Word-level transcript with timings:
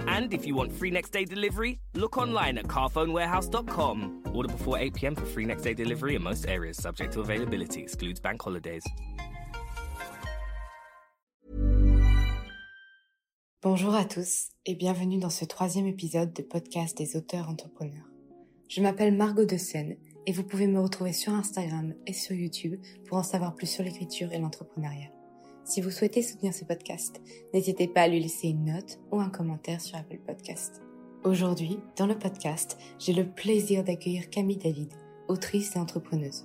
And 0.00 0.32
if 0.32 0.46
you 0.46 0.54
want 0.54 0.72
free 0.72 0.90
next 0.90 1.10
day 1.10 1.24
delivery, 1.24 1.80
look 1.94 2.16
online 2.16 2.58
at 2.58 2.68
carphonewarehouse.com. 2.68 4.22
Order 4.32 4.48
before 4.48 4.78
8 4.78 4.94
pm 4.94 5.14
for 5.16 5.26
free 5.26 5.44
next 5.44 5.62
day 5.62 5.74
delivery 5.74 6.14
in 6.14 6.22
most 6.22 6.46
areas, 6.48 6.76
subject 6.76 7.12
to 7.14 7.20
availability, 7.20 7.82
excludes 7.82 8.20
bank 8.20 8.42
holidays. 8.42 8.84
Bonjour 13.64 13.94
à 13.94 14.04
tous 14.04 14.50
et 14.66 14.74
bienvenue 14.74 15.18
dans 15.18 15.30
ce 15.30 15.46
troisième 15.46 15.86
épisode 15.86 16.34
de 16.34 16.42
podcast 16.42 16.98
des 16.98 17.16
auteurs 17.16 17.48
entrepreneurs. 17.48 18.04
Je 18.68 18.82
m'appelle 18.82 19.16
Margot 19.16 19.46
de 19.46 19.56
Seine 19.56 19.96
et 20.26 20.32
vous 20.32 20.44
pouvez 20.44 20.66
me 20.66 20.78
retrouver 20.78 21.14
sur 21.14 21.32
Instagram 21.32 21.94
et 22.06 22.12
sur 22.12 22.36
YouTube 22.36 22.78
pour 23.06 23.16
en 23.16 23.22
savoir 23.22 23.54
plus 23.54 23.66
sur 23.66 23.82
l'écriture 23.82 24.30
et 24.34 24.38
l'entrepreneuriat. 24.38 25.13
Si 25.64 25.80
vous 25.80 25.90
souhaitez 25.90 26.20
soutenir 26.20 26.52
ce 26.52 26.64
podcast, 26.64 27.22
n'hésitez 27.54 27.88
pas 27.88 28.02
à 28.02 28.08
lui 28.08 28.20
laisser 28.20 28.48
une 28.48 28.66
note 28.66 28.98
ou 29.10 29.18
un 29.18 29.30
commentaire 29.30 29.80
sur 29.80 29.96
Apple 29.96 30.18
Podcast. 30.18 30.82
Aujourd'hui, 31.24 31.78
dans 31.96 32.06
le 32.06 32.18
podcast, 32.18 32.76
j'ai 32.98 33.14
le 33.14 33.24
plaisir 33.24 33.82
d'accueillir 33.82 34.28
Camille 34.28 34.58
David, 34.58 34.92
autrice 35.26 35.74
et 35.74 35.78
entrepreneuse. 35.78 36.44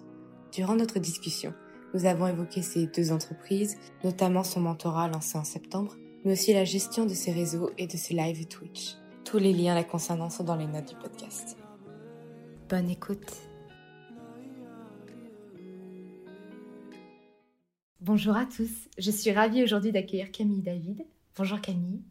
Durant 0.53 0.75
notre 0.75 0.99
discussion, 0.99 1.53
nous 1.93 2.05
avons 2.05 2.27
évoqué 2.27 2.61
ses 2.61 2.87
deux 2.87 3.11
entreprises, 3.11 3.77
notamment 4.05 4.45
son 4.45 4.61
mentorat 4.61 5.09
lancé 5.09 5.37
en 5.37 5.43
septembre, 5.43 5.97
mais 6.23 6.31
aussi 6.31 6.53
la 6.53 6.63
gestion 6.63 7.05
de 7.05 7.13
ses 7.13 7.33
réseaux 7.33 7.71
et 7.77 7.87
de 7.87 7.97
ses 7.97 8.13
lives 8.13 8.47
Twitch. 8.47 8.95
Tous 9.25 9.37
les 9.37 9.51
liens 9.51 9.75
la 9.75 9.83
concernant 9.83 10.29
sont 10.29 10.45
dans 10.45 10.55
les 10.55 10.67
notes 10.67 10.87
du 10.87 10.95
podcast. 10.95 11.57
Bonne 12.69 12.89
écoute. 12.89 13.48
Bonjour 18.01 18.37
à 18.37 18.45
tous, 18.45 18.71
je 18.97 19.11
suis 19.11 19.29
ravie 19.29 19.61
aujourd'hui 19.61 19.91
d'accueillir 19.91 20.31
Camille 20.31 20.61
David. 20.61 21.05
Bonjour 21.35 21.59
Camille. 21.59 22.01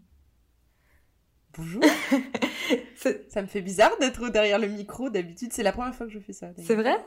Bonjour. 1.56 1.82
ça, 3.30 3.40
me 3.40 3.46
fait 3.46 3.62
bizarre 3.62 3.96
d'être 3.98 4.28
derrière 4.28 4.58
le 4.58 4.68
micro. 4.68 5.08
D'habitude, 5.08 5.50
c'est 5.54 5.62
la 5.62 5.72
première 5.72 5.94
fois 5.94 6.06
que 6.06 6.12
je 6.12 6.18
fais 6.18 6.34
ça. 6.34 6.48
C'est 6.58 6.74
vrai? 6.74 6.98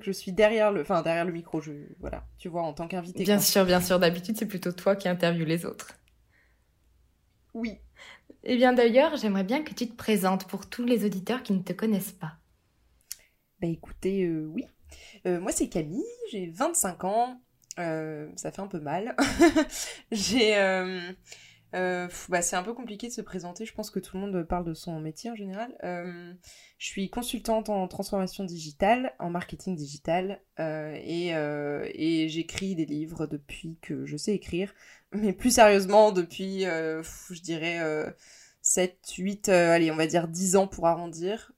Je 0.00 0.10
suis 0.10 0.32
derrière 0.32 0.72
le, 0.72 0.80
enfin 0.80 1.02
derrière 1.02 1.26
le 1.26 1.32
micro. 1.32 1.60
Je, 1.60 1.72
voilà, 1.98 2.26
tu 2.38 2.48
vois, 2.48 2.62
en 2.62 2.72
tant 2.72 2.88
qu'invité. 2.88 3.24
Bien 3.24 3.38
sûr, 3.38 3.66
bien 3.66 3.82
sûr. 3.82 3.98
D'habitude, 3.98 4.38
c'est 4.38 4.46
plutôt 4.46 4.72
toi 4.72 4.96
qui 4.96 5.06
interviews 5.06 5.44
les 5.44 5.66
autres. 5.66 5.98
Oui. 7.52 7.76
Eh 8.42 8.56
bien 8.56 8.72
d'ailleurs, 8.72 9.16
j'aimerais 9.16 9.44
bien 9.44 9.62
que 9.62 9.74
tu 9.74 9.86
te 9.86 9.94
présentes 9.94 10.48
pour 10.48 10.70
tous 10.70 10.86
les 10.86 11.04
auditeurs 11.04 11.42
qui 11.42 11.52
ne 11.52 11.62
te 11.62 11.74
connaissent 11.74 12.12
pas. 12.12 12.38
Bah 13.60 13.68
écoutez, 13.68 14.24
euh, 14.24 14.46
oui. 14.46 14.64
Euh, 15.26 15.40
moi 15.40 15.52
c'est 15.52 15.68
Camille, 15.68 16.02
j'ai 16.32 16.46
25 16.46 17.04
ans. 17.04 17.38
Euh, 17.80 18.28
ça 18.36 18.52
fait 18.52 18.62
un 18.62 18.66
peu 18.66 18.80
mal. 18.80 19.16
j'ai... 20.12 20.54
bah, 21.72 22.42
c'est 22.42 22.56
un 22.56 22.62
peu 22.62 22.74
compliqué 22.74 23.08
de 23.08 23.12
se 23.12 23.20
présenter, 23.20 23.64
je 23.64 23.74
pense 23.74 23.90
que 23.90 24.00
tout 24.00 24.16
le 24.16 24.22
monde 24.22 24.42
parle 24.44 24.64
de 24.64 24.74
son 24.74 25.00
métier 25.00 25.30
en 25.30 25.36
général. 25.36 25.76
je 25.82 26.86
suis 26.86 27.10
consultante 27.10 27.68
en 27.68 27.86
transformation 27.88 28.44
digitale, 28.44 29.12
en 29.18 29.30
marketing 29.30 29.76
digital, 29.76 30.40
et, 30.58 31.28
et 31.28 32.28
j'écris 32.28 32.74
des 32.74 32.86
livres 32.86 33.26
depuis 33.26 33.78
que 33.80 34.06
je 34.06 34.16
sais 34.16 34.34
écrire 34.34 34.72
mais 35.12 35.32
plus 35.32 35.54
sérieusement 35.54 36.12
depuis, 36.12 36.66
euh, 36.66 37.02
je 37.30 37.40
dirais, 37.40 37.78
7, 38.62 38.98
euh, 39.18 39.22
8, 39.22 39.48
euh, 39.48 39.72
allez, 39.72 39.90
on 39.90 39.96
va 39.96 40.06
dire 40.06 40.28
10 40.28 40.56
ans 40.56 40.66
pour 40.66 40.86
arrondir. 40.86 41.52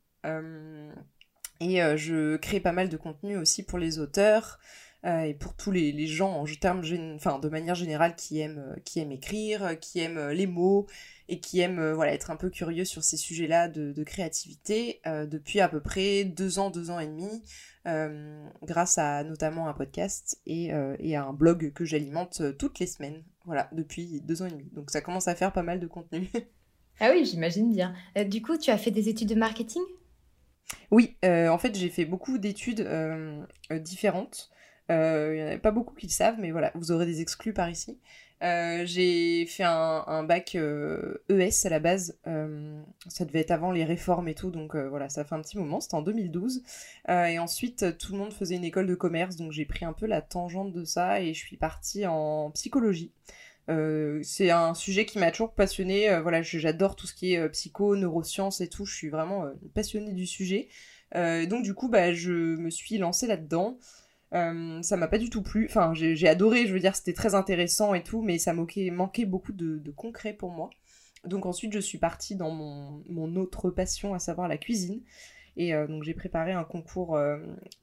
et 1.61 1.79
je 1.97 2.37
crée 2.37 2.61
pas 2.61 2.73
mal 2.73 2.89
de 2.89 2.97
contenu 2.97 3.37
aussi 3.37 3.63
pour 3.63 3.79
les 3.79 3.99
auteurs 3.99 4.59
et 5.05 5.35
pour 5.35 5.55
tous 5.55 5.71
les, 5.73 6.07
gens 6.07 6.33
en 6.33 6.45
termes, 6.61 6.83
enfin, 7.17 7.39
de 7.39 7.49
manière 7.49 7.75
générale 7.75 8.15
qui 8.15 8.41
aiment, 8.41 8.77
qui 8.85 9.01
aiment 9.01 9.13
écrire, 9.13 9.79
qui 9.81 9.99
aiment 9.99 10.31
les 10.31 10.47
mots 10.47 10.87
et 11.29 11.41
qui 11.41 11.61
aiment 11.61 11.93
voilà, 11.93 12.13
être 12.13 12.31
un 12.31 12.37
peu 12.37 12.51
curieux 12.51 12.85
sur 12.85 13.03
ces 13.03 13.17
sujets-là 13.17 13.69
de, 13.69 13.93
de, 13.93 14.05
créativité 14.05 15.01
depuis 15.07 15.61
à 15.61 15.69
peu 15.69 15.81
près 15.81 16.25
2 16.25 16.59
ans, 16.61 16.71
2 16.71 16.91
ans 16.91 17.01
et 17.01 17.07
demi. 17.07 17.43
grâce 18.63 18.97
à 18.97 19.25
notamment 19.25 19.69
un 19.69 19.75
podcast 19.75 20.41
et, 20.47 20.71
et 21.01 21.17
à 21.17 21.25
un 21.25 21.33
blog 21.33 21.73
que 21.73 21.85
j'alimente 21.85 22.57
toutes 22.57 22.79
les 22.79 22.87
semaines 22.87 23.25
voilà, 23.45 23.69
depuis 23.73 24.21
deux 24.21 24.43
ans 24.43 24.47
et 24.47 24.51
demi. 24.51 24.69
Donc 24.73 24.91
ça 24.91 25.01
commence 25.01 25.29
à 25.29 25.35
faire 25.35 25.53
pas 25.53 25.63
mal 25.63 25.81
de 25.81 25.87
contenu. 25.87 26.31
ah 27.01 27.11
oui, 27.13 27.25
j'imagine 27.25 27.73
bien. 27.73 27.95
Euh, 28.17 28.25
du 28.25 28.43
coup, 28.43 28.57
tu 28.57 28.71
as 28.71 28.79
fait 28.79 28.91
des 28.91 29.09
études 29.09 29.29
de 29.29 29.35
marketing? 29.35 29.83
Oui, 30.91 31.17
euh, 31.25 31.49
en 31.49 31.59
fait, 31.59 31.77
j'ai 31.77 31.89
fait 31.89 32.05
beaucoup 32.05 32.39
d'études 32.39 32.81
euh, 32.81 33.45
différentes. 33.81 34.51
Il 34.93 35.43
n'y 35.43 35.43
en 35.43 35.55
a 35.55 35.59
pas 35.59 35.71
beaucoup 35.71 35.95
qui 35.95 36.07
le 36.07 36.13
savent, 36.13 36.37
mais 36.39 36.51
voilà, 36.51 36.73
vous 36.75 36.93
aurez 36.93 37.07
des 37.07 37.21
exclus 37.21 37.53
par 37.53 37.71
ici. 37.71 37.99
j'ai 38.41 39.47
fait 39.47 39.65
un, 39.65 40.25
bac 40.25 40.55
ES 40.55 40.61
e 41.31 41.67
à 41.67 41.69
la 41.69 41.81
base. 41.81 42.19
ça 43.09 43.25
devait 43.25 43.41
être 43.41 43.51
avant 43.51 43.73
les 43.73 43.85
réformes 43.85 44.29
et 44.29 44.35
tout, 44.35 44.51
donc 44.51 44.77
voilà, 44.77 45.09
ça 45.09 45.25
fait 45.25 45.35
un 45.35 45.43
petit 45.43 45.59
moment. 45.59 45.81
C'était 45.81 45.95
en 45.95 46.03
2012. 46.03 46.63
et 47.09 47.39
ensuite, 47.39 47.99
tout 47.99 48.13
le 48.13 48.19
monde 48.19 48.33
faisait 48.33 48.57
une 48.57 48.65
école 48.65 48.87
de 48.87 48.95
commerce, 48.95 49.37
donc 49.37 49.53
j'ai 49.53 49.65
pris 49.65 49.85
un 49.85 49.93
peu 49.93 50.07
la 50.07 50.23
tangente 50.23 50.73
de 50.73 50.85
ça 50.85 51.21
et 51.21 51.35
je 51.35 51.39
suis 51.39 51.57
partie 51.57 52.07
en 52.07 52.51
psychologie. 52.51 53.13
Euh, 53.69 54.21
c'est 54.23 54.51
un 54.51 54.75
sujet 54.75 55.07
qui 55.07 55.19
m'a 55.19 55.31
toujours 55.31 55.55
passionné. 55.55 56.11
Euh, 56.11 56.23
voilà, 56.23 56.43
j'adore 56.43 56.97
tout 56.97 57.07
ce 57.07 57.15
qui 57.15 57.35
est 57.35 57.39
euh, 57.39 57.49
psycho, 57.49 57.97
neurosciences 57.97 58.61
et 58.61 58.69
tout. 58.69 58.85
Je 58.85 58.95
suis 58.95 59.09
vraiment 59.09 59.45
passionnée 59.75 60.13
du 60.13 60.27
sujet. 60.27 60.69
donc 61.15 61.63
du 61.63 61.75
coup, 61.75 61.89
bah, 61.89 62.13
je 62.13 62.33
me 62.33 62.71
suis 62.71 62.99
lancée 62.99 63.27
là-dedans. 63.27 63.79
Ça 64.33 64.97
m'a 64.97 65.09
pas 65.09 65.19
du 65.19 65.31
tout 65.31 65.43
plu. 65.43 65.67
Enfin, 65.69 65.93
j'ai 65.95 66.29
adoré. 66.29 66.67
Je 66.67 66.73
veux 66.73 66.81
dire, 66.81 66.97
c'était 66.97 67.13
très 67.13 67.35
intéressant 67.35 67.95
et 67.95 68.03
tout, 68.03 68.23
mais 68.23 68.39
ça 68.39 68.53
manquait, 68.53 68.91
manquait 68.91 69.27
beaucoup 69.27 69.53
de, 69.53 69.91
concret 69.97 70.33
pour 70.33 70.51
moi. 70.51 70.71
Donc 71.25 71.47
ensuite, 71.47 71.73
je 71.73 71.79
suis 71.79 71.99
partie 71.99 72.35
dans 72.35 72.51
mon, 72.51 73.37
autre 73.37 73.71
passion, 73.71 74.15
à 74.15 74.19
savoir 74.19 74.49
la 74.49 74.59
cuisine. 74.59 75.03
Et 75.59 75.75
euh, 75.75 75.87
donc 75.87 76.03
j'ai 76.03 76.15
préparé 76.15 76.53
un 76.53 76.65
concours 76.65 77.15
euh, 77.15 77.37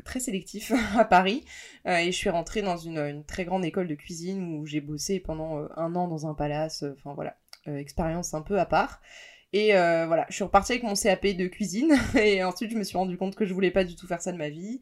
très 0.04 0.20
sélectif 0.20 0.72
à 0.98 1.06
Paris. 1.06 1.46
Euh, 1.88 1.98
et 1.98 2.12
je 2.12 2.18
suis 2.18 2.30
rentrée 2.30 2.64
dans 2.64 2.78
une, 2.78 3.24
très 3.26 3.46
grande 3.46 3.64
école 3.64 3.88
de 3.88 3.96
cuisine 3.96 4.58
où 4.58 4.66
j'ai 4.66 4.82
bossé 4.82 5.20
pendant 5.20 5.68
un 5.78 5.96
an 5.96 6.08
dans 6.08 6.28
un 6.28 6.34
palace. 6.34 6.84
Enfin 6.98 7.14
voilà, 7.14 7.38
expérience 7.68 8.34
un 8.34 8.42
peu 8.42 8.60
à 8.60 8.66
part. 8.66 9.02
Et 9.54 9.72
voilà, 9.72 10.26
je 10.30 10.36
suis 10.36 10.44
repartie 10.44 10.74
avec 10.74 10.84
mon 10.84 10.96
CAP 10.96 11.28
de 11.28 11.48
cuisine. 11.48 11.96
Et 12.16 12.44
ensuite, 12.44 12.72
je 12.72 12.78
me 12.78 12.84
suis 12.84 12.98
rendu 12.98 13.18
compte 13.18 13.36
que 13.36 13.46
je 13.46 13.54
voulais 13.54 13.72
pas 13.72 13.84
du 13.84 13.96
tout 13.96 14.08
faire 14.08 14.22
ça 14.22 14.32
de 14.32 14.38
ma 14.38 14.50
vie. 14.50 14.82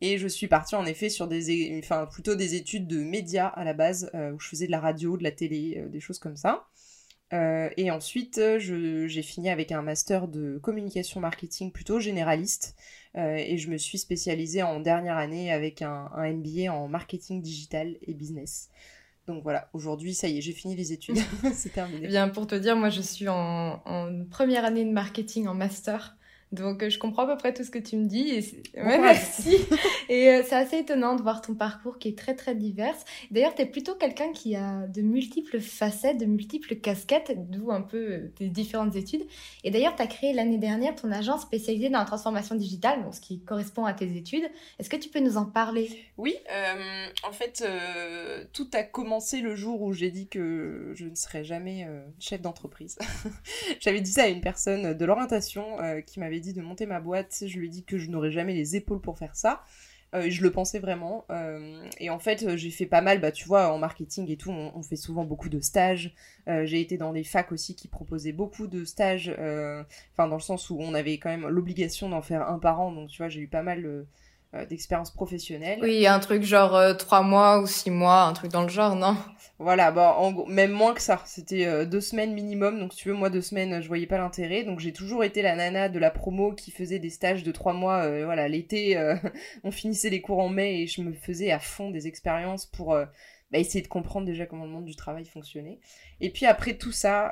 Et 0.00 0.18
je 0.18 0.28
suis 0.28 0.46
partie 0.46 0.76
en 0.76 0.86
effet 0.86 1.08
sur 1.08 1.26
des, 1.26 1.80
enfin 1.82 2.06
plutôt 2.06 2.34
des 2.36 2.54
études 2.54 2.86
de 2.86 3.02
médias 3.02 3.48
à 3.48 3.64
la 3.64 3.74
base, 3.74 4.10
où 4.14 4.38
je 4.38 4.48
faisais 4.48 4.66
de 4.66 4.70
la 4.70 4.80
radio, 4.80 5.16
de 5.16 5.24
la 5.24 5.32
télé, 5.32 5.84
des 5.90 6.00
choses 6.00 6.18
comme 6.18 6.36
ça. 6.36 6.68
Euh, 7.32 7.68
et 7.76 7.90
ensuite, 7.90 8.40
j'ai 8.58 9.22
fini 9.22 9.50
avec 9.50 9.72
un 9.72 9.82
master 9.82 10.28
de 10.28 10.58
communication 10.58 11.20
marketing 11.20 11.72
plutôt 11.72 12.00
généraliste. 12.00 12.74
Euh, 13.16 13.36
et 13.36 13.58
je 13.58 13.70
me 13.70 13.78
suis 13.78 13.98
spécialisée 13.98 14.62
en 14.62 14.80
dernière 14.80 15.16
année 15.16 15.52
avec 15.52 15.82
un, 15.82 16.10
MBA 16.16 16.72
en 16.72 16.88
marketing 16.88 17.42
digital 17.42 17.96
et 18.02 18.14
business. 18.14 18.70
Donc 19.26 19.42
voilà, 19.42 19.68
aujourd'hui, 19.74 20.14
ça 20.14 20.28
y 20.28 20.38
est, 20.38 20.40
j'ai 20.40 20.52
fini 20.52 20.74
les 20.74 20.92
études. 20.92 21.18
C'est 21.52 21.72
terminé. 21.72 22.00
Eh 22.04 22.08
bien, 22.08 22.28
pour 22.28 22.46
te 22.46 22.54
dire, 22.54 22.76
moi, 22.76 22.88
je 22.88 23.02
suis 23.02 23.28
en, 23.28 23.82
première 24.30 24.64
année 24.64 24.84
de 24.84 24.92
marketing 24.92 25.48
en 25.48 25.54
master. 25.54 26.16
Donc, 26.50 26.82
euh, 26.82 26.88
je 26.88 26.98
comprends 26.98 27.24
à 27.24 27.26
peu 27.26 27.36
près 27.36 27.52
tout 27.52 27.62
ce 27.62 27.70
que 27.70 27.78
tu 27.78 27.96
me 27.96 28.06
dis. 28.06 28.30
Et 28.30 28.80
ouais, 28.80 28.98
merci. 28.98 29.56
et 30.08 30.30
euh, 30.30 30.42
c'est 30.46 30.54
assez 30.54 30.78
étonnant 30.78 31.14
de 31.14 31.22
voir 31.22 31.42
ton 31.42 31.54
parcours 31.54 31.98
qui 31.98 32.08
est 32.08 32.18
très, 32.18 32.34
très 32.34 32.54
divers. 32.54 32.94
D'ailleurs, 33.30 33.54
tu 33.54 33.62
es 33.62 33.66
plutôt 33.66 33.94
quelqu'un 33.94 34.32
qui 34.32 34.56
a 34.56 34.86
de 34.86 35.02
multiples 35.02 35.60
facettes, 35.60 36.18
de 36.18 36.24
multiples 36.24 36.76
casquettes, 36.76 37.32
d'où 37.50 37.70
un 37.70 37.82
peu 37.82 38.12
euh, 38.12 38.32
tes 38.36 38.48
différentes 38.48 38.96
études. 38.96 39.26
Et 39.62 39.70
d'ailleurs, 39.70 39.94
tu 39.94 40.02
as 40.02 40.06
créé 40.06 40.32
l'année 40.32 40.58
dernière 40.58 40.94
ton 40.94 41.12
agence 41.12 41.42
spécialisée 41.42 41.90
dans 41.90 41.98
la 41.98 42.06
transformation 42.06 42.54
digitale, 42.54 43.02
donc 43.02 43.14
ce 43.14 43.20
qui 43.20 43.40
correspond 43.40 43.84
à 43.84 43.92
tes 43.92 44.16
études. 44.16 44.48
Est-ce 44.78 44.88
que 44.88 44.96
tu 44.96 45.10
peux 45.10 45.20
nous 45.20 45.36
en 45.36 45.44
parler? 45.44 45.90
Oui, 46.16 46.34
en 47.26 47.32
fait, 47.32 47.64
tout 48.52 48.68
a 48.72 48.82
commencé 48.82 49.40
le 49.40 49.54
jour 49.54 49.82
où 49.82 49.92
j'ai 49.92 50.10
dit 50.10 50.28
que 50.28 50.92
je 50.94 51.04
ne 51.04 51.14
serais 51.14 51.44
jamais 51.44 51.86
chef 52.18 52.40
d'entreprise. 52.40 52.98
J'avais 53.80 54.00
dit 54.00 54.10
ça 54.10 54.24
à 54.24 54.28
une 54.28 54.40
personne 54.40 54.94
de 54.94 55.04
l'orientation 55.04 55.76
qui 56.06 56.20
m'avait 56.20 56.37
dit 56.40 56.52
de 56.52 56.62
monter 56.62 56.86
ma 56.86 57.00
boîte, 57.00 57.44
je 57.46 57.58
lui 57.58 57.66
ai 57.66 57.70
dit 57.70 57.84
que 57.84 57.98
je 57.98 58.10
n'aurais 58.10 58.30
jamais 58.30 58.54
les 58.54 58.76
épaules 58.76 59.00
pour 59.00 59.18
faire 59.18 59.36
ça. 59.36 59.64
Euh, 60.14 60.30
je 60.30 60.42
le 60.42 60.50
pensais 60.50 60.78
vraiment. 60.78 61.26
Euh, 61.30 61.86
et 61.98 62.08
en 62.10 62.18
fait, 62.18 62.56
j'ai 62.56 62.70
fait 62.70 62.86
pas 62.86 63.02
mal, 63.02 63.20
bah, 63.20 63.30
tu 63.30 63.46
vois, 63.46 63.72
en 63.72 63.78
marketing 63.78 64.30
et 64.30 64.36
tout, 64.36 64.50
on, 64.50 64.82
fait 64.82 64.96
souvent 64.96 65.24
beaucoup 65.24 65.48
de 65.50 65.60
stages. 65.60 66.14
Euh, 66.48 66.64
j'ai 66.64 66.80
été 66.80 66.96
dans 66.96 67.12
des 67.12 67.24
facs 67.24 67.52
aussi 67.52 67.74
qui 67.74 67.88
proposaient 67.88 68.32
beaucoup 68.32 68.66
de 68.66 68.84
stages, 68.84 69.28
enfin, 69.28 70.28
dans 70.28 70.36
le 70.36 70.40
sens 70.40 70.70
où 70.70 70.78
on 70.80 70.94
avait 70.94 71.18
quand 71.18 71.28
même 71.30 71.46
l'obligation 71.48 72.08
d'en 72.08 72.22
faire 72.22 72.48
un 72.48 72.58
par 72.58 72.80
an. 72.80 72.92
Donc, 72.92 73.10
tu 73.10 73.18
vois, 73.18 73.28
j'ai 73.28 73.40
eu 73.40 73.48
pas 73.48 73.62
mal 73.62 74.06
euh, 74.54 74.64
d'expérience 74.64 75.10
professionnelle. 75.10 75.78
Oui, 75.82 76.06
un 76.06 76.18
truc 76.20 76.42
genre 76.42 76.74
euh, 76.74 76.94
trois 76.94 77.22
mois 77.22 77.60
ou 77.60 77.66
six 77.66 77.90
mois, 77.90 78.22
un 78.22 78.32
truc 78.32 78.50
dans 78.50 78.62
le 78.62 78.70
genre, 78.70 78.96
non? 78.96 79.14
Voilà, 79.58 79.90
bon, 79.90 80.00
en, 80.00 80.46
même 80.46 80.70
moins 80.70 80.94
que 80.94 81.02
ça. 81.02 81.20
C'était 81.26 81.66
euh, 81.66 81.84
deux 81.84 82.00
semaines 82.00 82.32
minimum, 82.32 82.78
donc 82.80 82.94
si 82.94 83.00
tu 83.00 83.08
veux, 83.08 83.14
moi 83.14 83.28
deux 83.28 83.42
semaines, 83.42 83.82
je 83.82 83.88
voyais 83.88 84.06
pas 84.06 84.16
l'intérêt. 84.16 84.64
Donc 84.64 84.80
j'ai 84.80 84.94
toujours 84.94 85.22
été 85.22 85.42
la 85.42 85.54
nana 85.54 85.90
de 85.90 85.98
la 85.98 86.10
promo 86.10 86.52
qui 86.52 86.70
faisait 86.70 86.98
des 86.98 87.10
stages 87.10 87.42
de 87.42 87.52
trois 87.52 87.74
mois. 87.74 88.08
voilà, 88.24 88.48
l'été, 88.48 88.96
on 89.64 89.70
finissait 89.70 90.08
les 90.10 90.22
cours 90.22 90.38
en 90.38 90.48
mai 90.48 90.80
et 90.80 90.86
je 90.86 91.02
me 91.02 91.12
faisais 91.12 91.50
à 91.50 91.58
fond 91.58 91.90
des 91.90 92.06
expériences 92.06 92.64
pour 92.64 92.98
bah, 93.50 93.58
essayer 93.58 93.82
de 93.82 93.88
comprendre 93.88 94.26
déjà 94.26 94.46
comment 94.46 94.64
le 94.64 94.70
monde 94.70 94.84
du 94.84 94.96
travail 94.96 95.24
fonctionnait. 95.24 95.80
Et 96.20 96.30
puis 96.30 96.46
après 96.46 96.74
tout 96.76 96.92
ça, 96.92 97.30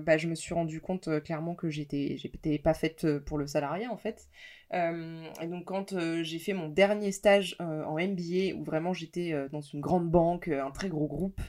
bah, 0.00 0.16
je 0.18 0.28
me 0.28 0.34
suis 0.34 0.54
rendu 0.54 0.80
compte 0.80 1.08
clairement 1.22 1.54
que 1.54 1.70
j'étais, 1.70 2.16
j'étais 2.18 2.58
pas 2.58 2.74
faite 2.74 3.18
pour 3.20 3.38
le 3.38 3.46
salariat 3.46 3.90
en 3.90 3.96
fait. 3.96 4.28
Euh, 4.74 5.22
et 5.40 5.46
donc 5.46 5.66
quand 5.66 5.92
euh, 5.92 6.22
j'ai 6.22 6.38
fait 6.38 6.52
mon 6.52 6.68
dernier 6.68 7.12
stage 7.12 7.56
euh, 7.60 7.84
en 7.84 7.94
MBA, 7.94 8.56
où 8.56 8.64
vraiment 8.64 8.92
j'étais 8.92 9.34
dans 9.50 9.60
une 9.60 9.80
grande 9.80 10.10
banque, 10.10 10.48
un 10.48 10.70
très 10.70 10.88
gros 10.88 11.06
groupe, 11.06 11.40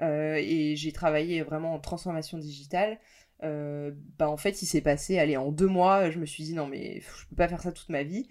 et 0.00 0.74
j'ai 0.76 0.92
travaillé 0.92 1.42
vraiment 1.42 1.74
en 1.74 1.78
transformation 1.80 2.38
digitale, 2.38 2.98
bah 3.40 4.28
en 4.28 4.36
fait 4.36 4.62
il 4.62 4.66
s'est 4.66 4.82
passé, 4.82 5.18
allez, 5.18 5.36
en 5.36 5.50
deux 5.52 5.68
mois, 5.68 6.10
je 6.10 6.18
me 6.18 6.26
suis 6.26 6.44
dit 6.44 6.54
non 6.54 6.66
mais 6.66 7.00
je 7.00 7.26
peux 7.28 7.36
pas 7.36 7.48
faire 7.48 7.62
ça 7.62 7.72
toute 7.72 7.88
ma 7.88 8.02
vie. 8.02 8.28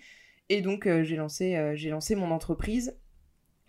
Et 0.49 0.61
donc 0.61 0.87
j'ai 1.03 1.15
lancé, 1.15 1.73
j'ai 1.75 1.89
lancé 1.89 2.15
mon 2.15 2.31
entreprise 2.31 2.95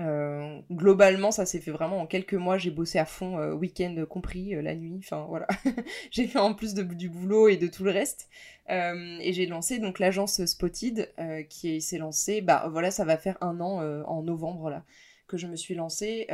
euh, 0.01 0.61
globalement, 0.71 1.31
ça 1.31 1.47
s'est 1.47 1.61
fait 1.61 1.71
vraiment 1.71 2.01
en 2.01 2.07
quelques 2.07 2.35
mois. 2.35 2.59
J'ai 2.59 2.71
bossé 2.71 2.99
à 2.99 3.07
fond, 3.07 3.39
euh, 3.39 3.55
week-end 3.55 4.05
compris, 4.09 4.55
euh, 4.55 4.61
la 4.63 4.75
nuit. 4.75 4.97
Enfin 4.99 5.25
voilà, 5.29 5.47
j'ai 6.11 6.27
fait 6.27 6.39
en 6.39 6.55
plus 6.55 6.75
du 6.75 7.09
boulot 7.09 7.49
et 7.49 7.57
de 7.57 7.67
tout 7.67 7.85
le 7.85 7.91
reste. 7.91 8.29
et 8.69 9.33
j'ai 9.33 9.47
lancé 9.47 9.79
donc 9.79 9.99
l'agence 9.99 10.45
Spotted, 10.45 11.13
qui 11.49 11.81
s'est 11.81 11.99
lancée. 11.99 12.41
Bah 12.43 12.69
voilà, 12.71 12.91
ça 12.91 13.05
va 13.05 13.17
faire 13.17 13.39
un 13.41 13.61
an 13.61 13.81
en 14.07 14.23
novembre 14.23 14.71
là 14.71 14.85
que 15.29 15.37
je 15.37 15.47
me 15.47 15.57
suis 15.57 15.75
lancée. 15.75 16.29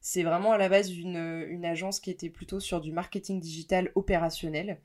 c'est 0.00 0.22
vraiment 0.22 0.52
à 0.52 0.58
la 0.58 0.68
base 0.68 0.92
une, 0.92 1.44
une 1.48 1.64
agence 1.64 2.00
qui 2.00 2.10
était 2.10 2.30
plutôt 2.30 2.60
sur 2.60 2.80
du 2.80 2.92
marketing 2.92 3.40
digital 3.40 3.90
opérationnel, 3.94 4.80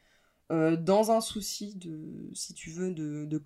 dans 0.50 1.12
un 1.12 1.22
souci 1.22 1.76
de, 1.76 2.30
si 2.34 2.54
tu 2.54 2.70
veux, 2.70 2.92
de, 2.92 3.26
de 3.26 3.38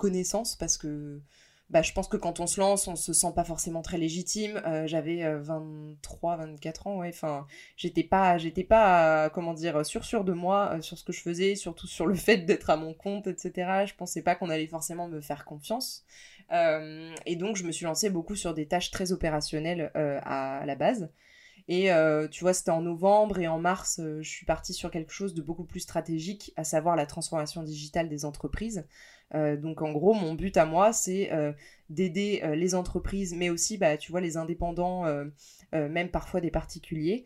parce 0.59 0.77
que 0.77 1.21
bah, 1.69 1.81
je 1.81 1.91
pense 1.91 2.07
que 2.07 2.15
quand 2.15 2.39
on 2.39 2.47
se 2.47 2.61
lance, 2.61 2.87
on 2.87 2.95
se 2.95 3.11
sent 3.11 3.33
pas 3.35 3.43
forcément 3.43 3.81
très 3.81 3.97
légitime. 3.97 4.61
Euh, 4.65 4.87
j'avais 4.87 5.29
23, 5.37 6.33
euh, 6.33 6.37
24 6.37 6.87
ans. 6.87 7.03
Enfin, 7.05 7.45
j'étais 7.75 8.03
pas, 8.03 8.37
j'étais 8.37 8.63
pas, 8.63 9.29
comment 9.31 9.53
dire, 9.53 9.85
sûr 9.85 10.05
sûr 10.05 10.23
de 10.23 10.31
moi, 10.31 10.71
euh, 10.73 10.81
sur 10.81 10.97
ce 10.97 11.03
que 11.03 11.11
je 11.11 11.21
faisais, 11.21 11.55
surtout 11.55 11.87
sur 11.87 12.07
le 12.07 12.15
fait 12.15 12.37
d'être 12.37 12.69
à 12.69 12.77
mon 12.77 12.93
compte, 12.93 13.27
etc. 13.27 13.85
Je 13.85 13.93
pensais 13.95 14.21
pas 14.21 14.35
qu'on 14.35 14.49
allait 14.49 14.67
forcément 14.67 15.09
me 15.09 15.19
faire 15.19 15.43
confiance. 15.43 16.05
et 16.51 17.35
donc, 17.35 17.57
je 17.57 17.63
me 17.65 17.71
suis 17.73 17.85
lancée 17.85 18.09
beaucoup 18.09 18.35
sur 18.35 18.53
des 18.53 18.67
tâches 18.67 18.91
très 18.91 19.11
opérationnelles 19.11 19.91
à, 19.93 20.63
la 20.65 20.75
base. 20.75 21.09
Et 21.69 21.89
tu 22.31 22.45
vois, 22.45 22.53
c'était 22.53 22.71
en 22.71 22.81
novembre 22.81 23.39
et 23.39 23.47
en 23.47 23.59
mars, 23.59 23.99
je 23.99 24.29
suis 24.29 24.45
partie 24.45 24.73
sur 24.73 24.89
quelque 24.89 25.11
chose 25.11 25.33
de 25.33 25.41
beaucoup 25.41 25.65
plus 25.65 25.81
stratégique, 25.81 26.53
à 26.55 26.63
savoir 26.63 26.95
la 26.95 27.05
transformation 27.05 27.61
digitale 27.61 28.07
des 28.07 28.23
entreprises. 28.23 28.85
Euh, 29.35 29.57
donc 29.57 29.81
en 29.81 29.91
gros, 29.91 30.13
mon 30.13 30.33
but 30.33 30.55
à 30.57 30.65
moi, 30.65 30.93
c'est 30.93 31.31
euh, 31.33 31.51
d'aider 31.89 32.41
euh, 32.43 32.55
les 32.55 32.75
entreprises, 32.75 33.35
mais 33.35 33.49
aussi, 33.49 33.77
bah, 33.77 33.97
tu 33.97 34.11
vois, 34.11 34.21
les 34.21 34.37
indépendants, 34.37 35.05
même 35.73 36.09
parfois 36.09 36.41
des 36.41 36.51
particuliers, 36.51 37.25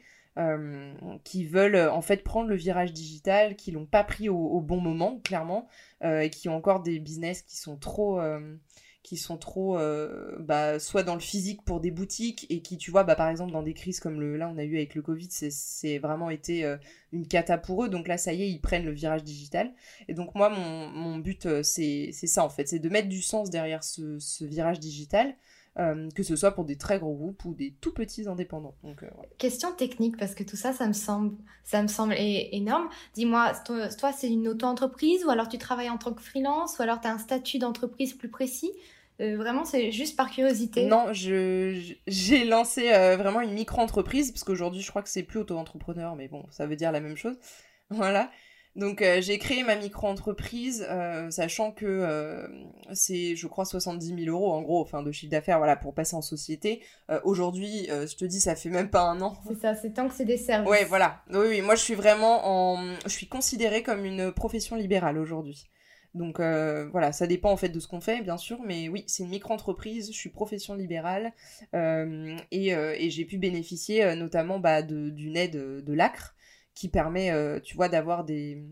qui 1.23 1.45
veulent 1.45 1.89
en 1.89 2.01
fait 2.01 2.23
prendre 2.23 2.49
le 2.49 2.55
virage 2.55 2.93
digital, 2.93 3.55
qui 3.55 3.71
l'ont 3.71 3.85
pas 3.85 4.03
pris 4.03 4.29
au, 4.29 4.61
bon 4.61 4.79
moment, 4.79 5.19
clairement, 5.23 5.67
et 6.03 6.29
qui 6.29 6.49
ont 6.49 6.55
encore 6.55 6.81
des 6.81 6.99
business 6.99 7.41
qui 7.43 7.57
sont 7.57 7.77
trop 7.77 8.21
qui 9.03 9.17
sont 9.17 9.37
trop 9.37 9.79
euh, 9.79 10.37
bah, 10.39 10.79
soit 10.79 11.03
dans 11.03 11.15
le 11.15 11.21
physique 11.21 11.63
pour 11.63 11.79
des 11.79 11.89
boutiques 11.89 12.45
et 12.49 12.61
qui 12.61 12.77
tu 12.77 12.91
vois 12.91 13.03
bah, 13.03 13.15
par 13.15 13.29
exemple 13.29 13.51
dans 13.51 13.63
des 13.63 13.73
crises 13.73 13.99
comme 13.99 14.19
le 14.19 14.37
là 14.37 14.51
on 14.53 14.57
a 14.57 14.63
eu 14.63 14.75
avec 14.75 14.93
le 14.93 15.01
Covid 15.01 15.27
c'est 15.31 15.97
vraiment 15.97 16.29
été 16.29 16.63
euh, 16.65 16.77
une 17.11 17.27
cata 17.27 17.57
pour 17.57 17.83
eux. 17.83 17.89
Donc 17.89 18.07
là 18.07 18.17
ça 18.17 18.33
y 18.33 18.43
est 18.43 18.49
ils 18.49 18.61
prennent 18.61 18.85
le 18.85 18.91
virage 18.91 19.23
digital. 19.23 19.73
Et 20.07 20.13
donc 20.13 20.35
moi 20.35 20.49
mon, 20.49 21.17
but 21.17 21.45
euh, 21.45 21.63
c'est 21.63 22.11
ça 22.11 22.43
en 22.43 22.49
fait. 22.49 22.67
C'est 22.67 22.79
de 22.79 22.89
mettre 22.89 23.09
du 23.09 23.21
sens 23.21 23.49
derrière 23.49 23.83
ce 23.83 24.45
virage 24.45 24.79
digital 24.79 25.35
que 25.75 26.23
ce 26.23 26.35
soit 26.35 26.51
pour 26.51 26.65
des 26.65 26.77
très 26.77 26.99
gros 26.99 27.13
groupes 27.13 27.45
ou 27.45 27.53
des 27.53 27.73
tout 27.81 27.93
petits 27.93 28.27
indépendants. 28.27 28.75
Donc, 28.83 29.03
Question 29.37 29.71
technique, 29.71 30.17
parce 30.17 30.35
que 30.35 30.43
tout 30.43 30.55
ça, 30.55 30.73
ça 30.73 30.87
me 30.87 30.93
semble, 30.93 31.35
ça 31.63 31.81
me 31.81 31.87
semble 31.87 32.13
énorme. 32.17 32.89
Dis-moi, 33.13 33.53
toi, 33.65 33.87
toi 33.89 34.11
c'est 34.11 34.29
une 34.29 34.47
auto-entreprise 34.47 35.25
ou 35.25 35.29
alors 35.29 35.47
tu 35.47 35.57
travailles 35.57 35.89
en 35.89 35.97
tant 35.97 36.13
que 36.13 36.21
freelance 36.21 36.77
ou 36.77 36.81
alors 36.81 36.99
tu 36.99 37.07
as 37.07 37.13
un 37.13 37.17
statut 37.17 37.57
d'entreprise 37.57 38.13
plus 38.13 38.29
précis? 38.29 38.71
Euh, 39.21 39.37
vraiment, 39.37 39.65
c'est 39.65 39.91
juste 39.91 40.15
par 40.15 40.31
curiosité. 40.31 40.85
Non, 40.85 41.07
j'ai 41.13 42.45
lancé 42.45 42.91
euh, 42.91 43.17
vraiment 43.17 43.41
une 43.41 43.53
micro-entreprise, 43.53 44.31
parce 44.31 44.43
qu'aujourd'hui, 44.43 44.81
je 44.81 44.89
crois 44.89 45.03
que 45.03 45.09
c'est 45.09 45.23
plus 45.23 45.39
auto-entrepreneur, 45.39 46.15
mais 46.15 46.27
bon, 46.27 46.45
ça 46.49 46.65
veut 46.65 46.75
dire 46.75 46.91
la 46.91 46.99
même 46.99 47.17
chose. 47.17 47.37
Voilà. 47.93 48.31
Donc, 48.75 49.01
euh, 49.01 49.21
j'ai 49.21 49.37
créé 49.37 49.63
ma 49.63 49.75
micro-entreprise, 49.75 50.87
sachant 51.29 51.71
que 51.71 52.47
c'est, 52.93 53.35
je 53.35 53.47
crois, 53.47 53.65
70 53.65 54.25
000 54.25 54.35
euros, 54.35 54.51
en 54.51 54.61
gros, 54.61 54.81
enfin, 54.81 55.03
de 55.03 55.11
chiffre 55.11 55.31
d'affaires, 55.31 55.57
voilà, 55.57 55.75
pour 55.75 55.93
passer 55.93 56.15
en 56.15 56.21
société. 56.21 56.81
Aujourd'hui, 57.23 57.87
je 57.89 58.15
te 58.15 58.25
dis, 58.25 58.39
ça 58.39 58.55
fait 58.55 58.69
même 58.69 58.89
pas 58.89 59.03
un 59.03 59.21
an. 59.21 59.37
C'est 59.47 59.59
ça, 59.59 59.75
c'est 59.75 59.93
tant 59.93 60.07
que 60.07 60.13
c'est 60.13 60.25
des 60.25 60.37
services. 60.37 60.69
Ouais, 60.69 60.85
voilà. 60.85 61.21
Oui, 61.31 61.47
oui, 61.47 61.61
moi, 61.61 61.75
je 61.75 61.81
suis 61.81 61.95
vraiment 61.95 62.41
en... 62.43 62.95
Je 63.03 63.09
suis 63.09 63.27
considérée 63.27 63.83
comme 63.83 64.05
une 64.05 64.31
profession 64.31 64.75
libérale 64.75 65.17
aujourd'hui. 65.17 65.67
Donc 66.13 66.39
euh, 66.39 66.89
voilà, 66.91 67.13
ça 67.13 67.25
dépend 67.25 67.51
en 67.51 67.57
fait 67.57 67.69
de 67.69 67.79
ce 67.79 67.87
qu'on 67.87 68.01
fait, 68.01 68.21
bien 68.21 68.37
sûr, 68.37 68.59
mais 68.65 68.89
oui, 68.89 69.03
c'est 69.07 69.23
une 69.23 69.29
micro-entreprise, 69.29 70.11
je 70.11 70.17
suis 70.17 70.29
profession 70.29 70.75
libérale 70.75 71.31
euh, 71.73 72.37
euh, 72.53 72.95
et, 72.99 73.09
j'ai 73.09 73.25
pu 73.25 73.37
bénéficier 73.37 74.15
notamment 74.15 74.59
bah, 74.59 74.81
d'une 74.81 75.37
aide 75.37 75.55
de 75.55 75.93
l'ACRE 75.93 76.35
qui 76.73 76.89
permet, 76.89 77.31
tu 77.61 77.75
vois, 77.75 77.89
d'avoir 77.89 78.23
des 78.23 78.63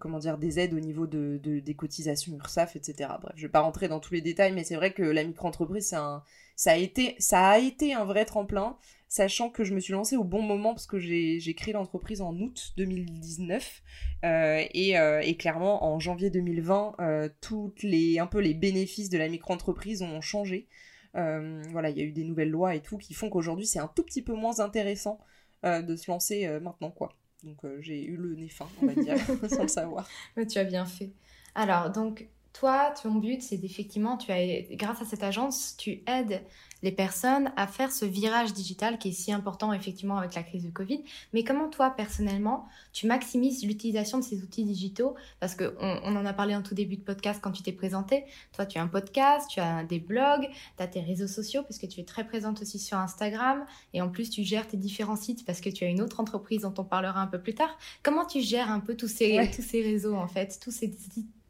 comment 0.00 0.18
dire 0.18 0.36
des 0.36 0.58
aides 0.58 0.74
au 0.74 0.80
niveau 0.80 1.06
de, 1.06 1.38
des 1.38 1.74
cotisations 1.74 2.36
URSAF, 2.36 2.76
etc. 2.76 3.10
Bref, 3.20 3.32
je 3.36 3.42
vais 3.42 3.52
pas 3.52 3.60
rentrer 3.60 3.88
dans 3.88 4.00
tous 4.00 4.14
les 4.14 4.20
détails, 4.20 4.52
mais 4.52 4.64
c'est 4.64 4.74
vrai 4.74 4.92
que 4.92 5.02
la 5.02 5.24
micro-entreprise, 5.24 5.88
ça 5.88 6.72
a 6.72 6.76
été 6.76 7.14
ça 7.18 7.50
a 7.50 7.58
été 7.58 7.94
un 7.94 8.04
vrai 8.04 8.24
tremplin 8.24 8.76
sachant 9.08 9.50
que 9.50 9.64
je 9.64 9.74
me 9.74 9.80
suis 9.80 9.92
lancée 9.92 10.16
au 10.16 10.24
bon 10.24 10.42
moment 10.42 10.74
parce 10.74 10.86
que 10.86 10.98
j'ai 10.98 11.54
créé 11.54 11.72
l'entreprise 11.72 12.20
en 12.20 12.34
août 12.38 12.72
2019 12.76 13.82
euh, 14.24 14.64
euh, 14.74 15.20
et, 15.22 15.36
clairement 15.36 15.84
en 15.84 16.00
janvier 16.00 16.30
2020 16.30 16.96
euh, 16.98 17.28
toutes 17.40 17.82
les 17.82 18.18
un 18.18 18.26
peu 18.26 18.40
les 18.40 18.54
bénéfices 18.54 19.10
de 19.10 19.18
la 19.18 19.28
micro-entreprise 19.28 20.02
ont 20.02 20.20
changé. 20.20 20.66
voilà, 21.14 21.90
il 21.90 21.98
y 21.98 22.00
a 22.00 22.04
eu 22.04 22.12
des 22.12 22.24
nouvelles 22.24 22.50
lois 22.50 22.74
et 22.74 22.80
tout 22.80 22.98
qui 22.98 23.14
font 23.14 23.30
qu'aujourd'hui 23.30 23.66
c'est 23.66 23.78
un 23.78 23.88
tout 23.94 24.02
petit 24.02 24.22
peu 24.22 24.34
moins 24.34 24.60
intéressant 24.60 25.20
de 25.62 25.96
se 25.96 26.10
lancer 26.10 26.46
maintenant 26.60 26.90
quoi. 26.90 27.12
Donc 27.44 27.58
j'ai 27.80 28.04
eu 28.04 28.16
le 28.16 28.34
nez 28.34 28.48
fin, 28.48 28.66
on 28.82 28.86
va 28.86 28.94
dire, 28.94 29.16
sans 29.48 29.62
le 29.62 29.68
savoir. 29.68 30.08
Mais 30.36 30.46
tu 30.46 30.58
as 30.58 30.64
bien 30.64 30.86
fait. 30.86 31.12
Alors 31.54 31.90
donc 31.90 32.26
toi, 32.58 32.94
ton 33.02 33.12
but, 33.12 33.42
c'est 33.42 33.58
d'effectivement, 33.58 34.16
tu 34.16 34.32
as, 34.32 34.62
grâce 34.72 35.02
à 35.02 35.04
cette 35.04 35.22
agence, 35.22 35.74
tu 35.76 36.02
aides 36.06 36.42
les 36.82 36.92
personnes 36.92 37.52
à 37.56 37.66
faire 37.66 37.90
ce 37.92 38.04
virage 38.04 38.52
digital 38.52 38.98
qui 38.98 39.08
est 39.08 39.12
si 39.12 39.32
important 39.32 39.72
effectivement 39.72 40.18
avec 40.18 40.34
la 40.34 40.42
crise 40.42 40.64
de 40.64 40.70
Covid. 40.70 41.02
Mais 41.32 41.44
comment 41.44 41.68
toi, 41.68 41.90
personnellement, 41.90 42.66
tu 42.92 43.06
maximises 43.06 43.64
l'utilisation 43.64 44.18
de 44.18 44.24
ces 44.24 44.42
outils 44.42 44.64
digitaux? 44.64 45.16
Parce 45.40 45.54
qu'on 45.54 45.72
on 45.78 46.16
en 46.16 46.24
a 46.24 46.32
parlé 46.32 46.54
en 46.54 46.62
tout 46.62 46.74
début 46.74 46.96
de 46.96 47.02
podcast 47.02 47.40
quand 47.42 47.52
tu 47.52 47.62
t'es 47.62 47.72
présenté. 47.72 48.24
Toi, 48.54 48.64
tu 48.64 48.78
as 48.78 48.82
un 48.82 48.88
podcast, 48.88 49.50
tu 49.50 49.60
as 49.60 49.84
des 49.84 49.98
blogs, 49.98 50.48
tu 50.76 50.82
as 50.82 50.86
tes 50.86 51.00
réseaux 51.00 51.28
sociaux 51.28 51.62
parce 51.62 51.78
que 51.78 51.86
tu 51.86 52.00
es 52.00 52.04
très 52.04 52.26
présente 52.26 52.62
aussi 52.62 52.78
sur 52.78 52.96
Instagram. 52.96 53.66
Et 53.92 54.00
en 54.00 54.08
plus, 54.08 54.30
tu 54.30 54.44
gères 54.44 54.66
tes 54.66 54.78
différents 54.78 55.16
sites 55.16 55.44
parce 55.44 55.60
que 55.60 55.68
tu 55.68 55.84
as 55.84 55.88
une 55.88 56.00
autre 56.00 56.20
entreprise 56.20 56.62
dont 56.62 56.74
on 56.78 56.84
parlera 56.84 57.20
un 57.20 57.26
peu 57.26 57.40
plus 57.40 57.54
tard. 57.54 57.76
Comment 58.02 58.24
tu 58.24 58.40
gères 58.40 58.70
un 58.70 58.80
peu 58.80 58.96
tous 58.96 59.08
ces, 59.08 59.50
tous 59.54 59.62
ces 59.62 59.82
réseaux, 59.82 60.14
en 60.14 60.28
fait, 60.28 60.58
tous 60.62 60.70
ces 60.70 60.88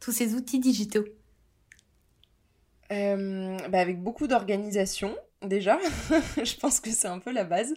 tous 0.00 0.12
ces 0.12 0.34
outils 0.34 0.60
digitaux 0.60 1.04
bah 2.88 3.78
Avec 3.80 4.00
beaucoup 4.00 4.26
d'organisation, 4.26 5.16
déjà. 5.42 5.78
je 6.36 6.56
pense 6.56 6.80
que 6.80 6.90
c'est 6.90 7.08
un 7.08 7.18
peu 7.18 7.32
la 7.32 7.44
base. 7.44 7.74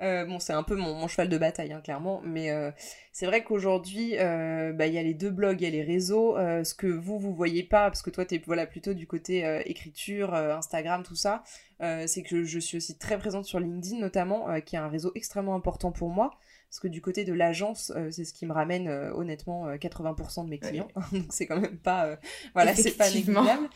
Euh, 0.00 0.26
c'est 0.38 0.52
un 0.52 0.62
peu 0.62 0.76
mon, 0.76 1.06
cheval 1.08 1.28
de 1.28 1.38
bataille, 1.38 1.72
hein, 1.72 1.80
clairement. 1.80 2.20
Mais 2.24 2.50
euh, 2.50 2.70
c'est 3.12 3.26
vrai 3.26 3.44
qu'aujourd'hui, 3.44 4.18
euh, 4.18 4.72
bah, 4.72 4.86
il 4.86 4.94
y 4.94 4.98
a 4.98 5.02
les 5.02 5.14
deux 5.14 5.30
blogs, 5.30 5.60
il 5.60 5.64
y 5.64 5.66
a 5.66 5.70
les 5.70 5.82
réseaux. 5.82 6.36
ce 6.36 6.74
que 6.74 6.86
vous, 6.86 7.18
vous 7.18 7.34
voyez 7.34 7.62
pas, 7.62 7.90
parce 7.90 8.02
que 8.02 8.10
toi, 8.10 8.24
tu 8.24 8.36
es 8.36 8.66
plutôt 8.66 8.94
du 8.94 9.06
côté 9.06 9.62
écriture, 9.66 10.34
Instagram, 10.34 11.02
tout 11.02 11.16
ça. 11.16 11.42
c'est 11.80 12.22
que 12.22 12.44
je 12.44 12.58
suis 12.58 12.76
aussi 12.76 12.98
très 12.98 13.18
présente 13.18 13.44
sur 13.44 13.60
LinkedIn, 13.60 13.98
notamment, 13.98 14.60
qui 14.60 14.76
est 14.76 14.80
un 14.80 14.88
réseau 14.88 15.12
extrêmement 15.14 15.54
important 15.54 15.92
pour 15.92 16.10
moi 16.10 16.30
parce 16.72 16.80
que 16.80 16.88
du 16.88 17.02
côté 17.02 17.26
de 17.26 17.34
l'agence, 17.34 17.92
c'est 18.10 18.24
ce 18.24 18.32
qui 18.32 18.46
me 18.46 18.52
ramène 18.54 18.88
honnêtement 18.88 19.68
80% 19.74 20.46
de 20.46 20.48
mes 20.48 20.58
clients. 20.58 20.88
donc 21.12 21.26
c'est 21.28 21.46
quand 21.46 21.60
même 21.60 21.76
pas, 21.76 22.18
voilà, 22.54 22.74
c'est 22.74 22.96
pas 22.96 23.10
négligeable. 23.10 23.68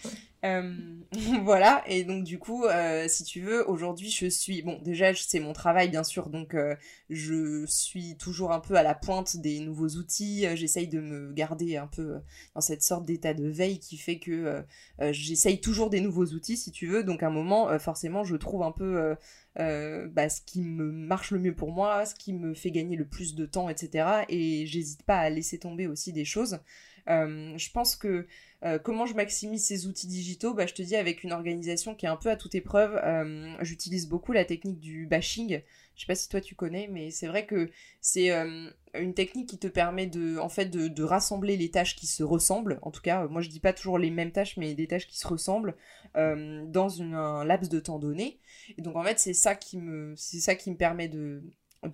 Euh, 0.46 0.74
voilà, 1.44 1.82
et 1.86 2.04
donc 2.04 2.24
du 2.24 2.38
coup, 2.38 2.64
euh, 2.64 3.06
si 3.08 3.24
tu 3.24 3.40
veux, 3.40 3.68
aujourd'hui 3.68 4.10
je 4.10 4.26
suis... 4.26 4.62
Bon, 4.62 4.78
déjà 4.82 5.14
c'est 5.14 5.40
mon 5.40 5.52
travail 5.52 5.88
bien 5.88 6.04
sûr, 6.04 6.28
donc 6.28 6.54
euh, 6.54 6.74
je 7.08 7.64
suis 7.66 8.16
toujours 8.16 8.52
un 8.52 8.60
peu 8.60 8.74
à 8.74 8.82
la 8.82 8.94
pointe 8.94 9.36
des 9.38 9.60
nouveaux 9.60 9.88
outils, 9.88 10.46
j'essaye 10.56 10.88
de 10.88 11.00
me 11.00 11.32
garder 11.32 11.76
un 11.76 11.86
peu 11.86 12.20
dans 12.54 12.60
cette 12.60 12.82
sorte 12.82 13.04
d'état 13.04 13.34
de 13.34 13.48
veille 13.48 13.78
qui 13.78 13.96
fait 13.96 14.18
que 14.18 14.64
j'essaye 15.10 15.60
toujours 15.60 15.90
des 15.90 16.00
nouveaux 16.00 16.26
outils 16.26 16.56
si 16.56 16.70
tu 16.70 16.86
veux, 16.86 17.02
donc 17.02 17.22
à 17.22 17.28
un 17.28 17.30
moment 17.30 17.78
forcément 17.78 18.24
je 18.24 18.36
trouve 18.36 18.62
un 18.62 18.72
peu... 18.72 19.16
bah, 19.56 20.28
ce 20.28 20.40
qui 20.40 20.60
me 20.60 20.90
marche 20.90 21.30
le 21.30 21.38
mieux 21.38 21.54
pour 21.54 21.72
moi, 21.72 22.04
ce 22.04 22.14
qui 22.14 22.32
me 22.32 22.54
fait 22.54 22.70
gagner 22.70 22.96
le 22.96 23.06
plus 23.06 23.34
de 23.34 23.46
temps, 23.46 23.68
etc. 23.68 24.24
Et 24.28 24.66
j'hésite 24.66 25.02
pas 25.02 25.18
à 25.18 25.30
laisser 25.30 25.58
tomber 25.58 25.86
aussi 25.86 26.12
des 26.12 26.24
choses. 26.24 26.58
je 27.06 27.70
pense 27.72 27.96
que 27.96 28.26
euh, 28.64 28.78
comment 28.78 29.06
je 29.06 29.14
maximise 29.14 29.64
ces 29.64 29.86
outils 29.86 30.06
digitaux 30.06 30.54
bah, 30.54 30.66
Je 30.66 30.74
te 30.74 30.82
dis 30.82 30.96
avec 30.96 31.22
une 31.24 31.32
organisation 31.32 31.94
qui 31.94 32.06
est 32.06 32.08
un 32.08 32.16
peu 32.16 32.30
à 32.30 32.36
toute 32.36 32.54
épreuve. 32.54 32.98
Euh, 33.04 33.54
j'utilise 33.60 34.08
beaucoup 34.08 34.32
la 34.32 34.44
technique 34.44 34.80
du 34.80 35.06
bashing. 35.06 35.62
Je 35.96 36.02
sais 36.02 36.06
pas 36.06 36.14
si 36.14 36.28
toi 36.28 36.40
tu 36.40 36.54
connais, 36.54 36.88
mais 36.88 37.10
c'est 37.10 37.26
vrai 37.26 37.46
que 37.46 37.70
c'est 38.00 38.30
euh, 38.30 38.70
une 38.94 39.14
technique 39.14 39.48
qui 39.48 39.58
te 39.58 39.66
permet 39.66 40.06
de, 40.06 40.38
en 40.38 40.48
fait, 40.48 40.66
de, 40.66 41.02
rassembler 41.02 41.56
les 41.56 41.70
tâches 41.70 41.96
qui 41.96 42.06
se 42.06 42.22
ressemblent. 42.22 42.78
En 42.82 42.90
tout 42.90 43.00
cas, 43.00 43.26
moi 43.28 43.40
je 43.42 43.48
dis 43.48 43.60
pas 43.60 43.72
toujours 43.72 43.98
les 43.98 44.10
mêmes 44.10 44.32
tâches, 44.32 44.56
mais 44.56 44.74
des 44.74 44.86
tâches 44.86 45.06
qui 45.06 45.18
se 45.18 45.26
ressemblent 45.26 45.74
dans 46.14 47.02
un 47.02 47.44
laps 47.44 47.68
de 47.70 47.80
temps 47.80 47.98
donné. 47.98 48.40
Et 48.78 48.82
donc 48.82 48.96
en 48.96 49.02
fait, 49.04 49.18
c'est 49.18 49.34
ça 49.34 49.54
qui 49.54 49.78
me, 49.78 50.14
c'est 50.16 50.40
ça 50.40 50.54
qui 50.54 50.70
me 50.70 50.76
permet 50.76 51.08
de 51.08 51.42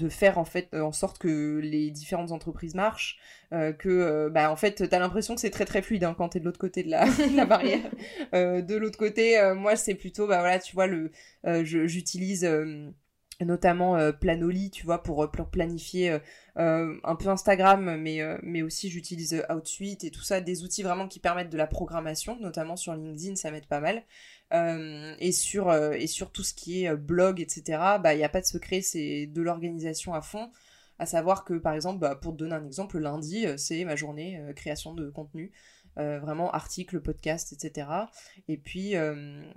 faire 0.08 0.38
en 0.38 0.44
fait 0.44 0.74
en 0.74 0.92
sorte 0.92 1.18
que 1.18 1.60
les 1.62 1.90
différentes 1.90 2.32
entreprises 2.32 2.74
marchent, 2.74 3.18
euh, 3.52 3.72
que 3.72 3.88
euh, 3.88 4.30
bah 4.30 4.50
en 4.50 4.56
fait 4.56 4.88
t'as 4.88 4.98
l'impression 4.98 5.34
que 5.34 5.40
c'est 5.40 5.50
très 5.50 5.64
très 5.64 5.82
fluide 5.82 6.04
hein, 6.04 6.14
quand 6.16 6.30
t'es 6.30 6.40
de 6.40 6.44
l'autre 6.44 6.58
côté 6.58 6.82
de 6.82 6.90
la, 6.90 7.04
barrière. 7.46 7.90
Euh, 8.34 8.62
de 8.62 8.76
l'autre 8.76 8.98
côté, 8.98 9.38
moi 9.56 9.76
c'est 9.76 9.94
plutôt 9.94 10.26
bah 10.26 10.40
voilà 10.40 10.58
tu 10.58 10.74
vois 10.74 10.86
le 10.86 11.10
j'utilise 11.64 12.48
notamment 13.44 14.12
Planoly, 14.12 14.70
tu 14.70 14.84
vois, 14.84 15.02
pour, 15.02 15.30
pour 15.30 15.50
planifier 15.50 16.18
un 16.56 17.16
peu 17.18 17.28
Instagram, 17.28 17.96
mais, 17.96 18.62
aussi 18.62 18.90
j'utilise 18.90 19.44
Outsuite 19.54 20.04
et 20.04 20.10
tout 20.10 20.22
ça, 20.22 20.40
des 20.40 20.64
outils 20.64 20.82
vraiment 20.82 21.08
qui 21.08 21.20
permettent 21.20 21.50
de 21.50 21.58
la 21.58 21.66
programmation, 21.66 22.38
notamment 22.40 22.76
sur 22.76 22.94
LinkedIn, 22.94 23.36
ça 23.36 23.50
m'aide 23.50 23.66
pas 23.66 23.80
mal. 23.80 24.02
Euh, 24.52 25.14
et, 25.18 25.32
sur, 25.32 25.70
euh, 25.70 25.96
tout 26.32 26.42
ce 26.42 26.52
qui 26.54 26.84
est 26.84 26.88
euh, 26.88 26.96
blog, 26.96 27.40
etc., 27.40 27.62
bah, 28.02 28.14
il 28.14 28.18
n'y 28.18 28.24
a 28.24 28.28
pas 28.28 28.40
de 28.40 28.46
secret, 28.46 28.82
c'est 28.82 29.26
de 29.26 29.42
l'organisation 29.42 30.14
à 30.14 30.20
fond. 30.20 30.50
À 30.98 31.06
savoir 31.06 31.44
que, 31.44 31.54
par 31.54 31.72
exemple, 31.74 32.00
bah, 32.00 32.16
pour 32.16 32.32
te 32.32 32.38
donner 32.38 32.54
un 32.54 32.64
exemple, 32.64 32.98
lundi, 32.98 33.46
c'est 33.56 33.84
ma 33.84 33.96
journée 33.96 34.40
création 34.54 34.94
de 34.94 35.10
contenu. 35.10 35.52
Vraiment 35.96 36.50
articles, 36.50 37.00
podcasts, 37.00 37.52
etc. 37.52 37.88
Et 38.48 38.56
puis, 38.56 38.94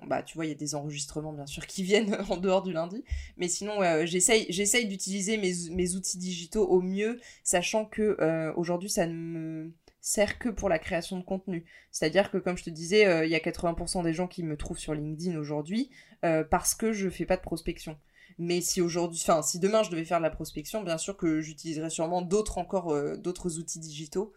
bah, 0.05 0.23
tu 0.23 0.35
vois, 0.35 0.45
il 0.45 0.49
y 0.49 0.51
a 0.51 0.55
des 0.55 0.75
enregistrements, 0.75 1.33
bien 1.33 1.45
sûr, 1.45 1.65
qui 1.67 1.83
viennent 1.83 2.17
en 2.29 2.37
dehors 2.37 2.63
du 2.63 2.73
lundi. 2.73 3.03
Mais 3.37 3.47
sinon, 3.47 3.79
j'essaye, 4.05 4.45
j'essaye 4.49 4.87
d'utiliser 4.87 5.37
mes, 5.37 5.53
mes, 5.71 5.95
outils 5.95 6.17
digitaux 6.17 6.67
au 6.67 6.81
mieux, 6.81 7.19
sachant 7.43 7.85
que 7.85 8.53
aujourd'hui, 8.55 8.89
ça 8.89 9.07
ne 9.07 9.13
me 9.13 9.73
sert 10.05 10.37
que 10.37 10.49
pour 10.49 10.69
la 10.69 10.77
création 10.77 11.17
de 11.17 11.23
contenu. 11.23 11.65
C'est-à-dire 11.91 12.29
que, 12.29 12.37
comme 12.37 12.57
je 12.57 12.63
te 12.63 12.69
disais, 12.69 13.07
euh, 13.07 13.25
il 13.25 13.31
y 13.31 13.35
a 13.35 13.39
80% 13.39 14.03
des 14.03 14.13
gens 14.13 14.27
qui 14.27 14.43
me 14.43 14.55
trouvent 14.55 14.77
sur 14.77 14.93
LinkedIn 14.93 15.35
aujourd'hui 15.35 15.89
euh, 16.23 16.43
parce 16.43 16.75
que 16.75 16.93
je 16.93 17.09
fais 17.09 17.25
pas 17.25 17.37
de 17.37 17.41
prospection. 17.41 17.97
Mais 18.37 18.61
si 18.61 18.81
aujourd'hui, 18.81 19.19
enfin, 19.23 19.41
si 19.41 19.57
demain 19.59 19.81
je 19.81 19.89
devais 19.89 20.05
faire 20.05 20.19
de 20.19 20.23
la 20.23 20.29
prospection, 20.29 20.83
bien 20.83 20.99
sûr 20.99 21.17
que 21.17 21.41
j'utiliserais 21.41 21.89
sûrement 21.89 22.21
d'autres 22.21 22.59
encore, 22.59 22.91
euh, 22.91 23.17
d'autres 23.17 23.57
outils 23.57 23.79
digitaux, 23.79 24.31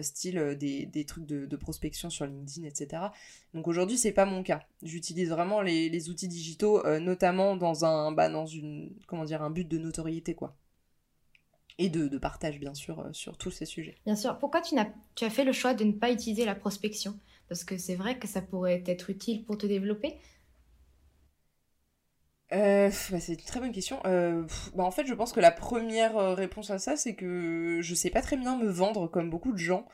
style 0.00 0.56
des, 0.58 1.04
trucs 1.06 1.26
de, 1.26 1.56
prospection 1.56 2.10
sur 2.10 2.26
LinkedIn, 2.26 2.66
etc. 2.66 3.02
Donc 3.54 3.68
aujourd'hui, 3.68 3.98
c'est 3.98 4.12
pas 4.12 4.24
mon 4.24 4.42
cas. 4.42 4.62
J'utilise 4.82 5.30
vraiment 5.30 5.60
les, 5.60 6.10
outils 6.10 6.28
digitaux, 6.28 6.82
notamment 7.00 7.56
dans 7.56 7.84
un, 7.84 8.12
bah, 8.12 8.28
dans 8.28 8.46
une, 8.46 8.94
comment 9.06 9.24
dire, 9.24 9.42
un 9.42 9.50
but 9.50 9.68
de 9.68 9.78
notoriété, 9.78 10.34
quoi 10.34 10.56
et 11.78 11.88
de, 11.88 12.18
partage 12.18 12.58
bien 12.60 12.74
sûr 12.74 13.00
euh, 13.00 13.12
sur 13.12 13.36
tous 13.36 13.50
ces 13.50 13.66
sujets. 13.66 13.96
Bien 14.06 14.16
sûr. 14.16 14.38
Pourquoi 14.38 14.60
tu, 14.60 14.78
as, 14.78 14.88
tu 15.14 15.24
as 15.24 15.30
fait 15.30 15.44
le 15.44 15.52
choix 15.52 15.74
de 15.74 15.84
ne 15.84 15.92
pas 15.92 16.12
utiliser 16.12 16.44
la 16.44 16.54
prospection? 16.54 17.18
Parce 17.48 17.64
que 17.64 17.76
c'est 17.76 17.96
vrai 17.96 18.18
que 18.18 18.26
ça 18.26 18.40
pourrait 18.40 18.82
être 18.86 19.10
utile 19.10 19.44
pour 19.44 19.58
te 19.58 19.66
développer. 19.66 20.16
Euh, 22.52 22.90
bah, 23.10 23.20
c'est 23.20 23.32
une 23.32 23.38
très 23.40 23.60
bonne 23.60 23.72
question. 23.72 24.00
Euh, 24.06 24.44
bah, 24.74 24.84
en 24.84 24.90
fait, 24.90 25.06
je 25.06 25.14
pense 25.14 25.32
que 25.32 25.40
la 25.40 25.50
première 25.50 26.16
réponse 26.36 26.70
à 26.70 26.78
ça, 26.78 26.96
c'est 26.96 27.14
que 27.14 27.80
je 27.82 27.94
sais 27.94 28.10
pas 28.10 28.22
très 28.22 28.36
bien 28.36 28.56
me 28.56 28.68
vendre 28.68 29.08
comme 29.08 29.30
beaucoup 29.30 29.52
de 29.52 29.58
gens. 29.58 29.86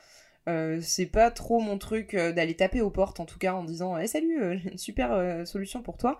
c'est 0.81 1.05
pas 1.05 1.31
trop 1.31 1.59
mon 1.59 1.77
truc 1.77 2.15
d'aller 2.15 2.55
taper 2.55 2.81
aux 2.81 2.89
portes 2.89 3.19
en 3.19 3.25
tout 3.25 3.39
cas 3.39 3.53
en 3.53 3.63
disant 3.63 3.97
hey, 3.97 4.07
salut 4.07 4.59
j'ai 4.63 4.71
une 4.71 4.77
super 4.77 5.47
solution 5.47 5.81
pour 5.81 5.97
toi 5.97 6.19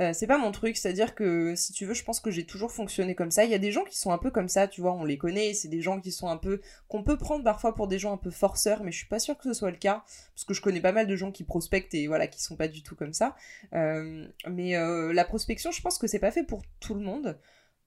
euh, 0.00 0.12
c'est 0.12 0.26
pas 0.26 0.38
mon 0.38 0.52
truc, 0.52 0.76
c'est-à-dire 0.76 1.14
que 1.14 1.54
si 1.56 1.72
tu 1.72 1.84
veux, 1.84 1.94
je 1.94 2.04
pense 2.04 2.20
que 2.20 2.30
j'ai 2.30 2.44
toujours 2.44 2.70
fonctionné 2.70 3.14
comme 3.14 3.30
ça. 3.30 3.44
Il 3.44 3.50
y 3.50 3.54
a 3.54 3.58
des 3.58 3.72
gens 3.72 3.84
qui 3.84 3.98
sont 3.98 4.12
un 4.12 4.18
peu 4.18 4.30
comme 4.30 4.48
ça, 4.48 4.68
tu 4.68 4.80
vois, 4.80 4.92
on 4.92 5.04
les 5.04 5.18
connaît, 5.18 5.54
c'est 5.54 5.68
des 5.68 5.80
gens 5.82 6.00
qui 6.00 6.12
sont 6.12 6.28
un 6.28 6.36
peu 6.36 6.60
qu'on 6.88 7.02
peut 7.02 7.16
prendre 7.16 7.44
parfois 7.44 7.74
pour 7.74 7.88
des 7.88 7.98
gens 7.98 8.12
un 8.12 8.16
peu 8.16 8.30
forceurs, 8.30 8.82
mais 8.82 8.92
je 8.92 8.98
suis 8.98 9.06
pas 9.06 9.18
sûre 9.18 9.36
que 9.36 9.44
ce 9.44 9.52
soit 9.52 9.70
le 9.70 9.76
cas 9.76 10.04
parce 10.34 10.44
que 10.44 10.54
je 10.54 10.62
connais 10.62 10.80
pas 10.80 10.92
mal 10.92 11.06
de 11.06 11.16
gens 11.16 11.32
qui 11.32 11.44
prospectent 11.44 11.94
et 11.94 12.06
voilà, 12.06 12.26
qui 12.26 12.42
sont 12.42 12.56
pas 12.56 12.68
du 12.68 12.82
tout 12.82 12.94
comme 12.94 13.12
ça. 13.12 13.34
Euh, 13.74 14.26
mais 14.48 14.76
euh, 14.76 15.12
la 15.12 15.24
prospection, 15.24 15.72
je 15.72 15.82
pense 15.82 15.98
que 15.98 16.06
c'est 16.06 16.18
pas 16.18 16.30
fait 16.30 16.44
pour 16.44 16.62
tout 16.80 16.94
le 16.94 17.00
monde. 17.00 17.36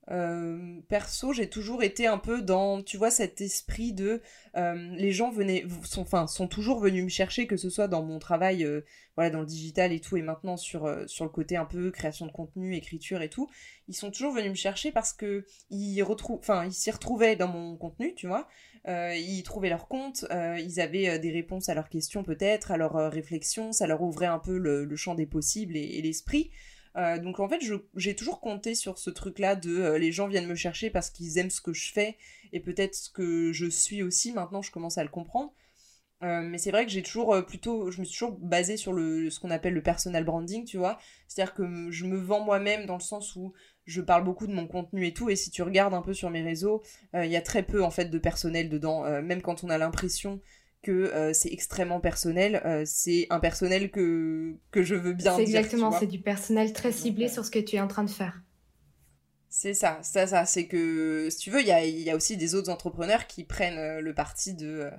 Euh, 0.09 0.81
perso, 0.89 1.31
j'ai 1.31 1.47
toujours 1.47 1.83
été 1.83 2.07
un 2.07 2.17
peu 2.17 2.41
dans, 2.41 2.81
tu 2.81 2.97
vois, 2.97 3.11
cet 3.11 3.39
esprit 3.39 3.93
de 3.93 4.21
euh, 4.57 4.73
les 4.95 5.11
gens 5.11 5.29
venaient, 5.29 5.63
sont, 5.83 6.01
enfin, 6.01 6.25
sont 6.25 6.47
toujours 6.47 6.79
venus 6.79 7.03
me 7.03 7.09
chercher, 7.09 7.45
que 7.45 7.55
ce 7.55 7.69
soit 7.69 7.87
dans 7.87 8.01
mon 8.01 8.17
travail, 8.17 8.65
euh, 8.65 8.81
voilà, 9.15 9.29
dans 9.29 9.41
le 9.41 9.45
digital 9.45 9.93
et 9.93 9.99
tout, 9.99 10.17
et 10.17 10.23
maintenant 10.23 10.57
sur 10.57 10.89
sur 11.07 11.23
le 11.23 11.29
côté 11.29 11.55
un 11.55 11.65
peu 11.65 11.91
création 11.91 12.25
de 12.25 12.31
contenu, 12.31 12.75
écriture 12.75 13.21
et 13.21 13.29
tout, 13.29 13.47
ils 13.87 13.93
sont 13.93 14.09
toujours 14.09 14.33
venus 14.33 14.49
me 14.49 14.55
chercher 14.55 14.91
parce 14.91 15.13
que 15.13 15.45
ils 15.69 16.01
retrouvent, 16.01 16.39
enfin, 16.39 16.65
ils 16.65 16.73
s'y 16.73 16.89
retrouvaient 16.89 17.35
dans 17.35 17.47
mon 17.47 17.77
contenu, 17.77 18.15
tu 18.15 18.27
vois. 18.27 18.47
ils 18.87 19.43
trouvaient 19.43 19.69
leur 19.69 19.87
compte, 19.87 20.25
ils 20.31 20.81
avaient 20.81 21.19
des 21.19 21.31
réponses 21.31 21.69
à 21.69 21.75
leurs 21.75 21.89
questions 21.89 22.23
peut-être, 22.23 22.71
à 22.71 22.77
leurs 22.77 23.11
réflexions, 23.11 23.71
ça 23.71 23.85
leur 23.85 24.01
ouvrait 24.01 24.25
un 24.25 24.39
peu 24.39 24.57
le, 24.57 24.95
champ 24.95 25.13
des 25.13 25.27
possibles 25.27 25.77
et 25.77 26.01
l'esprit. 26.01 26.51
Euh, 26.97 27.17
donc 27.19 27.39
en 27.39 27.47
fait, 27.47 27.61
j'ai 27.95 28.15
toujours 28.15 28.41
compté 28.41 28.75
sur 28.75 28.97
ce 28.97 29.09
truc-là 29.09 29.55
de 29.55 29.77
euh, 29.77 29.97
les 29.97 30.11
gens 30.11 30.27
viennent 30.27 30.47
me 30.47 30.55
chercher 30.55 30.89
parce 30.89 31.09
qu'ils 31.09 31.37
aiment 31.37 31.49
ce 31.49 31.61
que 31.61 31.73
je 31.73 31.91
fais 31.91 32.17
et 32.51 32.59
peut-être 32.59 32.95
ce 32.95 33.09
que 33.09 33.53
je 33.53 33.67
suis 33.67 34.03
aussi. 34.03 34.31
Maintenant, 34.33 34.61
je 34.61 34.71
commence 34.71 34.97
à 34.97 35.03
le 35.03 35.09
comprendre. 35.09 35.53
Euh, 36.23 36.41
mais 36.43 36.59
c'est 36.59 36.69
vrai 36.69 36.85
que 36.85 36.91
j'ai 36.91 37.01
toujours 37.01 37.43
plutôt, 37.47 37.89
je 37.89 37.99
me 37.99 38.05
suis 38.05 38.13
toujours 38.13 38.37
basée 38.37 38.77
sur 38.77 38.93
le, 38.93 39.31
ce 39.31 39.39
qu'on 39.39 39.49
appelle 39.49 39.73
le 39.73 39.81
personal 39.81 40.23
branding, 40.23 40.65
tu 40.65 40.77
vois. 40.77 40.99
C'est-à-dire 41.27 41.55
que 41.55 41.89
je 41.89 42.05
me 42.05 42.17
vends 42.17 42.41
moi-même 42.41 42.85
dans 42.85 42.95
le 42.95 43.01
sens 43.01 43.35
où 43.35 43.53
je 43.85 44.01
parle 44.01 44.23
beaucoup 44.23 44.45
de 44.45 44.53
mon 44.53 44.67
contenu 44.67 45.07
et 45.07 45.13
tout. 45.13 45.31
Et 45.31 45.35
si 45.35 45.49
tu 45.49 45.63
regardes 45.63 45.95
un 45.95 46.03
peu 46.03 46.13
sur 46.13 46.29
mes 46.29 46.43
réseaux, 46.43 46.83
il 47.15 47.31
y 47.31 47.35
a 47.35 47.41
très 47.41 47.63
peu 47.63 47.83
en 47.83 47.89
fait 47.89 48.05
de 48.05 48.19
personnel 48.19 48.69
dedans. 48.69 49.03
même 49.23 49.41
quand 49.41 49.63
on 49.63 49.69
a 49.69 49.79
l'impression 49.79 50.39
que 50.81 50.91
euh, 50.91 51.33
c'est 51.33 51.51
extrêmement 51.51 51.99
personnel. 51.99 52.61
Euh, 52.65 52.83
c'est 52.85 53.27
un 53.29 53.39
personnel 53.39 53.91
que, 53.91 54.55
que 54.71 54.83
je 54.83 54.95
veux 54.95 55.13
bien. 55.13 55.35
C'est 55.35 55.43
exactement, 55.43 55.91
c'est 55.91 56.07
du 56.07 56.19
personnel 56.19 56.73
très 56.73 56.91
ciblé 56.91 57.27
sur 57.27 57.45
ce 57.45 57.51
que 57.51 57.59
tu 57.59 57.75
es 57.75 57.79
en 57.79 57.87
train 57.87 58.03
de 58.03 58.09
faire. 58.09 58.41
C'est 59.49 59.73
ça, 59.73 59.99
ça, 60.01 60.27
ça. 60.27 60.45
C'est 60.45 60.67
que, 60.67 61.27
si 61.29 61.37
tu 61.37 61.51
veux, 61.51 61.61
il 61.61 61.67
y 61.67 61.71
a, 61.71 61.85
y 61.85 62.09
a, 62.09 62.15
aussi 62.15 62.37
des 62.37 62.55
autres 62.55 62.71
entrepreneurs 62.71 63.27
qui 63.27 63.43
prennent 63.43 63.77
euh, 63.77 64.01
le 64.01 64.13
parti 64.13 64.53
de, 64.53 64.89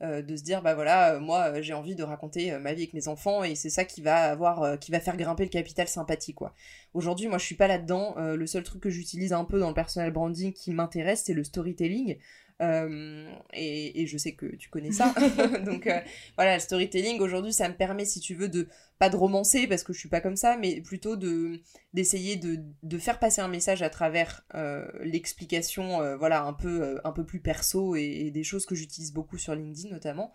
de 0.00 0.36
se 0.36 0.42
dire, 0.42 0.60
bah 0.60 0.74
voilà, 0.74 1.18
moi 1.18 1.62
j'ai 1.62 1.72
envie 1.72 1.94
de 1.94 2.02
raconter 2.02 2.50
ma 2.58 2.74
vie 2.74 2.82
avec 2.82 2.92
mes 2.92 3.08
enfants 3.08 3.42
et 3.42 3.54
c'est 3.54 3.70
ça 3.70 3.86
qui 3.86 4.02
va 4.02 4.24
avoir, 4.24 4.78
qui 4.78 4.90
va 4.90 5.00
faire 5.00 5.16
grimper 5.16 5.44
le 5.44 5.48
capital 5.48 5.88
sympathie, 5.88 6.34
quoi. 6.34 6.52
Aujourd'hui, 6.92 7.26
moi 7.26 7.38
je 7.38 7.44
suis 7.46 7.54
pas 7.54 7.68
là-dedans. 7.68 8.14
le 8.18 8.46
seul 8.46 8.64
truc 8.64 8.82
que 8.82 8.90
j'utilise 8.90 9.32
un 9.32 9.46
peu 9.46 9.58
dans 9.58 9.68
le 9.68 9.74
personal 9.74 10.12
branding 10.12 10.52
qui 10.52 10.74
m'intéresse, 10.74 11.22
c'est 11.24 11.32
le 11.32 11.42
storytelling. 11.42 12.18
Euh, 12.62 13.28
et, 13.52 14.06
je 14.06 14.16
sais 14.16 14.32
que 14.32 14.46
tu 14.56 14.68
connais 14.68 14.92
ça. 14.92 15.14
Donc 15.64 15.86
euh, 15.86 16.00
voilà, 16.36 16.54
le 16.54 16.60
storytelling 16.60 17.20
aujourd'hui, 17.20 17.52
ça 17.52 17.68
me 17.68 17.74
permet, 17.74 18.04
si 18.04 18.20
tu 18.20 18.34
veux, 18.34 18.48
de 18.48 18.68
pas 18.98 19.08
de 19.08 19.16
romancer 19.16 19.66
parce 19.66 19.82
que 19.82 19.92
je 19.92 19.98
suis 19.98 20.08
pas 20.08 20.20
comme 20.20 20.36
ça, 20.36 20.56
mais 20.56 20.80
plutôt 20.80 21.16
de 21.16 21.60
d'essayer 21.92 22.36
de, 22.36 22.60
de, 22.82 22.98
faire 22.98 23.18
passer 23.18 23.40
un 23.40 23.48
message 23.48 23.82
à 23.82 23.90
travers 23.90 24.44
euh, 24.54 24.86
l'explication, 25.02 26.16
voilà, 26.16 26.42
un 26.42 26.52
peu 26.52 27.00
un 27.04 27.12
peu 27.12 27.24
plus 27.24 27.40
perso 27.40 27.96
et, 27.96 28.30
des 28.30 28.44
choses 28.44 28.66
que 28.66 28.74
j'utilise 28.74 29.12
beaucoup 29.12 29.38
sur 29.38 29.54
LinkedIn 29.54 29.90
notamment. 29.90 30.32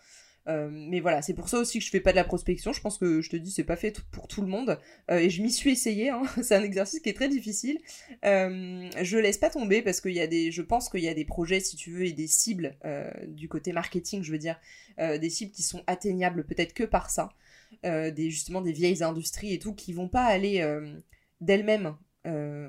Euh, 0.49 0.69
mais 0.71 0.99
voilà, 0.99 1.21
c'est 1.21 1.33
pour 1.33 1.47
ça 1.47 1.59
aussi 1.59 1.79
que 1.79 1.85
je 1.85 1.89
fais 1.89 1.99
pas 1.99 2.11
de 2.11 2.15
la 2.15 2.23
prospection. 2.23 2.73
Je 2.73 2.81
pense 2.81 2.97
que 2.97 3.21
je 3.21 3.29
te 3.29 3.35
dis, 3.35 3.51
c'est 3.51 3.63
pas 3.63 3.75
fait 3.75 4.01
pour 4.11 4.27
tout 4.27 4.41
le 4.41 4.47
monde. 4.47 4.79
Euh, 5.11 5.19
et 5.19 5.29
je 5.29 5.41
m'y 5.41 5.51
suis 5.51 5.71
essayé. 5.71 6.09
Hein. 6.09 6.23
c'est 6.41 6.55
un 6.55 6.63
exercice 6.63 6.99
qui 6.99 7.09
est 7.09 7.13
très 7.13 7.29
difficile. 7.29 7.79
Euh, 8.25 8.89
je 9.01 9.17
laisse 9.17 9.37
pas 9.37 9.49
tomber 9.49 9.81
parce 9.81 10.01
qu'il 10.01 10.13
y 10.13 10.21
a 10.21 10.27
des, 10.27 10.51
je 10.51 10.61
pense 10.61 10.89
qu'il 10.89 11.01
y 11.01 11.07
a 11.07 11.13
des 11.13 11.25
projets, 11.25 11.59
si 11.59 11.75
tu 11.75 11.91
veux, 11.91 12.05
et 12.05 12.13
des 12.13 12.27
cibles 12.27 12.75
du 13.27 13.47
côté 13.47 13.71
marketing, 13.73 14.23
je 14.23 14.31
veux 14.31 14.37
dire, 14.37 14.59
des 14.97 15.29
cibles 15.29 15.51
qui 15.51 15.63
sont 15.63 15.83
atteignables 15.87 16.45
peut-être 16.45 16.73
que 16.73 16.83
par 16.83 17.09
ça. 17.09 17.29
des 17.83 18.29
justement 18.29 18.61
des 18.61 18.71
vieilles 18.71 19.03
industries 19.03 19.53
et 19.53 19.59
tout 19.59 19.73
qui 19.73 19.93
vont 19.93 20.07
pas 20.07 20.23
aller 20.23 20.65
d'elles-mêmes 21.41 21.95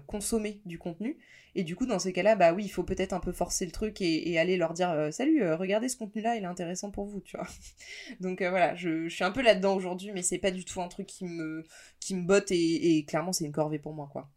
consommer 0.06 0.60
du 0.64 0.78
contenu 0.78 1.16
et 1.54 1.64
du 1.64 1.75
coup, 1.75 1.87
dans 1.87 1.99
ces 1.99 2.12
cas-là, 2.12 2.37
bah 2.37 2.52
oui, 2.52 2.64
il 2.64 2.69
faut 2.69 2.85
peut-être 2.85 3.12
un 3.12 3.21
peu 3.21 3.33
forcer 3.33 3.66
le 3.66 3.73
truc 3.73 4.00
et, 4.00 4.38
aller 4.38 4.57
leur 4.57 4.73
dire 4.73 4.90
euh, 4.90 5.11
Salut, 5.11 5.42
euh, 5.42 5.57
regardez 5.57 5.88
ce 5.88 5.97
contenu-là, 5.97 6.37
il 6.37 6.45
est 6.45 6.47
intéressant 6.47 6.90
pour 6.90 7.07
vous, 7.07 7.21
tu 7.21 7.37
vois. 7.37 7.47
Donc 8.21 8.42
euh, 8.42 8.50
voilà, 8.50 8.75
je, 8.76 9.09
suis 9.09 9.25
un 9.25 9.30
peu 9.30 9.42
là-dedans 9.42 9.75
aujourd'hui, 9.75 10.12
mais 10.12 10.23
c'est 10.23 10.38
pas 10.38 10.50
du 10.50 10.64
tout 10.64 10.80
un 10.80 10.88
truc 10.88 11.07
qui 11.07 11.25
me, 11.25 11.64
qui 11.99 12.14
me 12.14 12.23
botte 12.23 12.50
et, 12.50 13.04
clairement, 13.07 13.33
c'est 13.33 13.45
une 13.45 13.52
corvée 13.52 13.78
pour 13.78 13.95
moi, 13.95 14.09
quoi. 14.12 14.30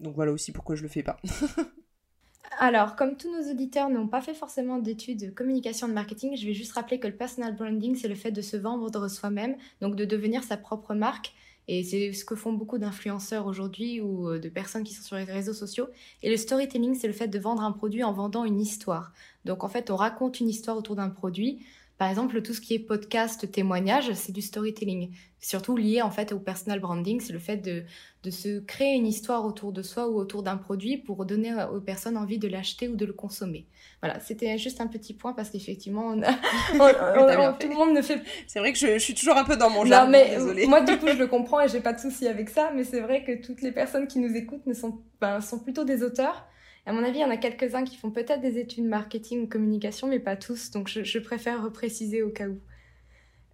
Donc 0.00 0.14
voilà 0.14 0.32
aussi 0.32 0.52
pourquoi 0.52 0.76
je 0.76 0.82
le 0.82 0.88
fais 0.88 1.02
pas. 1.02 1.18
Alors, 2.60 2.96
comme 2.96 3.16
tous 3.16 3.30
nos 3.30 3.50
auditeurs 3.50 3.88
n'ont 3.88 4.08
pas 4.08 4.20
fait 4.20 4.34
forcément 4.34 4.78
d'études 4.78 5.20
de 5.20 5.30
communication 5.30 5.86
de 5.86 5.92
marketing, 5.92 6.36
je 6.36 6.46
vais 6.46 6.54
juste 6.54 6.72
rappeler 6.72 6.98
que 6.98 7.06
le 7.06 7.16
personal 7.16 7.54
branding, 7.54 7.94
c'est 7.94 8.08
le 8.08 8.14
fait 8.14 8.32
de 8.32 8.40
se 8.40 8.56
vendre 8.56 9.08
soi-même, 9.08 9.56
donc 9.80 9.96
de 9.96 10.04
devenir 10.04 10.42
sa 10.42 10.56
propre 10.56 10.94
marque. 10.94 11.34
Et 11.68 11.84
c'est 11.84 12.14
ce 12.14 12.24
que 12.24 12.34
font 12.34 12.54
beaucoup 12.54 12.78
d'influenceurs 12.78 13.46
aujourd'hui 13.46 14.00
ou 14.00 14.30
euh, 14.30 14.38
de 14.38 14.48
personnes 14.48 14.84
qui 14.84 14.94
sont 14.94 15.02
sur 15.02 15.16
les 15.16 15.24
réseaux 15.24 15.52
sociaux. 15.52 15.86
Et 16.22 16.30
le 16.30 16.38
storytelling, 16.38 16.94
c'est 16.94 17.06
le 17.06 17.12
fait 17.12 17.28
de 17.28 17.38
vendre 17.38 17.62
un 17.62 17.72
produit 17.72 18.02
en 18.02 18.12
vendant 18.12 18.44
une 18.44 18.60
histoire. 18.60 19.12
Donc 19.44 19.64
en 19.64 19.68
fait, 19.68 19.90
on 19.90 19.96
raconte 19.96 20.40
une 20.40 20.48
histoire 20.48 20.78
autour 20.78 20.96
d'un 20.96 21.10
produit. 21.10 21.60
Par 21.98 22.08
exemple, 22.08 22.40
tout 22.42 22.54
ce 22.54 22.60
qui 22.60 22.74
est 22.74 22.78
podcast, 22.78 23.50
témoignage, 23.50 24.12
c'est 24.12 24.30
du 24.30 24.40
storytelling. 24.40 25.10
Surtout 25.40 25.76
lié 25.76 26.00
en 26.00 26.10
fait 26.10 26.32
au 26.32 26.38
personal 26.38 26.78
branding, 26.78 27.20
c'est 27.20 27.32
le 27.32 27.40
fait 27.40 27.56
de, 27.56 27.82
de 28.22 28.30
se 28.30 28.60
créer 28.60 28.94
une 28.94 29.06
histoire 29.06 29.44
autour 29.44 29.72
de 29.72 29.82
soi 29.82 30.08
ou 30.08 30.16
autour 30.16 30.44
d'un 30.44 30.56
produit 30.56 30.96
pour 30.96 31.24
donner 31.26 31.52
aux 31.72 31.80
personnes 31.80 32.16
envie 32.16 32.38
de 32.38 32.46
l'acheter 32.46 32.86
ou 32.86 32.94
de 32.94 33.04
le 33.04 33.12
consommer. 33.12 33.66
Voilà, 34.00 34.20
c'était 34.20 34.58
juste 34.58 34.80
un 34.80 34.86
petit 34.86 35.12
point 35.12 35.32
parce 35.32 35.50
qu'effectivement, 35.50 36.14
tout 36.72 37.68
le 37.68 37.74
monde 37.74 37.92
ne 37.92 38.02
fait. 38.02 38.22
C'est 38.46 38.60
vrai 38.60 38.72
que 38.72 38.78
je, 38.78 38.96
suis 38.98 39.14
toujours 39.14 39.36
un 39.36 39.44
peu 39.44 39.56
dans 39.56 39.70
mon 39.70 39.84
jargon. 39.84 40.12
mais 40.12 40.36
désolée. 40.36 40.66
moi 40.66 40.82
du 40.82 40.96
coup 40.98 41.08
je 41.08 41.12
le 41.18 41.26
comprends 41.26 41.60
et 41.60 41.68
j'ai 41.68 41.80
pas 41.80 41.92
de 41.92 42.00
souci 42.00 42.28
avec 42.28 42.48
ça, 42.48 42.70
mais 42.76 42.84
c'est 42.84 43.00
vrai 43.00 43.24
que 43.24 43.44
toutes 43.44 43.60
les 43.60 43.72
personnes 43.72 44.06
qui 44.06 44.20
nous 44.20 44.36
écoutent 44.36 44.66
ne 44.66 44.74
sont, 44.74 45.00
ben, 45.20 45.40
sont 45.40 45.58
plutôt 45.58 45.82
des 45.82 46.04
auteurs 46.04 46.46
à 46.88 46.92
mon 46.92 47.04
avis, 47.04 47.18
il 47.18 47.20
y 47.20 47.24
en 47.24 47.30
a 47.30 47.36
quelques-uns 47.36 47.84
qui 47.84 47.96
font 47.96 48.10
peut-être 48.10 48.40
des 48.40 48.56
études 48.56 48.86
marketing 48.86 49.42
ou 49.42 49.46
communication, 49.46 50.06
mais 50.06 50.20
pas 50.20 50.36
tous, 50.36 50.70
donc 50.70 50.88
je, 50.88 51.18
préfère 51.18 51.62
repréciser 51.62 52.22
au 52.22 52.30
cas 52.30 52.48
où. 52.48 52.58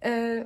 Euh, 0.05 0.45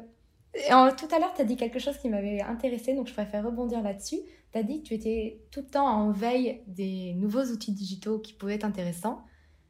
tout 0.98 1.08
à 1.12 1.20
l'heure, 1.20 1.32
tu 1.36 1.42
as 1.42 1.46
dit 1.46 1.56
quelque 1.56 1.78
chose 1.78 2.00
qui 2.00 2.10
m'avait 2.10 2.42
intéressé, 2.42 2.96
donc 2.96 3.08
je 3.08 3.14
préfère 3.14 3.46
rebondir 3.46 3.84
là-dessus. 3.84 4.18
Tu 4.52 4.58
as 4.58 4.64
dit 4.64 4.82
que 4.82 4.88
tu 4.88 4.96
étais 4.96 5.40
tout 5.52 5.60
le 5.60 5.68
temps 5.68 5.86
en 5.86 6.10
veille 6.10 6.62
des 6.66 7.14
nouveaux 7.14 7.44
outils 7.44 7.74
digitaux 7.74 8.18
qui 8.18 8.34
pouvaient 8.34 8.56
être 8.56 8.66
intéressants. 8.66 9.22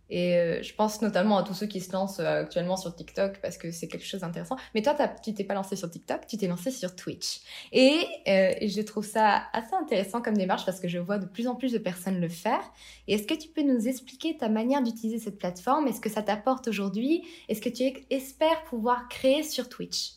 Et 0.10 0.36
euh, 0.36 0.64
je 0.64 0.74
pense 0.74 1.02
notamment 1.02 1.38
à 1.38 1.44
tous 1.44 1.54
ceux 1.54 1.68
qui 1.68 1.82
se 1.82 1.92
lancent 1.92 2.20
euh, 2.20 2.42
actuellement 2.42 2.78
sur 2.78 2.96
TikTok 2.96 3.40
parce 3.42 3.58
que 3.58 3.72
c'est 3.72 3.88
quelque 3.88 4.06
chose 4.06 4.22
d'intéressant. 4.22 4.58
Mais 4.74 4.82
toi, 4.82 4.96
tu 5.24 5.34
t'es 5.34 5.44
pas 5.44 5.54
lancé 5.54 5.76
sur 5.76 5.90
TikTok, 5.90 6.26
tu 6.28 6.38
t'es 6.38 6.48
lancé 6.48 6.72
sur 6.72 6.96
Twitch. 6.96 7.42
Et, 7.72 8.06
euh, 8.28 8.54
je 8.62 8.82
trouve 8.82 9.06
ça 9.06 9.44
assez 9.54 9.76
intéressant 9.76 10.22
comme 10.22 10.36
démarche 10.36 10.66
parce 10.66 10.80
que 10.80 10.88
je 10.88 10.98
vois 10.98 11.20
de 11.20 11.26
plus 11.26 11.48
en 11.48 11.56
plus 11.56 11.72
de 11.72 11.78
personnes 11.78 12.20
le 12.20 12.30
faire. 12.30 12.62
Et 13.08 13.16
est-ce 13.16 13.28
que 13.28 13.36
tu 13.36 13.50
peux 13.50 13.62
nous 13.62 13.88
expliquer 13.88 14.36
ta 14.38 14.50
manière 14.50 14.82
d'utiliser 14.82 15.20
cette 15.20 15.38
plateforme? 15.38 15.88
Est-ce 15.88 16.02
que 16.02 16.10
ça 16.10 16.24
t'apporte 16.24 16.68
aujourd'hui? 16.68 17.24
Est-ce 17.48 17.62
que 17.62 17.70
tu 17.70 17.84
espères 18.10 18.64
pouvoir 18.64 19.08
créer 19.10 19.44
sur 19.44 19.70
Twitch? 19.70 20.14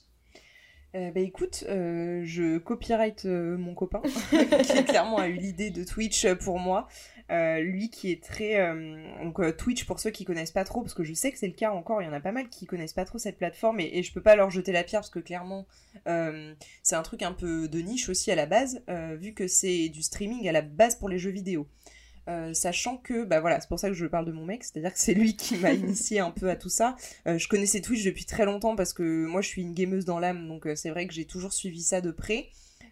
Bah 0.95 1.21
écoute, 1.21 1.65
je 1.67 2.59
copyright 2.59 3.25
mon 3.25 3.73
copain 3.75 4.03
qui 4.31 4.85
clairement 4.85 5.17
a 5.17 5.29
eu 5.29 5.37
l'idée 5.37 5.71
de 5.71 5.85
Twitch 5.85 6.27
pour 6.35 6.59
moi. 6.59 6.87
Euh, 7.33 7.61
lui 7.61 7.89
qui 7.89 8.11
est 8.11 8.23
très 8.23 8.61
euh, 8.61 9.01
donc 9.23 9.41
euh, 9.41 9.53
Twitch 9.53 9.87
pour 9.87 9.99
ceux 10.01 10.11
qui 10.11 10.27
connaissent 10.27 10.51
pas 10.51 10.65
trop 10.65 10.83
parce 10.83 10.93
que 10.93 11.03
je 11.03 11.15
sais 11.15 11.33
que 11.33 11.39
c'est 11.39 11.47
le 11.47 11.55
cas 11.55 11.71
encore 11.71 12.03
il 12.03 12.05
y 12.05 12.09
en 12.09 12.13
a 12.13 12.21
pas 12.21 12.33
mal 12.33 12.51
qui 12.51 12.67
connaissent 12.67 12.93
pas 12.93 13.07
trop 13.07 13.17
cette 13.17 13.39
plateforme 13.39 13.81
et, 13.81 14.03
je 14.03 14.13
peux 14.13 14.21
pas 14.21 14.37
leur 14.37 14.51
jeter 14.51 14.71
la 14.71 14.85
pierre 14.85 15.01
parce 15.01 15.09
que 15.09 15.19
clairement 15.19 15.67
c'est 16.83 16.95
un 16.95 17.03
truc 17.03 17.23
un 17.23 17.33
peu 17.33 17.69
de 17.69 17.79
niche 17.79 18.11
aussi 18.11 18.31
à 18.31 18.35
la 18.35 18.45
base 18.45 18.83
vu 19.19 19.33
que 19.33 19.47
c'est 19.47 19.89
du 19.89 20.03
streaming 20.03 20.47
à 20.47 20.53
la 20.53 20.61
base 20.61 20.97
pour 20.97 21.09
les 21.09 21.19
jeux 21.19 21.31
vidéo. 21.31 21.69
Sachant 22.53 22.99
que 22.99 23.25
bah 23.25 23.41
voilà 23.41 23.61
c'est 23.61 23.69
pour 23.69 23.79
ça 23.79 23.89
que 23.89 23.95
je 23.95 24.07
parle 24.07 24.27
de 24.27 24.33
mon 24.33 24.45
mec 24.45 24.65
c'est 24.65 24.77
à 24.79 24.81
dire 24.81 24.93
que 24.93 24.99
c'est 24.99 25.15
lui 25.15 25.35
qui 25.37 25.57
m'a 25.57 25.73
initié 25.73 26.21
un 26.21 26.33
peu 26.33 26.51
à 26.51 26.57
tout 26.57 26.69
ça. 26.69 26.97
Je 27.25 27.49
connaissais 27.49 27.81
Twitch 27.81 28.05
depuis 28.05 28.27
très 28.27 28.45
longtemps 28.45 28.77
parce 28.77 28.93
que 28.93 29.25
moi 29.25 29.41
je 29.41 29.49
suis 29.49 29.63
une 29.63 29.73
gameuse 29.73 30.05
dans 30.05 30.19
l'âme 30.19 30.49
donc 30.49 30.69
c'est 30.75 30.91
vrai 30.91 31.07
que 31.07 31.15
j'ai 31.15 31.25
toujours 31.25 31.55
suivi 31.55 31.81
ça 31.83 32.03
de 32.03 32.11
près. 32.11 32.49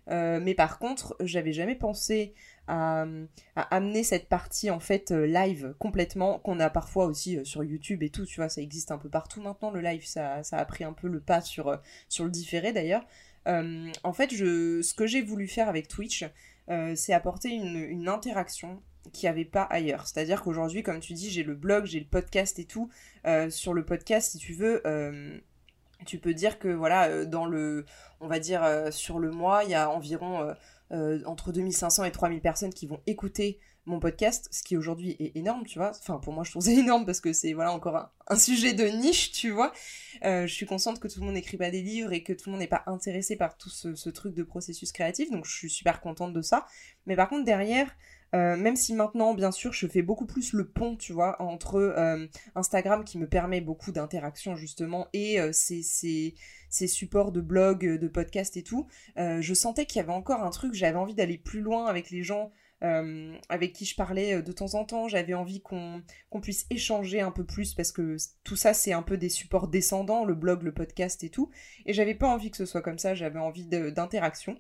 Mais 0.07 0.55
par 0.55 0.79
contre 0.79 1.17
j'avais 1.21 1.53
jamais 1.53 1.75
pensé 1.75 2.33
à, 2.67 3.05
amener 3.57 4.05
cette 4.05 4.29
partie 4.29 4.71
en 4.71 4.81
fait 4.81 5.11
euh, 5.11 5.27
live 5.27 5.75
complètement 5.79 6.39
qu'on 6.39 6.61
a 6.61 6.71
parfois 6.71 7.07
aussi 7.07 7.37
euh, 7.37 7.45
sur 7.45 7.65
YouTube 7.65 8.03
et 8.03 8.11
tout, 8.11 8.25
tu 8.25 8.37
vois, 8.37 8.49
ça 8.49 8.61
existe 8.61 8.93
un 8.93 8.99
peu 8.99 9.09
partout 9.09 9.41
maintenant 9.41 9.71
le 9.71 9.81
live, 9.81 10.07
ça, 10.07 10.43
ça 10.43 10.59
a 10.59 10.65
pris 10.65 10.85
un 10.85 10.93
peu 10.93 11.09
le 11.09 11.21
pas 11.21 11.41
sur, 11.41 11.69
euh, 11.69 11.77
sur 12.09 12.25
le 12.25 12.31
différé 12.31 12.73
d'ailleurs. 12.73 13.05
en 13.47 14.13
fait, 14.13 14.35
je, 14.35 14.83
ce 14.83 14.95
que 14.95 15.07
j'ai 15.07 15.23
voulu 15.23 15.49
faire 15.49 15.69
avec 15.69 15.89
Twitch, 15.89 16.25
c'est 16.95 17.13
apporter 17.13 17.49
une, 17.49 17.77
une 17.77 18.09
interaction 18.09 18.81
qu'il 19.13 19.27
n'y 19.27 19.31
avait 19.31 19.45
pas 19.45 19.65
ailleurs. 19.65 20.07
C'est-à-dire 20.07 20.43
qu'aujourd'hui, 20.43 20.85
comme 20.85 21.01
tu 21.01 21.15
dis, 21.15 21.29
j'ai 21.29 21.43
le 21.43 21.57
blog, 21.57 21.87
j'ai 21.87 21.99
le 21.99 22.07
podcast 22.07 22.61
et 22.61 22.65
tout. 22.65 22.91
sur 23.49 23.75
le 23.75 23.85
podcast, 23.85 24.33
si 24.33 24.39
tu 24.39 24.53
veux, 24.53 24.83
tu 26.07 26.19
peux 26.19 26.33
dire 26.33 26.61
que 26.61 26.69
voilà, 26.69 27.25
dans 27.25 27.45
le, 27.45 27.87
on 28.21 28.29
va 28.29 28.39
dire 28.39 28.63
sur 28.93 29.19
le 29.19 29.33
mois, 29.33 29.65
il 29.65 29.71
y 29.71 29.75
a 29.75 29.91
environ 29.91 30.55
euh, 30.93 31.21
entre 31.27 31.53
2500 31.53 32.05
et 32.05 32.13
3000 32.13 32.41
personnes 32.41 32.73
qui 32.73 32.87
vont 32.87 33.01
écouter 33.07 33.59
mon 33.87 33.99
podcast, 33.99 34.49
ce 34.51 34.63
qui 34.63 34.77
aujourd'hui 34.77 35.17
est 35.19 35.37
énorme, 35.37 35.65
tu 35.67 35.79
vois. 35.79 35.91
Enfin, 35.91 36.19
pour 36.19 36.33
moi, 36.33 36.45
je 36.45 36.51
trouve 36.51 36.63
c'est 36.63 36.75
énorme 36.77 37.07
parce 37.07 37.21
que 37.21 37.33
c'est 37.33 37.53
voilà 37.53 37.73
encore 37.73 38.11
un, 38.29 38.37
sujet 38.37 38.73
de 38.73 38.85
niche, 38.85 39.33
tu 39.33 39.51
vois. 39.51 39.73
Euh, 40.25 40.47
je 40.47 40.55
suis 40.55 40.67
consciente 40.67 41.01
que 41.01 41.09
tout 41.09 41.21
le 41.21 41.27
monde 41.27 41.35
n'écrit 41.35 41.57
pas 41.57 41.71
des 41.71 41.83
livres 41.83 42.13
et 42.13 42.23
que 42.23 42.33
tout 42.33 42.45
le 42.47 42.53
monde 42.53 42.61
n'est 42.61 42.69
pas 42.69 42.83
intéressé 42.87 43.37
par 43.37 43.57
tout 43.57 43.71
ce, 43.71 44.11
truc 44.11 44.35
de 44.35 44.43
processus 44.43 44.93
créatif, 44.93 45.31
donc 45.31 45.45
je 45.45 45.55
suis 45.55 45.71
super 45.71 46.01
contente 46.01 46.33
de 46.33 46.43
ça. 46.43 46.67
Mais 47.07 47.17
par 47.17 47.29
contre, 47.29 47.45
derrière, 47.45 47.91
euh, 48.35 48.57
même 48.57 48.77
si 48.77 48.95
maintenant, 48.95 49.35
bien 49.35 49.51
sûr, 49.51 49.73
je 49.73 49.87
fais 49.87 50.03
beaucoup 50.03 50.27
plus 50.27 50.53
le 50.53 50.69
pont, 50.69 50.97
tu 50.97 51.13
vois, 51.13 51.41
entre 51.43 51.95
Instagram 52.55 53.05
qui 53.05 53.19
me 53.19 53.29
permet 53.29 53.61
beaucoup 53.61 53.93
d'interaction 53.93 54.57
justement 54.57 55.09
et 55.13 55.39
c'est 55.53 55.83
ces 56.71 56.87
supports 56.87 57.33
de 57.33 57.41
blog, 57.41 57.85
de 57.85 58.09
podcast 58.09 58.57
et 58.57 58.63
tout, 58.63 58.87
euh, 59.19 59.43
je 59.43 59.53
sentais 59.55 59.85
qu'il 59.85 59.99
y 59.99 60.01
avait 60.01 60.13
encore 60.13 60.43
un 60.43 60.51
truc, 60.51 60.73
j'avais 60.73 60.97
envie 60.97 61.15
d'aller 61.15 61.37
plus 61.37 61.61
loin 61.61 61.87
avec 61.87 62.11
les 62.11 62.23
gens 62.23 62.53
euh, 62.83 63.37
avec 63.51 63.75
qui 63.75 63.85
je 63.85 63.95
parlais 63.95 64.37
euh, 64.37 64.43
de 64.43 64.53
temps 64.53 64.75
en 64.75 64.87
temps, 64.87 65.07
j'avais 65.07 65.35
envie 65.35 65.61
qu'on 65.61 66.03
puisse 66.41 66.67
échanger 66.71 67.21
un 67.21 67.31
peu 67.31 67.45
plus 67.45 67.75
parce 67.75 67.93
que 67.93 68.17
tout 68.43 68.57
ça 68.57 68.73
c'est 68.73 68.95
un 68.95 69.03
peu 69.03 69.19
des 69.19 69.29
supports 69.29 69.69
descendants, 69.69 70.25
le 70.25 70.35
blog, 70.35 70.63
le 70.63 70.73
podcast 70.73 71.23
et 71.25 71.29
tout, 71.29 71.51
et 71.85 71.93
j'avais 71.93 72.15
pas 72.15 72.29
envie 72.29 72.51
que 72.51 72.57
ce 72.57 72.65
soit 72.65 72.81
comme 72.81 72.99
ça, 72.99 73.15
j'avais 73.15 73.39
envie 73.39 73.67
d'interaction. 73.67 74.59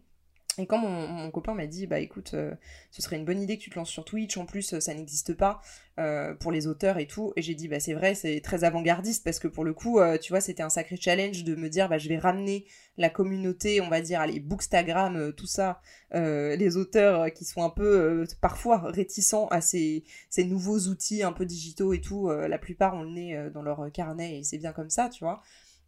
Et 0.61 0.67
quand 0.67 0.79
mon, 0.79 1.31
copain 1.31 1.55
m'a 1.55 1.67
dit, 1.67 1.87
bah 1.87 2.01
écoute, 2.01 2.33
euh, 2.35 2.55
ce 2.91 3.01
serait 3.01 3.17
une 3.17 3.25
bonne 3.25 3.41
idée 3.41 3.57
que 3.57 3.63
tu 3.63 3.71
te 3.71 3.77
lances 3.77 3.89
sur 3.89 4.05
Twitch, 4.05 4.37
en 4.37 4.45
plus 4.45 4.79
ça 4.79 4.93
n'existe 4.93 5.33
pas 5.33 5.63
euh, 5.99 6.35
pour 6.35 6.53
les 6.53 6.67
auteurs 6.67 6.99
et 6.99 7.07
tout, 7.07 7.33
et 7.37 7.43
j'ai 7.43 7.55
dit, 7.55 7.67
bah 7.67 7.81
c'est 7.81 7.95
vrai, 7.95 8.15
c'est 8.15 8.41
très 8.41 8.65
avant-gardiste 8.65 9.25
parce 9.25 9.39
que 9.39 9.49
pour 9.49 9.65
le 9.65 9.73
coup, 9.73 10.01
euh, 10.01 10.19
tu 10.19 10.33
vois, 10.33 10.43
c'était 10.43 10.63
un 10.63 10.69
sacré 10.69 10.97
challenge 10.97 11.45
de 11.45 11.55
me 11.55 11.71
dire, 11.71 11.89
bah 11.89 11.97
je 11.97 12.11
vais 12.11 12.19
ramener 12.19 12.67
la 12.99 13.09
communauté, 13.09 13.81
on 13.81 13.89
va 13.89 14.03
dire, 14.03 14.21
allez, 14.21 14.39
Bookstagram, 14.39 15.33
tout 15.33 15.47
ça, 15.47 15.81
les 16.13 16.77
auteurs 16.77 17.33
qui 17.33 17.47
sont 17.47 17.63
un 17.63 17.71
peu 17.71 18.27
parfois 18.43 18.83
réticents 18.91 19.47
à 19.49 19.63
ces, 19.63 20.05
ces, 20.29 20.45
nouveaux 20.45 20.79
outils 20.89 21.23
un 21.23 21.33
peu 21.33 21.47
digitaux 21.47 21.95
et 21.95 22.03
tout, 22.03 22.29
la 22.29 22.59
plupart 22.59 22.95
ont 22.95 23.03
le 23.03 23.11
nez 23.11 23.51
dans 23.55 23.63
leur 23.63 23.91
carnet 23.93 24.39
et 24.41 24.43
c'est 24.43 24.59
bien 24.59 24.73
comme 24.73 24.91
ça, 24.91 25.09
tu 25.09 25.25
vois. 25.25 25.41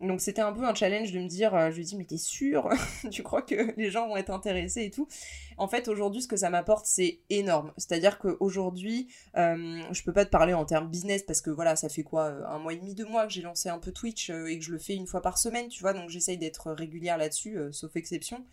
Donc 0.02 0.20
c'était 0.20 0.42
un 0.42 0.52
peu 0.52 0.64
un 0.64 0.74
challenge 0.74 1.12
de 1.12 1.20
me 1.20 1.28
dire, 1.28 1.54
euh, 1.54 1.70
je 1.70 1.76
lui 1.76 1.84
dis 1.84 1.96
mais 1.96 2.04
t'es 2.04 2.18
sûr 2.18 2.68
Tu 3.10 3.22
crois 3.22 3.42
que 3.42 3.72
les 3.76 3.90
gens 3.90 4.08
vont 4.08 4.16
être 4.16 4.30
intéressés 4.30 4.84
et 4.84 4.90
tout? 4.90 5.06
En 5.56 5.68
fait 5.68 5.86
aujourd'hui 5.86 6.22
ce 6.22 6.28
que 6.28 6.36
ça 6.36 6.50
m'apporte 6.50 6.86
c'est 6.86 7.20
énorme. 7.30 7.72
C'est-à-dire 7.76 8.18
qu'aujourd'hui 8.18 9.08
euh, 9.36 9.80
je 9.92 10.02
peux 10.02 10.12
pas 10.12 10.24
te 10.24 10.30
parler 10.30 10.54
en 10.54 10.64
termes 10.64 10.88
business 10.88 11.22
parce 11.22 11.40
que 11.40 11.50
voilà 11.50 11.76
ça 11.76 11.88
fait 11.88 12.02
quoi 12.02 12.24
euh, 12.24 12.44
un 12.46 12.58
mois 12.58 12.72
et 12.72 12.76
demi, 12.76 12.94
deux 12.94 13.06
mois 13.06 13.26
que 13.26 13.32
j'ai 13.32 13.42
lancé 13.42 13.68
un 13.68 13.78
peu 13.78 13.92
Twitch 13.92 14.30
euh, 14.30 14.46
et 14.46 14.58
que 14.58 14.64
je 14.64 14.72
le 14.72 14.78
fais 14.78 14.94
une 14.94 15.06
fois 15.06 15.22
par 15.22 15.38
semaine 15.38 15.68
tu 15.68 15.82
vois? 15.82 15.92
Donc 15.92 16.10
j'essaye 16.10 16.36
d'être 16.36 16.72
régulière 16.72 17.16
là-dessus 17.16 17.58
sauf 17.70 17.94
exception. 17.96 18.44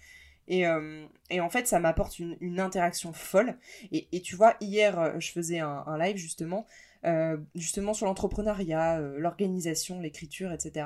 Et, 0.52 0.66
en 0.66 1.50
fait, 1.52 1.68
ça 1.68 1.80
m'apporte 1.80 2.18
une, 2.18 2.60
interaction 2.60 3.14
folle. 3.14 3.56
Et, 3.92 4.22
tu 4.22 4.36
vois, 4.36 4.56
hier, 4.62 5.20
je 5.20 5.32
faisais 5.32 5.60
un 5.60 5.98
live 6.00 6.18
justement 6.18 6.66
euh, 7.06 7.38
justement 7.56 7.94
sur 7.94 8.08
l'entrepreneuriat, 8.08 9.00
euh, 9.00 9.18
l'organisation, 9.20 10.02
l'écriture, 10.02 10.52
etc. 10.52 10.86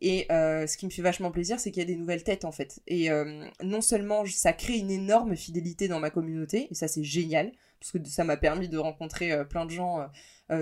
Et 0.00 0.26
euh, 0.32 0.66
ce 0.66 0.78
qui 0.78 0.86
me 0.86 0.90
fait 0.90 1.02
vachement 1.02 1.30
plaisir, 1.30 1.60
c'est 1.60 1.70
qu'il 1.70 1.82
y 1.82 1.84
a 1.84 1.86
des 1.86 1.96
nouvelles 1.96 2.24
têtes 2.24 2.46
en 2.46 2.52
fait. 2.52 2.80
Et 2.86 3.10
non 3.62 3.80
seulement 3.80 4.24
ça 4.26 4.52
crée 4.52 4.78
une 4.78 4.90
énorme 4.90 5.36
fidélité 5.36 5.88
dans 5.88 6.00
ma 6.00 6.10
communauté, 6.10 6.68
et 6.70 6.74
ça 6.74 6.88
c'est 6.88 7.04
génial, 7.04 7.52
parce 7.78 7.92
que 7.92 7.98
ça 8.08 8.24
m'a 8.24 8.36
permis 8.36 8.68
de 8.68 8.78
rencontrer 8.78 9.44
plein 9.46 9.64
de 9.66 9.70
gens 9.70 10.08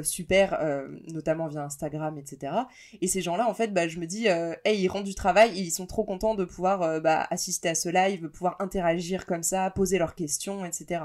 super, 0.02 0.60
notamment 1.08 1.48
via 1.48 1.64
Instagram, 1.64 2.18
etc. 2.18 2.52
Et 3.00 3.08
ces 3.08 3.22
gens-là, 3.22 3.48
en 3.48 3.54
fait, 3.54 3.72
bah, 3.72 3.88
je 3.88 3.98
me 3.98 4.06
dis, 4.06 4.26
hey, 4.26 4.80
ils 4.80 4.88
rentrent 4.88 5.04
du 5.04 5.14
travail, 5.14 5.52
ils 5.56 5.70
sont 5.70 5.86
trop 5.86 6.04
contents 6.04 6.34
de 6.34 6.44
pouvoir 6.44 7.00
bah, 7.00 7.26
assister 7.30 7.68
à 7.68 7.74
ce 7.74 7.88
live, 7.88 8.28
pouvoir 8.28 8.56
interagir 8.60 9.26
comme 9.26 9.42
ça, 9.42 9.70
poser 9.70 9.98
leurs 9.98 10.14
questions, 10.14 10.64
etc. 10.64 11.02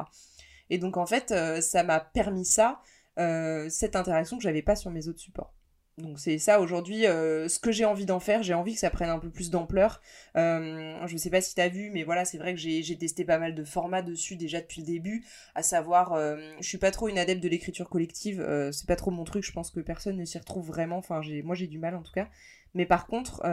Et 0.69 0.77
donc, 0.77 0.97
en 0.97 1.05
fait, 1.05 1.33
ça 1.61 1.83
m'a 1.83 1.99
permis 1.99 2.45
ça, 2.45 2.81
cette 3.17 3.95
interaction 3.95 4.37
que 4.37 4.43
j'avais 4.43 4.61
pas 4.61 4.75
sur 4.75 4.91
mes 4.91 5.07
autres 5.07 5.19
supports. 5.19 5.53
Donc 5.99 6.17
c'est 6.17 6.39
ça 6.39 6.59
aujourd'hui 6.59 7.05
euh, 7.05 7.47
ce 7.47 7.59
que 7.59 7.71
j'ai 7.71 7.85
envie 7.85 8.07
d'en 8.07 8.19
faire, 8.19 8.41
j'ai 8.41 8.55
envie 8.55 8.73
que 8.73 8.79
ça 8.79 8.89
prenne 8.89 9.09
un 9.09 9.19
peu 9.19 9.29
plus 9.29 9.51
d'ampleur. 9.51 10.01
Euh, 10.35 11.05
je 11.05 11.17
sais 11.17 11.29
pas 11.29 11.39
si 11.39 11.53
t'as 11.53 11.67
vu, 11.67 11.91
mais 11.91 12.03
voilà, 12.03 12.25
c'est 12.25 12.39
vrai 12.39 12.55
que 12.55 12.59
j'ai 12.59 12.97
testé 12.97 13.25
pas 13.25 13.37
mal 13.37 13.53
de 13.53 13.63
formats 13.63 14.01
dessus 14.01 14.35
déjà 14.35 14.59
depuis 14.59 14.81
le 14.81 14.87
début, 14.87 15.23
à 15.53 15.61
savoir, 15.61 16.13
euh, 16.13 16.37
je 16.61 16.67
suis 16.67 16.79
pas 16.79 16.89
trop 16.89 17.09
une 17.09 17.19
adepte 17.19 17.43
de 17.43 17.49
l'écriture 17.49 17.89
collective, 17.89 18.41
euh, 18.41 18.71
c'est 18.71 18.87
pas 18.87 18.95
trop 18.95 19.11
mon 19.11 19.23
truc, 19.23 19.43
je 19.43 19.51
pense 19.51 19.69
que 19.69 19.81
personne 19.81 20.17
ne 20.17 20.25
s'y 20.25 20.39
retrouve 20.39 20.65
vraiment, 20.65 20.97
enfin 20.97 21.21
moi 21.43 21.55
j'ai 21.55 21.67
du 21.67 21.77
mal 21.77 21.95
en 21.95 22.01
tout 22.01 22.13
cas. 22.13 22.27
Mais 22.73 22.87
par 22.87 23.05
contre, 23.05 23.43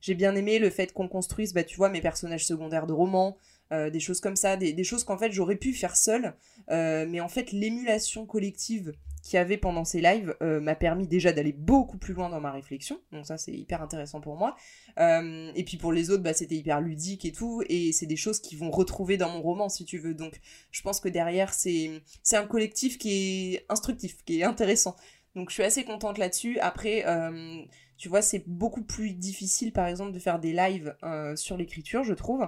j'ai 0.00 0.14
bien 0.14 0.34
aimé 0.34 0.58
le 0.58 0.70
fait 0.70 0.94
qu'on 0.94 1.08
construise, 1.08 1.52
bah 1.52 1.62
tu 1.62 1.76
vois, 1.76 1.90
mes 1.90 2.00
personnages 2.00 2.46
secondaires 2.46 2.86
de 2.86 2.94
romans, 2.94 3.36
des 3.70 4.00
choses 4.00 4.20
comme 4.20 4.36
ça, 4.36 4.56
des, 4.56 4.84
choses 4.84 5.04
qu'en 5.04 5.18
fait 5.18 5.32
j'aurais 5.32 5.56
pu 5.56 5.72
faire 5.72 5.96
seule, 5.96 6.34
mais 6.68 7.20
en 7.20 7.28
fait 7.28 7.52
l'émulation 7.52 8.26
collective 8.26 8.92
qu'il 9.26 9.36
y 9.36 9.38
avait 9.38 9.56
pendant 9.56 9.84
ces 9.84 10.00
lives 10.00 10.36
euh, 10.40 10.60
m'a 10.60 10.74
permis 10.74 11.06
déjà 11.08 11.32
d'aller 11.32 11.52
beaucoup 11.52 11.98
plus 11.98 12.14
loin 12.14 12.28
dans 12.28 12.40
ma 12.40 12.52
réflexion. 12.52 13.00
Donc 13.12 13.26
ça, 13.26 13.36
c'est 13.36 13.52
hyper 13.52 13.82
intéressant 13.82 14.20
pour 14.20 14.36
moi. 14.36 14.56
Euh, 14.98 15.50
et 15.54 15.64
puis 15.64 15.76
pour 15.76 15.92
les 15.92 16.10
autres, 16.10 16.22
bah, 16.22 16.32
c'était 16.32 16.54
hyper 16.54 16.80
ludique 16.80 17.24
et 17.24 17.32
tout. 17.32 17.62
Et 17.68 17.92
c'est 17.92 18.06
des 18.06 18.16
choses 18.16 18.40
qu'ils 18.40 18.58
vont 18.58 18.70
retrouver 18.70 19.16
dans 19.16 19.28
mon 19.28 19.42
roman, 19.42 19.68
si 19.68 19.84
tu 19.84 19.98
veux. 19.98 20.14
Donc 20.14 20.40
je 20.70 20.80
pense 20.82 21.00
que 21.00 21.08
derrière, 21.08 21.52
c'est 21.52 22.00
un 22.32 22.46
collectif 22.46 22.98
qui 22.98 23.54
est 23.54 23.66
instructif, 23.68 24.24
qui 24.24 24.40
est 24.40 24.44
intéressant. 24.44 24.96
Donc 25.34 25.50
je 25.50 25.54
suis 25.54 25.64
assez 25.64 25.84
contente 25.84 26.18
là-dessus. 26.18 26.58
Après, 26.60 27.04
euh, 27.06 27.62
tu 27.98 28.08
vois, 28.08 28.22
c'est 28.22 28.44
beaucoup 28.46 28.82
plus 28.82 29.12
difficile, 29.12 29.72
par 29.72 29.86
exemple, 29.86 30.12
de 30.12 30.18
faire 30.18 30.38
des 30.38 30.52
lives 30.52 30.94
sur 31.34 31.56
l'écriture, 31.56 32.04
je 32.04 32.14
trouve, 32.14 32.46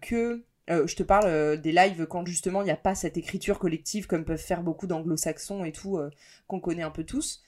que 0.00 0.44
euh, 0.70 0.86
je 0.86 0.94
te 0.94 1.02
parle 1.02 1.26
euh, 1.26 1.56
des 1.56 1.72
lives 1.72 2.06
quand 2.06 2.24
justement 2.26 2.62
il 2.62 2.66
n'y 2.66 2.70
a 2.70 2.76
pas 2.76 2.94
cette 2.94 3.16
écriture 3.16 3.58
collective 3.58 4.06
comme 4.06 4.24
peuvent 4.24 4.38
faire 4.38 4.62
beaucoup 4.62 4.86
d'anglo-saxons 4.86 5.64
et 5.64 5.72
tout, 5.72 5.98
euh, 5.98 6.10
qu'on 6.46 6.60
connaît 6.60 6.82
un 6.82 6.90
peu 6.90 7.04
tous. 7.04 7.42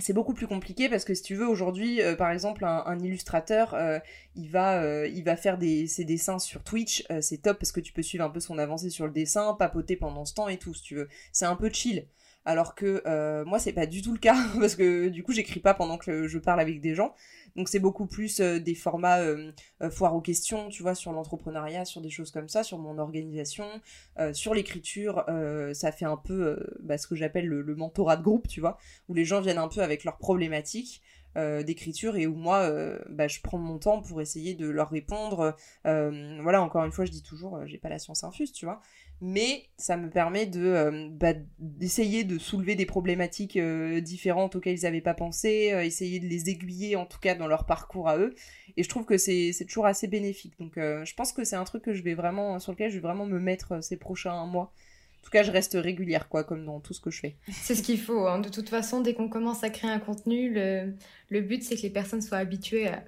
c'est 0.00 0.12
beaucoup 0.12 0.32
plus 0.32 0.46
compliqué 0.46 0.88
parce 0.88 1.04
que 1.04 1.12
si 1.12 1.22
tu 1.22 1.34
veux 1.34 1.46
aujourd'hui, 1.46 2.00
par 2.16 2.30
exemple, 2.30 2.64
un, 2.64 2.98
illustrateur, 3.00 3.76
il, 4.36 4.48
va, 4.48 5.06
il 5.08 5.24
va 5.24 5.34
faire 5.36 5.58
ses 5.60 6.04
dessins 6.04 6.38
sur 6.38 6.62
Twitch, 6.62 7.04
c'est 7.20 7.42
top 7.42 7.58
parce 7.58 7.72
que 7.72 7.80
tu 7.80 7.92
peux 7.92 8.02
suivre 8.02 8.24
un 8.24 8.30
peu 8.30 8.38
son 8.38 8.58
avancée 8.58 8.90
sur 8.90 9.06
le 9.06 9.12
dessin, 9.12 9.54
papoter 9.54 9.96
pendant 9.96 10.24
ce 10.24 10.34
temps 10.34 10.46
et 10.46 10.56
tout, 10.56 10.72
si 10.72 10.82
tu 10.82 10.94
veux. 10.94 11.08
C'est 11.32 11.46
un 11.46 11.56
peu 11.56 11.68
chill. 11.68 12.06
Alors 12.44 12.76
que 12.76 13.02
moi, 13.44 13.58
c'est 13.58 13.72
pas 13.72 13.86
du 13.86 14.00
tout 14.00 14.12
le 14.12 14.20
cas 14.20 14.36
parce 14.60 14.76
que 14.76 15.08
du 15.08 15.24
coup, 15.24 15.32
j'écris 15.32 15.58
pas 15.58 15.74
pendant 15.74 15.98
que 15.98 16.28
je 16.28 16.38
parle 16.38 16.60
avec 16.60 16.80
des 16.80 16.94
gens. 16.94 17.12
Donc 17.58 17.68
c'est 17.68 17.80
beaucoup 17.80 18.06
plus 18.06 18.38
euh, 18.38 18.60
des 18.60 18.76
formats 18.76 19.18
euh, 19.18 19.50
euh, 19.82 19.90
foire 19.90 20.14
aux 20.14 20.20
questions, 20.20 20.68
tu 20.68 20.82
vois, 20.82 20.94
sur 20.94 21.10
l'entrepreneuriat, 21.10 21.84
sur 21.84 22.00
des 22.00 22.08
choses 22.08 22.30
comme 22.30 22.48
ça, 22.48 22.62
sur 22.62 22.78
mon 22.78 22.98
organisation, 22.98 23.66
sur 24.32 24.54
l'écriture. 24.54 25.24
ça 25.74 25.92
fait 25.92 26.04
un 26.04 26.16
peu 26.16 26.58
bah, 26.80 26.98
ce 26.98 27.06
que 27.06 27.16
j'appelle 27.16 27.46
le, 27.46 27.74
mentorat 27.74 28.16
de 28.16 28.22
groupe, 28.22 28.46
tu 28.46 28.60
vois, 28.60 28.78
où 29.08 29.14
les 29.14 29.24
gens 29.24 29.40
viennent 29.40 29.58
un 29.58 29.68
peu 29.68 29.80
avec 29.80 30.04
leurs 30.04 30.18
problématiques. 30.18 31.02
d'écriture 31.36 32.16
et 32.16 32.26
où 32.26 32.34
moi 32.34 32.68
bah, 33.10 33.28
je 33.28 33.40
prends 33.40 33.58
mon 33.58 33.78
temps 33.78 34.00
pour 34.02 34.20
essayer 34.20 34.54
de 34.54 34.68
leur 34.68 34.90
répondre 34.90 35.54
voilà 35.84 36.62
encore 36.62 36.84
une 36.84 36.90
fois 36.90 37.04
je 37.04 37.12
dis 37.12 37.22
toujours 37.22 37.64
j'ai 37.66 37.78
pas 37.78 37.88
la 37.88 37.98
science 37.98 38.24
infuse 38.24 38.52
tu 38.52 38.64
vois 38.64 38.80
mais 39.20 39.64
ça 39.76 39.96
me 39.96 40.08
permet 40.10 40.48
euh, 40.56 41.08
bah, 41.10 41.34
d'essayer 41.58 42.24
de 42.24 42.38
soulever 42.38 42.76
des 42.76 42.86
problématiques 42.86 43.56
euh, 43.56 44.00
différentes 44.00 44.54
auxquelles 44.54 44.78
ils 44.78 44.84
n'avaient 44.84 45.00
pas 45.00 45.14
pensé, 45.14 45.72
euh, 45.72 45.82
essayer 45.82 46.20
de 46.20 46.26
les 46.26 46.50
aiguiller 46.50 46.94
en 46.94 47.04
tout 47.04 47.18
cas 47.18 47.34
dans 47.34 47.48
leur 47.48 47.66
parcours 47.66 48.08
à 48.08 48.16
eux. 48.16 48.34
Et 48.76 48.84
je 48.84 48.88
trouve 48.88 49.04
que 49.04 49.18
c'est 49.18 49.52
toujours 49.66 49.86
assez 49.86 50.06
bénéfique. 50.06 50.54
Donc 50.60 50.74
je 50.76 51.14
pense 51.14 51.32
que 51.32 51.42
c'est 51.42 51.56
un 51.56 51.64
truc 51.64 51.82
que 51.82 51.92
je 51.92 52.02
vais 52.02 52.14
vraiment 52.14 52.60
sur 52.60 52.70
lequel 52.70 52.90
je 52.90 52.94
vais 52.94 53.00
vraiment 53.00 53.26
me 53.26 53.40
mettre 53.40 53.82
ces 53.82 53.96
prochains 53.96 54.46
mois 54.46 54.72
tout 55.28 55.32
cas, 55.32 55.42
je 55.42 55.50
reste 55.50 55.74
régulière, 55.74 56.28
quoi, 56.28 56.42
comme 56.42 56.64
dans 56.64 56.80
tout 56.80 56.94
ce 56.94 57.00
que 57.00 57.10
je 57.10 57.20
fais. 57.20 57.34
C'est 57.52 57.74
ce 57.74 57.82
qu'il 57.82 58.00
faut. 58.00 58.26
Hein. 58.26 58.38
De 58.38 58.48
toute 58.48 58.70
façon, 58.70 59.02
dès 59.02 59.12
qu'on 59.12 59.28
commence 59.28 59.62
à 59.62 59.68
créer 59.68 59.90
un 59.90 59.98
contenu, 59.98 60.50
le, 60.50 60.94
le 61.28 61.40
but, 61.42 61.62
c'est 61.62 61.76
que 61.76 61.82
les 61.82 61.90
personnes 61.90 62.22
soient 62.22 62.38
habituées 62.38 62.88
à, 62.88 63.02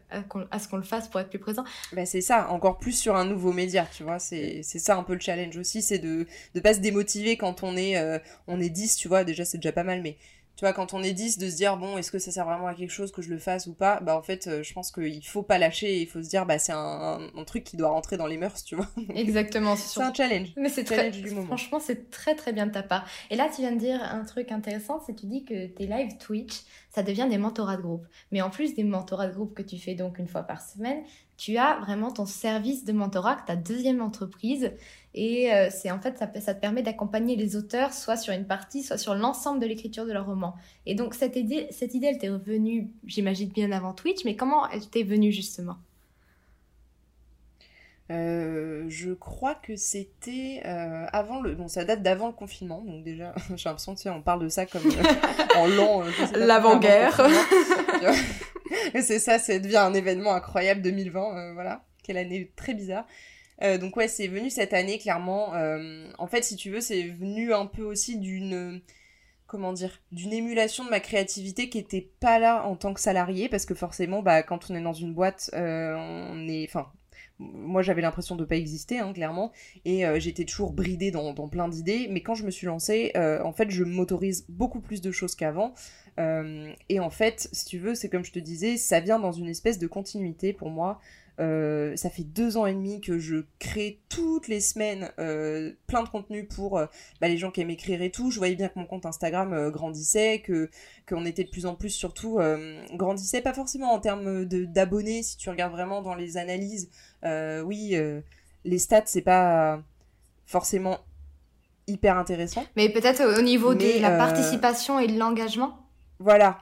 à, 0.51 0.59
ce 0.59 0.69
qu'on 0.69 0.77
le 0.77 0.83
fasse 0.83 1.09
pour 1.09 1.19
être 1.19 1.31
plus 1.31 1.39
présent. 1.39 1.65
Bah, 1.95 2.05
c'est 2.05 2.21
ça, 2.21 2.51
encore 2.51 2.79
plus 2.79 2.93
sur 2.93 3.17
un 3.17 3.25
nouveau 3.25 3.55
média, 3.55 3.89
tu 3.91 4.03
vois. 4.03 4.19
C'est 4.19 4.63
ça 4.63 4.99
un 4.99 5.03
peu 5.03 5.15
le 5.15 5.21
challenge 5.21 5.57
aussi, 5.57 5.81
c'est 5.81 5.99
de 5.99 6.27
ne 6.55 6.61
pas 6.61 6.75
se 6.75 6.81
démotiver 6.81 7.39
quand 7.39 7.63
on 7.63 7.75
est, 7.77 7.97
euh, 7.97 8.19
on 8.47 8.61
est 8.61 8.69
10, 8.69 8.97
tu 8.97 9.09
vois. 9.09 9.25
Déjà, 9.25 9.47
c'est 9.47 9.59
déjà 9.59 9.73
pas 9.73 9.85
mal, 9.85 10.03
mais 10.03 10.19
tu 10.57 10.65
vois, 10.65 10.75
quand 10.75 10.93
on 10.93 11.03
est 11.03 11.13
10, 11.13 11.39
de 11.39 11.49
se 11.49 11.57
dire, 11.57 11.77
bon, 11.79 11.97
est-ce 11.97 12.11
que 12.11 12.19
ça 12.19 12.31
sert 12.31 12.45
vraiment 12.45 12.67
à 12.67 12.75
quelque 12.75 12.91
chose 12.91 13.13
que 13.13 13.23
je 13.23 13.31
le 13.31 13.39
fasse 13.39 13.67
ou 13.67 13.73
pas? 13.73 14.01
Bah, 14.01 14.17
en 14.17 14.23
fait, 14.23 14.47
euh, 14.47 14.63
je 14.63 14.73
pense 14.75 14.93
qu'il 14.93 15.27
faut 15.27 15.43
pas 15.43 15.57
lâcher, 15.57 16.01
il 16.03 16.07
faut 16.07 16.23
se 16.23 16.29
dire, 16.29 16.45
bah, 16.45 16.59
c'est 16.59 16.73
un, 16.73 17.19
un, 17.35 17.45
truc 17.45 17.65
qui 17.65 17.77
doit 17.79 17.89
rentrer 17.89 18.19
dans 18.19 18.27
les 18.27 18.37
mœurs, 18.37 18.63
tu 18.65 18.77
vois. 18.77 18.89
Exactement. 19.15 19.75
C'est 19.77 20.03
un 20.03 20.13
challenge. 20.13 20.49
Mais 20.57 20.69
c'est 20.69 20.85
très, 20.85 21.11
du 21.11 21.31
moment. 21.31 21.47
franchement, 21.47 21.81
c'est 21.81 22.11
très 22.11 22.35
très 22.35 22.53
bien 22.53 22.67
de 22.67 22.73
ta 22.73 22.83
part. 22.83 23.07
Et 23.31 23.37
là, 23.37 23.49
tu 23.49 23.63
viens 23.63 23.73
de 23.73 23.79
dire 23.79 24.03
un 24.03 24.25
truc 24.25 24.53
intéressant, 24.53 25.01
c'est 25.07 25.15
que 25.15 25.21
tu 25.21 25.27
dis 25.27 25.45
que 25.45 25.67
tes 25.67 25.87
live 25.87 26.19
Twitch, 26.19 26.63
ça 26.91 27.03
devient 27.03 27.27
des 27.31 27.39
mentorats 27.39 27.77
de 27.77 27.83
groupe. 27.83 28.07
Mais 28.31 28.43
en 28.43 28.51
plus 28.51 28.75
des 28.75 28.85
mentorats 28.85 29.29
de 29.29 29.33
groupe 29.35 29.55
que 29.55 29.63
tu 29.63 29.79
fais 29.79 29.95
donc 29.95 30.19
une 30.19 30.29
fois 30.29 30.43
par 30.43 30.61
semaine, 30.61 31.03
tu 31.37 31.57
as 31.57 31.79
vraiment 31.81 32.11
ton 32.11 32.27
service 32.27 32.85
de 32.85 32.93
mentorat, 32.93 33.37
ta 33.47 33.57
deuxième 33.57 34.03
entreprise. 34.03 34.73
Et 35.15 35.53
euh, 35.53 35.69
c'est 35.71 35.91
en 35.91 36.01
fait, 36.01 36.17
ça, 36.19 36.31
ça 36.41 36.55
te 36.55 36.61
permet 36.61 36.83
d'accompagner 36.83 37.35
les 37.35 37.57
auteurs 37.57 37.93
soit 37.93 38.17
sur 38.17 38.33
une 38.33 38.47
partie, 38.47 38.83
soit 38.83 38.99
sur 38.99 39.15
l'ensemble 39.15 39.61
de 39.61 39.67
l'écriture 39.67 40.07
de 40.07 40.13
leur 40.13 40.27
roman. 40.27 40.55
Et 40.87 40.95
donc, 40.95 41.15
cette 41.15 41.37
idée, 41.37 41.67
cette 41.71 41.95
idée 41.95 42.07
elle 42.07 42.19
t'est 42.19 42.29
revenue, 42.29 42.91
j'imagine, 43.07 43.49
bien 43.49 43.73
avant 43.73 43.93
Twitch, 43.93 44.25
mais 44.25 44.37
comment 44.37 44.69
elle 44.71 44.89
t'est 44.89 45.03
venue 45.03 45.33
justement? 45.33 45.79
Euh, 48.11 48.87
je 48.89 49.13
crois 49.13 49.55
que 49.55 49.77
c'était 49.77 50.63
euh, 50.65 51.07
avant 51.13 51.41
le. 51.41 51.55
Bon, 51.55 51.69
ça 51.69 51.85
date 51.85 52.03
d'avant 52.03 52.27
le 52.27 52.33
confinement, 52.33 52.83
donc 52.83 53.05
déjà, 53.05 53.35
j'ai 53.57 53.69
l'impression 53.69 53.95
que 53.95 54.09
on 54.09 54.23
parle 54.23 54.43
de 54.43 54.49
ça 54.49 54.67
comme 54.67 54.83
euh, 54.85 55.57
en 55.57 55.69
l'an. 55.69 56.03
L'avant-guerre. 56.35 57.21
c'est 59.01 59.21
ça, 59.21 59.39
ça 59.39 59.59
devient 59.61 59.77
un 59.77 59.95
événement 59.95 60.35
incroyable 60.35 60.83
2020, 60.83 61.55
voilà. 61.55 61.85
Quelle 62.03 62.17
année 62.17 62.51
très 62.57 62.75
bizarre. 62.75 63.07
Donc, 63.61 63.97
ouais, 63.97 64.09
c'est 64.09 64.29
venu 64.29 64.51
cette 64.51 64.73
année, 64.73 64.99
clairement. 64.99 65.53
en 66.19 66.27
fait, 66.27 66.43
si 66.45 66.57
tu 66.57 66.71
veux, 66.71 66.81
c'est 66.81 67.09
venu 67.09 67.53
un 67.53 67.67
peu 67.67 67.83
aussi 67.83 68.19
d'une. 68.19 68.81
Comment 69.47 69.73
dire 69.73 70.01
D'une 70.13 70.33
émulation 70.33 70.85
de 70.85 70.91
ma 70.91 71.01
créativité 71.01 71.69
qui 71.69 71.79
était 71.79 72.09
pas 72.21 72.39
là 72.39 72.65
en 72.67 72.77
tant 72.77 72.95
que 72.95 73.01
salarié, 73.01 73.49
parce 73.49 73.67
que 73.67 73.75
forcément, 73.75 74.23
bah, 74.23 74.43
quand 74.45 74.71
on 74.71 74.75
est 74.77 74.83
dans 74.83 74.93
une 74.93 75.13
boîte, 75.15 75.51
on 75.55 76.49
est. 76.49 76.65
Enfin, 76.69 76.91
moi 77.41 77.83
j'avais 77.83 78.03
l'impression 78.03 78.37
de 78.37 78.45
pas 78.45 78.57
exister 78.57 78.99
hein, 78.99 79.13
clairement 79.13 79.51
et 79.85 80.07
euh, 80.07 80.21
j'étais 80.21 80.45
toujours 80.45 80.73
bridée 80.73 81.11
dans, 81.11 81.33
plein 81.49 81.69
d'idées 81.69 82.07
mais 82.11 82.21
quand 82.21 82.35
je 82.35 82.45
me 82.45 82.51
suis 82.51 82.67
lancée 82.67 83.13
euh, 83.17 83.43
en 83.43 83.53
fait 83.53 83.71
je 83.71 83.83
m'autorise 83.83 84.45
beaucoup 84.49 84.81
plus 84.81 85.01
de 85.01 85.11
choses 85.11 85.35
qu'avant 85.35 85.75
euh, 86.19 86.73
et 86.89 87.01
en 87.01 87.11
fait 87.11 87.49
si 87.53 87.65
tu 87.65 87.79
veux 87.79 87.95
c'est 87.95 88.09
comme 88.09 88.25
je 88.25 88.33
te 88.33 88.39
disais 88.39 88.77
ça 88.77 89.01
vient 89.01 89.19
dans 89.19 89.33
une 89.33 89.49
espèce 89.49 89.79
de 89.79 89.87
continuité 89.87 90.53
pour 90.53 90.71
moi 90.71 91.01
euh, 91.41 91.97
ça 91.97 92.11
fait 92.11 92.23
deux 92.23 92.57
ans 92.57 92.67
et 92.67 92.75
demi 92.75 93.01
que 93.01 93.19
je 93.19 93.45
crée 93.59 94.01
toutes 94.11 94.47
les 94.47 94.61
semaines 94.61 95.11
euh, 95.19 95.73
plein 95.87 96.03
de 96.03 96.09
contenu 96.09 96.45
pour 96.45 96.77
euh, 96.77 96.87
bah, 97.21 97.29
les 97.29 97.39
gens 97.39 97.51
qui 97.51 97.63
aiment 97.63 97.71
écrire 97.71 98.03
et 98.03 98.11
tout. 98.11 98.31
Je 98.31 98.39
voyais 98.39 98.57
bien 98.57 98.69
que 98.69 98.79
mon 98.79 98.85
compte 98.85 99.07
Instagram 99.07 99.71
grandissait, 99.71 100.41
que 100.41 100.69
qu'on 101.09 101.25
était 101.25 101.45
de 101.45 101.51
plus 101.51 101.67
en 101.67 101.75
plus 101.75 101.91
surtout 101.91 102.39
grandissait, 102.95 103.41
pas 103.41 103.55
forcément 103.55 103.93
en 103.93 104.01
termes 104.01 104.45
d'abonnés. 104.45 105.23
Si 105.23 105.37
tu 105.37 105.49
regardes 105.51 105.73
vraiment 105.73 106.03
dans 106.03 106.15
les 106.15 106.37
analyses, 106.37 106.91
oui, 107.25 107.97
les 108.65 108.79
stats 108.79 109.03
c'est 109.07 109.23
pas 109.23 109.83
forcément 110.47 110.99
hyper 111.87 112.17
intéressant. 112.19 112.65
Mais 112.77 112.89
peut-être 112.89 113.39
au 113.39 113.43
niveau 113.43 113.75
de 113.75 114.01
la 114.01 114.17
participation 114.17 114.99
et 114.99 115.07
de 115.07 115.19
l'engagement? 115.19 115.87
Voilà, 116.19 116.59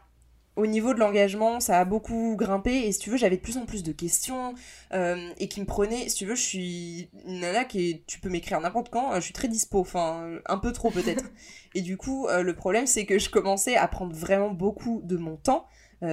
au 0.58 0.66
niveau 0.66 0.92
de 0.92 0.98
l'engagement, 0.98 1.60
ça 1.60 1.78
a 1.78 1.84
beaucoup 1.84 2.34
grimpé 2.36 2.72
et 2.72 2.90
si 2.90 2.98
tu 2.98 3.10
veux, 3.10 3.16
j'avais 3.16 3.36
de 3.36 3.40
plus 3.40 3.56
en 3.56 3.64
plus 3.64 3.84
de 3.84 3.92
questions 3.92 4.54
euh, 4.92 5.30
et 5.38 5.46
qui 5.46 5.60
me 5.60 5.66
prenaient. 5.66 6.08
Si 6.08 6.16
tu 6.16 6.26
veux, 6.26 6.34
je 6.34 6.42
suis 6.42 7.10
une 7.26 7.40
nana 7.40 7.64
qui 7.64 8.02
tu 8.08 8.18
peux 8.18 8.28
m'écrire 8.28 8.60
n'importe 8.60 8.90
quand, 8.90 9.14
je 9.14 9.20
suis 9.20 9.32
très 9.32 9.46
dispo, 9.46 9.78
enfin 9.78 10.40
un 10.46 10.58
peu 10.58 10.72
trop 10.72 10.90
peut-être. 10.90 11.24
et 11.76 11.80
du 11.80 11.96
coup, 11.96 12.26
euh, 12.26 12.42
le 12.42 12.56
problème 12.56 12.88
c'est 12.88 13.06
que 13.06 13.20
je 13.20 13.30
commençais 13.30 13.76
à 13.76 13.86
prendre 13.86 14.12
vraiment 14.14 14.50
beaucoup 14.50 15.00
de 15.04 15.16
mon 15.16 15.36
temps, 15.36 15.68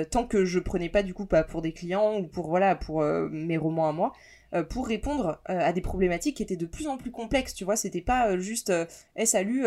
tant 0.09 0.25
que 0.25 0.45
je 0.45 0.59
prenais 0.59 0.89
pas 0.89 1.03
du 1.03 1.13
coup 1.13 1.27
pour 1.49 1.61
des 1.61 1.71
clients 1.73 2.17
ou 2.17 2.27
pour 2.27 2.47
voilà 2.47 2.75
pour 2.75 3.03
mes 3.03 3.57
romans 3.57 3.87
à 3.87 3.91
moi. 3.91 4.13
Euh, 4.55 4.63
pour 4.63 4.87
répondre 4.87 5.41
euh, 5.49 5.59
à 5.59 5.73
des 5.73 5.81
problématiques 5.81 6.37
qui 6.37 6.43
étaient 6.43 6.55
de 6.55 6.65
plus 6.65 6.87
en 6.87 6.97
plus 6.97 7.11
complexes, 7.11 7.53
tu 7.53 7.65
vois, 7.65 7.75
c'était 7.75 8.01
pas 8.01 8.29
euh, 8.29 8.39
juste 8.39 8.71
Eh 9.15 9.25
salut, 9.25 9.63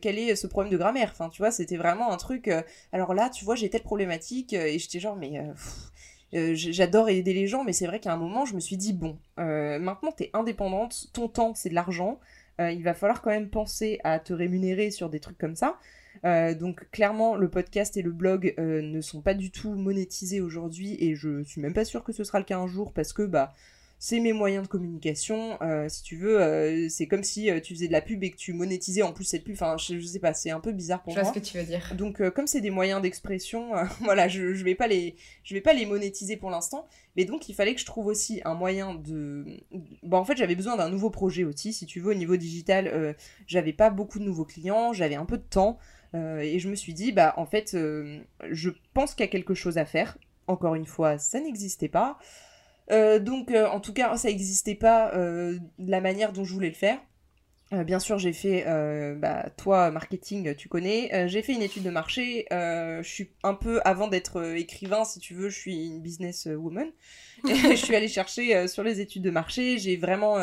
quel 0.00 0.18
est 0.18 0.36
ce 0.36 0.46
problème 0.46 0.72
de 0.72 0.76
grammaire? 0.76 1.10
Enfin, 1.12 1.28
tu 1.30 1.40
vois, 1.40 1.50
c'était 1.50 1.76
vraiment 1.76 2.12
un 2.12 2.16
truc 2.16 2.50
alors 2.92 3.14
là, 3.14 3.30
tu 3.30 3.44
vois, 3.44 3.54
j'ai 3.54 3.70
telle 3.70 3.82
problématique 3.82 4.52
et 4.52 4.78
j'étais 4.78 5.00
genre 5.00 5.16
mais 5.16 5.40
j'adore 6.32 7.08
aider 7.08 7.32
les 7.34 7.46
gens, 7.46 7.64
mais 7.64 7.72
c'est 7.72 7.86
vrai 7.86 8.00
qu'à 8.00 8.12
un 8.12 8.16
moment, 8.16 8.44
je 8.44 8.54
me 8.54 8.60
suis 8.60 8.76
dit, 8.76 8.92
bon, 8.92 9.18
maintenant, 9.36 10.12
t'es 10.12 10.30
indépendante, 10.32 11.08
ton 11.12 11.28
temps, 11.28 11.54
c'est 11.54 11.68
de 11.68 11.74
l'argent, 11.74 12.18
il 12.58 12.82
va 12.82 12.94
falloir 12.94 13.22
quand 13.22 13.30
même 13.30 13.48
penser 13.50 14.00
à 14.04 14.18
te 14.18 14.32
rémunérer 14.32 14.90
sur 14.90 15.08
des 15.08 15.20
trucs 15.20 15.38
comme 15.38 15.56
ça. 15.56 15.78
Donc 16.22 16.88
clairement, 16.90 17.36
le 17.36 17.48
podcast 17.48 17.96
et 17.96 18.02
le 18.02 18.12
blog 18.12 18.54
ne 18.58 19.00
sont 19.00 19.20
pas 19.20 19.34
du 19.34 19.50
tout 19.50 19.74
monétisés 19.74 20.40
aujourd'hui 20.40 20.96
et 21.00 21.14
je 21.14 21.42
suis 21.42 21.60
même 21.60 21.74
pas 21.74 21.84
sûre 21.84 22.04
que 22.04 22.12
ce 22.12 22.24
sera 22.24 22.38
le 22.38 22.44
cas 22.44 22.58
un 22.58 22.66
jour 22.66 22.92
parce 22.92 23.12
que 23.12 23.22
bah 23.22 23.52
c'est 24.04 24.18
mes 24.18 24.32
moyens 24.32 24.64
de 24.64 24.68
communication. 24.68 25.62
Euh, 25.62 25.88
si 25.88 26.02
tu 26.02 26.16
veux, 26.16 26.42
euh, 26.42 26.88
c'est 26.88 27.06
comme 27.06 27.22
si 27.22 27.48
euh, 27.48 27.60
tu 27.60 27.72
faisais 27.72 27.86
de 27.86 27.92
la 27.92 28.00
pub 28.00 28.24
et 28.24 28.32
que 28.32 28.36
tu 28.36 28.52
monétisais 28.52 29.02
en 29.02 29.12
plus 29.12 29.22
cette 29.22 29.44
pub. 29.44 29.54
Enfin, 29.54 29.76
je, 29.78 30.00
sais 30.00 30.18
pas, 30.18 30.34
c'est 30.34 30.50
un 30.50 30.58
peu 30.58 30.72
bizarre 30.72 31.04
pour 31.04 31.12
moi. 31.12 31.22
Je 31.22 31.24
vois 31.24 31.32
ce 31.32 31.38
que 31.38 31.44
tu 31.44 31.56
veux 31.56 31.62
dire. 31.62 31.94
Donc, 31.96 32.20
comme 32.30 32.48
c'est 32.48 32.60
des 32.60 32.70
moyens 32.70 33.00
d'expression, 33.00 33.70
voilà, 34.00 34.26
je, 34.26 34.54
je 34.54 34.64
vais 34.64 34.74
pas 34.74 34.88
les, 34.88 35.14
je 35.44 35.54
vais 35.54 35.60
pas 35.60 35.72
les 35.72 35.86
monétiser 35.86 36.36
pour 36.36 36.50
l'instant. 36.50 36.88
Mais 37.14 37.24
donc, 37.24 37.48
il 37.48 37.54
fallait 37.54 37.76
que 37.76 37.80
je 37.80 37.86
trouve 37.86 38.06
aussi 38.06 38.40
un 38.44 38.54
moyen 38.54 38.96
de. 38.96 39.46
Bon, 40.02 40.16
en 40.16 40.24
fait, 40.24 40.36
j'avais 40.36 40.56
besoin 40.56 40.76
d'un 40.76 40.90
nouveau 40.90 41.10
projet 41.10 41.44
aussi. 41.44 41.72
Si 41.72 41.86
tu 41.86 42.00
veux, 42.00 42.10
au 42.10 42.14
niveau 42.14 42.36
digital, 42.36 43.14
j'avais 43.46 43.72
pas 43.72 43.90
beaucoup 43.90 44.18
de 44.18 44.24
nouveaux 44.24 44.44
clients, 44.44 44.92
j'avais 44.92 45.14
un 45.14 45.26
peu 45.26 45.38
de 45.38 45.44
temps. 45.48 45.78
Et 46.14 46.58
je 46.58 46.68
me 46.68 46.74
suis 46.74 46.94
dit, 46.94 47.12
bah, 47.12 47.34
en 47.36 47.46
fait, 47.46 47.70
je 47.72 48.70
pense 48.94 49.14
qu'il 49.14 49.24
y 49.24 49.28
a 49.28 49.30
quelque 49.30 49.54
chose 49.54 49.78
à 49.78 49.84
faire. 49.84 50.18
Encore 50.46 50.74
une 50.74 50.86
fois, 50.86 51.18
ça 51.18 51.40
n'existait 51.40 51.88
pas. 51.88 52.18
Euh, 52.90 53.18
donc, 53.18 53.50
euh, 53.50 53.66
en 53.68 53.80
tout 53.80 53.92
cas, 53.92 54.16
ça 54.16 54.28
n'existait 54.28 54.74
pas 54.74 55.14
euh, 55.14 55.58
de 55.78 55.90
la 55.90 56.00
manière 56.00 56.32
dont 56.32 56.44
je 56.44 56.52
voulais 56.52 56.68
le 56.68 56.74
faire. 56.74 56.98
bien 57.86 57.98
sûr, 57.98 58.18
j'ai 58.18 58.34
fait, 58.34 58.64
bah, 59.16 59.48
toi, 59.56 59.90
marketing, 59.90 60.54
tu 60.54 60.68
connais. 60.68 61.26
j'ai 61.28 61.40
fait 61.42 61.54
une 61.54 61.62
étude 61.62 61.84
de 61.84 61.90
marché. 61.90 62.46
je 62.50 63.02
suis 63.02 63.30
un 63.42 63.54
peu, 63.54 63.80
avant 63.84 64.08
d'être 64.08 64.56
écrivain, 64.56 65.04
si 65.04 65.20
tu 65.20 65.34
veux, 65.34 65.48
je 65.48 65.58
suis 65.58 65.86
une 65.86 66.02
business 66.02 66.46
woman. 66.46 66.90
je 67.44 67.74
suis 67.74 67.96
allée 67.96 68.08
chercher 68.08 68.68
sur 68.68 68.82
les 68.82 69.00
études 69.00 69.22
de 69.22 69.30
marché. 69.30 69.78
J'ai 69.78 69.96
vraiment 69.96 70.36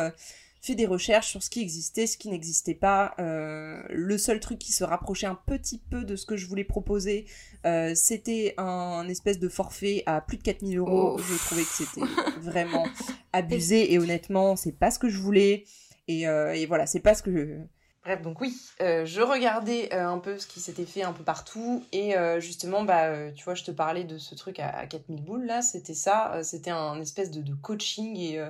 fait 0.62 0.76
des 0.76 0.86
recherches 0.86 1.28
sur 1.28 1.41
ce 1.41 1.50
qui 1.50 1.62
existait, 1.62 2.08
ce 2.08 2.17
qui 2.17 2.30
n'existait 2.30 2.74
pas. 2.74 3.13
Euh, 3.19 3.82
le 3.89 4.17
seul 4.17 4.39
truc 4.39 4.60
qui 4.60 4.72
se 4.72 4.84
rapprochait 4.84 5.28
un 5.28 5.39
petit 5.45 5.80
peu 5.80 6.04
de 6.04 6.15
ce 6.15 6.26
que 6.26 6.36
je 6.36 6.48
voulais 6.48 6.63
proposer, 6.63 7.26
euh, 7.65 7.93
c'était 7.95 8.56
un, 8.58 9.08
espèce 9.08 9.39
de 9.39 9.50
forfait 9.50 10.04
à 10.06 10.22
plus 10.22 10.38
de 10.38 10.43
4000 10.43 10.78
euros. 10.78 11.17
Je 11.17 11.38
trouvais 11.45 11.63
que 11.63 11.69
c'était 11.69 12.02
vraiment 12.41 12.86
abusé 13.34 13.93
et 13.93 14.00
honnêtement, 14.00 14.56
c'est 14.56 14.78
pas 14.78 14.91
ce 14.91 15.00
que 15.00 15.10
je 15.10 15.17
voulais. 15.17 15.63
Et, 16.08 16.28
euh, 16.28 16.54
et 16.54 16.65
voilà, 16.65 16.86
c'est 16.86 17.00
pas 17.00 17.13
ce 17.13 17.24
que 17.24 17.32
je... 17.32 17.58
Bref, 18.04 18.22
donc 18.22 18.39
oui, 18.39 18.58
je 18.80 19.22
regardais 19.22 19.93
un 19.93 20.19
peu 20.19 20.38
ce 20.38 20.48
qui 20.48 20.62
s'était 20.62 20.86
fait 20.86 21.04
un 21.04 21.12
peu 21.12 21.24
partout 21.24 21.84
et 21.91 22.15
justement, 22.39 22.84
bah, 22.84 23.30
tu 23.34 23.43
vois, 23.43 23.56
je 23.56 23.63
te 23.63 23.72
parlais 23.72 24.06
de 24.06 24.17
ce 24.17 24.36
truc 24.36 24.58
à, 24.60 24.88
4000 24.88 25.22
boules 25.22 25.45
là, 25.45 25.62
c'était 25.62 25.93
ça, 25.93 26.39
c'était 26.41 26.72
un 26.72 27.00
espèce 27.02 27.30
de, 27.30 27.41
de 27.41 27.54
coaching 27.54 28.17
et 28.17 28.41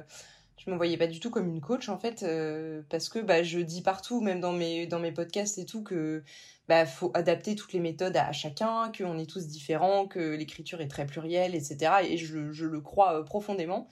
je 0.66 0.70
me 0.70 0.76
voyais 0.76 0.98
pas 0.98 1.08
du 1.08 1.20
tout 1.20 1.30
comme 1.30 1.48
une 1.48 1.62
coach 1.62 1.90
en 1.90 1.98
fait 1.98 2.24
euh, 2.24 2.82
parce 2.90 3.10
que 3.10 3.20
bah, 3.20 3.44
je 3.44 3.60
dis 3.60 3.82
partout 3.82 4.22
même 4.22 4.40
dans 4.40 4.52
mes 4.52 5.12
podcasts 5.12 5.58
et 5.58 5.66
tout 5.66 5.84
que 5.84 6.24
bah 6.68 6.86
faut 6.86 7.12
adapter 7.14 7.56
toutes 7.56 7.74
les 7.74 7.80
méthodes 7.80 8.16
à, 8.18 8.32
chacun 8.32 8.92
qu'on 8.96 9.18
est 9.18 9.30
tous 9.30 9.48
différents 9.48 10.06
que 10.08 10.20
l'écriture 10.20 10.82
est 10.82 10.88
très 10.88 11.06
plurielle 11.06 11.56
etc 11.56 11.94
et 12.04 12.18
je, 12.18 12.52
je 12.52 12.66
le 12.66 12.82
crois 12.82 13.20
euh, 13.20 13.24
profondément. 13.24 13.88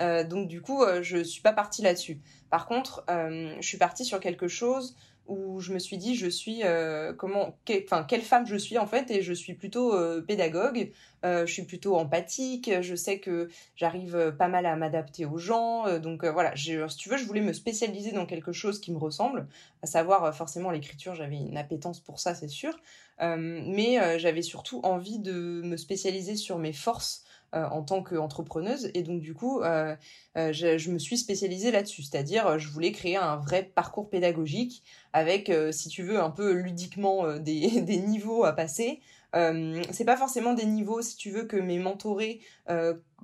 Euh, 0.00 0.22
donc 0.24 0.48
du 0.48 0.60
coup 0.60 0.84
je 1.02 1.22
suis 1.22 1.42
pas 1.42 1.52
partie 1.52 1.82
là-dessus. 1.82 2.20
Par 2.50 2.66
contre 2.66 3.04
je 3.08 3.66
suis 3.66 3.78
partie 3.78 4.04
sur 4.04 4.20
quelque 4.20 4.48
chose 4.48 4.96
où 5.28 5.60
je 5.60 5.72
me 5.72 5.78
suis 5.78 5.98
dit 5.98 6.16
je 6.16 6.26
suis 6.26 6.64
euh, 6.64 7.12
comment 7.12 7.54
enfin 7.84 8.04
quelle 8.04 8.22
femme 8.22 8.46
je 8.46 8.56
suis 8.56 8.78
en 8.78 8.86
fait 8.86 9.10
et 9.10 9.22
je 9.22 9.32
suis 9.32 9.54
plutôt 9.54 9.94
euh, 9.94 10.22
pédagogue. 10.22 10.90
Euh, 11.24 11.46
je 11.46 11.52
suis 11.52 11.64
plutôt 11.64 11.96
empathique. 11.96 12.70
Je 12.80 12.94
sais 12.94 13.18
que 13.18 13.48
j'arrive 13.76 14.34
pas 14.38 14.48
mal 14.48 14.66
à 14.66 14.74
m'adapter 14.76 15.26
aux 15.26 15.38
gens. 15.38 15.98
Donc 15.98 16.24
voilà. 16.24 16.56
Si 16.56 16.76
tu 16.96 17.08
veux 17.08 17.16
je 17.16 17.24
voulais 17.24 17.42
me 17.42 17.52
spécialiser 17.52 18.12
dans 18.12 18.26
quelque 18.26 18.52
chose 18.52 18.80
qui 18.80 18.90
me 18.92 18.98
ressemble 18.98 19.46
à 19.82 19.86
savoir 19.86 20.34
forcément 20.34 20.70
l'écriture. 20.70 21.14
J'avais 21.14 21.36
une 21.36 21.58
appétence 21.58 22.00
pour 22.00 22.18
ça 22.18 22.34
c'est 22.34 22.48
sûr. 22.48 22.74
Mais 23.20 24.18
j'avais 24.18 24.42
surtout 24.42 24.80
envie 24.82 25.18
de 25.18 25.60
me 25.62 25.76
spécialiser 25.76 26.36
sur 26.36 26.58
mes 26.58 26.72
forces 26.72 27.24
en 27.52 27.82
tant 27.82 28.02
qu'entrepreneuse. 28.02 28.90
Et 28.94 29.02
donc, 29.02 29.20
du 29.20 29.34
coup, 29.34 29.62
euh, 29.62 29.96
euh, 30.36 30.52
je, 30.52 30.90
me 30.90 30.98
suis 30.98 31.16
spécialisée 31.16 31.70
là-dessus. 31.70 32.02
C'est-à-dire, 32.02 32.58
je 32.58 32.68
voulais 32.68 32.92
créer 32.92 33.16
un 33.16 33.36
vrai 33.36 33.62
parcours 33.62 34.10
pédagogique 34.10 34.82
avec, 35.12 35.50
si 35.70 35.88
tu 35.88 36.02
veux, 36.02 36.20
un 36.20 36.30
peu 36.30 36.52
ludiquement 36.52 37.36
des, 37.38 37.96
niveaux 37.96 38.44
à 38.44 38.52
passer. 38.52 39.00
c'est 39.32 40.04
pas 40.04 40.16
forcément 40.16 40.54
des 40.54 40.66
niveaux, 40.66 41.02
si 41.02 41.16
tu 41.16 41.30
veux, 41.30 41.44
que 41.44 41.56
mes 41.56 41.78
mentorés 41.78 42.40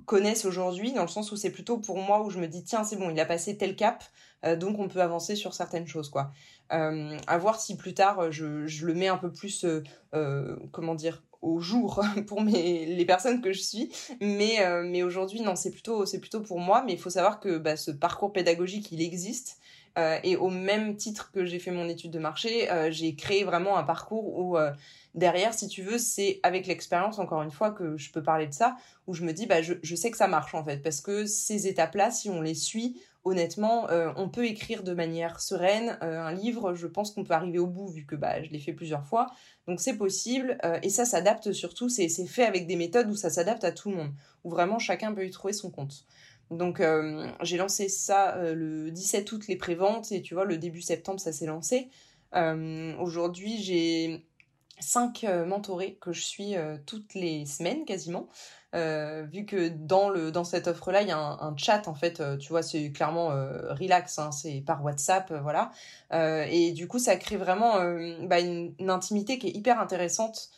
connaissent 0.05 0.45
aujourd'hui, 0.45 0.91
dans 0.93 1.03
le 1.03 1.07
sens 1.07 1.31
où 1.31 1.35
c'est 1.35 1.51
plutôt 1.51 1.77
pour 1.77 1.97
moi 1.97 2.23
où 2.23 2.29
je 2.29 2.39
me 2.39 2.47
dis, 2.47 2.63
tiens, 2.63 2.83
c'est 2.83 2.95
bon, 2.95 3.09
il 3.09 3.19
a 3.19 3.25
passé 3.25 3.57
tel 3.57 3.75
cap, 3.75 4.03
donc 4.57 4.79
on 4.79 4.87
peut 4.87 5.01
avancer 5.01 5.35
sur 5.35 5.53
certaines 5.53 5.87
choses, 5.87 6.09
quoi. 6.09 6.31
à 6.69 7.37
voir 7.37 7.59
si 7.59 7.77
plus 7.77 7.93
tard 7.93 8.31
je, 8.31 8.45
le 8.85 8.93
mets 8.93 9.07
un 9.07 9.17
peu 9.17 9.31
plus, 9.31 9.65
comment 10.71 10.95
dire, 10.95 11.23
au 11.45 11.59
jour 11.59 12.03
pour 12.27 12.41
mes, 12.41 12.85
les 12.85 13.05
personnes 13.05 13.41
que 13.41 13.53
je 13.53 13.61
suis. 13.61 13.91
Mais, 14.19 14.65
euh, 14.65 14.83
mais 14.85 15.03
aujourd'hui, 15.03 15.41
non, 15.41 15.55
c'est 15.55 15.71
plutôt, 15.71 16.05
c'est 16.05 16.19
plutôt 16.19 16.41
pour 16.41 16.59
moi. 16.59 16.83
Mais 16.85 16.93
il 16.93 16.99
faut 16.99 17.09
savoir 17.09 17.39
que 17.39 17.57
bah, 17.57 17.77
ce 17.77 17.91
parcours 17.91 18.33
pédagogique, 18.33 18.91
il 18.91 19.01
existe. 19.01 19.59
Euh, 19.97 20.17
et 20.25 20.35
au 20.35 20.49
même 20.49 20.97
titre 20.97 21.31
que 21.31 21.45
j'ai 21.45 21.57
fait 21.57 21.71
mon 21.71 21.87
étude 21.87 22.11
de 22.11 22.19
marché, 22.19 22.69
euh, 22.69 22.91
j'ai 22.91 23.15
créé 23.15 23.45
vraiment 23.45 23.77
un 23.77 23.83
parcours 23.83 24.37
où 24.37 24.57
derrière, 25.13 25.53
si 25.53 25.69
tu 25.69 25.83
veux, 25.83 25.97
c'est 25.97 26.41
avec 26.43 26.67
l'expérience, 26.67 27.19
encore 27.19 27.41
une 27.43 27.51
fois, 27.51 27.71
que 27.71 27.95
je 27.95 28.11
peux 28.11 28.23
parler 28.23 28.47
de 28.47 28.53
ça, 28.53 28.75
où 29.07 29.13
je 29.13 29.23
me 29.23 29.31
dis, 29.31 29.45
bah, 29.45 29.61
je, 29.61 29.75
je 29.81 29.95
sais 29.95 30.11
que 30.11 30.17
ça 30.17 30.27
marche 30.27 30.53
en 30.53 30.65
fait. 30.65 30.83
Parce 30.83 30.99
que 30.99 31.25
ces 31.25 31.67
étapes-là, 31.67 32.11
si 32.11 32.29
on 32.29 32.41
les 32.41 32.55
suit, 32.55 32.99
honnêtement, 33.25 33.87
on 34.15 34.29
peut 34.29 34.45
écrire 34.45 34.83
de 34.83 34.93
manière 34.93 35.41
sereine 35.41 35.97
un 36.01 36.31
livre. 36.31 36.75
Je 36.75 36.87
pense 36.87 37.11
qu'on 37.11 37.23
peut 37.23 37.33
arriver 37.33 37.59
au 37.59 37.67
bout 37.67 37.87
vu 37.87 38.05
que 38.05 38.15
bah, 38.15 38.41
je 38.43 38.49
l'ai 38.49 38.59
fait 38.59 38.73
plusieurs 38.73 39.05
fois. 39.05 39.31
Donc 39.67 39.81
c'est 39.81 39.97
possible 39.97 40.57
euh, 40.63 40.79
et 40.83 40.89
ça 40.89 41.05
s'adapte 41.05 41.51
surtout, 41.51 41.89
c'est 41.89 42.09
fait 42.27 42.43
avec 42.43 42.67
des 42.67 42.75
méthodes 42.75 43.09
où 43.09 43.15
ça 43.15 43.29
s'adapte 43.29 43.63
à 43.63 43.71
tout 43.71 43.89
le 43.89 43.95
monde, 43.95 44.11
où 44.43 44.49
vraiment 44.49 44.79
chacun 44.79 45.13
peut 45.13 45.25
y 45.25 45.31
trouver 45.31 45.53
son 45.53 45.71
compte. 45.71 46.05
Donc 46.51 46.79
euh, 46.79 47.27
j'ai 47.41 47.57
lancé 47.57 47.89
ça 47.89 48.35
euh, 48.35 48.53
le 48.53 48.91
17 48.91 49.31
août 49.31 49.47
les 49.47 49.55
préventes 49.55 50.11
et 50.11 50.21
tu 50.21 50.35
vois 50.35 50.45
le 50.45 50.57
début 50.57 50.81
septembre 50.81 51.19
ça 51.19 51.31
s'est 51.31 51.47
lancé. 51.47 51.89
Aujourd'hui 52.99 53.63
j'ai 53.63 54.25
cinq 54.79 55.25
mentorés 55.47 55.97
que 56.01 56.11
je 56.11 56.21
suis 56.21 56.55
toutes 56.85 57.13
les 57.13 57.45
semaines 57.45 57.85
quasiment. 57.85 58.27
Euh, 58.75 59.25
vu 59.31 59.45
que 59.45 59.69
dans, 59.69 60.43
cette 60.43 60.67
offre-là, 60.67 61.01
il 61.01 61.07
y 61.07 61.11
a 61.11 61.17
un, 61.17 61.55
chat, 61.55 61.87
en 61.87 61.93
fait, 61.93 62.19
euh, 62.19 62.35
tu 62.35 62.49
vois, 62.49 62.61
c'est 62.61 62.91
clairement 62.91 63.31
euh, 63.31 63.73
relax, 63.73 64.19
hein, 64.19 64.31
c'est 64.33 64.61
par 64.65 64.83
WhatsApp, 64.83 65.31
voilà. 65.41 65.71
et 66.11 66.73
du 66.73 66.87
coup, 66.87 66.99
ça 66.99 67.15
crée 67.15 67.37
vraiment 67.37 67.75
bah, 68.23 68.39
une, 68.39 68.73
intimité 68.89 69.39
qui 69.39 69.47
est 69.47 69.51
hyper 69.51 69.79
intéressante, 69.79 70.49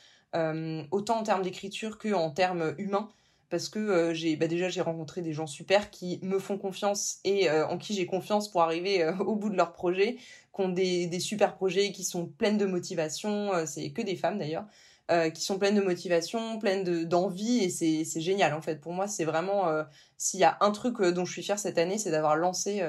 autant 0.91 1.19
en 1.19 1.23
termes 1.23 1.43
d'écriture 1.43 1.97
qu'en 1.97 2.31
termes 2.31 2.73
humains 2.77 3.09
parce 3.49 3.69
que 3.69 4.13
j'ai 4.13 4.35
bah 4.35 4.47
déjà 4.47 4.69
j'ai 4.69 4.81
rencontré 4.81 5.21
des 5.21 5.33
gens 5.33 5.47
super 5.47 5.89
qui 5.89 6.19
me 6.21 6.39
font 6.39 6.57
confiance 6.57 7.19
et 7.23 7.49
en 7.49 7.77
qui 7.77 7.93
j'ai 7.93 8.05
confiance 8.05 8.51
pour 8.51 8.61
arriver 8.61 9.07
au 9.19 9.35
bout 9.35 9.49
de 9.49 9.55
leur 9.55 9.73
projet, 9.73 10.17
qui 10.53 10.61
ont 10.61 10.69
des, 10.69 11.19
super 11.19 11.55
projets, 11.55 11.91
qui 11.91 12.03
sont 12.03 12.25
pleines 12.25 12.57
de 12.57 12.65
motivation, 12.65 13.51
c'est 13.65 13.91
que 13.91 14.01
des 14.01 14.15
femmes 14.15 14.37
d'ailleurs, 14.37 14.65
euh, 15.09 15.29
qui 15.29 15.41
sont 15.41 15.57
pleines 15.57 15.75
de 15.75 15.81
motivation, 15.81 16.59
pleines 16.59 17.05
d'envie, 17.05 17.59
et 17.63 17.69
c'est 17.69 18.19
génial 18.19 18.53
en 18.53 18.61
fait. 18.61 18.81
Pour 18.81 18.91
moi, 18.91 19.07
c'est 19.07 19.23
vraiment, 19.23 19.69
euh, 19.69 19.83
s'il 20.17 20.41
y 20.41 20.43
a 20.43 20.57
un 20.59 20.71
truc 20.71 20.99
euh, 20.99 21.13
dont 21.13 21.23
je 21.23 21.31
suis 21.31 21.43
fière 21.43 21.57
cette 21.57 21.77
année, 21.77 21.97
c'est 21.97 22.11
d'avoir 22.11 22.35
lancé 22.35 22.83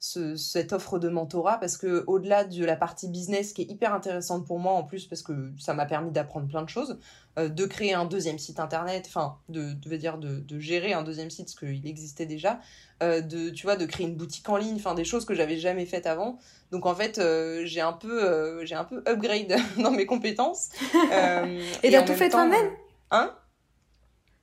cette 0.00 0.72
offre 0.72 0.98
de 0.98 1.08
mentorat 1.08 1.60
parce 1.60 1.76
que 1.76 2.02
au-delà 2.08 2.44
de 2.44 2.64
la 2.64 2.74
partie 2.74 3.06
business 3.06 3.52
qui 3.52 3.62
est 3.62 3.70
hyper 3.70 3.94
intéressante 3.94 4.46
pour 4.46 4.58
moi 4.58 4.72
en 4.72 4.82
plus 4.82 5.06
parce 5.06 5.22
que 5.22 5.52
ça 5.58 5.74
m'a 5.74 5.86
permis 5.86 6.10
d'apprendre 6.10 6.48
plein 6.48 6.62
de 6.62 6.68
choses, 6.68 6.98
de 7.36 7.64
créer 7.66 7.94
un 7.94 8.04
deuxième 8.04 8.38
site 8.38 8.60
internet, 8.60 9.04
enfin 9.06 9.38
de, 9.48 9.72
de, 9.72 9.96
dire 9.96 10.18
de, 10.18 10.40
de, 10.40 10.58
gérer 10.58 10.92
un 10.92 11.02
deuxième 11.02 11.30
site 11.30 11.46
parce 11.46 11.58
qu'il 11.58 11.86
existait 11.86 12.26
déjà, 12.26 12.60
de 13.00 13.50
tu 13.50 13.66
vois 13.66 13.76
de 13.76 13.86
créer 13.86 14.06
une 14.06 14.16
boutique 14.16 14.48
en 14.48 14.56
ligne, 14.56 14.76
enfin 14.76 14.94
des 14.94 15.04
choses 15.04 15.24
que 15.24 15.34
j'avais 15.34 15.56
jamais 15.56 15.86
faites 15.86 16.06
avant. 16.06 16.38
Donc 16.70 16.86
en 16.86 16.94
fait, 16.94 17.18
euh, 17.18 17.62
j'ai 17.64 17.80
un 17.80 17.92
peu, 17.92 18.22
euh, 18.22 18.64
j'ai 18.64 18.74
un 18.74 18.84
peu 18.84 19.02
upgrade 19.06 19.56
dans 19.78 19.90
mes 19.90 20.06
compétences. 20.06 20.70
Euh, 21.12 21.62
et 21.82 21.90
t'as 21.90 22.02
tout 22.02 22.14
fait 22.14 22.28
toi-même 22.28 22.70
Hein? 23.10 23.34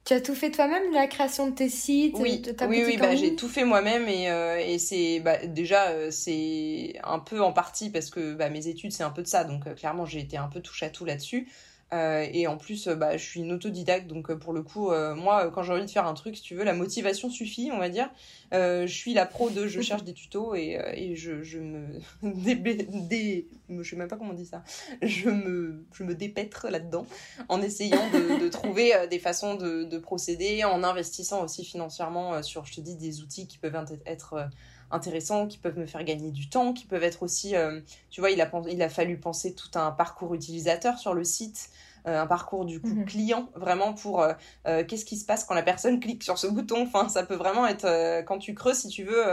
Tu 0.03 0.13
as 0.13 0.21
tout 0.21 0.35
fait 0.35 0.51
toi-même, 0.51 0.91
la 0.91 1.07
création 1.07 1.49
de 1.49 1.55
tes 1.55 1.69
sites, 1.69 2.15
oui, 2.17 2.39
de 2.39 2.51
ta 2.51 2.67
oui, 2.67 2.83
oui, 2.85 2.97
bah, 2.97 3.15
j'ai 3.15 3.35
tout 3.35 3.47
fait 3.47 3.63
moi-même 3.63 4.07
et, 4.07 4.25
et 4.67 4.79
c'est 4.79 5.19
bah, 5.19 5.37
déjà 5.45 6.11
c'est 6.11 6.95
un 7.03 7.19
peu 7.19 7.41
en 7.41 7.53
partie 7.53 7.89
parce 7.89 8.09
que 8.09 8.33
bah, 8.33 8.49
mes 8.49 8.67
études 8.67 8.91
c'est 8.91 9.03
un 9.03 9.09
peu 9.11 9.21
de 9.21 9.27
ça, 9.27 9.43
donc 9.43 9.73
clairement 9.75 10.05
j'ai 10.05 10.19
été 10.19 10.37
un 10.37 10.47
peu 10.47 10.61
touche 10.61 10.83
à 10.83 10.89
tout 10.89 11.05
là-dessus. 11.05 11.47
Euh, 11.93 12.27
et 12.33 12.47
en 12.47 12.57
plus, 12.57 12.87
euh, 12.87 12.95
bah, 12.95 13.15
je 13.15 13.23
suis 13.23 13.39
une 13.39 13.53
autodidacte, 13.53 14.07
donc 14.07 14.29
euh, 14.29 14.35
pour 14.35 14.51
le 14.51 14.61
coup, 14.61 14.91
moi, 15.15 15.49
quand 15.51 15.63
j'ai 15.63 15.71
envie 15.73 15.85
de 15.85 15.89
faire 15.89 16.05
un 16.05 16.13
truc, 16.13 16.35
si 16.35 16.41
tu 16.41 16.55
veux, 16.55 16.63
la 16.63 16.73
motivation 16.73 17.29
suffit, 17.29 17.71
on 17.73 17.77
va 17.77 17.89
dire. 17.89 18.09
je 18.51 18.85
suis 18.87 19.13
la 19.13 19.25
pro 19.25 19.49
de 19.49 19.67
je 19.67 19.81
cherche 19.81 20.03
des 20.03 20.13
tutos 20.13 20.55
et, 20.55 20.77
et 20.95 21.15
je, 21.15 21.43
je 21.43 21.59
me 21.59 22.01
dé, 23.07 23.47
je 23.69 23.83
sais 23.83 23.95
même 23.95 24.07
pas 24.07 24.17
comment 24.17 24.31
on 24.31 24.35
dit 24.35 24.45
ça. 24.45 24.63
Je 25.01 25.29
me, 25.29 25.85
je 25.93 26.03
me 26.03 26.15
dépêtre 26.15 26.67
là-dedans 26.69 27.05
en 27.49 27.61
essayant 27.61 28.09
de, 28.11 28.39
de 28.39 28.47
trouver 28.49 28.93
des 29.09 29.19
façons 29.19 29.55
de, 29.55 29.83
de, 29.83 29.97
procéder, 29.97 30.63
en 30.63 30.83
investissant 30.83 31.43
aussi 31.43 31.63
financièrement 31.63 32.41
sur, 32.43 32.65
je 32.65 32.75
te 32.75 32.81
dis, 32.81 32.95
des 32.95 33.21
outils 33.21 33.47
qui 33.47 33.57
peuvent 33.57 33.75
être 34.05 34.49
intéressants, 34.91 35.47
qui 35.47 35.57
peuvent 35.57 35.77
me 35.77 35.85
faire 35.85 36.03
gagner 36.03 36.31
du 36.31 36.49
temps, 36.49 36.73
qui 36.73 36.85
peuvent 36.85 37.03
être 37.03 37.23
aussi, 37.23 37.53
tu 38.09 38.21
vois, 38.21 38.31
il 38.31 38.41
a, 38.41 38.49
il 38.69 38.81
a 38.81 38.89
fallu 38.89 39.17
penser 39.17 39.53
tout 39.53 39.77
un 39.77 39.91
parcours 39.91 40.33
utilisateur 40.33 40.97
sur 40.97 41.13
le 41.13 41.23
site. 41.23 41.69
Euh, 42.07 42.21
un 42.21 42.27
parcours 42.27 42.63
du 42.63 42.79
coup 42.79 42.87
mhm. 42.87 43.05
client, 43.05 43.49
vraiment 43.55 43.93
pour 43.93 44.21
euh, 44.21 44.31
euh, 44.65 44.83
qu'est-ce 44.85 45.03
qui 45.03 45.17
se 45.17 45.25
passe 45.25 45.43
quand 45.43 45.53
la 45.53 45.63
personne 45.63 45.99
clique 45.99 46.23
sur 46.23 46.37
ce 46.37 46.47
bouton. 46.47 46.83
Enfin, 46.83 47.09
ça 47.09 47.23
peut 47.23 47.35
vraiment 47.35 47.67
être 47.67 48.23
quand 48.23 48.37
tu 48.37 48.53
creuses, 48.53 48.77
si 48.77 48.87
tu 48.87 49.03
veux. 49.03 49.23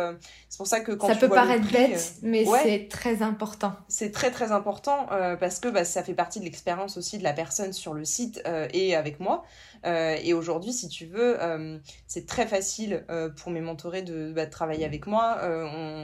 c'est 0.48 0.56
pour 0.56 0.66
ça 0.66 0.80
que 0.80 0.92
quand 0.92 1.06
ça 1.06 1.14
tu 1.14 1.20
peut 1.20 1.28
paraître 1.28 1.70
bête, 1.70 2.14
mais 2.22 2.44
c'est 2.44 2.88
très 2.88 3.22
important. 3.22 3.74
C'est 3.88 4.10
très 4.10 4.30
très 4.30 4.50
important 4.50 5.06
parce 5.38 5.60
que 5.60 5.68
bah, 5.68 5.84
ça 5.84 6.02
fait 6.02 6.14
partie 6.14 6.40
de 6.40 6.44
l'expérience 6.44 6.96
aussi 6.96 7.18
de 7.18 7.22
la 7.22 7.32
personne 7.32 7.72
sur 7.72 7.94
le 7.94 8.04
site 8.04 8.42
et 8.72 8.96
avec 8.96 9.20
moi. 9.20 9.44
et 9.84 10.34
aujourd'hui, 10.34 10.72
si 10.72 10.88
tu 10.88 11.06
veux, 11.06 11.38
c'est 12.06 12.26
très 12.26 12.46
facile 12.46 13.04
pour 13.36 13.52
mes 13.52 13.60
mentorés 13.60 14.02
de, 14.02 14.32
bah, 14.32 14.46
de 14.46 14.50
travailler 14.50 14.84
avec 14.84 15.06
moi. 15.06 15.38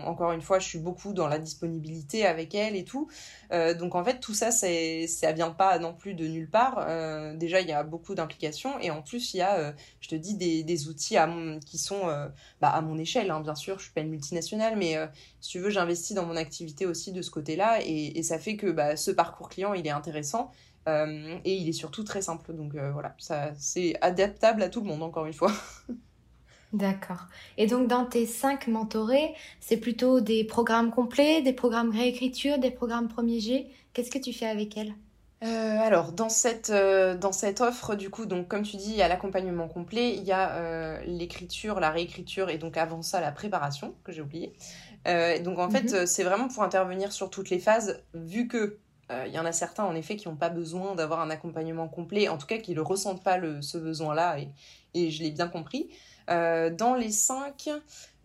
encore 0.07 0.33
une 0.33 0.43
fois, 0.43 0.59
je 0.59 0.67
suis 0.67 0.79
beaucoup 0.79 1.13
dans 1.13 1.27
la 1.27 1.39
disponibilité 1.39 2.27
avec 2.27 2.55
elles 2.55 2.77
et 2.77 2.85
tout. 2.85 3.09
donc 3.51 3.95
en 3.95 4.05
fait, 4.05 4.21
tout 4.21 4.35
ça, 4.35 4.51
ça 4.51 5.33
vient 5.33 5.51
pas 5.51 5.79
non 5.79 5.95
plus 5.95 6.15
de 6.15 6.27
nulle 6.27 6.49
part 6.51 6.60
euh, 6.79 7.37
déjà, 7.37 7.61
il 7.61 7.69
y 7.69 7.73
a 7.73 7.83
beaucoup 7.83 8.15
d'implications 8.15 8.79
et 8.81 8.91
en 8.91 9.03
plus, 9.03 9.35
il 9.35 9.39
y 9.39 9.41
a, 9.41 9.59
euh, 9.59 9.73
je 10.01 10.09
te 10.09 10.15
dis, 10.15 10.35
des, 10.35 10.89
outils 10.89 11.17
à 11.17 11.29
qui 11.67 11.79
sont 11.79 12.09
euh, 12.09 12.29
bah, 12.61 12.71
à 12.71 12.81
mon 12.81 12.99
échelle, 12.99 13.31
hein, 13.31 13.41
bien 13.41 13.55
sûr. 13.55 13.79
Je 13.79 13.85
suis 13.85 13.93
pas 13.93 14.01
une 14.01 14.11
multinationale, 14.11 14.77
mais 14.77 14.97
si 15.41 15.51
tu 15.51 15.59
veux, 15.59 15.71
j'investis 15.71 16.15
dans 16.15 16.27
mon 16.27 16.37
activité 16.37 16.87
aussi 16.87 17.13
de 17.13 17.23
ce 17.23 17.31
côté-là 17.31 17.81
et, 17.85 18.23
ça 18.23 18.39
fait 18.39 18.57
que 18.57 18.71
bah, 18.71 18.97
ce 18.97 19.11
parcours 19.11 19.49
client, 19.49 19.75
il 19.75 19.87
est 19.87 19.91
intéressant. 19.91 20.51
et 20.87 21.55
il 21.55 21.69
est 21.69 21.73
surtout 21.73 22.05
très 22.05 22.23
simple. 22.23 22.53
Donc 22.55 22.75
voilà, 22.75 23.15
c'est 23.59 23.95
adaptable 24.01 24.63
à 24.63 24.69
tout 24.69 24.81
le 24.81 24.87
monde, 24.87 25.03
encore 25.03 25.27
une 25.27 25.35
fois. 25.35 25.53
D'accord. 26.73 27.27
Et 27.59 27.67
donc 27.67 27.89
dans 27.89 28.05
tes 28.05 28.27
cinq 28.27 28.69
mentorés, 28.69 29.35
c'est 29.59 29.77
plutôt 29.77 30.21
des 30.21 30.45
programmes 30.45 30.93
complets, 30.93 31.43
des 31.43 31.53
programmes 31.53 31.91
réécriture, 31.91 32.59
des 32.59 32.71
programmes 32.71 33.09
premier 33.09 33.41
G. 33.41 33.67
Qu'est-ce 33.93 34.11
que 34.11 34.19
tu 34.19 34.33
fais 34.33 34.47
avec 34.47 34.77
elles? 34.77 34.95
Euh, 35.43 35.79
alors, 35.81 36.13
dans 36.13 36.29
cette, 36.29 36.69
euh, 36.69 37.17
dans 37.17 37.33
cette 37.33 37.63
offre, 37.63 37.95
du 37.95 38.11
coup, 38.11 38.27
donc 38.27 38.49
comme 38.49 38.63
tu 38.63 38.77
dis, 38.77 38.91
il 38.91 38.97
y 38.97 39.03
a 39.03 39.09
l'accompagnement 39.09 39.69
complet, 39.69 40.15
il 40.15 40.23
y 40.25 40.33
a 40.33 40.53
euh, 40.57 41.01
l'écriture, 41.07 41.81
la 41.81 41.91
réécriture 41.91 42.51
et 42.51 42.59
donc 42.59 42.77
avant 42.77 43.01
ça, 43.01 43.23
la 43.23 43.33
préparation, 43.33 43.95
que 44.05 44.13
j'ai 44.13 44.21
oublié. 44.21 44.53
donc 45.43 45.59
en 45.59 45.71
fait, 45.71 45.93
mhm. 45.93 46.07
c'est 46.07 46.25
vraiment 46.25 46.49
pour 46.49 46.63
intervenir 46.63 47.13
sur 47.13 47.31
toutes 47.31 47.49
les 47.49 47.59
phases, 47.59 48.03
vu 48.15 48.49
que 48.49 48.79
il 49.27 49.33
y 49.33 49.41
en 49.41 49.45
a 49.45 49.51
certains, 49.51 49.83
en 49.83 49.97
effet, 49.97 50.15
qui 50.15 50.29
n'ont 50.29 50.37
pas 50.37 50.51
besoin 50.51 50.95
d'avoir 50.95 51.19
un 51.19 51.31
accompagnement 51.31 51.89
complet, 51.89 52.29
en 52.29 52.39
tout 52.39 52.47
cas 52.47 52.59
qui 52.59 52.77
ne 52.77 52.81
ressentent 52.81 53.25
pas 53.25 53.39
le, 53.39 53.61
ce 53.61 53.77
besoin-là, 53.77 54.39
et, 54.39 54.51
et, 54.95 55.11
je 55.11 55.25
l'ai 55.25 55.33
bien 55.33 55.49
compris. 55.49 55.89
Dans 56.31 56.95
les 56.95 57.11
cinq, 57.11 57.69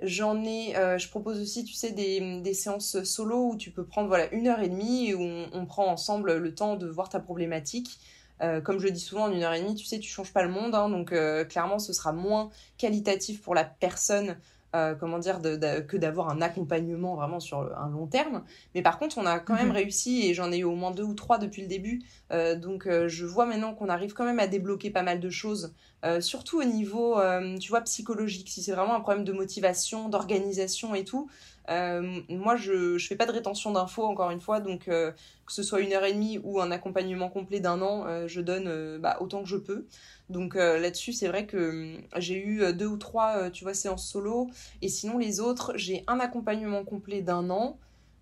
J'en 0.01 0.43
ai, 0.43 0.75
euh, 0.75 0.97
je 0.97 1.07
propose 1.07 1.39
aussi, 1.39 1.63
tu 1.63 1.73
sais, 1.73 1.91
des, 1.91 2.53
séances 2.53 3.03
solo 3.03 3.51
où 3.51 3.55
tu 3.55 3.71
peux 3.71 3.85
prendre 3.85 4.09
voilà 4.09 4.31
une 4.33 4.47
heure 4.47 4.59
et 4.59 4.67
demie 4.67 5.07
et 5.07 5.15
où 5.15 5.21
on, 5.21 5.65
prend 5.65 5.87
ensemble 5.87 6.35
le 6.35 6.53
temps 6.53 6.75
de 6.75 6.87
voir 6.87 7.07
ta 7.07 7.21
problématique. 7.21 7.99
Euh, 8.41 8.59
comme 8.59 8.79
je 8.79 8.85
le 8.85 8.91
dis 8.91 8.99
souvent, 8.99 9.23
en 9.25 9.31
une 9.31 9.43
heure 9.43 9.53
et 9.53 9.61
demie, 9.61 9.75
tu 9.75 9.85
sais, 9.85 9.99
tu 9.99 10.09
changes 10.09 10.33
pas 10.33 10.43
le 10.43 10.49
monde, 10.49 10.75
hein, 10.75 10.89
donc 10.89 11.13
euh, 11.13 11.45
clairement, 11.45 11.79
ce 11.79 11.93
sera 11.93 12.11
moins 12.11 12.49
qualitatif 12.77 13.41
pour 13.41 13.55
la 13.55 13.63
personne 13.63 14.37
euh, 14.75 14.93
comment 14.93 15.19
dire, 15.19 15.39
que 15.41 15.95
d'avoir 15.95 16.29
un 16.29 16.41
accompagnement 16.41 17.15
vraiment 17.15 17.39
sur 17.39 17.59
un 17.77 17.89
long 17.89 18.07
terme. 18.07 18.43
Mais 18.73 18.81
par 18.81 18.99
contre, 18.99 19.17
on 19.17 19.25
a 19.25 19.39
quand 19.39 19.55
même 19.55 19.69
mhm. 19.69 19.75
réussi, 19.75 20.27
et 20.27 20.33
j'en 20.33 20.51
ai 20.51 20.57
eu 20.57 20.63
au 20.65 20.75
moins 20.75 20.91
deux 20.91 21.03
ou 21.03 21.13
trois 21.13 21.37
depuis 21.37 21.61
le 21.61 21.69
début. 21.69 22.01
Euh, 22.33 22.55
donc, 22.55 22.85
euh, 22.85 23.07
je 23.07 23.25
vois 23.25 23.45
maintenant 23.45 23.73
qu'on 23.73 23.87
arrive 23.87 24.13
quand 24.13 24.25
même 24.25 24.39
à 24.39 24.47
débloquer 24.47 24.89
pas 24.89 25.03
mal 25.03 25.19
de 25.19 25.29
choses, 25.29 25.73
surtout 26.19 26.59
au 26.59 26.63
niveau, 26.63 27.17
tu 27.59 27.69
vois, 27.69 27.81
psychologique. 27.81 28.49
Si 28.49 28.61
c'est 28.61 28.73
vraiment 28.73 28.95
un 28.95 28.99
problème 28.99 29.23
de 29.23 29.33
motivation, 29.33 30.07
d'organisation 30.07 30.93
et 30.93 31.03
tout, 31.03 31.27
moi, 31.67 32.55
je 32.55 32.93
ne 32.93 32.99
fais 32.99 33.15
pas 33.15 33.25
de 33.25 33.31
rétention 33.31 33.71
d'infos, 33.71 34.03
encore 34.03 34.31
une 34.31 34.41
fois, 34.41 34.59
donc 34.59 34.85
que 34.85 35.13
ce 35.47 35.63
soit 35.63 35.81
une 35.81 35.93
heure 35.93 36.05
et 36.05 36.13
demie 36.13 36.39
ou 36.43 36.61
un 36.61 36.71
accompagnement 36.71 37.29
complet 37.29 37.59
d'un 37.59 37.81
an, 37.81 38.27
je 38.27 38.41
donne 38.41 38.97
bah, 38.99 39.17
autant 39.19 39.41
que 39.43 39.49
je 39.49 39.57
peux. 39.57 39.85
Donc 40.29 40.55
euh, 40.55 40.79
là-dessus, 40.79 41.13
c'est 41.13 41.27
vrai 41.27 41.45
que 41.45 41.97
j'ai 42.17 42.35
eu 42.35 42.61
euh, 42.63 42.71
deux 42.73 42.87
ou 42.87 42.97
trois, 42.97 43.37
euh, 43.37 43.49
tu 43.49 43.63
vois, 43.63 43.73
séances 43.73 44.07
solo. 44.07 44.49
Et 44.81 44.89
sinon, 44.89 45.17
les 45.17 45.39
autres, 45.39 45.73
j'ai 45.75 46.03
un 46.07 46.19
accompagnement 46.19 46.83
complet 46.83 47.21
d'un 47.21 47.49
an. 47.49 47.77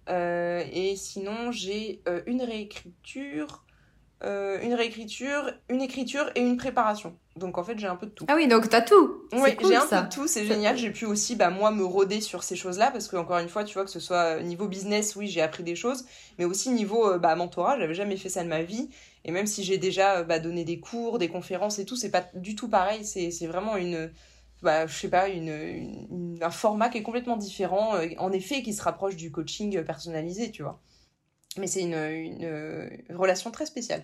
et 0.09 0.95
sinon, 0.97 1.51
j'ai 1.51 2.01
une 2.25 2.41
réécriture, 2.41 3.63
une 4.23 4.73
réécriture, 4.73 5.51
une 5.69 5.81
écriture 5.81 6.29
et 6.35 6.41
une 6.41 6.57
préparation. 6.57 7.15
Donc 7.35 7.57
en 7.57 7.63
fait, 7.63 7.77
j'ai 7.77 7.87
un 7.87 7.95
peu 7.95 8.05
de 8.05 8.11
tout. 8.11 8.25
Ah 8.29 8.35
oui, 8.35 8.47
donc 8.47 8.69
t'as 8.69 8.81
tout. 8.81 9.23
Oui, 9.33 9.49
j'ai 9.61 9.75
un 9.75 9.87
peu 9.87 10.07
de 10.07 10.13
tout, 10.13 10.27
c'est 10.27 10.45
génial. 10.45 10.77
J'ai 10.77 10.91
pu 10.91 11.05
aussi, 11.05 11.35
bah, 11.35 11.49
moi, 11.49 11.71
me 11.71 11.83
roder 11.83 12.21
sur 12.21 12.43
ces 12.43 12.55
choses-là 12.55 12.91
parce 12.91 13.07
que 13.07 13.17
encore 13.17 13.39
une 13.39 13.49
fois, 13.49 13.63
tu 13.63 13.73
vois, 13.73 13.83
que 13.83 13.91
ce 13.91 13.99
soit 13.99 14.41
niveau 14.41 14.67
business, 14.67 15.15
oui, 15.15 15.27
j'ai 15.27 15.41
appris 15.41 15.63
des 15.63 15.75
choses, 15.75 16.05
mais 16.37 16.45
aussi 16.45 16.69
niveau 16.69 17.17
bah, 17.19 17.35
mentorat, 17.35 17.79
j'avais 17.79 17.95
jamais 17.95 18.17
fait 18.17 18.29
ça 18.29 18.43
de 18.43 18.49
ma 18.49 18.61
vie. 18.61 18.89
Et 19.25 19.31
même 19.31 19.47
si 19.47 19.63
j'ai 19.63 19.77
déjà 19.77 20.17
euh, 20.17 20.23
bah, 20.23 20.39
donné 20.39 20.63
des 20.63 20.79
cours, 20.79 21.17
des 21.17 21.29
conférences 21.29 21.79
et 21.79 21.85
tout, 21.85 21.95
c'est 21.95 22.11
pas 22.11 22.25
du 22.33 22.55
tout 22.55 22.67
pareil. 22.67 23.05
C'est 23.05 23.47
vraiment 23.47 23.77
une, 23.77 24.11
bah, 24.61 24.85
je 24.87 24.93
sais 24.93 25.09
pas, 25.09 25.29
une, 25.29 26.37
un 26.41 26.51
format 26.51 26.89
qui 26.89 26.97
est 26.97 27.03
complètement 27.03 27.37
différent, 27.37 27.95
euh, 27.95 28.07
en 28.17 28.31
effet, 28.31 28.61
qui 28.61 28.73
se 28.73 28.83
rapproche 28.83 29.15
du 29.15 29.31
coaching 29.31 29.83
personnalisé, 29.83 30.51
tu 30.51 30.63
vois. 30.63 30.79
Mais 31.57 31.67
c'est 31.67 31.81
une, 31.81 31.93
une, 31.93 33.15
relation 33.15 33.51
très 33.51 33.65
spéciale. 33.65 34.03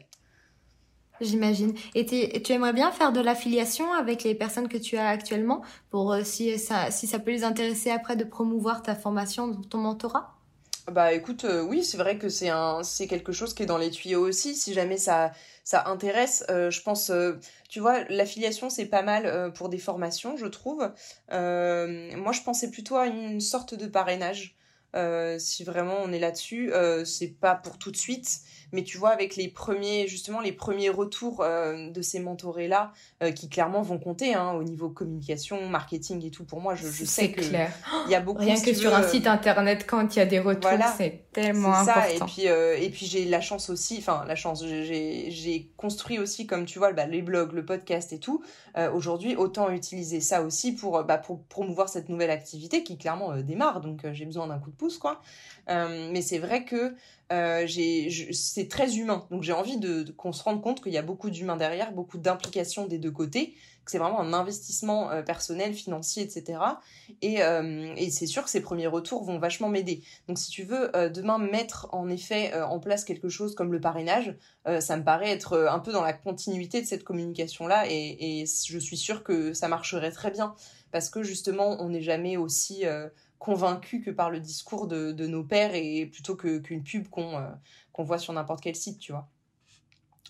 J'imagine. 1.21 1.73
Et, 1.95 2.05
tu 2.05 2.53
aimerais 2.53 2.73
bien 2.73 2.91
faire 2.91 3.11
de 3.11 3.19
l'affiliation 3.19 3.91
avec 3.91 4.23
les 4.23 4.35
personnes 4.35 4.69
que 4.69 4.77
tu 4.77 4.97
as 4.97 5.09
actuellement 5.09 5.61
pour 5.89 6.13
euh, 6.13 6.23
si, 6.23 6.57
ça, 6.57 6.91
si 6.91 7.07
ça 7.07 7.19
peut 7.19 7.31
les 7.31 7.43
intéresser 7.43 7.91
après 7.91 8.15
de 8.15 8.23
promouvoir 8.23 8.81
ta 8.81 8.95
formation, 8.95 9.53
ton 9.69 9.79
mentorat? 9.79 10.39
Bah 10.91 11.13
écoute, 11.13 11.45
euh, 11.45 11.61
oui, 11.61 11.83
c'est 11.83 11.97
vrai 11.97 12.17
que 12.17 12.29
c'est 12.29 12.49
un, 12.49 12.81
c'est 12.83 13.07
quelque 13.07 13.31
chose 13.31 13.53
qui 13.53 13.63
est 13.63 13.65
dans 13.67 13.77
les 13.77 13.91
tuyaux 13.91 14.25
aussi. 14.27 14.55
Si 14.55 14.73
jamais 14.73 14.97
ça, 14.97 15.31
ça 15.63 15.87
intéresse, 15.87 16.43
euh, 16.49 16.71
je 16.71 16.81
pense, 16.81 17.11
euh, 17.11 17.33
tu 17.69 17.79
vois, 17.79 18.03
l'affiliation 18.09 18.69
c'est 18.69 18.87
pas 18.87 19.03
mal 19.03 19.53
pour 19.53 19.69
des 19.69 19.77
formations, 19.77 20.35
je 20.37 20.47
trouve. 20.47 20.91
moi, 21.29 22.31
je 22.31 22.41
pensais 22.43 22.71
plutôt 22.71 22.95
à 22.97 23.07
une 23.07 23.39
sorte 23.39 23.75
de 23.75 23.85
parrainage. 23.87 24.55
Si 25.37 25.63
vraiment 25.63 25.97
on 26.03 26.11
est 26.11 26.19
là-dessus, 26.19 26.71
c'est 27.05 27.39
pas 27.39 27.55
pour 27.55 27.77
tout 27.77 27.91
de 27.91 27.97
suite, 27.97 28.41
mais 28.71 28.83
tu 28.83 28.97
vois, 28.97 29.09
avec 29.09 29.35
les 29.35 29.47
premiers, 29.47 30.07
justement, 30.07 30.39
les 30.39 30.51
premiers 30.51 30.89
retours 30.89 31.41
euh, 31.41 31.89
de 31.89 32.01
ces 32.01 32.19
mentorés-là, 32.19 32.93
euh, 33.23 33.31
qui 33.31 33.49
clairement 33.49 33.81
vont 33.81 33.97
compter 33.97 34.35
hein, 34.35 34.51
au 34.53 34.63
niveau 34.63 34.89
communication, 34.89 35.67
marketing 35.67 36.25
et 36.25 36.31
tout, 36.31 36.45
pour 36.45 36.61
moi, 36.61 36.75
je, 36.75 36.87
je 36.87 37.05
sais 37.05 37.31
que 37.31 37.41
clair. 37.41 37.71
il 38.05 38.11
y 38.11 38.15
a 38.15 38.19
beaucoup 38.19 38.41
Rien 38.41 38.59
que 38.59 38.73
sur 38.73 38.93
un 38.93 39.03
site 39.03 39.27
internet, 39.27 39.85
quand 39.87 40.15
il 40.15 40.19
y 40.19 40.21
a 40.21 40.25
des 40.25 40.39
retours, 40.39 40.71
c'est 40.97 41.23
tellement 41.33 41.73
important. 41.73 42.25
Et 42.25 42.29
puis, 42.31 42.47
euh, 42.47 42.77
et 42.79 42.89
puis 42.89 43.05
j'ai 43.05 43.25
la 43.25 43.41
chance 43.41 43.69
aussi, 43.69 43.97
enfin, 43.99 44.23
la 44.27 44.35
chance, 44.35 44.63
j'ai 44.65 45.71
construit 45.77 46.19
aussi, 46.19 46.45
comme 46.45 46.65
tu 46.65 46.79
vois, 46.79 46.93
bah, 46.93 47.05
les 47.05 47.21
blogs, 47.21 47.53
le 47.53 47.65
podcast 47.65 48.13
et 48.13 48.19
tout. 48.19 48.43
Aujourd'hui, 48.93 49.35
autant 49.35 49.69
utiliser 49.69 50.21
ça 50.21 50.41
aussi 50.41 50.71
pour, 50.71 51.03
bah, 51.03 51.17
pour 51.17 51.43
promouvoir 51.43 51.89
cette 51.89 52.07
nouvelle 52.07 52.31
activité 52.31 52.83
qui 52.83 52.97
clairement 52.97 53.35
démarre. 53.37 53.81
Donc, 53.81 54.01
j'ai 54.13 54.25
besoin 54.25 54.47
d'un 54.47 54.57
coup 54.57 54.71
de 54.71 54.75
pouce, 54.75 54.97
quoi. 54.97 55.21
mais 55.67 56.21
c'est 56.21 56.37
vrai 56.37 56.63
que 56.63 56.95
euh, 57.31 57.67
c'est 58.31 58.67
très 58.69 58.97
humain. 58.97 59.27
Donc 59.29 59.43
j'ai 59.43 59.53
envie 59.53 59.77
de, 59.77 60.03
qu'on 60.17 60.31
se 60.31 60.43
rende 60.43 60.61
compte 60.61 60.81
qu'il 60.81 60.91
y 60.91 60.97
a 60.97 61.03
beaucoup 61.03 61.29
d'humains 61.29 61.57
derrière, 61.57 61.91
beaucoup 61.91 62.17
d'implications 62.17 62.87
des 62.87 62.97
deux 62.97 63.11
côtés, 63.11 63.53
que 63.85 63.91
c'est 63.91 63.99
vraiment 63.99 64.19
un 64.19 64.33
investissement 64.33 65.11
euh, 65.11 65.21
personnel, 65.21 65.73
financier, 65.75 66.23
etc. 66.23 66.59
Et, 67.21 67.43
euh, 67.43 67.93
et 67.97 68.09
c'est 68.09 68.25
sûr 68.25 68.43
que 68.43 68.49
ces 68.49 68.61
premiers 68.61 68.87
retours 68.87 69.23
vont 69.23 69.37
vachement 69.37 69.69
m'aider. 69.69 70.01
Donc 70.27 70.39
si 70.39 70.49
tu 70.49 70.63
veux 70.63 70.91
demain 71.13 71.37
mettre 71.37 71.87
en 71.91 72.09
effet 72.09 72.53
en 72.61 72.79
place 72.79 73.05
quelque 73.05 73.29
chose 73.29 73.53
comme 73.53 73.71
le 73.71 73.79
parrainage, 73.79 74.35
ça 74.79 74.97
me 74.97 75.03
paraît 75.03 75.29
être 75.29 75.57
un 75.69 75.79
peu 75.79 75.91
dans 75.91 76.03
la 76.03 76.13
continuité 76.13 76.81
de 76.81 76.87
cette 76.87 77.03
communication-là 77.03 77.85
et, 77.87 78.41
et 78.41 78.45
je 78.45 78.77
suis 78.77 78.97
sûre 78.97 79.23
que 79.23 79.53
ça 79.53 79.67
marcherait 79.67 80.11
très 80.11 80.31
bien 80.31 80.55
parce 80.91 81.09
que 81.09 81.23
justement 81.23 81.81
on 81.81 81.89
n'est 81.89 82.01
jamais 82.01 82.37
aussi 82.37 82.85
convaincu 83.39 84.01
que 84.01 84.11
par 84.11 84.29
le 84.29 84.39
discours 84.39 84.87
de, 84.87 85.27
nos 85.27 85.43
pères 85.43 85.73
et 85.73 86.05
plutôt 86.05 86.35
qu'une 86.35 86.83
pub 86.83 87.07
qu'on 87.07 87.37
euh, 87.37 87.47
qu'on 87.93 88.03
voit 88.03 88.19
sur 88.19 88.33
n'importe 88.33 88.61
quel 88.61 88.75
site, 88.75 88.99
tu 88.99 89.13
vois. 89.13 89.27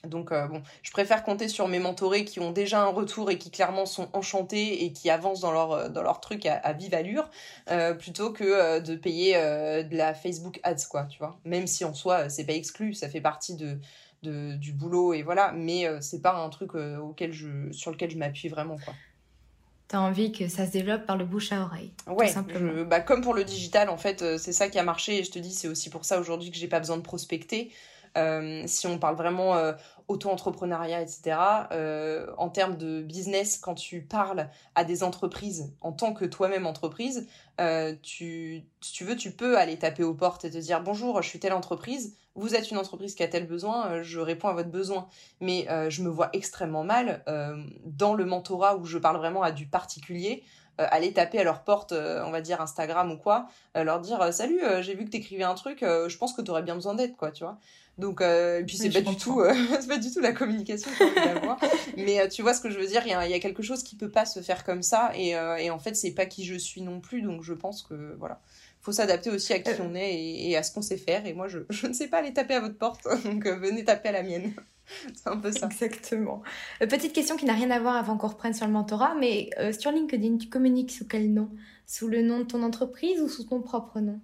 Donc 0.06 0.32
euh, 0.32 0.48
bon, 0.48 0.63
je 0.82 0.91
préfère 0.91 1.24
compter 1.24 1.50
sur 1.50 1.67
mes 1.67 1.80
mentorés 1.80 2.24
qui 2.24 2.39
ont 2.39 2.54
déjà 2.54 2.82
un 2.82 2.88
retour 2.88 3.32
et 3.32 3.38
qui 3.38 3.52
clairement 3.52 3.86
sont 3.86 4.08
enchantés 4.13 4.86
et 4.86 4.93
qui 4.93 5.10
avancent 5.10 5.41
dans 5.41 5.52
leur, 5.52 5.72
euh, 5.74 5.89
dans 5.89 6.04
leur 6.04 6.22
truc 6.22 6.45
à, 6.45 6.72
vive 6.72 6.93
allure, 6.93 7.30
plutôt 8.00 8.32
que 8.32 8.80
de 8.80 8.95
payer 8.95 9.34
de 9.34 9.98
la 9.98 10.13
Facebook 10.13 10.60
Ads, 10.63 10.88
quoi, 10.89 11.04
tu 11.06 11.19
vois. 11.19 11.38
Même 11.43 11.67
si 11.67 11.84
en 11.84 11.93
soi, 11.93 12.30
c'est 12.30 12.45
pas 12.45 12.54
exclu, 12.54 12.93
ça 12.93 13.10
fait 13.10 13.19
partie 13.19 13.56
de, 13.56 13.78
de 14.24 14.56
du 14.56 14.72
boulot 14.72 15.13
et 15.13 15.24
voilà, 15.24 15.52
mais 15.52 15.86
c'est 16.00 16.22
pas 16.22 16.36
un 16.36 16.50
truc 16.50 16.76
auquel 16.76 17.34
je, 17.34 17.71
sur 17.71 17.92
lequel 17.92 18.10
je 18.10 18.17
m'appuie 18.17 18.48
vraiment, 18.48 18.77
quoi 18.77 18.94
tu 19.90 19.96
as 19.96 20.02
envie 20.02 20.31
que 20.31 20.48
ça 20.48 20.65
se 20.65 20.71
développe 20.71 21.06
par 21.06 21.17
le 21.17 21.25
bouche 21.25 21.52
à 21.52 21.62
oreille. 21.62 21.92
Ouais, 22.08 22.27
simplement. 22.27 22.83
bah, 22.85 23.00
comme 23.00 23.21
pour 23.21 23.33
le 23.33 23.44
digital, 23.44 23.90
en 23.90 23.98
fait, 23.98 24.21
euh, 24.21 24.37
c'est 24.37 24.54
ça 24.54 24.69
qui 24.69 24.77
a 24.79 24.83
marché. 24.83 25.19
Et 25.19 25.23
je 25.23 25.31
te 25.31 25.40
dis, 25.40 25.54
c'est 25.54 25.67
aussi 25.67 25.90
pour 25.90 26.06
ça 26.06 26.19
aujourd'hui 26.19 26.52
que 26.52 26.58
j'ai 26.58 26.67
pas 26.67 26.79
besoin 26.79 26.98
de 26.98 27.02
prospecter. 27.02 27.71
si 28.65 28.87
on 28.87 29.00
parle 29.00 29.15
vraiment 29.15 29.56
auto-entrepreneuriat, 30.08 31.02
etc., 31.02 31.37
en 32.37 32.50
termes 32.50 32.77
de 32.77 33.02
business, 33.02 33.58
quand 33.58 33.75
tu 33.75 34.02
parles 34.02 34.50
à 34.75 34.83
des 34.83 35.04
entreprises 35.04 35.73
en 35.81 35.92
tant 35.92 36.13
que 36.13 36.25
toi-même 36.25 36.67
entreprise, 36.67 37.27
tu, 38.02 38.63
si 38.81 38.94
tu 38.94 39.04
veux, 39.06 39.15
tu 39.15 39.31
peux 39.31 39.58
aller 39.58 39.77
taper 39.77 40.04
aux 40.04 40.13
portes 40.13 40.46
et 40.46 40.52
te 40.52 40.58
dire 40.58 40.81
bonjour, 40.81 41.21
je 41.21 41.29
suis 41.29 41.40
telle 41.40 41.54
entreprise, 41.54 42.15
vous 42.40 42.56
êtes 42.56 42.71
une 42.71 42.77
entreprise 42.77 43.15
qui 43.15 43.23
a 43.23 43.27
tel 43.27 43.48
besoin, 43.48 44.02
je 44.02 44.19
réponds 44.19 44.48
à 44.48 44.54
votre 44.54 44.69
besoin. 44.69 45.08
Mais 45.42 45.67
je 45.90 46.02
me 46.02 46.10
vois 46.10 46.29
extrêmement 46.33 46.83
mal 46.83 47.23
dans 47.85 48.13
le 48.13 48.25
mentorat 48.25 48.77
où 48.77 48.85
je 48.85 48.98
parle 48.98 49.17
vraiment 49.17 49.44
à 49.44 49.52
du 49.52 49.65
particulier 49.65 50.44
euh, 50.79 50.87
aller 50.92 51.12
taper 51.12 51.40
à 51.40 51.44
leur 51.44 51.63
porte, 51.63 51.92
euh, 51.92 52.23
on 52.25 52.31
va 52.31 52.40
dire 52.40 52.62
Instagram 52.62 53.12
ou 53.12 53.17
quoi, 53.17 53.48
euh, 53.75 53.83
leur 53.83 54.00
dire 54.00 54.33
salut, 54.33 54.62
j'ai 54.79 54.96
vu 54.96 55.04
que 55.04 55.10
t'écrivais 55.10 55.44
un 55.44 55.56
truc, 55.56 55.79
je 55.81 56.17
pense 56.17 56.31
que 56.33 56.42
t'aurais 56.42 56.63
bien 56.63 56.75
besoin 56.75 56.94
d'aide, 56.94 57.17
quoi, 57.17 57.31
tu 57.31 57.44
vois. 57.44 57.58
Donc, 57.98 58.21
et 58.21 58.63
puis 58.65 58.77
c'est 58.77 58.90
pas 58.90 59.02
du 59.02 59.17
tout, 59.17 59.44
c'est 59.81 59.90
pas 59.90 59.98
du 59.98 60.10
tout 60.10 60.21
la 60.21 60.31
communication 60.31 60.90
Mais 61.98 62.29
tu 62.29 62.44
vois 62.44 62.54
ce 62.54 62.62
que 62.62 62.69
je 62.69 62.79
veux 62.79 62.87
dire, 62.87 63.02
il 63.06 63.10
y, 63.10 63.33
a, 63.33 63.40
quelque 63.40 63.62
chose 63.62 63.83
qui 63.83 63.98
peut 63.98 64.10
pas 64.10 64.25
se 64.25 64.40
faire 64.40 64.63
comme 64.63 64.81
ça, 64.81 65.12
et, 65.15 65.31
et 65.31 65.69
en 65.69 65.79
fait 65.79 65.96
c'est 65.96 66.12
pas 66.12 66.25
qui 66.25 66.46
je 66.46 66.56
suis 66.56 66.81
non 66.81 67.02
plus, 67.02 67.21
donc 67.21 67.44
je 67.44 67.54
pense 67.54 67.83
que 67.83 68.15
voilà 68.17 68.40
faut 68.90 68.96
s'adapter 68.96 69.29
aussi 69.29 69.54
à 69.54 69.60
qui 69.60 69.69
on 69.81 69.94
est 69.94 70.19
et, 70.19 70.58
à 70.58 70.63
ce 70.63 70.73
qu'on 70.73 70.81
sait 70.81 70.98
faire. 70.98 71.25
Et 71.27 71.33
moi, 71.33 71.48
je, 71.48 71.60
je, 71.69 71.85
ne 71.85 71.94
sais 71.94 72.08
pas 72.08 72.17
aller 72.17 72.33
taper 72.33 72.56
à 72.56 72.60
votre 72.60 72.77
porte, 72.77 73.04
donc 73.23 73.48
venez 73.48 73.83
taper 73.83 74.10
à 74.10 74.13
la 74.13 74.23
mienne. 74.23 74.54
c'est 75.13 75.29
un 75.29 75.37
peu 75.37 75.52
ça. 75.52 75.67
Exactement. 75.67 76.42
Euh, 76.81 76.87
petite 76.87 77.13
question 77.13 77.37
qui 77.37 77.46
n'a 77.46 77.54
rien 77.54 77.69
à 77.69 77.79
voir 77.79 77.96
avant 77.96 78.17
qu'on 78.17 78.27
reprenne 78.27 78.56
sur 78.56 78.65
le 78.65 78.73
mentorat, 78.73 79.15
mais 79.19 79.52
euh, 79.60 79.71
sur 79.71 79.92
LinkedIn, 79.92 80.37
tu 80.37 80.50
communiques 80.50 80.92
sous 80.92 81.08
quel 81.08 81.31
nom? 81.31 81.50
Sous 81.85 82.08
le 82.08 82.23
nom 82.23 82.40
de 82.40 82.44
ton 82.46 82.63
entreprise 82.63 83.21
ou 83.21 83.29
sous 83.29 83.44
ton 83.44 83.62
propre 83.62 84.00
nom? 84.00 84.19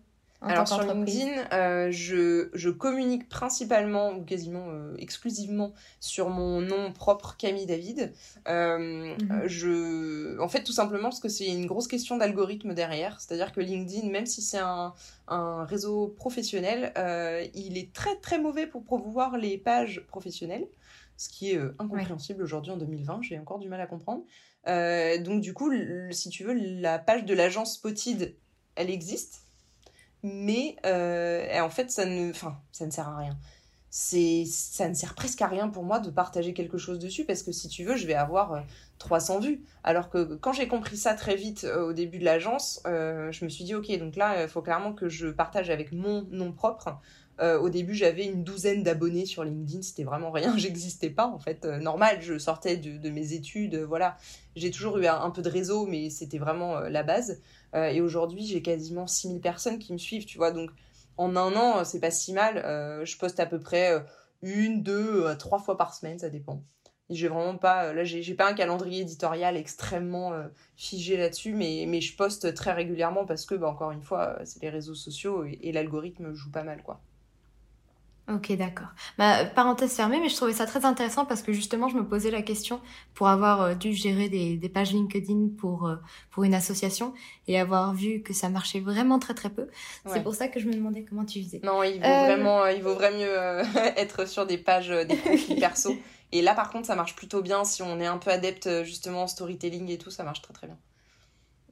Alors 0.47 0.67
sur 0.67 0.81
LinkedIn, 0.81 1.47
euh, 1.53 1.91
je, 1.91 2.49
je, 2.53 2.69
communique 2.69 3.27
principalement 3.29 4.11
ou 4.13 4.23
quasiment 4.23 4.67
euh, 4.69 4.95
exclusivement 4.97 5.73
sur 5.99 6.29
mon 6.29 6.61
nom 6.61 6.91
propre 6.93 7.35
Camille 7.37 7.65
David. 7.65 8.13
Euh, 8.47 9.15
mhm. 9.19 9.47
je, 9.47 10.39
en 10.39 10.47
fait, 10.47 10.63
tout 10.63 10.71
simplement 10.71 11.09
parce 11.09 11.19
que 11.19 11.29
c'est 11.29 11.47
une 11.47 11.65
grosse 11.65 11.87
question 11.87 12.17
d'algorithme 12.17 12.73
derrière. 12.73 13.19
C'est-à-dire 13.19 13.51
que 13.51 13.61
LinkedIn, 13.61 14.09
même 14.09 14.25
si 14.25 14.41
c'est 14.41 14.59
un, 14.59 14.93
un, 15.27 15.65
réseau 15.65 16.07
professionnel, 16.07 16.93
il 17.53 17.77
est 17.77 17.91
très 17.93 18.15
très 18.17 18.39
mauvais 18.39 18.67
pour 18.67 18.83
promouvoir 18.83 19.37
les 19.37 19.57
pages 19.57 20.05
professionnelles, 20.07 20.67
ce 21.17 21.29
qui 21.29 21.51
est 21.51 21.59
incompréhensible 21.79 22.43
aujourd'hui 22.43 22.71
en 22.71 22.77
2020. 22.77 23.21
J'ai 23.23 23.39
encore 23.39 23.59
du 23.59 23.69
mal 23.69 23.81
à 23.81 23.87
comprendre. 23.87 24.23
donc 24.65 25.41
du 25.41 25.53
coup, 25.53 25.71
si 26.11 26.29
tu 26.29 26.43
veux, 26.43 26.53
la 26.53 26.99
page 26.99 27.25
de 27.25 27.33
l'agence 27.33 27.75
Spotted, 27.75 28.35
elle 28.75 28.89
existe 28.89 29.44
mais 30.25 30.75
euh, 30.87 31.59
en 31.59 31.69
fait, 31.69 31.91
ça 31.91 32.05
ne, 32.05 32.31
enfin, 32.31 32.57
ça 32.71 32.85
ne 32.87 32.91
sert 32.91 33.07
à 33.07 33.17
rien. 33.17 33.37
C'est, 33.91 34.43
ça 34.45 34.89
ne 34.89 34.95
sert 34.95 35.13
presque 35.13 35.41
à 35.41 35.47
rien 35.47 35.69
pour 35.69 35.83
moi 35.83 35.99
de 35.99 36.09
partager 36.09 36.53
quelque 36.53 36.77
chose 36.77 36.99
dessus 36.99 37.23
parce 37.23 37.43
que 37.43 37.51
si 37.51 37.69
tu 37.69 37.85
veux, 37.85 37.95
je 37.95 38.07
vais 38.07 38.15
avoir 38.15 38.63
300 38.97 39.35
euh, 39.35 39.39
vues. 39.39 39.61
Alors 39.83 40.09
que 40.09 40.35
quand 40.35 40.51
j'ai 40.51 40.67
compris 40.67 40.97
ça 40.97 41.13
très 41.13 41.35
vite 41.35 41.63
euh, 41.63 41.89
au 41.89 41.93
début 41.93 42.17
de 42.17 42.25
l'agence, 42.25 42.81
je 42.85 43.45
me 43.45 43.49
suis 43.49 43.63
dit, 43.63 43.75
ok, 43.75 43.97
donc 43.99 44.15
là, 44.15 44.43
il 44.43 44.49
faut 44.49 44.63
clairement 44.63 44.93
que 44.93 45.09
je 45.09 45.27
partage 45.27 45.69
avec 45.69 45.91
mon 45.91 46.27
nom 46.31 46.51
propre. 46.51 46.97
au 47.39 47.69
début, 47.69 47.93
j'avais 47.93 48.25
une 48.25 48.43
douzaine 48.43 48.81
d'abonnés 48.81 49.27
sur 49.27 49.43
LinkedIn, 49.43 49.83
c'était 49.83 50.05
vraiment 50.05 50.31
rien, 50.31 50.57
j'existais 50.57 51.11
pas 51.11 51.27
en 51.27 51.37
fait. 51.37 51.65
normal, 51.65 52.17
je 52.19 52.39
sortais 52.39 52.77
de, 52.77 53.09
mes 53.11 53.33
études, 53.33 53.75
voilà. 53.75 54.17
J'ai 54.55 54.71
toujours 54.71 54.97
eu 54.97 55.05
un, 55.05 55.29
peu 55.29 55.43
de 55.43 55.49
réseau, 55.49 55.85
mais 55.85 56.09
c'était 56.09 56.39
vraiment 56.39 56.79
la 56.79 57.03
base. 57.03 57.39
Euh, 57.73 57.87
et 57.87 58.01
aujourd'hui, 58.01 58.45
j'ai 58.45 58.61
quasiment 58.61 59.07
6000 59.07 59.41
personnes 59.41 59.79
qui 59.79 59.93
me 59.93 59.97
suivent, 59.97 60.25
tu 60.25 60.37
vois. 60.37 60.51
Donc, 60.51 60.71
en 61.17 61.35
un 61.35 61.55
an, 61.55 61.83
c'est 61.85 61.99
pas 61.99 62.11
si 62.11 62.33
mal. 62.33 62.57
Euh, 62.57 63.05
je 63.05 63.17
poste 63.17 63.39
à 63.39 63.45
peu 63.45 63.59
près 63.59 63.93
euh, 63.93 63.99
une, 64.41 64.83
deux, 64.83 65.35
trois 65.37 65.59
fois 65.59 65.77
par 65.77 65.93
semaine, 65.93 66.19
ça 66.19 66.29
dépend. 66.29 66.63
J'ai 67.09 67.27
vraiment 67.27 67.57
pas, 67.57 67.93
là, 67.93 68.03
j'ai 68.03 68.33
pas 68.33 68.49
un 68.49 68.53
calendrier 68.53 69.01
éditorial 69.01 69.57
extrêmement 69.57 70.33
figé 70.75 71.17
là-dessus, 71.17 71.53
mais, 71.53 71.85
mais 71.87 72.01
je 72.01 72.15
poste 72.17 72.51
très 72.55 72.71
régulièrement 72.73 73.25
parce 73.25 73.45
que, 73.45 73.53
bah, 73.53 73.69
encore 73.69 73.91
une 73.91 74.01
fois, 74.01 74.39
c'est 74.43 74.61
les 74.63 74.69
réseaux 74.69 74.95
sociaux 74.95 75.45
et, 75.45 75.59
et 75.61 75.71
l'algorithme 75.71 76.33
joue 76.33 76.49
pas 76.49 76.63
mal, 76.63 76.81
quoi. 76.81 77.01
Ok, 78.27 78.51
d'accord. 78.53 78.87
Bah, 79.19 79.45
parenthèse 79.45 79.93
fermée, 79.93 80.19
mais 80.19 80.29
je 80.29 80.35
trouvais 80.35 80.53
ça 80.53 80.65
très 80.65 80.83
intéressant 80.83 81.25
parce 81.25 81.43
que 81.43 81.53
justement, 81.53 81.89
je 81.89 81.95
me 81.95 82.07
posais 82.07 82.31
la 82.31 82.41
question 82.41 82.81
pour 83.13 83.27
avoir 83.27 83.61
euh, 83.61 83.73
dû 83.75 83.93
gérer 83.93 84.29
des, 84.29 84.57
des, 84.57 84.69
pages 84.69 84.93
LinkedIn 84.93 85.49
pour, 85.59 85.87
euh, 85.87 85.97
pour 86.31 86.43
une 86.43 86.55
association 86.55 87.13
et 87.47 87.59
avoir 87.59 87.93
vu 87.93 88.23
que 88.23 88.33
ça 88.33 88.49
marchait 88.49 88.79
vraiment 88.79 89.19
très 89.19 89.35
très 89.35 89.51
peu. 89.51 89.67
C'est 90.07 90.23
pour 90.23 90.33
ça 90.33 90.47
que 90.47 90.59
je 90.59 90.65
me 90.67 90.73
demandais 90.73 91.05
comment 91.07 91.23
tu 91.23 91.43
faisais. 91.43 91.61
Non, 91.63 91.83
il 91.83 91.99
vaut, 91.99 92.05
euh, 92.05 92.25
vraiment, 92.25 92.65
il 92.65 92.81
vaut 92.81 92.95
vraiment 92.95 93.17
mieux 93.17 93.79
être 93.95 94.27
sur 94.27 94.47
des 94.47 94.57
pages, 94.57 94.89
des 94.89 95.15
profils 95.15 95.59
perso. 95.59 95.95
Et 96.31 96.41
là, 96.41 96.55
par 96.55 96.71
contre, 96.71 96.87
ça 96.87 96.95
marche 96.95 97.15
plutôt 97.15 97.43
bien 97.43 97.63
si 97.63 97.83
on 97.83 97.99
est 97.99 98.07
un 98.07 98.17
peu 98.17 98.31
adepte 98.31 98.83
justement 98.83 99.23
en 99.23 99.27
storytelling 99.27 99.89
et 99.91 99.99
tout, 99.99 100.09
ça 100.09 100.23
marche 100.23 100.41
très 100.41 100.53
très 100.53 100.65
bien. 100.65 100.77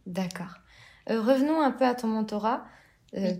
D'accord. 0.05 0.59
revenons 1.07 1.61
un 1.61 1.71
peu 1.71 1.85
à 1.85 1.95
ton 1.95 2.09
mentorat. 2.09 2.63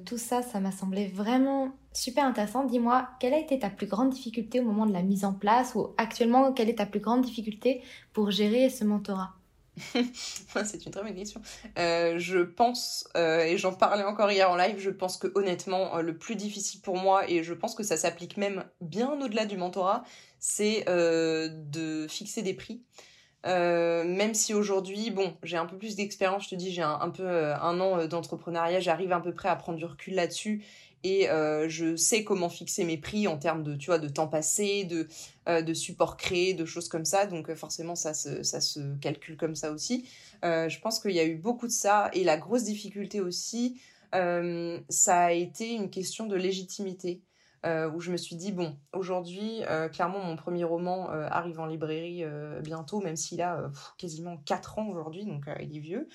Tout 0.05 0.17
ça, 0.17 0.41
ça 0.41 0.59
m'a 0.59 0.71
semblé 0.71 1.07
vraiment 1.07 1.71
super 1.93 2.25
intéressant. 2.25 2.63
Dis-moi, 2.63 3.07
quelle 3.19 3.33
a 3.33 3.39
été 3.39 3.59
ta 3.59 3.69
plus 3.69 3.87
grande 3.87 4.11
difficulté 4.11 4.59
au 4.59 4.63
moment 4.63 4.85
de 4.85 4.93
la 4.93 5.01
mise 5.01 5.25
en 5.25 5.33
place 5.33 5.75
ou 5.75 5.93
actuellement, 5.97 6.53
quelle 6.53 6.69
est 6.69 6.75
ta 6.77 6.85
plus 6.85 6.99
grande 6.99 7.21
difficulté 7.21 7.81
pour 8.13 8.31
gérer 8.31 8.69
ce 8.69 8.83
mentorat? 8.83 9.33
C'est 10.65 10.85
une 10.85 10.91
très 10.91 11.03
bonne 11.03 11.15
question. 11.15 11.41
Euh, 11.79 12.19
je 12.19 12.39
pense, 12.39 13.07
euh, 13.17 13.43
et 13.43 13.57
j'en 13.57 13.73
parlais 13.73 14.03
encore 14.03 14.31
hier 14.31 14.49
en 14.49 14.55
live, 14.55 14.77
je 14.77 14.91
pense 14.91 15.17
que 15.17 15.27
honnêtement, 15.35 15.97
euh, 15.97 16.01
le 16.01 16.17
plus 16.17 16.35
difficile 16.35 16.81
pour 16.81 16.97
moi, 16.97 17.29
et 17.29 17.43
je 17.43 17.53
pense 17.53 17.73
que 17.73 17.83
ça 17.83 17.97
s'applique 17.97 18.37
même 18.37 18.65
bien 18.81 19.11
au-delà 19.19 19.45
du 19.45 19.57
mentorat, 19.57 20.03
c'est 20.39 20.85
de 20.85 22.05
fixer 22.09 22.41
des 22.41 22.53
prix. 22.53 22.83
Même 23.45 24.33
si 24.33 24.53
aujourd'hui, 24.53 25.11
bon, 25.11 25.33
j'ai 25.43 25.57
un 25.57 25.65
peu 25.65 25.77
plus 25.77 25.95
d'expérience, 25.95 26.45
je 26.45 26.49
te 26.49 26.55
dis, 26.55 26.71
j'ai 26.71 26.81
un, 26.81 27.09
peu 27.09 27.27
un 27.27 27.79
an 27.79 28.05
d'entrepreneuriat, 28.07 28.79
j'arrive 28.79 29.11
à 29.11 29.19
peu 29.19 29.33
près 29.33 29.49
à 29.49 29.55
prendre 29.55 29.77
du 29.77 29.85
recul 29.85 30.15
là-dessus. 30.15 30.63
Et 31.03 31.29
euh, 31.29 31.67
je 31.67 31.97
sais 31.97 32.23
comment 32.23 32.49
fixer 32.49 32.85
mes 32.85 32.97
prix 32.97 33.27
en 33.27 33.37
termes 33.37 33.61
de 33.63 33.75
tu 33.75 33.87
vois 33.87 33.99
de 33.99 34.07
temps 34.07 34.27
passé 34.27 34.85
de 34.85 35.07
euh, 35.49 35.61
de 35.61 35.73
support 35.73 36.15
créé 36.15 36.53
de 36.53 36.63
choses 36.63 36.87
comme 36.87 37.03
ça. 37.03 37.25
Donc 37.25 37.49
euh, 37.49 37.55
forcément 37.55 37.95
ça 37.95 38.13
se 38.13 38.41
ça 38.43 38.61
se 38.61 38.79
calcule 38.99 39.35
comme 39.35 39.55
ça 39.55 39.71
aussi. 39.71 40.07
Je 40.43 40.79
pense 40.79 40.99
qu'il 40.99 41.11
y 41.11 41.19
a 41.19 41.25
eu 41.25 41.35
beaucoup 41.35 41.67
de 41.67 41.71
ça. 41.71 42.09
Et 42.13 42.23
la 42.23 42.37
grosse 42.37 42.63
difficulté 42.63 43.21
aussi 43.21 43.81
ça 44.11 45.19
a 45.19 45.31
été 45.31 45.73
une 45.73 45.89
question 45.89 46.27
de 46.27 46.35
légitimité 46.35 47.21
où 47.65 47.99
je 47.99 48.11
me 48.11 48.17
suis 48.17 48.35
dit 48.35 48.51
bon 48.51 48.77
aujourd'hui 48.91 49.61
clairement 49.93 50.19
mon 50.19 50.35
premier 50.35 50.63
roman 50.63 51.09
arrive 51.09 51.59
en 51.59 51.65
librairie 51.65 52.23
bientôt 52.61 52.99
même 52.99 53.15
s'il 53.15 53.41
a 53.41 53.71
quasiment 53.97 54.37
4 54.37 54.79
ans 54.79 54.87
aujourd'hui 54.87 55.25
donc 55.25 55.45
il 55.61 55.77
est 55.77 55.79
vieux 55.79 56.09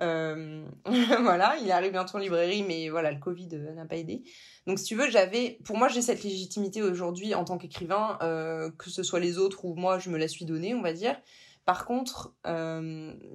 euh, 0.00 0.64
voilà, 1.22 1.56
il 1.62 1.70
arrive 1.70 1.92
bientôt 1.92 2.16
en 2.16 2.20
librairie, 2.20 2.62
mais 2.62 2.88
voilà, 2.88 3.12
le 3.12 3.18
Covid 3.18 3.48
euh, 3.52 3.74
n'a 3.74 3.84
pas 3.84 3.96
aidé. 3.96 4.22
Donc, 4.66 4.78
si 4.78 4.86
tu 4.86 4.96
veux, 4.96 5.10
j'avais, 5.10 5.58
pour 5.64 5.76
moi, 5.76 5.88
j'ai 5.88 6.02
cette 6.02 6.22
légitimité 6.22 6.82
aujourd'hui 6.82 7.34
en 7.34 7.44
tant 7.44 7.58
qu'écrivain, 7.58 8.18
euh, 8.22 8.70
que 8.78 8.90
ce 8.90 9.02
soit 9.02 9.20
les 9.20 9.38
autres 9.38 9.64
ou 9.64 9.74
moi, 9.74 9.98
je 9.98 10.10
me 10.10 10.18
la 10.18 10.28
suis 10.28 10.44
donnée, 10.44 10.74
on 10.74 10.82
va 10.82 10.92
dire. 10.92 11.16
Par 11.64 11.86
contre, 11.86 12.34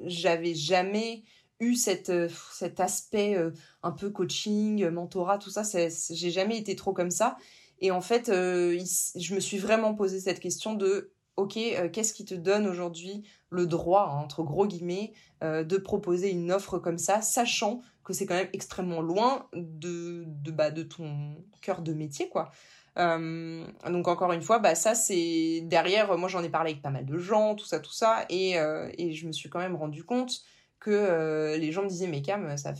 j'avais 0.05 0.53
jamais 0.53 1.23
eu 1.59 1.73
cette, 1.73 2.11
cet 2.53 2.79
aspect 2.79 3.35
un 3.81 3.91
peu 3.91 4.11
coaching, 4.11 4.87
mentorat, 4.89 5.39
tout 5.39 5.49
ça. 5.49 5.63
J'ai 5.63 6.29
jamais 6.29 6.59
été 6.59 6.75
trop 6.75 6.93
comme 6.93 7.09
ça. 7.09 7.37
Et 7.79 7.91
en 7.91 8.01
fait, 8.01 8.27
je 8.27 9.35
me 9.35 9.39
suis 9.39 9.57
vraiment 9.57 9.93
posé 9.95 10.19
cette 10.19 10.39
question 10.39 10.73
de 10.73 11.13
ok, 11.39 11.57
qu'est-ce 11.93 12.13
qui 12.13 12.25
te 12.25 12.35
donne 12.35 12.67
aujourd'hui 12.67 13.23
le 13.49 13.65
droit, 13.65 14.11
hein, 14.11 14.21
entre 14.23 14.43
gros 14.43 14.67
guillemets, 14.67 15.13
euh, 15.43 15.63
de 15.63 15.77
proposer 15.77 16.29
une 16.29 16.51
offre 16.51 16.79
comme 16.79 16.97
ça, 16.97 17.21
sachant 17.21 17.81
que 18.03 18.13
c'est 18.13 18.25
quand 18.25 18.35
même 18.35 18.49
extrêmement 18.53 19.01
loin 19.01 19.47
de, 19.53 20.23
de, 20.27 20.51
bah, 20.51 20.71
de 20.71 20.83
ton 20.83 21.35
cœur 21.61 21.81
de 21.81 21.93
métier, 21.93 22.29
quoi. 22.29 22.51
Euh, 22.97 23.65
donc 23.89 24.07
encore 24.07 24.33
une 24.33 24.41
fois, 24.41 24.59
bah, 24.59 24.75
ça 24.75 24.95
c'est 24.95 25.61
derrière, 25.63 26.17
moi 26.17 26.27
j'en 26.27 26.43
ai 26.43 26.49
parlé 26.49 26.71
avec 26.71 26.81
pas 26.81 26.89
mal 26.89 27.05
de 27.05 27.17
gens, 27.17 27.55
tout 27.55 27.65
ça, 27.65 27.79
tout 27.79 27.93
ça, 27.93 28.25
et, 28.29 28.59
euh, 28.59 28.89
je 28.97 29.25
me 29.27 29.31
suis 29.31 29.49
quand 29.49 29.59
même 29.59 29.75
rendu 29.75 30.03
compte 30.03 30.41
que 30.79 31.57
les 31.57 31.71
gens 31.73 31.83
me 31.83 31.89
disaient 31.89 32.07
mais 32.07 32.21
Cam, 32.21 32.57
ça 32.57 32.73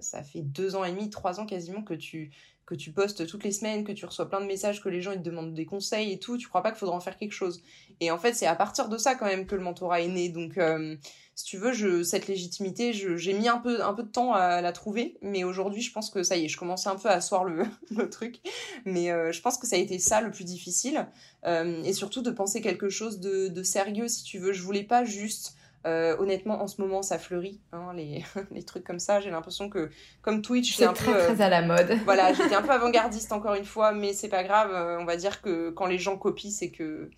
ça 0.00 0.22
fait 0.22 0.40
deux 0.42 0.74
ans 0.74 0.84
et 0.84 0.90
demi, 0.90 1.08
trois 1.08 1.38
ans 1.38 1.46
quasiment 1.46 1.82
que 1.82 1.94
tu 1.94 2.32
que 2.66 2.74
tu 2.74 2.92
postes 2.92 3.26
toutes 3.26 3.44
les 3.44 3.52
semaines, 3.52 3.84
que 3.84 3.92
tu 3.92 4.06
reçois 4.06 4.28
plein 4.28 4.40
de 4.40 4.46
messages, 4.46 4.82
que 4.82 4.88
les 4.88 5.02
gens 5.02 5.12
ils 5.12 5.18
te 5.18 5.24
demandent 5.24 5.54
des 5.54 5.66
conseils 5.66 6.12
et 6.12 6.18
tout, 6.18 6.38
tu 6.38 6.48
crois 6.48 6.62
pas 6.62 6.70
qu'il 6.70 6.78
faudra 6.78 6.96
en 6.96 7.00
faire 7.00 7.16
quelque 7.16 7.32
chose. 7.32 7.62
Et 8.00 8.10
en 8.10 8.18
fait, 8.18 8.34
c'est 8.34 8.46
à 8.46 8.54
partir 8.54 8.88
de 8.88 8.96
ça 8.96 9.14
quand 9.14 9.26
même 9.26 9.46
que 9.46 9.54
le 9.54 9.62
mentorat 9.62 10.00
est 10.00 10.08
né. 10.08 10.28
Donc, 10.30 10.56
euh, 10.58 10.96
si 11.34 11.44
tu 11.44 11.58
veux, 11.58 12.04
cette 12.04 12.26
légitimité, 12.28 12.92
j'ai 12.92 13.32
mis 13.32 13.48
un 13.48 13.58
peu, 13.58 13.82
un 13.82 13.92
peu 13.92 14.02
de 14.02 14.08
temps 14.08 14.32
à 14.32 14.60
la 14.60 14.72
trouver, 14.72 15.18
mais 15.20 15.44
aujourd'hui, 15.44 15.82
je 15.82 15.92
pense 15.92 16.10
que 16.10 16.22
ça 16.22 16.36
y 16.36 16.44
est, 16.44 16.48
je 16.48 16.56
commençais 16.56 16.88
un 16.88 16.96
peu 16.96 17.08
à 17.08 17.14
asseoir 17.14 17.44
le, 17.44 17.64
le 17.90 18.08
truc. 18.08 18.36
Mais 18.84 19.10
euh, 19.10 19.32
je 19.32 19.40
pense 19.40 19.58
que 19.58 19.66
ça 19.66 19.76
a 19.76 19.78
été 19.78 19.98
ça 19.98 20.20
le 20.20 20.30
plus 20.30 20.44
difficile. 20.44 21.06
Euh, 21.44 21.82
et 21.82 21.92
surtout 21.92 22.22
de 22.22 22.30
penser 22.30 22.60
quelque 22.60 22.88
chose 22.88 23.20
de, 23.20 23.48
de, 23.48 23.62
sérieux, 23.62 24.08
si 24.08 24.22
tu 24.22 24.38
veux. 24.38 24.52
Je 24.52 24.62
voulais 24.62 24.84
pas 24.84 25.04
juste 25.04 25.56
Euh, 25.86 26.16
honnêtement, 26.18 26.62
en 26.62 26.66
ce 26.66 26.80
moment, 26.80 27.02
ça 27.02 27.18
fleurit, 27.18 27.60
hein, 27.72 27.92
les, 27.94 28.24
les, 28.50 28.62
trucs 28.62 28.84
comme 28.84 28.98
ça. 28.98 29.20
J'ai 29.20 29.30
l'impression 29.30 29.68
que, 29.68 29.90
comme 30.22 30.40
Twitch, 30.40 30.76
c'est 30.76 30.90
très, 30.94 31.12
très 31.12 31.42
à 31.42 31.48
la 31.48 31.62
mode. 31.62 31.98
voilà, 32.04 32.32
j'étais 32.34 32.54
un 32.54 32.62
peu 32.62 32.70
avant-gardiste 32.70 33.32
encore 33.32 33.54
une 33.54 33.66
fois, 33.66 33.92
mais 33.92 34.12
c'est 34.12 34.28
pas 34.28 34.44
grave. 34.44 34.70
on 35.00 35.04
va 35.04 35.16
dire 35.16 35.42
que 35.42 35.70
quand 35.70 35.86
les 35.86 35.98
gens 35.98 36.16
copient, 36.16 36.50
c'est 36.50 36.70
que 36.70 37.10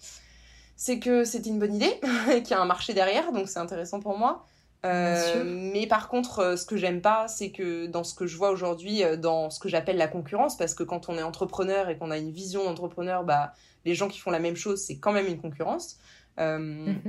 c'est 0.76 0.98
que 0.98 1.24
c'était 1.24 1.48
une 1.48 1.58
bonne 1.58 1.74
idée 1.74 2.00
et 2.30 2.42
qu'il 2.42 2.50
y 2.50 2.54
a 2.54 2.60
un 2.60 2.66
marché 2.66 2.92
derrière, 2.92 3.32
donc 3.32 3.48
c'est 3.48 3.60
intéressant 3.60 4.00
pour 4.00 4.18
moi. 4.18 4.44
Euh, 4.86 5.42
mais 5.44 5.86
par 5.86 6.08
contre, 6.08 6.38
euh, 6.40 6.56
ce 6.56 6.66
que 6.66 6.76
j'aime 6.76 7.00
pas, 7.00 7.28
c'est 7.28 7.50
que 7.50 7.86
dans 7.86 8.04
ce 8.04 8.14
que 8.14 8.26
je 8.26 8.36
vois 8.36 8.50
aujourd'hui, 8.50 9.02
euh, 9.02 9.16
dans 9.16 9.50
ce 9.50 9.58
que 9.58 9.68
j'appelle 9.68 9.96
la 9.96 10.08
concurrence, 10.08 10.56
parce 10.56 10.74
que 10.74 10.82
quand 10.82 11.08
on 11.08 11.16
est 11.16 11.22
entrepreneur 11.22 11.88
et 11.88 11.96
qu'on 11.96 12.10
a 12.10 12.18
une 12.18 12.30
vision 12.30 12.64
d'entrepreneur, 12.64 13.24
bah, 13.24 13.52
les 13.84 13.94
gens 13.94 14.08
qui 14.08 14.18
font 14.18 14.30
la 14.30 14.38
même 14.38 14.56
chose, 14.56 14.80
c'est 14.80 14.98
quand 14.98 15.12
même 15.12 15.26
une 15.26 15.40
concurrence. 15.40 15.98
Mhm. 16.38 17.00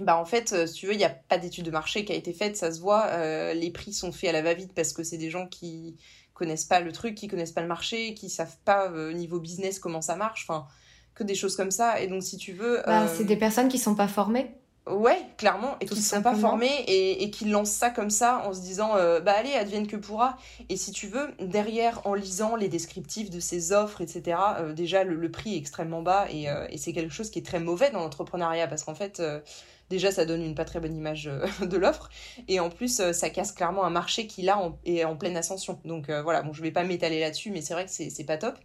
Bah 0.00 0.16
en 0.18 0.24
fait, 0.24 0.66
si 0.66 0.74
tu 0.74 0.86
veux, 0.86 0.92
il 0.92 0.98
n'y 0.98 1.04
a 1.04 1.10
pas 1.10 1.38
d'étude 1.38 1.64
de 1.64 1.70
marché 1.70 2.04
qui 2.04 2.12
a 2.12 2.16
été 2.16 2.32
faite, 2.32 2.56
ça 2.56 2.72
se 2.72 2.80
voit. 2.80 3.54
les 3.54 3.70
prix 3.70 3.92
sont 3.92 4.10
faits 4.12 4.30
à 4.30 4.32
la 4.32 4.42
va-vite 4.42 4.72
parce 4.74 4.92
que 4.92 5.04
c'est 5.04 5.18
des 5.18 5.30
gens 5.30 5.46
qui 5.46 5.96
connaissent 6.32 6.64
pas 6.64 6.80
le 6.80 6.90
truc, 6.90 7.14
qui 7.14 7.28
connaissent 7.28 7.52
pas 7.52 7.62
le 7.62 7.68
marché, 7.68 8.14
qui 8.14 8.28
savent 8.28 8.56
pas 8.64 8.90
au 8.90 9.12
niveau 9.12 9.38
business 9.38 9.78
comment 9.78 10.00
ça 10.02 10.16
marche. 10.16 10.46
Enfin, 10.48 10.66
que 11.14 11.24
des 11.24 11.34
choses 11.34 11.56
comme 11.56 11.70
ça. 11.70 12.00
Et 12.00 12.08
donc, 12.08 12.22
si 12.22 12.36
tu 12.36 12.52
veux. 12.52 12.82
Bah, 12.86 13.06
C'est 13.08 13.24
des 13.24 13.36
personnes 13.36 13.68
qui 13.68 13.78
sont 13.78 13.94
pas 13.94 14.08
formées. 14.08 14.50
Ouais, 14.86 15.18
clairement, 15.38 15.76
et 15.80 15.86
qui 15.86 15.94
ne 15.94 16.00
sont 16.00 16.20
pas 16.20 16.34
formés 16.34 16.84
et, 16.86 17.22
et, 17.22 17.30
qui 17.30 17.46
lancent 17.46 17.70
ça 17.70 17.88
comme 17.88 18.10
ça 18.10 18.42
en 18.46 18.52
se 18.52 18.60
disant 18.60 18.96
euh, 18.96 19.18
bah 19.18 19.32
allez, 19.34 19.54
advienne 19.54 19.86
que 19.86 19.96
pourra. 19.96 20.36
Et 20.68 20.76
si 20.76 20.92
tu 20.92 21.06
veux, 21.06 21.30
derrière, 21.40 22.06
en 22.06 22.12
lisant 22.12 22.54
les 22.54 22.68
descriptifs 22.68 23.30
de 23.30 23.40
ces 23.40 23.72
offres, 23.72 24.02
etc., 24.02 24.36
euh, 24.58 24.74
déjà 24.74 25.02
le, 25.02 25.30
prix 25.30 25.54
est 25.54 25.58
extrêmement 25.58 26.02
bas 26.02 26.26
et, 26.30 26.50
euh, 26.50 26.66
et 26.68 26.76
c'est 26.76 26.92
quelque 26.92 27.14
chose 27.14 27.30
qui 27.30 27.38
est 27.38 27.46
très 27.46 27.60
mauvais 27.60 27.92
dans 27.92 28.00
l'entrepreneuriat 28.00 28.68
parce 28.68 28.84
qu'en 28.84 28.94
fait, 28.94 29.22
déjà 29.90 30.10
ça 30.10 30.24
donne 30.24 30.42
une 30.42 30.54
pas 30.54 30.64
très 30.64 30.80
bonne 30.80 30.96
image 30.96 31.30
de 31.60 31.76
l'offre 31.76 32.08
et 32.48 32.60
en 32.60 32.70
plus 32.70 33.12
ça 33.12 33.30
casse 33.30 33.52
clairement 33.52 33.84
un 33.84 33.90
marché 33.90 34.26
qui 34.26 34.42
là 34.42 34.72
est 34.84 35.04
en 35.04 35.16
pleine 35.16 35.36
ascension. 35.36 35.78
Donc 35.84 36.10
voilà, 36.10 36.42
bon, 36.42 36.52
je 36.52 36.62
vais 36.62 36.72
pas 36.72 36.84
m'étaler 36.84 37.20
là-dessus, 37.20 37.50
mais 37.50 37.62
c'est 37.62 37.74
vrai 37.74 37.84
que 37.84 37.90
c'est 37.90 38.24
pas 38.24 38.38
top. 38.38 38.58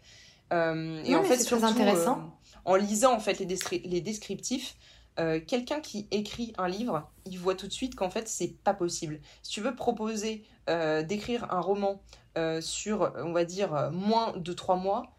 et 0.51 1.15
en 1.15 1.23
fait, 1.23 1.37
c'est 1.37 1.63
intéressant. 1.63 2.33
en 2.65 2.75
lisant 2.75 3.13
en 3.13 3.19
fait 3.19 3.39
les, 3.39 3.47
les 3.85 4.01
descriptifs, 4.01 4.75
euh, 5.19 5.41
quelqu'un 5.45 5.81
qui 5.81 6.07
écrit 6.11 6.53
un 6.57 6.69
livre, 6.69 7.09
il 7.25 7.37
voit 7.37 7.55
tout 7.55 7.67
de 7.67 7.73
suite 7.73 7.95
qu'en 7.95 8.09
fait, 8.09 8.27
c'est 8.29 8.55
pas 8.63 8.73
possible. 8.73 9.19
Si 9.43 9.51
tu 9.51 9.61
veux 9.61 9.75
proposer 9.75 10.45
euh, 10.69 11.03
d'écrire 11.03 11.51
un 11.51 11.59
roman 11.59 12.01
euh, 12.37 12.61
sur, 12.61 13.11
on 13.17 13.33
va 13.33 13.43
dire, 13.43 13.91
moins 13.91 14.33
de 14.37 14.53
trois 14.53 14.77
mois, 14.77 15.17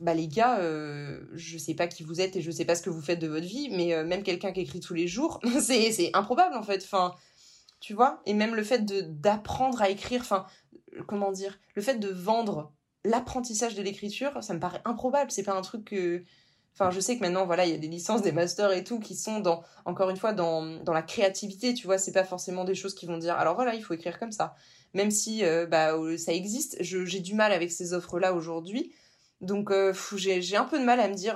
bah 0.00 0.14
les 0.14 0.28
gars, 0.28 0.60
je 1.34 1.58
sais 1.58 1.74
pas 1.74 1.86
qui 1.86 2.02
vous 2.02 2.20
êtes 2.20 2.36
et 2.36 2.42
je 2.42 2.50
sais 2.50 2.64
pas 2.64 2.74
ce 2.74 2.82
que 2.82 2.90
vous 2.90 3.02
faites 3.02 3.20
de 3.20 3.28
votre 3.28 3.46
vie, 3.46 3.68
mais 3.70 4.02
même 4.04 4.22
quelqu'un 4.22 4.52
qui 4.52 4.60
écrit 4.60 4.80
tous 4.80 4.94
les 4.94 5.06
jours, 5.06 5.40
c'est 5.60 6.10
improbable 6.14 6.56
en 6.56 6.62
fait. 6.62 6.82
Enfin, 6.82 7.14
tu 7.80 7.94
vois? 7.94 8.22
Et 8.26 8.34
même 8.34 8.54
le 8.54 8.64
fait 8.64 8.84
d'apprendre 9.20 9.82
à 9.82 9.90
écrire, 9.90 10.22
enfin, 10.22 10.46
comment 11.06 11.32
dire? 11.32 11.58
Le 11.74 11.82
fait 11.82 11.96
de 11.96 12.08
vendre 12.08 12.72
l'apprentissage 13.04 13.74
de 13.74 13.82
l'écriture, 13.82 14.42
ça 14.42 14.54
me 14.54 14.60
paraît 14.60 14.80
improbable. 14.84 15.30
C'est 15.30 15.42
pas 15.42 15.54
un 15.54 15.62
truc 15.62 15.84
que 15.84 16.24
Enfin, 16.74 16.90
je 16.90 16.98
sais 16.98 17.16
que 17.16 17.20
maintenant, 17.20 17.46
voilà, 17.46 17.66
il 17.66 17.70
y 17.70 17.74
a 17.74 17.78
des 17.78 17.86
licences, 17.86 18.20
des 18.22 18.32
masters 18.32 18.72
et 18.72 18.82
tout 18.82 18.98
qui 18.98 19.14
sont 19.14 19.38
dans, 19.38 19.62
encore 19.84 20.10
une 20.10 20.16
fois, 20.16 20.32
dans, 20.32 20.62
dans 20.82 20.92
la 20.92 21.02
créativité, 21.02 21.72
tu 21.72 21.86
vois, 21.86 21.98
c'est 21.98 22.10
pas 22.10 22.24
forcément 22.24 22.64
des 22.64 22.74
choses 22.74 22.94
qui 22.94 23.06
vont 23.06 23.16
dire, 23.16 23.36
alors 23.36 23.54
voilà, 23.54 23.76
il 23.76 23.82
faut 23.84 23.94
écrire 23.94 24.18
comme 24.18 24.32
ça. 24.32 24.56
Même 24.92 25.12
si, 25.12 25.44
euh, 25.44 25.66
bah, 25.66 25.94
euh, 25.94 26.16
ça 26.18 26.32
existe, 26.32 26.76
j'ai 26.80 27.20
du 27.20 27.34
mal 27.34 27.52
avec 27.52 27.70
ces 27.70 27.92
offres-là 27.92 28.34
aujourd'hui. 28.34 28.92
Donc, 29.44 29.70
euh, 29.70 29.92
j'ai 30.16 30.56
un 30.56 30.64
peu 30.64 30.78
de 30.78 30.84
mal 30.84 31.00
à 31.00 31.08
me 31.08 31.14
dire, 31.14 31.34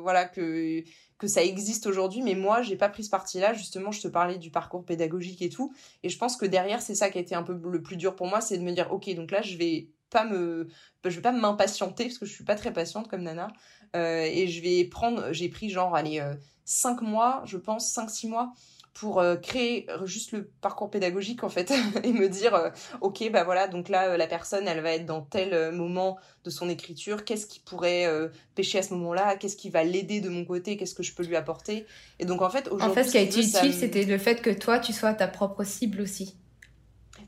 voilà, 0.00 0.24
que, 0.26 0.82
ça 1.24 1.42
existe 1.44 1.86
aujourd'hui, 1.86 2.20
mais 2.20 2.34
moi, 2.34 2.62
j'ai 2.62 2.74
pas 2.76 2.88
pris 2.88 3.04
ce 3.04 3.10
parti-là. 3.10 3.54
Justement, 3.54 3.92
je 3.92 4.00
te 4.00 4.08
parlais 4.08 4.38
du 4.38 4.50
parcours 4.50 4.84
pédagogique 4.84 5.40
et 5.42 5.50
tout. 5.50 5.72
Et 6.02 6.08
je 6.08 6.18
pense 6.18 6.36
que 6.36 6.46
derrière, 6.46 6.82
c'est 6.82 6.96
ça 6.96 7.10
qui 7.10 7.18
a 7.18 7.20
été 7.20 7.36
un 7.36 7.44
peu 7.44 7.56
le 7.62 7.82
plus 7.82 7.96
dur 7.96 8.16
pour 8.16 8.26
moi, 8.26 8.40
c'est 8.40 8.58
de 8.58 8.62
me 8.64 8.72
dire, 8.72 8.92
ok, 8.92 9.14
donc 9.14 9.30
là, 9.30 9.40
je 9.40 9.56
vais 9.56 9.88
pas 10.10 10.24
me 10.24 10.68
je 11.04 11.16
vais 11.16 11.22
pas 11.22 11.32
m'impatienter 11.32 12.04
parce 12.04 12.18
que 12.18 12.26
je 12.26 12.32
suis 12.32 12.44
pas 12.44 12.54
très 12.54 12.72
patiente 12.72 13.08
comme 13.08 13.22
Nana 13.22 13.48
euh, 13.96 14.22
et 14.22 14.46
je 14.46 14.62
vais 14.62 14.84
prendre, 14.84 15.32
j'ai 15.32 15.48
pris 15.48 15.70
genre, 15.70 15.96
allez, 15.96 16.22
5 16.64 17.02
euh, 17.02 17.04
mois, 17.04 17.42
je 17.44 17.56
pense, 17.56 17.92
5-6 17.94 18.28
mois 18.28 18.52
pour 18.94 19.20
euh, 19.20 19.36
créer 19.36 19.86
juste 20.04 20.32
le 20.32 20.50
parcours 20.60 20.90
pédagogique 20.90 21.44
en 21.44 21.48
fait 21.48 21.72
et 22.04 22.12
me 22.12 22.28
dire 22.28 22.72
ok 23.00 23.30
bah 23.30 23.44
voilà 23.44 23.66
donc 23.68 23.88
là 23.88 24.16
la 24.16 24.26
personne 24.26 24.68
elle 24.68 24.80
va 24.80 24.92
être 24.92 25.06
dans 25.06 25.22
tel 25.22 25.72
moment 25.72 26.18
de 26.44 26.50
son 26.50 26.68
écriture. 26.68 27.24
Qu'est-ce 27.24 27.46
qui 27.46 27.60
pourrait 27.60 28.08
pêcher 28.54 28.78
à 28.78 28.82
ce 28.82 28.92
moment-là? 28.94 29.36
Qu'est-ce 29.36 29.56
qui 29.56 29.70
va 29.70 29.84
l'aider 29.84 30.20
de 30.20 30.28
mon 30.28 30.44
côté? 30.44 30.76
Qu'est-ce 30.76 30.94
que 30.94 31.02
je 31.02 31.14
peux 31.14 31.22
lui 31.22 31.36
apporter? 31.36 31.86
Et 32.18 32.24
donc 32.24 32.42
en 32.42 32.50
fait 32.50 32.68
aujourd'hui 32.68 32.90
en 32.90 32.94
fait 32.94 33.04
ce 33.04 33.12
qui 33.12 33.18
a 33.18 33.22
été 33.22 33.40
utile 33.40 33.72
c'était 33.72 34.04
le 34.04 34.18
fait 34.18 34.42
que 34.42 34.50
toi 34.50 34.78
tu 34.78 34.92
sois 34.92 35.14
ta 35.14 35.28
propre 35.28 35.64
cible 35.64 36.00
aussi. 36.00 36.36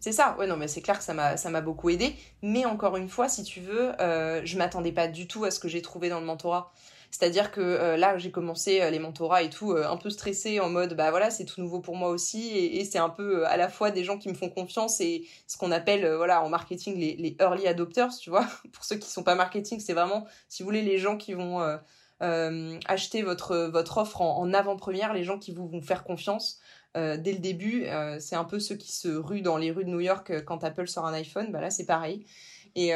C'est 0.05 0.13
ça, 0.13 0.37
ouais, 0.39 0.47
non, 0.47 0.59
mais 0.59 0.69
c'est 0.69 0.83
clair 0.83 0.99
que 0.99 1.05
ça 1.05 1.15
m'a, 1.15 1.39
ça 1.39 1.49
m'a 1.49 1.63
beaucoup 1.63 1.89
aidé. 1.89 2.15
Mais 2.43 2.67
encore 2.67 2.99
une 2.99 3.09
fois, 3.09 3.27
si 3.29 3.43
tu 3.43 3.61
veux, 3.61 3.99
euh, 4.03 4.43
je 4.45 4.59
m'attendais 4.59 4.93
pas 4.93 5.09
du 5.09 5.27
tout 5.27 5.45
à 5.45 5.51
ce 5.51 5.59
que 5.59 5.67
j'ai 5.67 5.81
trouvé 5.81 6.11
dans 6.11 6.21
le 6.21 6.27
mentorat. 6.27 6.73
C'est-à-dire 7.15 7.53
que 7.53 7.61
euh, 7.61 7.97
là, 7.97 8.19
j'ai 8.19 8.33
commencé 8.33 8.81
euh, 8.81 8.91
les 8.91 8.99
mentorats 8.99 9.43
et 9.43 9.49
tout, 9.49 9.73
un 9.73 9.97
peu 9.97 10.11
stressé 10.11 10.59
en 10.59 10.69
mode, 10.69 10.95
bah 10.95 11.11
voilà, 11.11 11.31
c'est 11.31 11.45
tout 11.45 11.61
nouveau 11.61 11.79
pour 11.79 11.95
moi 11.95 12.09
aussi. 12.09 12.59
Et, 12.59 12.85
c'est 12.85 12.99
un 12.99 13.09
peu 13.09 13.47
à 13.47 13.57
la 13.57 13.69
fois 13.69 13.93
des 13.93 14.03
gens 14.03 14.19
qui 14.19 14.29
me 14.29 14.35
font 14.35 14.49
confiance 14.49 15.01
et 15.01 15.25
ce 15.47 15.57
qu'on 15.57 15.71
appelle, 15.71 16.13
voilà, 16.17 16.43
en 16.43 16.49
marketing, 16.49 16.97
les, 16.97 17.37
early 17.41 17.69
adopters, 17.69 18.17
tu 18.19 18.31
vois. 18.31 18.47
pour 18.73 18.85
ceux 18.85 18.97
qui 18.97 19.09
sont 19.09 19.23
pas 19.23 19.37
marketing, 19.37 19.79
c'est 19.79 19.93
vraiment, 19.93 20.27
si 20.49 20.65
vous 20.65 20.67
voulez, 20.67 20.83
les 20.83 20.99
gens 20.99 21.17
qui 21.17 21.35
vont 21.35 21.61
acheter 22.21 23.23
votre, 23.23 23.57
votre 23.67 23.99
offre 23.99 24.21
en, 24.21 24.53
avant-première, 24.53 25.13
les 25.13 25.25
gens 25.25 25.39
qui 25.39 25.53
vous 25.53 25.69
vont 25.69 25.83
faire 25.83 26.03
confiance. 26.03 26.59
Euh, 26.97 27.17
dès 27.17 27.33
le 27.33 27.39
début. 27.39 27.87
Euh, 27.87 28.19
c'est 28.21 28.37
un 28.37 28.45
peu 28.45 28.61
ceux 28.61 28.77
qui 28.77 28.93
se 28.93 29.09
ruent 29.09 29.43
dans 29.43 29.57
les 29.57 29.73
rues 29.73 29.85
de 29.85 29.91
New 29.91 30.01
York 30.01 30.31
euh, 30.31 30.41
quand 30.41 30.63
Apple 30.63 30.87
sort 30.87 31.07
un 31.07 31.13
iPhone. 31.13 31.51
Bah 31.51 31.61
là, 31.61 31.71
c'est 31.71 31.87
pareil. 31.87 32.25
Et, 32.77 32.93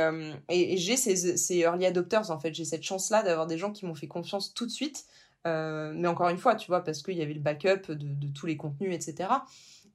et, 0.49 0.77
j'ai 0.77 0.97
ces, 0.97 1.37
ces, 1.37 1.59
early 1.59 1.87
adopters, 1.87 2.31
en 2.31 2.39
fait. 2.39 2.55
J'ai 2.55 2.65
cette 2.65 2.83
chance-là 2.83 3.23
d'avoir 3.23 3.47
des 3.47 3.59
gens 3.59 3.71
qui 3.71 3.87
m'ont 3.87 3.95
fait 3.95 4.09
confiance 4.09 4.53
tout 4.55 4.67
de 4.67 4.71
suite. 4.71 5.05
mais 5.45 6.09
encore 6.09 6.29
une 6.29 6.39
fois, 6.39 6.55
tu 6.55 6.67
vois, 6.69 6.83
parce 6.83 7.03
qu'il 7.03 7.17
y 7.17 7.23
avait 7.23 7.35
le 7.35 7.41
backup 7.41 7.93
de, 7.93 7.95
de, 7.95 8.29
tous 8.33 8.47
les 8.47 8.57
contenus, 8.57 8.95
etc. 8.95 9.29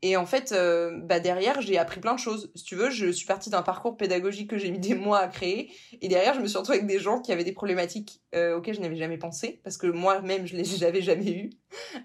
Et 0.05 0.17
en 0.17 0.25
fait, 0.25 0.51
euh, 0.51 0.99
bah 1.01 1.21
derrière, 1.21 1.61
j'ai 1.61 1.77
appris 1.77 2.01
plein 2.01 2.13
de 2.13 2.19
choses. 2.19 2.51
Si 2.55 2.65
tu 2.65 2.75
veux, 2.75 2.89
je 2.89 3.09
suis 3.09 3.25
partie 3.25 3.49
d'un 3.49 3.61
parcours 3.61 3.95
pédagogique 3.95 4.49
que 4.49 4.57
j'ai 4.57 4.69
mis 4.69 4.77
des 4.77 4.95
mois 4.95 5.19
à 5.19 5.29
créer. 5.29 5.71
Et 6.01 6.09
derrière, 6.09 6.33
je 6.33 6.41
me 6.41 6.45
suis 6.47 6.57
retrouvée 6.57 6.79
avec 6.79 6.89
des 6.89 6.99
gens 6.99 7.21
qui 7.21 7.31
avaient 7.31 7.45
des 7.45 7.53
problématiques 7.53 8.21
euh, 8.35 8.57
auxquelles 8.57 8.75
je 8.75 8.81
n'avais 8.81 8.97
jamais 8.97 9.17
pensé, 9.17 9.61
parce 9.63 9.77
que 9.77 9.87
moi-même, 9.87 10.45
je 10.45 10.57
les 10.57 10.83
avais 10.83 11.01
jamais 11.01 11.31
eues. 11.31 11.51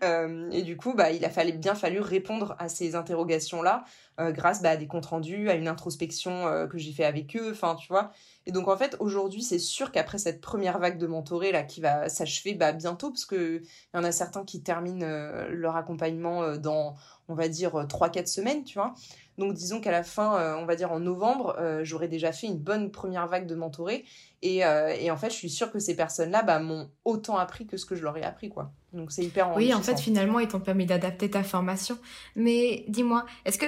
Euh, 0.05 0.49
et 0.53 0.63
du 0.63 0.77
coup, 0.77 0.95
bah, 0.95 1.11
il 1.11 1.25
a 1.25 1.29
fallu, 1.29 1.53
bien 1.53 1.75
fallu 1.75 1.99
répondre 1.99 2.55
à 2.61 2.69
ces 2.69 2.95
interrogations-là 2.95 3.85
grâce 4.31 4.63
bah, 4.63 4.71
à 4.71 4.77
des 4.77 4.89
comptes 4.89 5.07
rendus, 5.07 5.49
à 5.49 5.55
une 5.55 5.69
introspection 5.69 6.67
que 6.69 6.77
j'ai 6.77 6.91
fait 6.93 7.05
avec 7.05 7.37
eux. 7.37 7.53
Enfin, 7.53 7.77
tu 7.77 7.87
vois. 7.87 8.11
Et 8.47 8.53
donc, 8.53 8.67
en 8.67 8.77
fait, 8.77 8.97
aujourd'hui, 8.99 9.43
c'est 9.43 9.61
sûr 9.61 9.93
qu'après 9.93 10.19
cette 10.19 10.41
première 10.41 10.81
vague 10.81 10.99
de 10.99 11.07
mentorés 11.07 11.53
là, 11.53 11.63
qui 11.63 11.81
va 11.81 12.09
s'achever 12.09 12.55
bah, 12.55 12.73
bientôt, 12.73 13.11
parce 13.11 13.27
qu'il 13.27 13.63
y 13.95 13.97
en 13.97 14.03
a 14.03 14.11
certains 14.11 14.45
qui 14.45 14.61
terminent 14.61 15.07
leur 15.51 15.77
accompagnement 15.77 16.57
dans 16.57 16.97
on 17.29 17.35
va 17.35 17.49
dire, 17.49 17.73
3-4 17.73 18.19
euh, 18.23 18.27
semaines, 18.27 18.65
tu 18.65 18.79
vois. 18.79 18.95
Donc 19.37 19.55
disons 19.55 19.81
qu'à 19.81 19.93
la 19.93 20.03
fin, 20.03 20.37
euh, 20.37 20.57
on 20.57 20.65
va 20.65 20.75
dire 20.75 20.91
en 20.91 20.99
novembre, 20.99 21.57
euh, 21.61 21.85
j'aurais 21.85 22.09
déjà 22.09 22.33
fait 22.33 22.49
une 22.49 22.59
bonne 22.59 22.91
première 22.91 23.29
vague 23.29 23.47
de 23.47 23.55
mentorés. 23.55 24.05
Et, 24.43 24.65
en 24.65 25.17
fait, 25.17 25.31
je 25.31 25.35
suis 25.35 25.51
sûre 25.51 25.71
que 25.71 25.79
ces 25.79 25.95
personnes-là 25.95 26.43
bah, 26.43 26.59
m'ont 26.59 26.91
autant 27.05 27.37
appris 27.37 27.67
que 27.67 27.77
ce 27.77 27.85
que 27.85 27.97
je 27.97 28.03
leur 28.03 28.17
ai 28.17 28.23
appris, 28.23 28.49
quoi. 28.49 28.73
Donc 28.93 29.13
c'est 29.13 29.25
hyper 29.25 29.55
Oui, 29.55 29.75
en 29.75 29.83
fait, 29.83 29.99
finalement, 29.99 30.39
ils 30.39 30.49
t'ont 30.49 30.61
permis 30.61 30.87
d'adapter 30.87 31.31
ta 31.31 31.43
formation. 31.43 31.99
Mais 32.35 32.85
dis-moi, 32.89 33.27
est-ce 33.45 33.59
que 33.59 33.67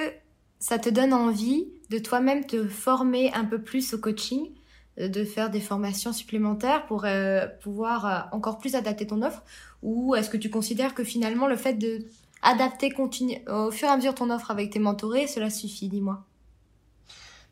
ça 0.58 0.78
te 0.78 0.88
donne 0.88 1.12
envie 1.12 1.68
de 1.90 1.98
toi-même 1.98 2.46
te 2.46 2.68
former 2.68 3.32
un 3.34 3.44
peu 3.44 3.60
plus 3.60 3.94
au 3.94 3.98
coaching 3.98 4.50
de 4.96 5.24
faire 5.24 5.50
des 5.50 5.60
formations 5.60 6.12
supplémentaires 6.12 6.86
pour 6.86 7.04
pouvoir 7.62 8.28
encore 8.32 8.58
plus 8.58 8.76
adapter 8.76 9.08
ton 9.08 9.22
offre? 9.22 9.42
Ou 9.82 10.14
est-ce 10.14 10.30
que 10.30 10.36
tu 10.36 10.50
considères 10.50 10.94
que 10.94 11.02
finalement 11.02 11.48
le 11.48 11.56
fait 11.56 11.74
de 11.74 12.04
adapter 12.42 12.90
continue, 12.90 13.42
au 13.48 13.70
fur 13.70 13.88
et 13.88 13.90
à 13.90 13.96
mesure 13.96 14.14
ton 14.14 14.30
offre 14.30 14.50
avec 14.50 14.70
tes 14.70 14.78
mentorés, 14.78 15.26
cela 15.26 15.50
suffit, 15.50 15.88
dis-moi. 15.88 16.24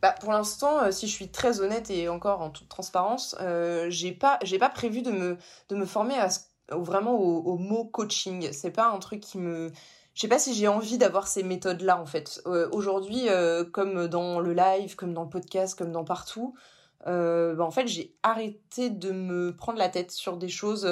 Bah, 0.00 0.12
pour 0.12 0.32
l'instant, 0.32 0.78
euh, 0.78 0.90
si 0.92 1.08
je 1.08 1.12
suis 1.12 1.28
très 1.28 1.60
honnête 1.60 1.90
et 1.90 2.08
encore 2.08 2.40
en 2.40 2.50
toute 2.50 2.68
transparence, 2.68 3.34
euh, 3.40 3.86
j'ai 3.90 4.12
pas, 4.12 4.38
j'ai 4.42 4.58
pas 4.58 4.68
prévu 4.68 5.02
de 5.02 5.10
me, 5.10 5.36
de 5.68 5.74
me 5.74 5.86
former 5.86 6.14
à, 6.14 6.28
vraiment 6.70 7.14
au, 7.14 7.56
mot 7.58 7.84
coaching. 7.84 8.48
C'est 8.52 8.70
pas 8.70 8.90
un 8.90 8.98
truc 8.98 9.20
qui 9.20 9.38
me, 9.38 9.72
je 10.14 10.20
sais 10.20 10.28
pas 10.28 10.38
si 10.38 10.54
j'ai 10.54 10.68
envie 10.68 10.98
d'avoir 10.98 11.26
ces 11.26 11.42
méthodes-là 11.42 12.00
en 12.00 12.06
fait. 12.06 12.40
Euh, 12.46 12.68
aujourd'hui, 12.70 13.26
comme 13.72 14.06
dans 14.06 14.38
le 14.40 14.52
live, 14.52 14.94
comme 14.94 15.14
dans 15.14 15.24
le 15.24 15.30
podcast, 15.30 15.76
comme 15.76 15.90
dans 15.90 16.04
partout, 16.04 16.54
bah, 17.04 17.56
en 17.60 17.70
fait, 17.70 17.86
j'ai 17.86 18.14
arrêté 18.22 18.90
de 18.90 19.12
me 19.12 19.54
prendre 19.54 19.78
la 19.78 19.88
tête 19.88 20.10
sur 20.10 20.36
des 20.36 20.48
choses 20.48 20.86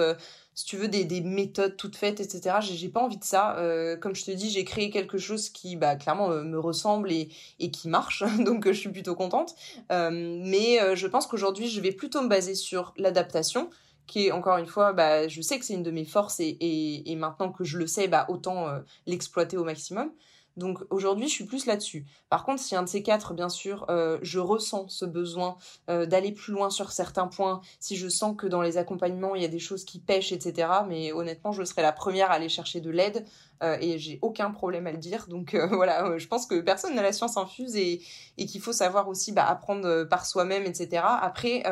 si 0.56 0.64
tu 0.64 0.78
veux, 0.78 0.88
des, 0.88 1.04
des 1.04 1.20
méthodes 1.20 1.76
toutes 1.76 1.96
faites, 1.96 2.18
etc. 2.18 2.56
J'ai 2.62 2.88
pas 2.88 3.00
envie 3.00 3.18
de 3.18 3.24
ça. 3.24 3.58
Euh, 3.58 3.94
comme 3.94 4.14
je 4.14 4.24
te 4.24 4.30
dis, 4.30 4.50
j'ai 4.50 4.64
créé 4.64 4.88
quelque 4.88 5.18
chose 5.18 5.50
qui, 5.50 5.76
bah, 5.76 5.96
clairement, 5.96 6.30
euh, 6.30 6.42
me 6.42 6.58
ressemble 6.58 7.12
et, 7.12 7.28
qui 7.70 7.88
marche. 7.88 8.24
Donc, 8.44 8.66
euh, 8.66 8.72
je 8.72 8.80
suis 8.80 8.88
plutôt 8.90 9.14
contente. 9.14 9.54
mais 9.90 10.96
je 10.96 11.06
pense 11.06 11.26
qu'aujourd'hui, 11.26 11.68
je 11.68 11.80
vais 11.82 11.92
plutôt 11.92 12.22
me 12.22 12.28
baser 12.28 12.54
sur 12.54 12.94
l'adaptation 12.96 13.70
qui 14.06 14.26
est 14.26 14.32
encore 14.32 14.56
une 14.56 14.66
fois, 14.66 14.92
bah, 14.92 15.28
je 15.28 15.40
sais 15.42 15.58
que 15.58 15.64
c'est 15.64 15.74
une 15.74 15.82
de 15.82 15.90
mes 15.90 16.04
forces 16.04 16.40
et, 16.40 16.56
et, 16.60 17.16
maintenant 17.16 17.50
que 17.50 17.64
je 17.64 17.78
le 17.78 17.86
sais, 17.86 18.08
bah, 18.08 18.26
autant 18.28 18.68
euh, 18.68 18.78
l'exploiter 19.06 19.56
au 19.56 19.64
maximum. 19.64 20.10
Donc 20.56 20.78
aujourd'hui, 20.90 21.28
je 21.28 21.32
suis 21.32 21.44
plus 21.44 21.66
là-dessus. 21.66 22.06
Par 22.30 22.44
contre, 22.44 22.62
si 22.62 22.74
un 22.74 22.82
de 22.82 22.88
ces 22.88 23.02
quatre, 23.02 23.34
bien 23.34 23.50
sûr, 23.50 23.84
euh, 23.90 24.18
je 24.22 24.38
ressens 24.38 24.88
ce 24.88 25.04
besoin 25.04 25.56
euh, 25.90 26.06
d'aller 26.06 26.32
plus 26.32 26.52
loin 26.52 26.70
sur 26.70 26.92
certains 26.92 27.26
points, 27.26 27.60
si 27.78 27.96
je 27.96 28.08
sens 28.08 28.34
que 28.36 28.46
dans 28.46 28.62
les 28.62 28.78
accompagnements, 28.78 29.34
il 29.34 29.42
y 29.42 29.44
a 29.44 29.48
des 29.48 29.58
choses 29.58 29.84
qui 29.84 29.98
pêchent, 29.98 30.32
etc., 30.32 30.68
mais 30.88 31.12
honnêtement, 31.12 31.52
je 31.52 31.62
serai 31.62 31.82
la 31.82 31.92
première 31.92 32.30
à 32.30 32.34
aller 32.34 32.48
chercher 32.48 32.80
de 32.80 32.90
l'aide 32.90 33.26
euh, 33.62 33.76
et 33.80 33.98
j'ai 33.98 34.18
aucun 34.22 34.50
problème 34.50 34.86
à 34.86 34.92
le 34.92 34.98
dire. 34.98 35.26
Donc 35.28 35.54
voilà, 35.72 36.16
je 36.16 36.26
pense 36.26 36.46
que 36.46 36.58
personne 36.60 36.94
n'a 36.94 37.02
la 37.02 37.12
science 37.12 37.36
infuse 37.36 37.76
et, 37.76 38.00
et 38.38 38.46
qu'il 38.46 38.62
faut 38.62 38.72
savoir 38.72 39.08
aussi 39.08 39.32
bah, 39.32 39.46
apprendre 39.46 40.04
par 40.04 40.24
soi-même, 40.24 40.64
etc. 40.64 41.02
Après, 41.04 41.62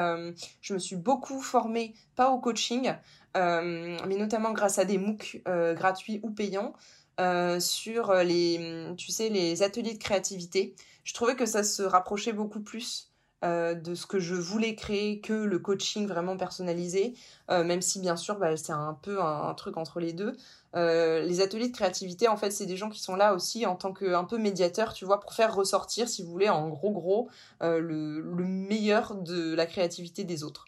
je 0.61 0.75
me 0.75 0.79
suis 0.79 0.97
beaucoup 0.97 1.41
formée, 1.41 1.95
pas 2.17 2.31
au 2.31 2.39
coaching, 2.39 2.93
mais 3.35 4.17
notamment 4.17 4.53
grâce 4.53 4.79
à 4.79 4.85
des 4.85 4.99
MOOC 4.99 5.43
gratuits 5.75 6.21
ou 6.23 6.31
payants. 6.31 6.75
Euh, 7.21 7.61
sur 7.61 8.11
euh, 8.11 8.25
les, 8.25 8.93
tu 8.97 9.13
sais, 9.13 9.29
les 9.29 9.63
ateliers 9.63 9.95
de 9.95 10.03
créativité. 10.03 10.75
Je 11.05 11.15
trouvais 11.15 11.37
que 11.37 11.47
ça 11.47 11.63
se 11.63 11.83
rapprochait 11.83 12.33
beaucoup 12.33 12.61
plus 12.61 13.13
euh, 13.45 13.75
de 13.75 13.95
ce 13.95 14.07
que 14.07 14.19
je 14.19 14.35
voulais 14.35 14.75
créer 14.75 15.21
que 15.21 15.33
le 15.33 15.59
coaching 15.61 16.09
vraiment 16.09 16.37
personnalisé, 16.37 17.15
même 17.51 17.83
si 17.83 18.01
bien 18.01 18.17
sûr 18.17 18.39
bah, 18.39 18.57
c'est 18.57 18.73
un 18.73 18.99
peu 19.03 19.23
un, 19.23 19.53
truc 19.55 19.77
entre 19.77 20.01
les 20.01 20.13
deux. 20.13 20.35
les 20.75 21.41
ateliers 21.41 21.69
de 21.69 21.75
créativité, 21.77 22.27
en 22.27 22.37
fait, 22.37 22.51
c'est 22.51 22.67
des 22.67 22.77
gens 22.77 22.89
qui 22.89 23.01
sont 23.01 23.15
là 23.15 23.35
aussi 23.35 23.67
en 23.67 23.77
tant 23.77 23.93
que 23.93 24.15
un 24.15 24.25
peu 24.25 24.39
médiateur, 24.39 24.93
tu 24.93 25.05
vois, 25.05 25.21
pour 25.21 25.35
faire 25.35 25.55
ressortir, 25.55 26.09
si 26.09 26.23
vous 26.23 26.33
voulez, 26.33 26.49
en 26.49 26.69
gros 26.69 26.91
gros, 26.91 27.29
le 27.61 28.45
meilleur 28.45 29.15
de 29.15 29.55
la 29.55 29.67
créativité 29.67 30.25
des 30.25 30.43
autres. 30.43 30.65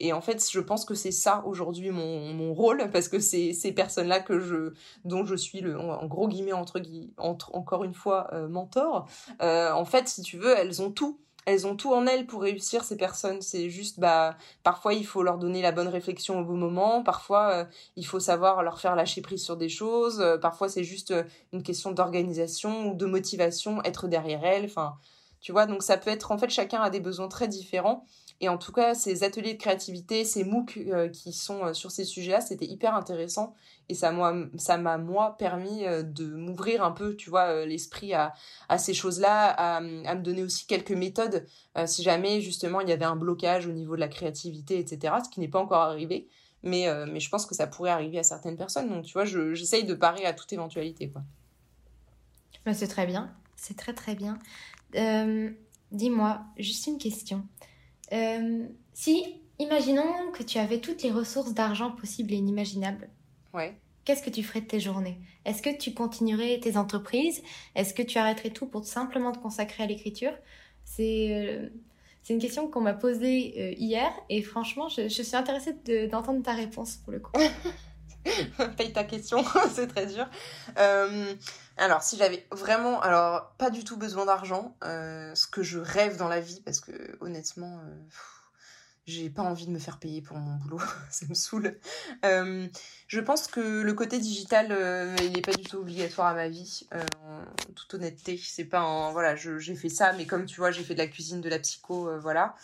Et 0.00 0.14
en 0.14 0.22
fait, 0.22 0.44
je 0.50 0.60
pense 0.60 0.86
que 0.86 0.94
c'est 0.94 1.12
ça 1.12 1.42
aujourd'hui 1.46 1.90
mon, 1.90 2.32
mon, 2.32 2.54
rôle, 2.54 2.90
parce 2.90 3.08
que 3.08 3.20
c'est 3.20 3.52
ces 3.52 3.70
personnes-là 3.72 4.20
que 4.20 4.40
je, 4.40 4.72
dont 5.04 5.24
je 5.24 5.34
suis 5.34 5.60
le, 5.60 5.78
en 5.78 6.06
gros 6.06 6.26
guillemets, 6.26 6.54
entre, 6.54 6.80
encore 7.54 7.84
une 7.84 7.92
fois, 7.92 8.28
euh, 8.32 8.48
mentor. 8.48 9.06
Euh, 9.42 9.70
en 9.70 9.84
fait, 9.84 10.08
si 10.08 10.22
tu 10.22 10.38
veux, 10.38 10.56
elles 10.56 10.80
ont 10.80 10.90
tout. 10.90 11.20
Elles 11.46 11.66
ont 11.66 11.74
tout 11.74 11.92
en 11.92 12.06
elles 12.06 12.26
pour 12.26 12.42
réussir 12.42 12.84
ces 12.84 12.96
personnes. 12.96 13.40
C'est 13.40 13.70
juste, 13.70 13.98
bah, 13.98 14.36
parfois 14.62 14.92
il 14.92 15.06
faut 15.06 15.22
leur 15.22 15.38
donner 15.38 15.62
la 15.62 15.72
bonne 15.72 15.88
réflexion 15.88 16.38
au 16.40 16.44
bon 16.44 16.56
moment. 16.56 17.02
Parfois 17.02 17.50
euh, 17.50 17.64
il 17.96 18.04
faut 18.04 18.20
savoir 18.20 18.62
leur 18.62 18.78
faire 18.78 18.94
lâcher 18.94 19.22
prise 19.22 19.42
sur 19.42 19.56
des 19.56 19.70
choses. 19.70 20.22
parfois 20.42 20.68
c'est 20.68 20.84
juste 20.84 21.14
une 21.54 21.62
question 21.62 21.92
d'organisation 21.92 22.90
ou 22.90 22.94
de 22.94 23.06
motivation, 23.06 23.82
être 23.84 24.06
derrière 24.06 24.44
elles. 24.44 24.66
Enfin, 24.66 24.96
tu 25.40 25.52
vois. 25.52 25.66
Donc 25.66 25.82
ça 25.82 25.96
peut 25.96 26.10
être 26.10 26.32
en 26.32 26.38
fait 26.38 26.50
chacun 26.50 26.80
a 26.80 26.90
des 26.90 27.00
besoins 27.00 27.28
très 27.28 27.48
différents. 27.48 28.04
Et 28.42 28.48
en 28.48 28.56
tout 28.56 28.72
cas, 28.72 28.94
ces 28.94 29.22
ateliers 29.22 29.52
de 29.52 29.58
créativité, 29.58 30.24
ces 30.24 30.44
MOOC 30.44 30.78
euh, 30.78 31.08
qui 31.08 31.34
sont 31.34 31.66
euh, 31.66 31.72
sur 31.74 31.90
ces 31.90 32.04
sujets-là, 32.04 32.40
c'était 32.40 32.64
hyper 32.64 32.94
intéressant. 32.94 33.54
Et 33.90 33.94
ça 33.94 34.12
m'a, 34.12 34.96
moi, 34.96 35.36
permis 35.36 35.84
euh, 35.84 36.02
de 36.02 36.24
m'ouvrir 36.24 36.82
un 36.82 36.90
peu, 36.90 37.16
tu 37.16 37.28
vois, 37.28 37.66
l'esprit 37.66 38.14
à, 38.14 38.32
à 38.70 38.78
ces 38.78 38.94
choses-là, 38.94 39.48
à, 39.50 39.76
à, 39.76 39.80
me 39.80 40.22
donner 40.22 40.42
aussi 40.42 40.66
quelques 40.66 40.92
méthodes 40.92 41.46
si 41.86 42.02
jamais, 42.02 42.40
justement, 42.40 42.80
il 42.80 42.88
y 42.88 42.92
avait 42.92 43.04
un 43.04 43.16
blocage 43.16 43.66
au 43.66 43.72
niveau 43.72 43.94
de 43.94 44.00
la 44.00 44.08
créativité, 44.08 44.78
etc., 44.78 45.14
ce 45.24 45.28
qui 45.28 45.40
n'est 45.40 45.48
pas 45.48 45.60
encore 45.60 45.82
arrivé. 45.82 46.28
Mais, 46.62 46.86
mais 47.06 47.20
je 47.20 47.30
pense 47.30 47.46
que 47.46 47.54
ça 47.54 47.66
pourrait 47.66 47.90
arriver 47.90 48.18
à 48.18 48.22
certaines 48.22 48.56
personnes. 48.56 48.88
Donc, 48.88 49.04
tu 49.04 49.12
vois, 49.12 49.24
j'essaye 49.24 49.84
de 49.84 49.94
parer 49.94 50.26
à 50.26 50.32
toute 50.32 50.52
éventualité, 50.52 51.10
quoi. 51.10 51.22
Bah, 52.66 52.74
c'est 52.74 52.88
très 52.88 53.06
bien. 53.06 53.32
C'est 53.56 53.76
très, 53.76 53.94
très 53.94 54.14
bien. 54.14 54.38
Dis-moi, 55.92 56.40
juste 56.58 56.86
une 56.86 56.98
question. 56.98 57.46
Euh, 58.12 58.66
si, 58.92 59.24
imaginons 59.58 60.30
que 60.32 60.42
tu 60.42 60.58
avais 60.58 60.78
toutes 60.78 61.02
les 61.02 61.10
ressources 61.10 61.54
d'argent 61.54 61.90
possibles 61.90 62.32
et 62.32 62.36
inimaginables. 62.36 63.08
Ouais. 63.54 63.76
Qu'est-ce 64.04 64.22
que 64.22 64.30
tu 64.30 64.42
ferais 64.42 64.62
de 64.62 64.66
tes 64.66 64.80
journées? 64.80 65.18
Est-ce 65.44 65.62
que 65.62 65.76
tu 65.76 65.92
continuerais 65.94 66.58
tes 66.58 66.76
entreprises? 66.76 67.42
Est-ce 67.74 67.94
que 67.94 68.02
tu 68.02 68.18
arrêterais 68.18 68.50
tout 68.50 68.66
pour 68.66 68.84
simplement 68.84 69.32
te 69.32 69.38
consacrer 69.38 69.84
à 69.84 69.86
l'écriture? 69.86 70.32
C'est 70.84 71.28
euh, 71.30 71.68
c'est 72.22 72.34
une 72.34 72.40
question 72.40 72.68
qu'on 72.68 72.80
m'a 72.80 72.92
posée 72.92 73.54
euh, 73.56 73.74
hier 73.78 74.12
et 74.28 74.42
franchement, 74.42 74.88
je, 74.88 75.08
je 75.08 75.22
suis 75.22 75.36
intéressée 75.36 75.74
d'entendre 76.08 76.42
ta 76.42 76.52
réponse 76.52 76.96
pour 76.96 77.12
le 77.12 77.20
coup. 77.20 77.32
Paye 78.76 78.92
ta 78.92 79.04
question, 79.04 79.42
c'est 79.72 79.86
très 79.86 80.06
dur. 80.06 80.28
Euh, 80.78 81.34
alors, 81.80 82.02
si 82.02 82.18
j'avais 82.18 82.46
vraiment, 82.52 83.00
alors 83.00 83.54
pas 83.56 83.70
du 83.70 83.84
tout 83.84 83.96
besoin 83.96 84.26
d'argent, 84.26 84.76
euh, 84.84 85.34
ce 85.34 85.46
que 85.46 85.62
je 85.62 85.78
rêve 85.78 86.18
dans 86.18 86.28
la 86.28 86.40
vie, 86.40 86.60
parce 86.62 86.78
que 86.78 86.92
honnêtement, 87.20 87.80
euh, 87.82 87.96
j'ai 89.06 89.30
pas 89.30 89.42
envie 89.42 89.64
de 89.64 89.70
me 89.70 89.78
faire 89.78 89.98
payer 89.98 90.20
pour 90.20 90.36
mon 90.36 90.56
boulot, 90.56 90.78
ça 91.10 91.24
me 91.26 91.34
saoule. 91.34 91.78
je 92.22 93.20
pense 93.20 93.46
que 93.46 93.80
le 93.80 93.92
côté 93.94 94.18
digital, 94.18 94.66
il 95.22 95.32
n'est 95.32 95.40
pas 95.40 95.54
du 95.54 95.64
tout 95.64 95.78
obligatoire 95.78 96.28
à 96.28 96.34
ma 96.34 96.48
vie, 96.48 96.86
en 96.92 97.72
toute 97.74 97.94
honnêteté. 97.94 98.38
C'est 98.44 98.66
pas 98.66 98.80
un, 98.80 99.10
voilà, 99.12 99.34
j'ai 99.34 99.74
fait 99.74 99.88
ça, 99.88 100.12
mais 100.12 100.26
comme 100.26 100.44
tu 100.44 100.60
vois, 100.60 100.70
j'ai 100.72 100.84
fait 100.84 100.94
de 100.94 100.98
la 100.98 101.08
cuisine, 101.08 101.40
de 101.40 101.48
la 101.48 101.58
psycho, 101.58 102.10
voilà. 102.20 102.54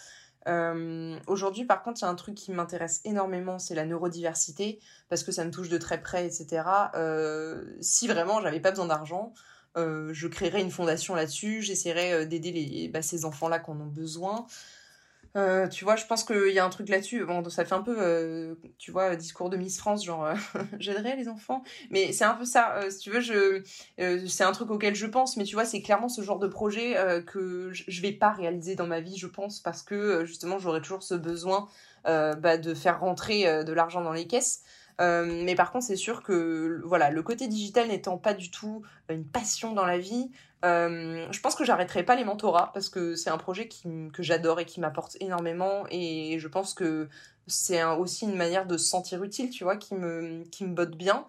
Euh, 0.47 1.18
aujourd'hui, 1.26 1.64
par 1.64 1.82
contre, 1.82 2.01
il 2.01 2.05
y 2.05 2.07
a 2.07 2.11
un 2.11 2.14
truc 2.14 2.34
qui 2.34 2.53
m'intéresse 2.53 3.01
énormément, 3.05 3.59
c'est 3.59 3.74
la 3.74 3.84
neurodiversité, 3.84 4.78
parce 5.09 5.22
que 5.22 5.32
ça 5.32 5.44
me 5.44 5.51
touche 5.51 5.68
de 5.68 5.78
très 5.78 6.01
près, 6.01 6.26
etc. 6.26 6.62
Euh, 6.94 7.64
si 7.80 8.07
vraiment 8.07 8.40
j'avais 8.40 8.61
pas 8.61 8.70
besoin 8.70 8.86
d'argent, 8.86 9.32
euh, 9.76 10.11
je 10.12 10.28
créerais 10.28 10.62
une 10.62 10.70
fondation 10.70 11.14
là-dessus, 11.14 11.62
j'essaierais 11.62 12.26
d'aider 12.26 12.88
bah, 12.92 13.03
ces 13.03 13.24
enfants-là 13.24 13.59
qui 13.59 13.70
en 13.70 13.80
ont 13.80 13.86
besoin. 13.86 14.47
Euh, 15.37 15.68
tu 15.68 15.84
vois, 15.84 15.97
je 15.97 16.07
pense 16.07 16.24
qu'il 16.24 16.53
y 16.53 16.59
a 16.59 16.64
un 16.64 16.70
truc 16.70 16.89
là-dessus. 16.89 17.24
Bon, 17.24 17.47
ça 17.51 17.64
fait 17.64 17.74
un 17.74 17.82
peu, 17.82 17.97
euh, 17.99 18.55
tu 18.78 18.91
vois, 18.91 19.16
discours 19.16 19.51
de 19.51 19.57
Miss 19.59 19.78
France, 19.78 20.05
genre, 20.05 20.24
euh, 20.24 20.34
j'aiderai 20.78 21.14
les 21.14 21.28
enfants. 21.28 21.62
Mais 21.91 22.12
c'est 22.12 22.24
un 22.24 22.34
peu 22.34 22.47
ça. 22.47 22.80
si 22.91 22.99
tu 22.99 23.11
veux, 23.11 23.62
c'est 24.26 24.45
un 24.45 24.53
truc 24.53 24.70
auquel 24.70 24.95
je 24.95 25.07
pense, 25.07 25.37
mais 25.37 25.45
tu 25.45 25.55
vois, 25.55 25.66
c'est 25.66 25.82
clairement 25.82 26.09
ce 26.09 26.22
genre 26.22 26.39
de 26.39 26.49
projet 26.49 26.97
que 27.26 27.70
je 27.72 28.03
vais 28.03 28.12
pas 28.12 28.30
réaliser 28.30 28.76
dans 28.76 28.87
ma 28.87 29.01
vie, 29.01 29.16
je 29.18 29.26
pense, 29.26 29.61
parce 29.61 29.82
que 29.82 30.24
justement, 30.24 30.59
j'aurai 30.59 30.80
toujours 30.80 31.03
ce 31.03 31.14
besoin 31.14 31.68
bah, 32.05 32.57
de 32.57 32.74
faire 32.74 33.01
rentrer 33.01 33.64
de 33.64 33.72
l'argent 33.72 34.03
dans 34.03 34.12
les 34.12 34.26
caisses. 34.26 34.62
Mais 34.99 35.55
par 35.55 35.72
contre, 35.72 35.84
c'est 35.84 35.97
sûr 35.97 36.22
que 36.22 36.80
voilà, 36.84 37.11
le 37.11 37.22
côté 37.22 37.49
digital 37.49 37.88
n'étant 37.88 38.18
pas 38.18 38.34
du 38.34 38.51
tout 38.51 38.82
une 39.09 39.26
passion 39.26 39.72
dans 39.72 39.86
la 39.86 39.99
vie, 39.99 40.30
euh, 40.64 41.26
je 41.30 41.40
pense 41.40 41.55
que 41.55 41.64
j'arrêterai 41.64 42.03
pas 42.03 42.16
les 42.16 42.24
mentorats 42.24 42.70
parce 42.72 42.88
que 42.88 43.14
c'est 43.14 43.30
un 43.30 43.38
projet 43.38 43.68
qui, 43.68 43.88
que 44.12 44.22
j'adore 44.22 44.59
et 44.59 44.64
qui 44.64 44.80
m'apporte 44.80 45.16
énormément 45.20 45.84
et 45.90 46.38
je 46.38 46.49
pense 46.49 46.74
que 46.74 47.09
c'est 47.47 47.84
aussi 47.84 48.24
une 48.24 48.36
manière 48.36 48.66
de 48.66 48.76
se 48.76 48.86
sentir 48.86 49.22
utile, 49.22 49.51
tu 49.51 49.64
vois, 49.64 49.76
qui 49.76 49.94
me, 49.94 50.42
qui 50.51 50.64
me 50.64 50.74
botte 50.74 50.97
bien. 50.97 51.26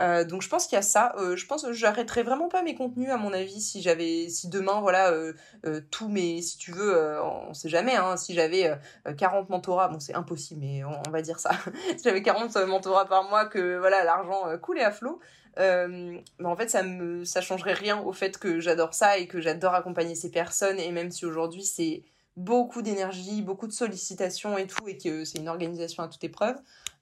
Euh, 0.00 0.24
donc 0.24 0.42
je 0.42 0.48
pense 0.48 0.66
qu'il 0.66 0.76
y 0.76 0.78
a 0.78 0.82
ça. 0.82 1.14
Euh, 1.18 1.36
je 1.36 1.46
pense 1.46 1.62
que 1.62 1.72
j'arrêterai 1.72 2.22
vraiment 2.22 2.48
pas 2.48 2.62
mes 2.62 2.74
contenus 2.74 3.10
à 3.10 3.16
mon 3.16 3.32
avis 3.32 3.60
si 3.60 3.82
j'avais, 3.82 4.28
si 4.28 4.48
demain 4.48 4.80
voilà 4.80 5.12
tous 5.90 6.08
mes, 6.08 6.42
si 6.42 6.58
tu 6.58 6.72
veux, 6.72 7.20
on 7.22 7.54
sait 7.54 7.68
jamais. 7.68 7.96
Hein, 7.96 8.16
si 8.16 8.34
j'avais 8.34 8.78
40 9.16 9.48
mentorats, 9.48 9.88
bon 9.88 10.00
c'est 10.00 10.14
impossible, 10.14 10.60
mais 10.60 10.84
on, 10.84 11.10
va 11.10 11.22
dire 11.22 11.38
ça. 11.38 11.50
si 11.96 12.04
j'avais 12.04 12.22
40 12.22 12.56
mentorats 12.66 13.06
par 13.06 13.24
mois, 13.28 13.46
que 13.46 13.78
voilà 13.78 14.04
l'argent 14.04 14.44
coulait 14.60 14.84
à 14.84 14.90
flot, 14.90 15.20
euh, 15.58 16.18
bah, 16.38 16.50
en 16.50 16.56
fait 16.56 16.68
ça 16.68 16.82
me 16.82 17.24
ça 17.24 17.40
changerait 17.40 17.72
rien 17.72 17.98
au 18.02 18.12
fait 18.12 18.36
que 18.36 18.60
j'adore 18.60 18.92
ça 18.92 19.16
et 19.16 19.26
que 19.26 19.40
j'adore 19.40 19.74
accompagner 19.74 20.14
ces 20.14 20.30
personnes 20.30 20.78
et 20.78 20.92
même 20.92 21.10
si 21.10 21.24
aujourd'hui 21.24 21.64
c'est 21.64 22.02
beaucoup 22.36 22.82
d'énergie, 22.82 23.40
beaucoup 23.40 23.66
de 23.66 23.72
sollicitations 23.72 24.58
et 24.58 24.66
tout 24.66 24.86
et 24.86 24.98
que 24.98 25.24
c'est 25.24 25.38
une 25.38 25.48
organisation 25.48 26.02
à 26.02 26.08
toute 26.08 26.22
épreuve, 26.24 26.56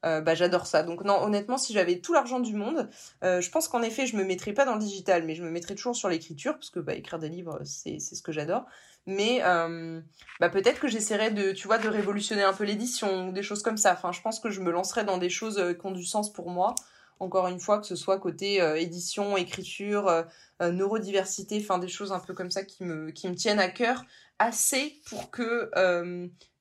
euh, 0.05 0.21
bah 0.21 0.35
j'adore 0.35 0.67
ça. 0.67 0.83
Donc 0.83 1.03
non, 1.05 1.23
honnêtement, 1.23 1.57
si 1.57 1.73
j'avais 1.73 1.99
tout 1.99 2.13
l'argent 2.13 2.41
du 2.41 2.55
monde, 2.55 2.91
euh, 3.23 3.41
je 3.41 3.51
pense 3.51 3.69
qu'en 3.69 3.83
effet, 3.83 4.07
je 4.07 4.17
me 4.17 4.25
mettrais 4.25 4.53
pas 4.53 4.65
dans 4.65 4.75
le 4.75 4.81
digital, 4.81 5.25
mais 5.25 5.35
je 5.35 5.43
me 5.43 5.51
mettrais 5.51 5.75
toujours 5.75 5.97
sur 5.97 6.09
l'écriture 6.09 6.55
parce 6.55 6.71
que 6.71 6.81
bah, 6.81 6.95
écrire 6.95 7.19
des 7.19 7.29
livres, 7.29 7.61
c'est 7.65 7.99
ce 7.99 8.23
que 8.23 8.33
j'adore. 8.33 8.67
Mais 9.07 9.41
euh, 9.45 10.01
bah, 10.41 10.51
peut-être 10.51 10.81
que 10.81 10.89
j'essaierais 10.89 11.31
de 11.31 11.53
tu 11.53 11.67
vois 11.67 11.79
de 11.79 11.89
révolutionner 11.89 12.43
un 12.43 12.53
peu 12.53 12.65
l'édition 12.65 13.33
des 13.33 13.43
choses 13.43 13.63
comme 13.63 13.77
ça. 13.77 13.93
Enfin, 13.93 14.13
je 14.13 14.21
pense 14.21 14.41
que 14.41 14.51
je 14.51 14.61
me 14.61 14.71
lancerais 14.71 15.05
dans 15.05 15.19
des 15.19 15.31
choses 15.31 15.63
qui 15.79 15.87
ont 15.87 15.93
du 15.93 16.05
sens 16.05 16.33
pour 16.33 16.51
moi 16.51 16.75
encore 17.21 17.47
une 17.47 17.61
fois, 17.61 17.79
que 17.79 17.87
ce 17.87 17.95
soit 17.95 18.19
côté 18.19 18.57
édition, 18.77 19.37
écriture, 19.37 20.25
neurodiversité, 20.61 21.59
enfin 21.63 21.79
des 21.79 21.89
choses 21.89 22.13
un 22.13 22.19
peu 22.19 22.35
comme 22.35 22.51
ça 22.51 22.65
qui 22.65 22.83
me, 22.83 23.13
qui 23.13 23.29
me 23.29 23.37
tiennent 23.37 23.61
à 23.61 23.69
cœur, 23.69 24.05
assez 24.41 25.01
pour 25.07 25.31
que, 25.31 25.71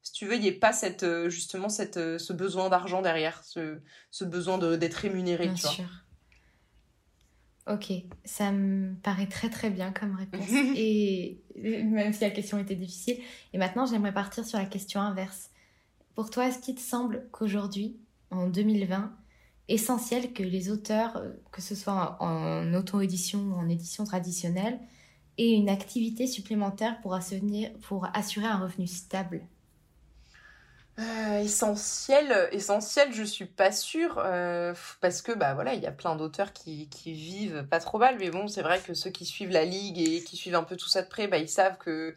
si 0.04 0.12
tu 0.12 0.28
veux, 0.28 0.36
il 0.36 0.42
n'y 0.42 0.48
ait 0.48 0.52
pas 0.52 0.74
cette, 0.74 1.06
justement 1.30 1.70
cette, 1.70 1.96
ce 1.96 2.34
besoin 2.34 2.70
d'argent 2.70 3.02
derrière, 3.02 3.44
ce, 3.44 3.80
ce 4.12 4.24
besoin 4.24 4.58
d'être 4.58 4.96
rémunéré. 4.96 5.48
Bien 5.48 5.56
sûr. 5.56 6.04
Ok, 7.66 7.94
ça 8.26 8.52
me 8.52 8.94
paraît 8.96 9.28
très 9.28 9.50
très 9.50 9.70
bien 9.70 9.94
comme 9.94 10.16
réponse. 10.16 10.50
et 10.76 11.42
même 11.56 12.12
si 12.12 12.22
la 12.22 12.30
question 12.30 12.58
était 12.58 12.76
difficile. 12.76 13.18
Et 13.54 13.58
maintenant, 13.58 13.86
j'aimerais 13.86 14.14
partir 14.14 14.46
sur 14.46 14.58
la 14.58 14.66
question 14.66 15.00
inverse. 15.00 15.50
Pour 16.16 16.30
toi, 16.30 16.48
est-ce 16.48 16.60
qu'il 16.60 16.76
te 16.76 16.82
semble 16.82 17.26
qu'aujourd'hui, 17.32 17.98
en 18.32 18.48
2020, 18.48 19.16
essentiel 19.70 20.34
que 20.34 20.44
les 20.44 20.70
auteurs, 20.70 21.16
euh, 21.18 21.32
que 21.52 21.62
ce 21.62 21.74
soit 21.74 22.18
en 22.22 22.74
auto-édition 22.74 23.40
ou 23.40 23.54
en 23.54 23.70
édition 23.70 24.04
traditionnelle, 24.04 24.80
aient 25.38 25.54
une 25.54 25.70
activité 25.70 26.28
supplémentaire 26.28 27.00
pour 27.02 27.14
assurer, 27.14 27.74
pour 27.84 28.08
assurer 28.14 28.46
un 28.46 28.60
revenu 28.60 28.88
stable? 28.88 29.42
Euh, 31.00 31.40
essentiel, 31.40 32.50
essentiel, 32.52 33.12
je 33.14 33.24
suis 33.24 33.48
pas 33.48 33.72
sûre 33.72 34.22
euh, 34.24 34.76
parce 35.02 35.24
que 35.24 35.32
bah 35.32 35.56
voilà, 35.56 35.74
il 35.74 35.82
y 35.82 35.88
a 35.88 35.92
plein 35.92 36.16
d'auteurs 36.16 36.54
qui, 36.54 36.88
qui 36.90 37.14
vivent 37.14 37.66
pas 37.68 37.80
trop 37.80 37.98
mal, 37.98 38.18
mais 38.20 38.30
bon, 38.30 38.48
c'est 38.48 38.62
vrai 38.62 38.80
que 38.80 38.94
ceux 38.94 39.10
qui 39.10 39.26
suivent 39.26 39.50
la 39.50 39.66
ligue 39.66 40.00
et 40.00 40.24
qui 40.24 40.38
suivent 40.38 40.54
un 40.54 40.64
peu 40.64 40.76
tout 40.76 40.90
ça 40.90 41.02
de 41.02 41.08
près, 41.08 41.28
bah 41.28 41.40
ils 41.40 41.50
savent 41.50 41.80
que 41.80 42.16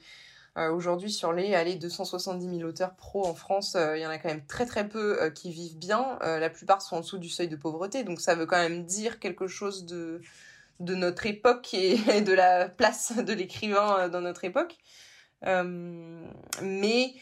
euh, 0.59 0.71
aujourd'hui 0.71 1.11
sur 1.11 1.33
les 1.33 1.55
allez 1.55 1.77
270 1.77 2.59
000 2.59 2.69
auteurs 2.69 2.95
pro 2.97 3.27
en 3.27 3.35
France, 3.35 3.79
il 3.95 4.01
y 4.01 4.07
en 4.07 4.11
a 4.11 4.19
quand 4.19 4.29
même 4.29 4.45
très 4.45 4.67
très 4.67 4.87
peu 4.87 5.31
qui 5.35 5.51
vivent 5.51 5.79
bien. 5.79 6.19
la 6.21 6.51
plupart 6.51 6.83
sont 6.83 6.97
en 6.97 7.01
dessous 7.01 7.19
du 7.19 7.31
seuil 7.31 7.49
de 7.49 7.57
pauvreté, 7.57 8.05
donc 8.05 8.21
ça 8.21 8.35
veut 8.35 8.47
quand 8.47 8.59
même 8.59 8.85
dire 8.85 9.21
quelque 9.21 9.47
chose 9.47 9.87
de 9.87 10.21
de 10.81 10.95
notre 10.95 11.25
époque 11.25 11.73
et 11.73 11.97
de 12.21 12.33
la 12.35 12.69
place 12.69 13.17
de 13.17 13.33
l'écrivain 13.33 14.11
dans 14.11 14.21
notre 14.21 14.45
époque. 14.45 14.77
mais 15.43 17.15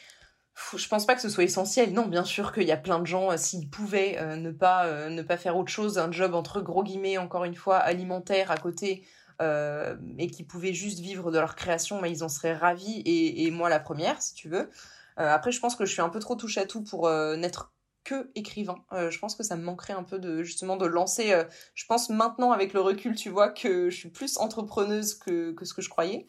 je 0.76 0.88
pense 0.88 1.06
pas 1.06 1.14
que 1.14 1.20
ce 1.20 1.28
soit 1.28 1.44
essentiel. 1.44 1.92
Non, 1.92 2.06
bien 2.06 2.24
sûr 2.24 2.52
qu'il 2.52 2.64
y 2.64 2.72
a 2.72 2.76
plein 2.76 2.98
de 2.98 3.06
gens, 3.06 3.32
euh, 3.32 3.36
s'ils 3.36 3.68
pouvaient 3.68 4.18
euh, 4.18 4.36
ne 4.36 4.50
pas 4.50 4.86
euh, 4.86 5.08
ne 5.08 5.22
pas 5.22 5.36
faire 5.36 5.56
autre 5.56 5.70
chose, 5.70 5.98
un 5.98 6.12
job 6.12 6.34
entre 6.34 6.60
gros 6.60 6.84
guillemets, 6.84 7.18
encore 7.18 7.44
une 7.44 7.56
fois, 7.56 7.78
alimentaire 7.78 8.50
à 8.50 8.56
côté, 8.56 9.04
et 9.40 10.28
qui 10.28 10.44
pouvaient 10.44 10.72
juste 10.72 11.00
vivre 11.00 11.30
de 11.30 11.38
leur 11.38 11.56
création, 11.56 12.00
mais 12.00 12.10
ils 12.10 12.22
en 12.24 12.28
seraient 12.28 12.54
ravis. 12.54 13.02
Et, 13.04 13.50
moi 13.50 13.68
la 13.68 13.80
première, 13.80 14.22
si 14.22 14.32
tu 14.34 14.48
veux. 14.48 14.70
après, 15.16 15.52
je 15.52 15.60
pense 15.60 15.76
que 15.76 15.84
je 15.84 15.92
suis 15.92 16.00
un 16.00 16.08
peu 16.08 16.20
trop 16.20 16.36
touche 16.36 16.56
à 16.56 16.66
tout 16.66 16.82
pour 16.82 17.10
n'être 17.10 17.72
que 18.04 18.30
écrivain. 18.36 18.76
je 18.92 19.18
pense 19.18 19.34
que 19.34 19.42
ça 19.42 19.56
me 19.56 19.62
manquerait 19.64 19.92
un 19.92 20.04
peu 20.04 20.18
de 20.18 20.44
justement 20.44 20.76
de 20.76 20.86
lancer. 20.86 21.34
je 21.74 21.84
pense 21.86 22.10
maintenant 22.10 22.52
avec 22.52 22.72
le 22.72 22.80
recul, 22.80 23.16
tu 23.16 23.28
vois 23.28 23.48
que 23.48 23.90
je 23.90 23.96
suis 23.96 24.08
plus 24.08 24.38
entrepreneuse 24.38 25.14
que 25.14 25.54
ce 25.62 25.74
que 25.74 25.82
je 25.82 25.90
croyais. 25.90 26.26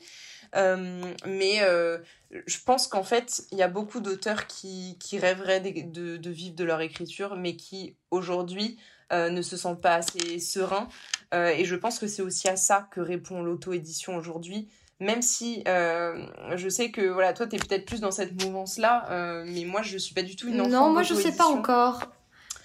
Euh, 0.55 1.01
mais 1.25 1.61
euh, 1.61 1.97
je 2.45 2.57
pense 2.65 2.87
qu'en 2.87 3.03
fait, 3.03 3.43
il 3.51 3.57
y 3.57 3.63
a 3.63 3.67
beaucoup 3.67 3.99
d'auteurs 3.99 4.47
qui, 4.47 4.97
qui 4.99 5.17
rêveraient 5.17 5.59
de, 5.59 6.17
de, 6.17 6.29
vivre 6.29 6.55
de 6.55 6.63
leur 6.63 6.81
écriture, 6.81 7.35
mais 7.35 7.55
qui 7.55 7.95
aujourd'hui 8.11 8.77
euh, 9.11 9.29
ne 9.29 9.41
se 9.41 9.57
sentent 9.57 9.81
pas 9.81 9.95
assez 9.95 10.39
sereins. 10.39 10.87
et 11.33 11.65
je 11.65 11.75
pense 11.75 11.99
que 11.99 12.07
c'est 12.07 12.21
aussi 12.21 12.47
à 12.47 12.55
ça 12.55 12.87
que 12.91 13.01
répond 13.01 13.41
l'auto-édition 13.41 14.15
aujourd'hui. 14.15 14.69
Même 15.01 15.21
si 15.21 15.63
je 15.65 16.69
sais 16.69 16.89
que 16.89 17.01
voilà, 17.01 17.33
toi, 17.33 17.47
tu 17.47 17.57
es 17.57 17.59
peut-être 17.59 17.85
plus 17.85 17.99
dans 17.99 18.11
cette 18.11 18.41
mouvance-là, 18.41 19.43
mais 19.45 19.65
moi, 19.65 19.81
je 19.81 19.97
suis 19.97 20.13
pas 20.13 20.21
du 20.21 20.35
tout 20.35 20.47
une 20.47 20.61
enfant 20.61 20.69
Non, 20.69 20.89
moi, 20.93 21.03
je 21.03 21.13
sais 21.13 21.35
pas 21.35 21.47
encore. 21.47 21.99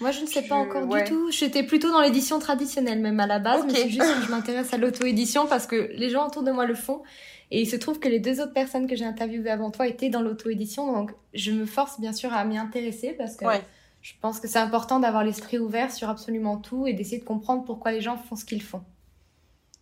Moi, 0.01 0.13
je 0.13 0.23
ne 0.23 0.27
sais 0.27 0.43
pas 0.43 0.55
encore 0.55 0.87
du 0.87 1.05
tout. 1.05 1.31
J'étais 1.31 1.63
plutôt 1.63 1.91
dans 1.91 2.01
l'édition 2.01 2.39
traditionnelle, 2.39 3.01
même 3.01 3.21
à 3.21 3.27
la 3.27 3.39
base, 3.39 3.65
mais 3.67 3.75
c'est 3.75 3.91
juste 3.91 4.15
que 4.15 4.23
je 4.27 4.31
m'intéresse 4.31 4.73
à 4.73 4.79
l'auto-édition 4.79 5.47
parce 5.47 5.67
que 5.67 5.91
les 5.95 6.09
gens 6.09 6.27
autour 6.27 6.43
de 6.43 6.53
moi 6.53 6.65
le 6.67 6.75
font. 6.75 7.03
Et 7.51 7.63
il 7.63 7.67
se 7.67 7.77
trouve 7.77 7.99
que 7.99 8.09
les 8.09 8.21
deux 8.21 8.41
autres 8.41 8.53
personnes 8.53 8.87
que 8.87 8.95
j'ai 8.95 9.05
interviewées 9.05 9.51
avant 9.51 9.71
toi 9.71 9.89
étaient 9.89 10.09
dans 10.09 10.23
l'auto-édition, 10.23 10.93
donc 10.93 11.13
je 11.35 11.51
me 11.51 11.67
force 11.67 12.01
bien 12.01 12.13
sûr 12.13 12.33
à 12.33 12.45
m'y 12.45 12.57
intéresser 12.57 13.13
parce 13.13 13.37
que 13.37 13.45
je 14.01 14.13
pense 14.21 14.41
que 14.41 14.49
c'est 14.49 14.59
important 14.59 15.01
d'avoir 15.01 15.25
l'esprit 15.25 15.59
ouvert 15.59 15.93
sur 15.93 16.09
absolument 16.09 16.57
tout 16.57 16.87
et 16.87 16.93
d'essayer 16.93 17.19
de 17.19 17.25
comprendre 17.25 17.65
pourquoi 17.65 17.93
les 17.93 18.01
gens 18.01 18.17
font 18.17 18.37
ce 18.37 18.45
qu'ils 18.45 18.63
font. 18.63 18.83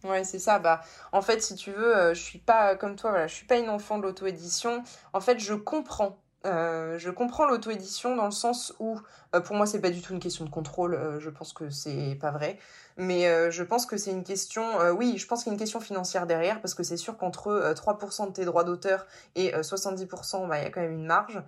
Ouais, 0.05 0.25
c'est 0.25 0.39
ça. 0.39 0.59
Bah, 0.59 0.81
en 1.13 1.23
fait, 1.23 1.43
si 1.43 1.57
tu 1.57 1.71
veux, 1.73 1.97
euh, 1.97 2.15
je 2.15 2.23
suis 2.23 2.39
pas 2.39 2.77
comme 2.77 2.95
toi. 2.95 3.11
Voilà, 3.11 3.27
je 3.27 3.35
suis 3.35 3.47
pas 3.47 3.59
une 3.59 3.69
enfant 3.69 3.99
de 3.99 4.05
l'auto-édition. 4.05 4.83
En 5.13 5.21
fait, 5.21 5.41
je 5.41 5.55
comprends 5.55 6.19
euh, 6.47 6.99
je 6.99 7.11
comprends 7.11 7.47
l'auto-édition 7.47 8.15
dans 8.15 8.25
le 8.25 8.31
sens 8.31 8.73
où, 8.79 8.99
euh, 9.35 9.41
pour 9.41 9.57
moi, 9.57 9.67
c'est 9.67 9.81
pas 9.81 9.91
du 9.91 10.01
tout 10.01 10.13
une 10.13 10.21
question 10.21 10.45
de 10.45 10.51
contrôle. 10.51 10.95
Euh, 10.95 11.19
je 11.21 11.31
pense 11.31 11.53
que 11.53 11.69
c'est 11.71 12.17
pas 12.21 12.31
vrai. 12.31 12.59
Mais 12.99 13.51
je 13.51 13.63
pense 13.63 13.87
que 13.87 13.97
c'est 13.97 14.11
une 14.11 14.25
question, 14.25 14.91
oui, 14.91 15.19
je 15.19 15.27
pense 15.27 15.45
qu'il 15.45 15.51
y 15.51 15.53
a 15.53 15.55
une 15.55 15.59
question 15.59 15.81
financière 15.81 16.27
derrière, 16.27 16.61
parce 16.61 16.75
que 16.75 16.83
c'est 16.83 16.97
sûr 16.97 17.17
qu'entre 17.17 17.73
3% 17.75 18.27
de 18.27 18.33
tes 18.33 18.45
droits 18.45 18.65
d'auteur 18.65 19.07
et 19.37 19.53
70%, 19.53 20.49
bah, 20.49 20.59
il 20.59 20.65
y 20.65 20.67
a 20.67 20.71
quand 20.71 20.81
même 20.81 20.93
une 20.93 21.07
marge. 21.07 21.41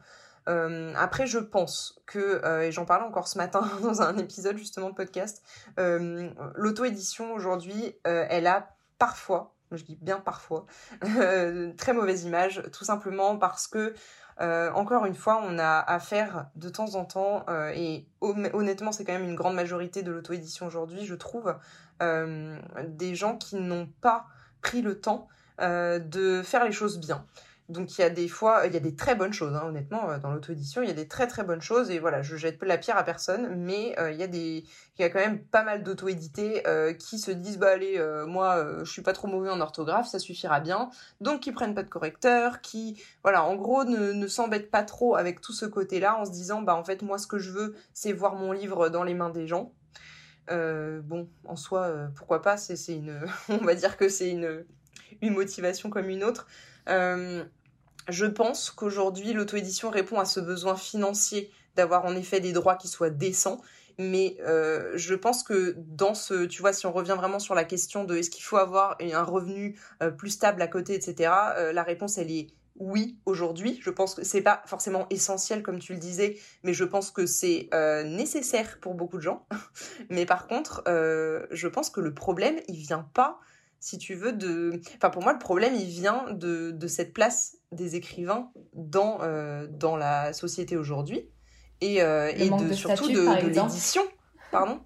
après, 0.46 1.26
je 1.26 1.38
pense 1.38 2.00
que, 2.06 2.62
et 2.62 2.70
j'en 2.70 2.84
parlais 2.84 3.04
encore 3.04 3.26
ce 3.26 3.36
matin 3.36 3.68
dans 3.82 4.00
un 4.00 4.16
épisode 4.16 4.56
justement 4.56 4.90
de 4.90 4.94
podcast, 4.94 5.42
l'auto-édition 5.76 7.32
aujourd'hui, 7.32 7.96
elle 8.04 8.46
a 8.46 8.68
parfois, 8.98 9.54
je 9.72 9.82
dis 9.82 9.98
bien 10.00 10.20
parfois, 10.20 10.66
très 11.76 11.92
mauvaise 11.92 12.24
image, 12.24 12.62
tout 12.72 12.84
simplement 12.84 13.36
parce 13.38 13.66
que 13.66 13.94
euh, 14.40 14.70
encore 14.72 15.04
une 15.04 15.14
fois, 15.14 15.42
on 15.44 15.58
a 15.58 15.78
affaire 15.78 16.46
de 16.56 16.68
temps 16.68 16.94
en 16.94 17.04
temps, 17.04 17.44
euh, 17.48 17.72
et 17.74 18.06
honnêtement, 18.20 18.92
c'est 18.92 19.04
quand 19.04 19.12
même 19.12 19.28
une 19.28 19.34
grande 19.34 19.54
majorité 19.54 20.02
de 20.02 20.10
l'auto-édition 20.10 20.66
aujourd'hui, 20.66 21.04
je 21.04 21.14
trouve, 21.14 21.54
euh, 22.02 22.58
des 22.86 23.14
gens 23.14 23.36
qui 23.36 23.56
n'ont 23.56 23.88
pas 24.00 24.26
pris 24.62 24.82
le 24.82 25.00
temps 25.00 25.28
de 25.58 26.40
faire 26.42 26.64
les 26.64 26.72
choses 26.72 26.98
bien. 26.98 27.22
Donc 27.70 27.96
il 27.96 28.00
y 28.00 28.04
a 28.04 28.10
des 28.10 28.26
fois, 28.26 28.66
il 28.66 28.74
y 28.74 28.76
a 28.76 28.80
des 28.80 28.96
très 28.96 29.14
bonnes 29.14 29.32
choses, 29.32 29.54
hein, 29.54 29.62
honnêtement, 29.64 30.10
euh, 30.10 30.18
dans 30.18 30.30
l'auto-édition, 30.32 30.82
il 30.82 30.88
y 30.88 30.90
a 30.90 30.94
des 30.94 31.06
très 31.06 31.28
très 31.28 31.44
bonnes 31.44 31.60
choses, 31.60 31.90
et 31.90 32.00
voilà, 32.00 32.20
je 32.20 32.36
jette 32.36 32.60
la 32.64 32.76
pierre 32.78 32.96
à 32.96 33.04
personne, 33.04 33.54
mais 33.56 33.94
euh, 34.00 34.10
il 34.10 34.18
y 34.18 34.24
a 34.24 34.26
des, 34.26 34.64
il 34.98 35.02
y 35.02 35.04
a 35.04 35.08
quand 35.08 35.20
même 35.20 35.38
pas 35.38 35.62
mal 35.62 35.84
d'auto-édités 35.84 36.66
euh, 36.66 36.92
qui 36.92 37.20
se 37.20 37.30
disent, 37.30 37.58
bah 37.58 37.70
allez, 37.70 38.02
moi, 38.26 38.82
je 38.82 38.90
suis 38.90 39.02
pas 39.02 39.12
trop 39.12 39.28
mauvais 39.28 39.50
en 39.50 39.60
orthographe, 39.60 40.08
ça 40.08 40.18
suffira 40.18 40.58
bien, 40.58 40.90
donc 41.20 41.40
qui 41.40 41.52
prennent 41.52 41.74
pas 41.74 41.84
de 41.84 41.88
correcteur, 41.88 42.60
qui, 42.60 43.00
voilà, 43.22 43.44
en 43.44 43.54
gros, 43.54 43.84
ne, 43.84 44.12
ne 44.12 44.26
s'embêtent 44.26 44.70
pas 44.70 44.82
trop 44.82 45.14
avec 45.14 45.40
tout 45.40 45.52
ce 45.52 45.64
côté-là, 45.64 46.18
en 46.18 46.24
se 46.24 46.32
disant, 46.32 46.62
bah 46.62 46.74
en 46.74 46.82
fait, 46.82 47.02
moi, 47.02 47.18
ce 47.18 47.28
que 47.28 47.38
je 47.38 47.52
veux, 47.52 47.76
c'est 47.94 48.12
voir 48.12 48.34
mon 48.34 48.50
livre 48.50 48.88
dans 48.88 49.04
les 49.04 49.14
mains 49.14 49.30
des 49.30 49.46
gens. 49.46 49.72
bon, 50.48 51.28
en 51.44 51.56
soi, 51.56 52.08
pourquoi 52.16 52.42
pas, 52.42 52.56
c'est 52.56 52.74
une, 52.92 53.20
on 53.48 53.58
va 53.58 53.76
dire 53.76 53.96
que 53.96 54.08
c'est 54.08 54.30
une, 54.30 54.64
une 55.22 55.34
motivation 55.34 55.88
comme 55.88 56.08
une 56.08 56.24
autre. 56.24 56.48
Je 58.08 58.26
pense 58.26 58.70
qu'aujourd'hui, 58.70 59.32
l'auto-édition 59.32 59.90
répond 59.90 60.18
à 60.18 60.24
ce 60.24 60.40
besoin 60.40 60.76
financier 60.76 61.50
d'avoir 61.76 62.04
en 62.04 62.16
effet 62.16 62.40
des 62.40 62.52
droits 62.52 62.76
qui 62.76 62.88
soient 62.88 63.10
décents. 63.10 63.60
Mais 63.98 64.38
euh, 64.40 64.92
je 64.94 65.14
pense 65.14 65.42
que 65.42 65.74
dans 65.76 66.14
ce, 66.14 66.46
tu 66.46 66.62
vois, 66.62 66.72
si 66.72 66.86
on 66.86 66.92
revient 66.92 67.16
vraiment 67.16 67.38
sur 67.38 67.54
la 67.54 67.64
question 67.64 68.04
de 68.04 68.16
est-ce 68.16 68.30
qu'il 68.30 68.42
faut 68.42 68.56
avoir 68.56 68.96
un 69.00 69.22
revenu 69.22 69.78
euh, 70.02 70.10
plus 70.10 70.30
stable 70.30 70.62
à 70.62 70.68
côté, 70.68 70.94
etc., 70.94 71.30
euh, 71.56 71.72
la 71.72 71.82
réponse, 71.82 72.16
elle 72.16 72.30
est 72.30 72.46
oui 72.76 73.18
aujourd'hui. 73.26 73.78
Je 73.82 73.90
pense 73.90 74.14
que 74.14 74.24
c'est 74.24 74.40
pas 74.40 74.62
forcément 74.64 75.06
essentiel 75.10 75.62
comme 75.62 75.80
tu 75.80 75.92
le 75.92 75.98
disais, 75.98 76.38
mais 76.62 76.72
je 76.72 76.84
pense 76.84 77.10
que 77.10 77.26
c'est 77.26 77.68
nécessaire 78.06 78.78
pour 78.80 78.94
beaucoup 78.94 79.18
de 79.18 79.22
gens. 79.22 79.46
mais 80.08 80.24
par 80.24 80.46
contre, 80.46 80.82
je 80.86 81.68
pense 81.68 81.90
que 81.90 82.00
le 82.00 82.14
problème, 82.14 82.58
il 82.68 82.76
vient 82.76 83.06
pas 83.12 83.38
si 83.80 83.96
tu 83.98 84.14
veux, 84.14 84.32
de... 84.32 84.80
Enfin, 84.96 85.10
pour 85.10 85.22
moi, 85.22 85.32
le 85.32 85.38
problème, 85.38 85.74
il 85.74 85.86
vient 85.86 86.26
de, 86.30 86.70
de 86.70 86.86
cette 86.86 87.14
place 87.14 87.59
des 87.72 87.96
écrivains 87.96 88.50
dans, 88.74 89.18
euh, 89.22 89.66
dans 89.68 89.96
la 89.96 90.32
société 90.32 90.76
aujourd'hui. 90.76 91.28
Et, 91.80 92.02
euh, 92.02 92.30
et 92.36 92.50
de, 92.50 92.72
surtout 92.72 93.08
de, 93.08 93.42
de 93.42 93.48
l'édition. 93.48 94.02
Pardon? 94.50 94.80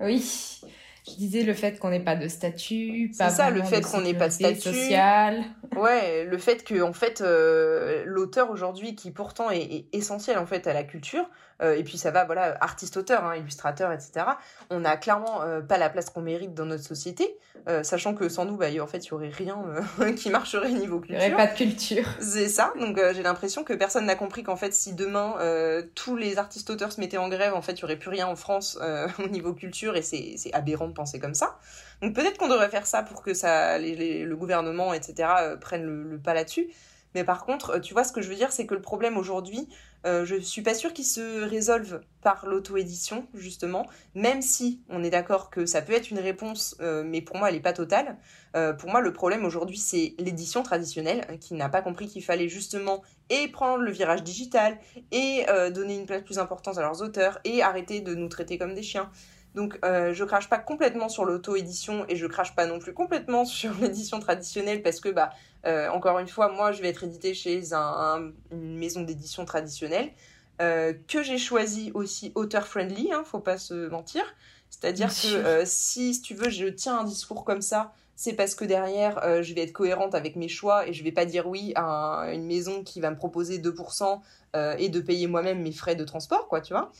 Oui. 0.00 0.60
Je 1.06 1.14
disais 1.16 1.42
le 1.42 1.52
fait 1.52 1.80
qu'on 1.80 1.90
n'ait 1.90 2.00
pas 2.00 2.14
de 2.14 2.28
statut, 2.28 3.12
pas 3.18 3.30
ça, 3.30 3.50
le 3.50 3.62
fait 3.62 3.80
qu'on 3.80 4.02
n'ait 4.02 4.14
pas 4.14 4.28
de 4.28 4.32
statut 4.32 4.60
social. 4.60 5.44
Ouais, 5.76 6.24
le 6.24 6.38
fait 6.38 6.62
que 6.62 6.80
en 6.80 6.92
fait 6.92 7.20
euh, 7.20 8.04
l'auteur 8.06 8.50
aujourd'hui, 8.50 8.94
qui 8.94 9.10
pourtant 9.10 9.50
est, 9.50 9.86
essentiel 9.92 10.38
en 10.38 10.46
fait 10.46 10.68
à 10.68 10.72
la 10.72 10.84
culture, 10.84 11.28
et 11.62 11.84
puis 11.84 11.98
ça 11.98 12.10
va 12.10 12.24
voilà 12.24 12.56
artiste-auteur, 12.60 13.24
hein, 13.24 13.36
illustrateur, 13.36 13.92
etc. 13.92 14.26
On 14.70 14.80
n'a 14.80 14.96
clairement 14.96 15.42
euh, 15.42 15.60
pas 15.60 15.78
la 15.78 15.90
place 15.90 16.10
qu'on 16.10 16.22
mérite 16.22 16.54
dans 16.54 16.66
notre 16.66 16.84
société, 16.84 17.36
sachant 17.82 18.14
que 18.14 18.28
sans 18.28 18.44
nous, 18.44 18.56
bah, 18.56 18.66
en 18.80 18.86
fait, 18.86 19.06
il 19.06 19.10
y 19.10 19.12
aurait 19.12 19.28
rien 19.28 19.56
qui 20.16 20.30
marcherait 20.30 20.70
niveau 20.72 20.98
culture. 20.98 21.18
Il 21.20 21.28
n'y 21.28 21.34
aurait 21.34 21.46
pas 21.46 21.52
de 21.52 21.56
culture. 21.56 22.08
C'est 22.20 22.48
ça. 22.48 22.72
Donc 22.78 23.00
j'ai 23.14 23.22
l'impression 23.22 23.64
que 23.64 23.72
personne 23.72 24.06
n'a 24.06 24.16
compris 24.16 24.42
qu'en 24.42 24.56
fait, 24.56 24.74
si 24.74 24.94
demain 24.94 25.36
tous 25.94 26.16
les 26.16 26.38
artistes-auteurs 26.38 26.92
se 26.92 27.00
mettaient 27.00 27.18
en 27.18 27.28
grève, 27.28 27.54
en 27.54 27.62
fait, 27.62 27.72
il 27.72 27.80
y 27.80 27.84
aurait 27.84 27.96
plus 27.96 28.10
rien 28.10 28.26
en 28.26 28.36
France 28.36 28.78
au 29.18 29.28
niveau 29.28 29.52
culture, 29.52 29.96
et 29.96 30.02
c'est 30.02 30.52
aberrant 30.52 30.88
penser 30.92 31.18
comme 31.18 31.34
ça. 31.34 31.58
Donc 32.00 32.14
peut-être 32.14 32.36
qu'on 32.36 32.48
devrait 32.48 32.68
faire 32.68 32.86
ça 32.86 33.02
pour 33.02 33.22
que 33.22 33.32
ça, 33.32 33.78
le 33.78 34.34
gouvernement, 34.34 34.92
etc., 34.92 35.28
euh, 35.40 35.56
prennent 35.56 35.84
le, 35.84 36.18
pas 36.18 36.34
là-dessus. 36.34 36.68
Mais 37.14 37.24
par 37.24 37.44
contre, 37.44 37.70
euh, 37.70 37.80
tu 37.80 37.94
vois, 37.94 38.04
ce 38.04 38.12
que 38.12 38.20
je 38.20 38.28
veux 38.28 38.34
dire, 38.34 38.52
c'est 38.52 38.66
que 38.66 38.74
le 38.74 38.82
problème 38.82 39.16
aujourd'hui, 39.16 39.68
euh, 40.06 40.24
je 40.24 40.36
suis 40.36 40.62
pas 40.62 40.74
sûre 40.74 40.92
qu'il 40.92 41.04
se 41.04 41.42
résolve 41.44 42.00
par 42.22 42.46
l'auto-édition, 42.46 43.26
justement, 43.34 43.86
même 44.14 44.42
si 44.42 44.82
on 44.88 45.02
est 45.02 45.10
d'accord 45.10 45.50
que 45.50 45.66
ça 45.66 45.82
peut 45.82 45.92
être 45.92 46.10
une 46.10 46.18
réponse, 46.18 46.76
mais 46.80 47.20
pour 47.20 47.36
moi, 47.36 47.48
elle 47.48 47.56
n'est 47.56 47.60
pas 47.60 47.72
totale. 47.72 48.16
pour 48.78 48.90
moi, 48.90 49.00
le 49.00 49.12
problème 49.12 49.44
aujourd'hui, 49.44 49.78
c'est 49.78 50.14
l'édition 50.18 50.62
traditionnelle, 50.62 51.26
qui 51.40 51.54
n'a 51.54 51.68
pas 51.68 51.82
compris 51.82 52.06
qu'il 52.06 52.22
fallait 52.22 52.48
justement 52.48 53.02
et 53.28 53.48
prendre 53.48 53.82
le 53.82 53.90
virage 53.90 54.22
digital, 54.22 54.78
et 55.10 55.44
donner 55.74 55.96
une 55.96 56.06
place 56.06 56.22
plus 56.22 56.38
importante 56.38 56.78
à 56.78 56.82
leurs 56.82 57.02
auteurs, 57.02 57.40
et 57.42 57.60
arrêter 57.60 58.00
de 58.00 58.14
nous 58.14 58.28
traiter 58.28 58.56
comme 58.56 58.74
des 58.74 58.84
chiens. 58.84 59.10
Donc 59.54 59.78
euh, 59.84 60.14
je 60.14 60.24
crache 60.24 60.48
pas 60.48 60.58
complètement 60.58 61.08
sur 61.08 61.24
l'auto-édition 61.24 62.06
et 62.08 62.16
je 62.16 62.26
crache 62.26 62.54
pas 62.54 62.66
non 62.66 62.78
plus 62.78 62.94
complètement 62.94 63.44
sur 63.44 63.74
l'édition 63.80 64.20
traditionnelle 64.20 64.82
parce 64.82 65.00
que 65.00 65.10
bah 65.10 65.30
euh, 65.66 65.88
encore 65.90 66.18
une 66.18 66.28
fois 66.28 66.50
moi 66.50 66.72
je 66.72 66.82
vais 66.82 66.88
être 66.88 67.04
édité 67.04 67.34
chez 67.34 67.72
un, 67.72 68.32
une 68.50 68.76
maison 68.78 69.02
d'édition 69.02 69.44
traditionnelle 69.44 70.10
euh, 70.60 70.92
que 71.08 71.22
j'ai 71.22 71.38
choisi 71.38 71.90
aussi 71.94 72.30
auteur 72.34 72.66
friendly, 72.66 73.12
hein, 73.12 73.24
faut 73.24 73.40
pas 73.40 73.58
se 73.58 73.88
mentir. 73.88 74.22
C'est-à-dire 74.70 75.08
que 75.08 75.62
si, 75.64 76.14
si 76.14 76.22
tu 76.22 76.34
veux 76.34 76.50
je 76.50 76.66
tiens 76.66 77.00
un 77.00 77.04
discours 77.04 77.44
comme 77.44 77.62
ça, 77.62 77.92
c'est 78.14 78.34
parce 78.34 78.54
que 78.54 78.64
derrière, 78.64 79.22
euh, 79.24 79.42
je 79.42 79.54
vais 79.54 79.62
être 79.62 79.72
cohérente 79.72 80.14
avec 80.14 80.36
mes 80.36 80.48
choix 80.48 80.86
et 80.86 80.92
je 80.92 81.02
vais 81.02 81.10
pas 81.10 81.24
dire 81.24 81.48
oui 81.48 81.72
à, 81.74 82.28
une 82.32 82.46
maison 82.46 82.84
qui 82.84 83.00
va 83.00 83.10
me 83.10 83.16
proposer 83.16 83.58
2% 83.58 84.20
euh, 84.54 84.76
et 84.78 84.88
de 84.88 85.00
payer 85.00 85.26
moi-même 85.26 85.60
mes 85.62 85.72
frais 85.72 85.96
de 85.96 86.04
transport, 86.04 86.46
quoi, 86.48 86.60
tu 86.60 86.72
vois. 86.74 86.92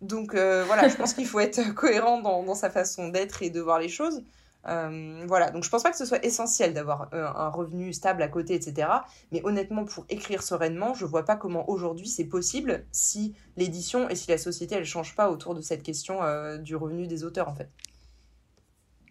Donc 0.00 0.34
voilà, 0.34 0.88
je 0.88 0.96
pense 0.96 1.12
qu'il 1.12 1.26
faut 1.26 1.40
être 1.40 1.74
cohérent 1.74 2.20
dans, 2.22 2.42
dans 2.42 2.54
sa 2.54 2.70
façon 2.70 3.08
d'être 3.08 3.42
et 3.42 3.50
de 3.50 3.60
voir 3.60 3.78
les 3.78 3.90
choses. 3.90 4.22
Euh, 4.68 5.24
voilà, 5.26 5.50
donc 5.50 5.64
je 5.64 5.70
pense 5.70 5.82
pas 5.82 5.90
que 5.90 5.96
ce 5.96 6.04
soit 6.04 6.24
essentiel 6.24 6.74
d'avoir 6.74 7.08
euh, 7.14 7.26
un 7.26 7.48
revenu 7.48 7.92
stable 7.92 8.22
à 8.22 8.28
côté, 8.28 8.54
etc. 8.54 8.88
Mais 9.32 9.40
honnêtement, 9.44 9.84
pour 9.84 10.04
écrire 10.08 10.42
sereinement, 10.42 10.94
je 10.94 11.06
vois 11.06 11.24
pas 11.24 11.36
comment 11.36 11.68
aujourd'hui 11.70 12.08
c'est 12.08 12.26
possible 12.26 12.84
si 12.92 13.34
l'édition 13.56 14.08
et 14.08 14.16
si 14.16 14.30
la 14.30 14.38
société 14.38 14.74
elle 14.74 14.84
change 14.84 15.14
pas 15.14 15.30
autour 15.30 15.54
de 15.54 15.60
cette 15.60 15.82
question 15.82 16.22
euh, 16.22 16.58
du 16.58 16.76
revenu 16.76 17.06
des 17.06 17.24
auteurs 17.24 17.48
en 17.48 17.54
fait. 17.54 17.70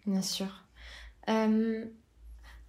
Bien 0.06 0.22
sûr. 0.22 0.48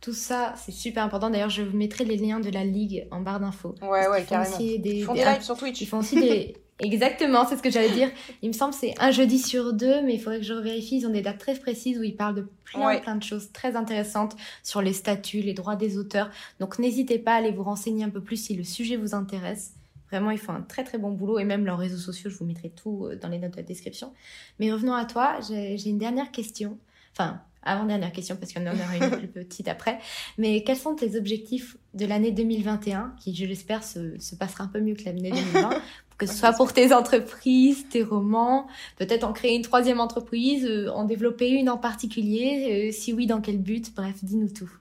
tout 0.02 0.14
ça, 0.14 0.56
c'est 0.58 0.72
super 0.72 1.04
important. 1.04 1.30
D'ailleurs, 1.30 1.50
je 1.50 1.62
vous 1.62 1.78
mettrai 1.78 2.04
les 2.04 2.18
liens 2.18 2.40
de 2.40 2.50
la 2.50 2.66
ligue 2.66 3.08
en 3.12 3.22
barre 3.22 3.40
d'infos. 3.40 3.76
Ouais, 3.82 4.08
ouais, 4.08 4.26
carrément. 4.26 4.58
ils 4.60 5.04
font 5.04 5.14
des 5.14 5.24
lives 5.24 5.44
sur 5.44 5.56
Twitch. 5.56 5.82
Ils 5.82 5.86
font 5.86 6.00
aussi 6.00 6.16
des, 6.16 6.58
Exactement, 6.82 7.46
c'est 7.46 7.58
ce 7.58 7.62
que 7.62 7.70
j'allais 7.70 7.92
dire. 7.92 8.10
Il 8.42 8.50
me 8.50 8.54
semble 8.54 8.74
que 8.74 8.80
c'est 8.80 8.96
un 9.00 9.12
jeudi 9.12 9.38
sur 9.38 9.72
deux, 9.74 10.02
mais 10.02 10.16
il 10.16 10.20
faudrait 10.20 10.40
que 10.40 10.46
je 10.46 10.54
revérifie. 10.54 10.98
Ils 10.98 11.06
ont 11.06 11.12
des 11.12 11.22
dates 11.22 11.38
très 11.38 11.54
précises 11.54 12.00
où 12.00 12.04
ils 12.04 12.16
parlent 12.16 12.36
de 12.36 12.48
plein, 12.66 12.98
plein 13.00 13.16
de 13.16 13.24
choses 13.24 13.52
très 13.52 13.76
intéressantes 13.76 14.36
sur 14.64 14.82
les 14.82 14.94
statuts, 14.94 15.42
les 15.42 15.54
droits 15.54 15.76
des 15.76 15.98
auteurs. 15.98 16.30
Donc 16.60 16.80
n'hésitez 16.80 17.20
pas 17.20 17.34
à 17.34 17.36
aller 17.36 17.52
vous 17.52 17.64
renseigner 17.64 18.04
un 18.04 18.10
peu 18.10 18.22
plus 18.22 18.38
si 18.38 18.56
le 18.56 18.64
sujet 18.64 18.98
vous 18.98 19.14
intéresse. 19.14 19.74
Vraiment, 20.10 20.32
ils 20.32 20.40
font 20.40 20.54
un 20.54 20.62
très 20.62 20.84
très 20.84 20.98
bon 20.98 21.12
boulot 21.12 21.40
et 21.40 21.46
même 21.46 21.66
leurs 21.66 21.78
réseaux 21.78 21.98
sociaux, 21.98 22.30
je 22.30 22.36
vous 22.36 22.46
mettrai 22.46 22.70
tout 22.70 23.06
euh, 23.06 23.16
dans 23.16 23.30
les 23.30 23.38
notes 23.38 23.52
de 23.52 23.58
la 23.58 23.64
description. 23.64 24.12
Mais 24.60 24.72
revenons 24.72 24.94
à 24.94 25.06
toi, 25.06 25.40
j'ai 25.48 25.88
une 25.88 26.00
dernière 26.00 26.32
question. 26.32 26.78
Enfin, 27.14 27.42
avant-dernière 27.64 28.12
question 28.12 28.36
parce 28.36 28.54
y 28.54 28.60
en 28.60 28.66
aura 28.66 28.98
une 28.98 29.18
plus 29.18 29.28
petite 29.28 29.68
après. 29.68 30.00
Mais 30.38 30.64
quels 30.64 30.78
sont 30.78 30.96
tes 30.96 31.16
objectifs 31.16 31.78
de 31.94 32.06
l'année 32.06 32.32
2021 32.32 33.14
qui, 33.20 33.36
je 33.36 33.46
l'espère, 33.46 33.84
se, 33.84 34.20
se, 34.20 34.36
passera 34.36 34.64
un 34.64 34.68
peu 34.68 34.82
mieux 34.82 34.96
que 34.96 35.06
l'année 35.06 35.30
2020 35.30 35.70
que 36.22 36.28
ce 36.28 36.36
soit 36.36 36.54
pour 36.54 36.72
tes 36.72 36.94
entreprises, 36.94 37.88
tes 37.90 38.04
romans, 38.04 38.68
peut-être 39.00 39.24
en 39.24 39.34
créer 39.34 39.56
une 39.56 39.64
troisième 39.64 40.00
entreprise, 40.00 40.68
euh, 40.68 40.88
en 40.92 41.04
développer 41.04 41.50
une 41.50 41.68
en 41.68 41.80
particulier, 41.80 42.90
euh, 42.90 42.92
si 42.92 43.12
oui, 43.12 43.26
dans 43.26 43.42
quel 43.42 43.58
but? 43.58 43.92
Bref, 43.96 44.18
dis-nous 44.22 44.50
tout. 44.50 44.72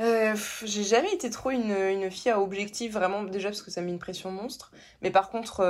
Euh, 0.00 0.34
j'ai 0.64 0.82
jamais 0.82 1.14
été 1.14 1.30
trop 1.30 1.52
une, 1.52 2.10
fille 2.10 2.32
à 2.32 2.40
objectif, 2.40 2.94
vraiment, 2.94 3.22
déjà 3.22 3.50
parce 3.50 3.62
que 3.62 3.70
ça 3.70 3.80
met 3.80 3.92
une 3.92 4.00
pression 4.00 4.32
monstre. 4.32 4.72
Mais 5.02 5.12
par 5.12 5.30
contre, 5.30 5.60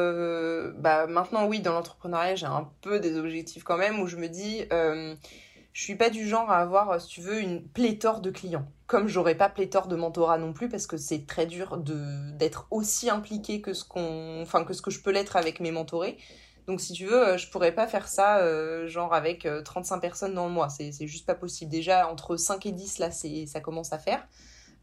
bah, 0.78 1.06
maintenant, 1.06 1.46
oui, 1.46 1.60
dans 1.60 1.74
l'entrepreneuriat, 1.74 2.34
j'ai 2.34 2.46
un 2.46 2.66
peu 2.80 3.00
des 3.00 3.18
objectifs 3.18 3.64
quand 3.64 3.76
même, 3.76 4.00
où 4.00 4.06
je 4.06 4.16
me 4.16 4.28
dis, 4.28 4.62
je 5.74 5.82
suis 5.82 5.96
pas 5.96 6.08
du 6.08 6.26
genre 6.26 6.50
à 6.50 6.58
avoir, 6.58 7.00
si 7.00 7.08
tu 7.08 7.20
veux, 7.20 7.40
une 7.40 7.62
pléthore 7.62 8.20
de 8.20 8.30
clients. 8.30 8.66
Comme 8.86 9.08
j'aurais 9.08 9.34
pas 9.34 9.48
pléthore 9.48 9.88
de 9.88 9.96
mentorat 9.96 10.38
non 10.38 10.52
plus, 10.52 10.68
parce 10.68 10.86
que 10.86 10.96
c'est 10.96 11.26
très 11.26 11.46
dur 11.46 11.78
d'être 11.78 12.68
aussi 12.70 13.10
impliqué 13.10 13.60
que 13.60 13.74
ce 13.74 13.84
qu'on, 13.84 14.40
enfin 14.40 14.64
que 14.64 14.72
ce 14.72 14.80
que 14.80 14.92
je 14.92 15.02
peux 15.02 15.10
l'être 15.10 15.34
avec 15.34 15.58
mes 15.58 15.72
mentorés. 15.72 16.16
Donc 16.68 16.80
si 16.80 16.92
tu 16.92 17.06
veux, 17.06 17.36
je 17.36 17.50
pourrais 17.50 17.74
pas 17.74 17.88
faire 17.88 18.06
ça 18.06 18.38
euh, 18.38 18.86
genre 18.86 19.12
avec 19.14 19.48
35 19.64 19.96
euh, 19.96 20.00
personnes 20.00 20.34
dans 20.34 20.46
le 20.46 20.52
mois. 20.52 20.68
C'est, 20.68 20.92
c'est 20.92 21.08
juste 21.08 21.26
pas 21.26 21.34
possible. 21.34 21.72
Déjà, 21.72 22.08
entre 22.08 22.36
5 22.36 22.64
et 22.66 22.72
10, 22.72 22.98
là, 22.98 23.10
c'est, 23.10 23.46
ça 23.46 23.60
commence 23.60 23.92
à 23.92 23.98
faire. 23.98 24.24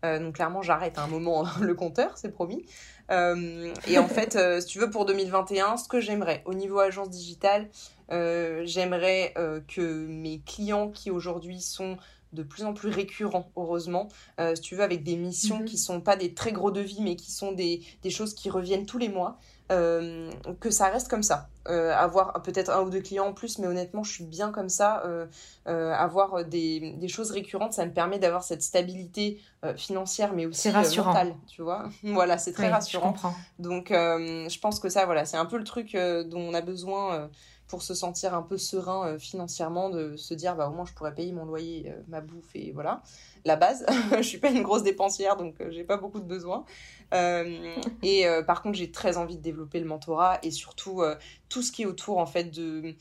Euh, 0.03 0.19
donc 0.19 0.35
clairement, 0.35 0.61
j'arrête 0.61 0.97
à 0.97 1.03
un 1.03 1.07
moment 1.07 1.45
le 1.61 1.73
compteur, 1.73 2.17
c'est 2.17 2.31
promis. 2.31 2.65
et 3.09 3.97
en 3.97 4.07
fait, 4.07 4.37
si 4.61 4.67
tu 4.67 4.79
veux, 4.79 4.89
pour 4.89 5.05
2021, 5.05 5.77
ce 5.77 5.87
que 5.87 5.99
j'aimerais 5.99 6.41
au 6.45 6.53
niveau 6.53 6.79
agence 6.79 7.09
digitale, 7.09 7.69
euh, 8.11 8.63
j'aimerais 8.65 9.33
euh, 9.37 9.61
que 9.67 10.05
mes 10.07 10.39
clients 10.39 10.89
qui 10.89 11.11
aujourd'hui 11.11 11.61
sont 11.61 11.97
de 12.33 12.43
plus 12.43 12.63
en 12.63 12.73
plus 12.73 12.89
récurrents, 12.89 13.51
heureusement, 13.57 14.07
euh, 14.39 14.55
si 14.55 14.61
tu 14.61 14.75
veux, 14.75 14.83
avec 14.83 15.03
des 15.03 15.17
missions 15.17 15.59
mhm. 15.59 15.65
qui 15.65 15.77
sont 15.77 15.99
pas 15.99 16.15
des 16.15 16.33
très 16.33 16.51
gros 16.51 16.71
devis, 16.71 17.01
mais 17.01 17.15
qui 17.15 17.31
sont 17.31 17.51
des, 17.51 17.81
des 18.03 18.09
choses 18.09 18.33
qui 18.33 18.49
reviennent 18.49 18.85
tous 18.85 18.97
les 18.97 19.09
mois, 19.09 19.37
que 20.59 20.69
ça 20.69 20.89
reste 20.89 21.09
comme 21.09 21.23
ça. 21.23 21.49
avoir 21.65 22.41
peut-être 22.43 22.69
un 22.69 22.81
ou 22.81 22.89
deux 22.89 23.01
clients 23.01 23.27
en 23.27 23.33
plus, 23.33 23.57
mais 23.59 23.67
honnêtement, 23.67 24.03
je 24.03 24.11
suis 24.11 24.23
bien 24.23 24.51
comme 24.51 24.69
ça. 24.69 25.03
avoir 25.65 26.45
des, 26.45 26.95
des, 26.97 27.07
choses 27.07 27.31
récurrentes, 27.31 27.73
ça 27.73 27.85
me 27.85 27.93
permet 27.93 28.19
d'avoir 28.19 28.43
cette 28.43 28.61
stabilité 28.61 29.39
financière, 29.75 30.33
mais 30.33 30.45
aussi 30.45 30.69
mentale, 30.69 31.35
tu 31.47 31.61
vois. 31.61 31.89
voilà, 32.03 32.37
c'est 32.37 32.53
très 32.53 32.69
rassurant. 32.69 33.15
Donc, 33.59 33.89
je 33.89 34.59
pense 34.59 34.79
que 34.79 34.89
ça, 34.89 35.05
voilà, 35.05 35.25
c'est 35.25 35.37
un 35.37 35.45
peu 35.45 35.57
le 35.57 35.63
truc 35.63 35.93
dont 35.93 36.41
on 36.41 36.53
a 36.53 36.61
besoin 36.61 37.29
pour 37.71 37.83
se 37.83 37.93
sentir 37.93 38.33
un 38.33 38.41
peu 38.41 38.57
serein 38.57 39.07
euh, 39.07 39.17
financièrement, 39.17 39.89
de 39.89 40.17
se 40.17 40.33
dire 40.33 40.57
bah 40.57 40.67
au 40.67 40.73
moins 40.73 40.83
je 40.85 40.91
pourrais 40.91 41.15
payer 41.15 41.31
mon 41.31 41.45
loyer, 41.45 41.85
euh, 41.87 42.01
ma 42.09 42.19
bouffe 42.19 42.53
et 42.53 42.73
voilà 42.73 43.01
la 43.45 43.55
base. 43.55 43.85
je 44.17 44.21
suis 44.21 44.39
pas 44.39 44.51
une 44.51 44.61
grosse 44.61 44.83
dépensière 44.83 45.37
donc 45.37 45.55
euh, 45.61 45.71
j'ai 45.71 45.85
pas 45.85 45.95
beaucoup 45.95 46.19
de 46.19 46.25
besoins. 46.25 46.65
et 48.03 48.25
par 48.45 48.61
contre 48.61 48.77
j'ai 48.77 48.91
très 48.91 49.15
envie 49.17 49.37
de 49.37 49.41
développer 49.41 49.79
le 49.79 49.85
mentorat 49.85 50.39
et 50.43 50.51
surtout 50.51 51.01
tout 51.49 51.61
ce 51.61 51.71
qui 51.71 51.83
est 51.83 51.85
autour 51.85 52.17
en 52.19 52.25
fait 52.25 52.45
de 52.45 52.93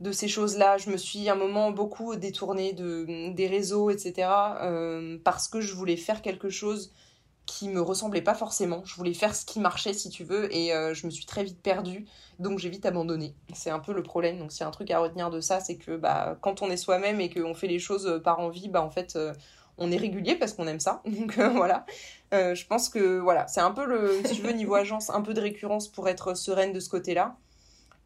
de 0.00 0.12
ces 0.12 0.28
choses-là. 0.28 0.78
Je 0.78 0.90
me 0.90 0.96
suis 0.96 1.28
un 1.28 1.34
moment 1.34 1.72
beaucoup 1.72 2.14
détournée 2.14 2.72
de, 2.72 3.32
des 3.32 3.48
réseaux, 3.48 3.90
etc. 3.90 4.28
parce 5.24 5.48
que 5.48 5.60
je 5.60 5.74
voulais 5.74 5.96
faire 5.96 6.22
quelque 6.22 6.50
chose 6.50 6.92
qui 7.48 7.68
me 7.70 7.80
ressemblait 7.80 8.20
pas 8.20 8.34
forcément. 8.34 8.82
Je 8.84 8.94
voulais 8.94 9.14
faire 9.14 9.34
ce 9.34 9.46
qui 9.46 9.58
marchait, 9.58 9.94
si 9.94 10.10
tu 10.10 10.22
veux, 10.22 10.54
et 10.54 10.74
euh, 10.74 10.92
je 10.92 11.06
me 11.06 11.10
suis 11.10 11.24
très 11.24 11.42
vite 11.42 11.60
perdue, 11.60 12.04
donc 12.38 12.58
j'ai 12.58 12.68
vite 12.68 12.84
abandonné. 12.84 13.34
C'est 13.54 13.70
un 13.70 13.78
peu 13.78 13.94
le 13.94 14.02
problème. 14.02 14.38
Donc, 14.38 14.52
c'est 14.52 14.64
un 14.64 14.70
truc 14.70 14.90
à 14.90 14.98
retenir 15.00 15.30
de 15.30 15.40
ça, 15.40 15.58
c'est 15.58 15.76
que 15.76 15.96
bah, 15.96 16.36
quand 16.42 16.60
on 16.60 16.70
est 16.70 16.76
soi-même 16.76 17.20
et 17.22 17.30
qu'on 17.30 17.54
fait 17.54 17.66
les 17.66 17.78
choses 17.78 18.06
euh, 18.06 18.18
par 18.20 18.38
envie, 18.40 18.68
bah, 18.68 18.82
en 18.82 18.90
fait, 18.90 19.16
euh, 19.16 19.32
on 19.78 19.90
est 19.90 19.96
régulier 19.96 20.34
parce 20.36 20.52
qu'on 20.52 20.66
aime 20.66 20.78
ça. 20.78 21.02
Donc, 21.06 21.38
voilà. 21.38 21.86
je 22.32 22.66
pense 22.66 22.90
que, 22.90 23.18
voilà, 23.18 23.48
c'est 23.48 23.62
un 23.62 23.70
peu 23.70 23.86
le, 23.86 24.20
si 24.26 24.36
tu 24.36 24.42
veux, 24.42 24.52
niveau 24.52 24.74
agence, 24.74 25.08
un 25.08 25.22
peu 25.22 25.32
de 25.32 25.40
récurrence 25.40 25.88
pour 25.88 26.06
être 26.06 26.34
sereine 26.34 26.74
de 26.74 26.80
ce 26.80 26.90
côté-là. 26.90 27.36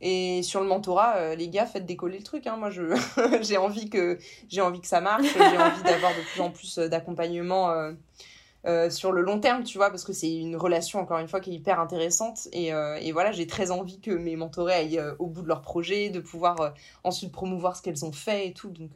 Et 0.01 0.43
sur 0.45 0.61
le 0.61 0.67
mentorat, 0.67 1.35
les 1.35 1.49
gars, 1.49 1.67
faites 1.67 1.87
décoller 1.87 2.19
le 2.19 2.25
truc. 2.25 2.47
Hein. 2.47 2.57
Moi, 2.57 2.71
je 2.71 2.95
j'ai 3.43 3.57
envie 3.57 3.91
que 3.91 4.19
envie 4.61 4.81
que 4.81 4.87
ça 4.87 5.01
marche. 5.01 5.27
J'ai 5.33 5.59
envie 5.59 5.83
d'avoir 5.83 6.13
de 6.13 6.21
plus 6.33 6.41
en 6.41 6.51
plus 6.51 6.79
d'accompagnement 6.79 7.93
sur 8.91 9.13
le 9.13 9.23
long 9.23 9.41
terme, 9.41 9.65
tu 9.65 9.79
vois, 9.79 9.91
parce 9.91 10.05
que 10.05 10.13
c'est 10.13 10.33
une 10.33 10.57
relation, 10.57 11.01
encore 11.01 11.19
une 11.19 11.29
fois, 11.29 11.41
qui 11.41 11.51
est 11.51 11.55
hyper 11.55 11.81
intéressante. 11.81 12.49
Et, 12.53 12.73
euh, 12.73 12.97
et 13.01 13.13
voilà, 13.13 13.33
j'ai 13.33 13.47
très 13.47 13.71
envie 13.71 14.01
que 14.01 14.11
mes 14.11 14.37
mentorés 14.37 14.75
aillent 14.75 14.99
euh, 14.99 15.15
au 15.19 15.27
bout 15.27 15.43
de 15.43 15.49
leur 15.49 15.63
projet, 15.63 16.11
de 16.11 16.21
pouvoir 16.21 16.75
ensuite 17.05 17.33
promouvoir 17.33 17.77
ce 17.77 17.83
qu'elles 17.83 18.05
ont 18.05 18.13
fait 18.13 18.49
et 18.49 18.53
tout. 18.53 18.71
Donc 18.71 18.91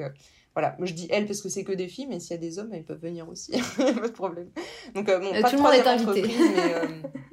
voilà, 0.55 0.77
je 0.81 0.93
dis 0.93 1.07
elles 1.11 1.27
parce 1.27 1.43
que 1.43 1.49
c'est 1.49 1.65
que 1.65 1.73
des 1.73 1.89
filles, 1.89 2.07
mais 2.07 2.21
s'il 2.21 2.31
y 2.31 2.35
a 2.35 2.39
des 2.39 2.59
hommes, 2.59 2.73
elles 2.73 2.85
peuvent 2.85 3.01
venir 3.01 3.29
aussi, 3.29 3.53
pas 3.77 4.09
de 4.09 4.13
problème. 4.13 4.51
Donc 4.95 5.07
bon, 5.07 5.41
pas 5.43 5.51
tout 5.51 5.57
le 5.57 5.63
monde 5.63 5.75
est 5.75 5.87
invité. 5.87 6.23
Mais, 6.23 6.75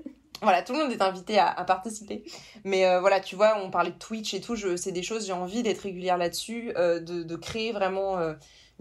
voilà, 0.41 0.61
tout 0.61 0.73
le 0.73 0.79
monde 0.79 0.91
est 0.91 1.01
invité 1.01 1.37
à, 1.37 1.47
à 1.47 1.63
participer. 1.63 2.23
Mais 2.63 2.99
voilà, 2.99 3.19
tu 3.19 3.35
vois, 3.35 3.57
on 3.63 3.69
parlait 3.69 3.91
de 3.91 3.97
Twitch 3.97 4.33
et 4.33 4.41
tout, 4.41 4.57
c'est 4.75 4.91
des 4.91 5.03
choses, 5.03 5.25
j'ai 5.25 5.33
envie 5.33 5.63
d'être 5.63 5.81
régulière 5.81 6.17
là-dessus, 6.17 6.73
de, 6.75 7.23
de, 7.23 7.35
créer 7.35 7.71
vraiment 7.71 8.17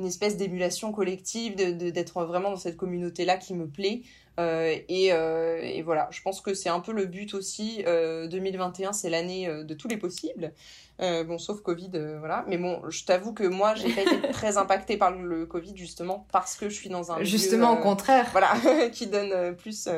une 0.03 0.09
espèce 0.09 0.36
d'émulation 0.36 0.92
collective, 0.92 1.55
de, 1.55 1.90
d'être 1.90 2.24
vraiment 2.24 2.50
dans 2.50 2.57
cette 2.57 2.76
communauté-là 2.76 3.36
qui 3.36 3.55
me 3.55 3.68
plaît. 3.68 4.03
Euh, 4.40 4.76
et, 4.88 5.12
euh, 5.12 5.61
et, 5.62 5.82
voilà, 5.82 6.09
je 6.11 6.22
pense 6.22 6.40
que 6.40 6.55
c'est 6.55 6.70
un 6.70 6.80
peu 6.80 6.92
le 6.92 7.07
but 7.07 7.34
aussi. 7.34 7.84
2021, 7.84 8.88
euh, 8.88 8.92
c'est 8.92 9.11
l'année 9.11 9.46
de 9.46 9.74
tous 9.74 9.88
les 9.88 9.96
possibles. 9.96 10.53
bon, 10.98 11.38
sauf 11.38 11.61
Covid, 11.61 11.90
voilà. 12.18 12.44
Mais 12.48 12.57
bon, 12.57 12.82
je 12.88 13.05
t'avoue 13.05 13.32
que 13.32 13.44
moi, 13.44 13.74
j'ai 13.74 13.90
pas 13.90 14.03
été 14.03 14.20
très 14.32 14.57
impactée 14.57 14.96
par 14.96 15.11
le 15.11 15.46
Covid, 15.46 15.76
justement, 15.76 16.26
parce 16.32 16.57
que 16.57 16.68
je 16.68 16.74
suis 16.74 16.88
dans 16.88 17.12
un. 17.12 17.22
Justement, 17.22 17.78
au 17.78 17.82
contraire. 17.82 18.28
Voilà, 18.32 18.55
qui 18.92 19.07
donne 19.07 19.55
plus 19.57 19.88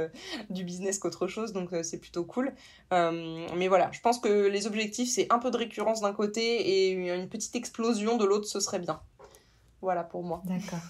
du 0.50 0.64
business 0.64 0.98
qu'autre 0.98 1.28
chose, 1.28 1.52
donc 1.52 1.70
c'est 1.82 1.98
plutôt 1.98 2.24
cool. 2.24 2.52
mais 2.90 3.68
voilà, 3.68 3.90
je 3.92 4.00
pense 4.00 4.18
que 4.18 4.48
les 4.48 4.66
objectifs, 4.66 5.10
c'est 5.10 5.32
un 5.32 5.38
peu 5.38 5.50
de 5.50 5.56
récurrence 5.56 6.00
d'un 6.00 6.12
côté 6.12 6.42
et 6.42 6.90
une 6.90 7.28
petite 7.28 7.54
explosion 7.54 8.16
de 8.16 8.24
l'autre, 8.24 8.46
ce 8.46 8.60
serait 8.60 8.80
bien. 8.80 9.00
Voilà 9.84 10.02
pour 10.02 10.24
moi. 10.24 10.42
D'accord. 10.46 10.80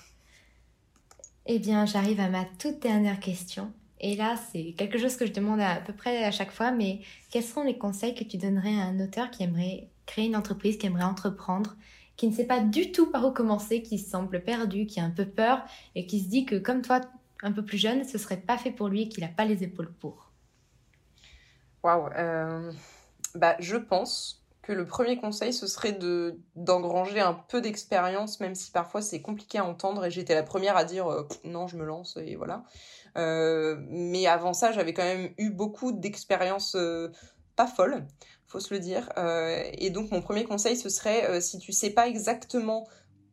Eh 1.46 1.58
bien, 1.58 1.84
j'arrive 1.84 2.20
à 2.20 2.28
ma 2.28 2.44
toute 2.44 2.78
dernière 2.78 3.18
question. 3.18 3.72
Et 4.00 4.14
là, 4.14 4.36
c'est 4.36 4.72
quelque 4.78 4.98
chose 4.98 5.16
que 5.16 5.26
je 5.26 5.32
demande 5.32 5.60
à, 5.60 5.80
peu 5.80 5.92
près 5.92 6.22
à 6.22 6.30
chaque 6.30 6.52
fois, 6.52 6.70
mais 6.70 7.00
quels 7.30 7.42
sont 7.42 7.64
les 7.64 7.76
conseils 7.76 8.14
que 8.14 8.22
tu 8.22 8.36
donnerais 8.36 8.76
à 8.76 8.84
un 8.84 9.00
auteur 9.00 9.32
qui 9.32 9.42
aimerait 9.42 9.88
créer 10.06 10.26
une 10.26 10.36
entreprise, 10.36 10.78
qui 10.78 10.86
aimerait 10.86 11.02
entreprendre, 11.02 11.74
qui 12.16 12.28
ne 12.28 12.32
sait 12.32 12.46
pas 12.46 12.60
du 12.60 12.92
tout 12.92 13.10
par 13.10 13.26
où 13.26 13.32
commencer, 13.32 13.82
qui 13.82 13.98
semble 13.98 14.44
perdu, 14.44 14.86
qui 14.86 15.00
a 15.00 15.04
un 15.04 15.10
peu 15.10 15.26
peur 15.26 15.64
et 15.96 16.06
qui 16.06 16.20
se 16.20 16.28
dit 16.28 16.46
que 16.46 16.54
comme 16.56 16.80
toi, 16.80 17.00
un 17.42 17.50
peu 17.50 17.64
plus 17.64 17.78
jeune, 17.78 18.04
ce 18.04 18.16
serait 18.16 18.36
pas 18.36 18.58
fait 18.58 18.70
pour 18.70 18.86
lui 18.86 19.02
et 19.02 19.08
qu'il 19.08 19.24
n'a 19.24 19.30
pas 19.30 19.44
les 19.44 19.64
épaules 19.64 19.92
pour? 19.92 20.30
Waouh 21.82 22.10
euh, 22.16 22.72
Bah, 23.34 23.56
je 23.58 23.76
pense 23.76 24.43
que 24.64 24.72
le 24.72 24.86
premier 24.86 25.16
conseil, 25.16 25.52
ce 25.52 25.66
serait 25.66 25.92
de 25.92 26.40
d'engranger 26.56 27.20
un 27.20 27.34
peu 27.34 27.60
d'expérience, 27.60 28.40
même 28.40 28.54
si 28.54 28.70
parfois 28.70 29.02
c'est 29.02 29.20
compliqué 29.20 29.58
à 29.58 29.64
entendre. 29.64 30.04
Et 30.06 30.10
j'étais 30.10 30.34
la 30.34 30.42
première 30.42 30.76
à 30.76 30.84
dire 30.84 31.06
euh, 31.06 31.28
non, 31.44 31.66
je 31.66 31.76
me 31.76 31.84
lance 31.84 32.16
et 32.16 32.34
voilà. 32.34 32.64
Euh, 33.16 33.76
mais 33.88 34.26
avant 34.26 34.54
ça, 34.54 34.72
j'avais 34.72 34.94
quand 34.94 35.04
même 35.04 35.30
eu 35.38 35.50
beaucoup 35.50 35.92
d'expériences 35.92 36.74
euh, 36.76 37.10
pas 37.56 37.66
folles, 37.66 38.06
faut 38.46 38.58
se 38.58 38.72
le 38.74 38.80
dire. 38.80 39.12
et 39.16 39.90
donc 39.90 40.10
mon 40.10 40.20
premier 40.20 40.44
conseil, 40.44 40.76
ce 40.76 40.88
serait 40.88 41.40
si 41.40 41.58
tu 41.58 41.72
sais 41.72 41.90
pas 41.90 42.08
exactement 42.08 42.88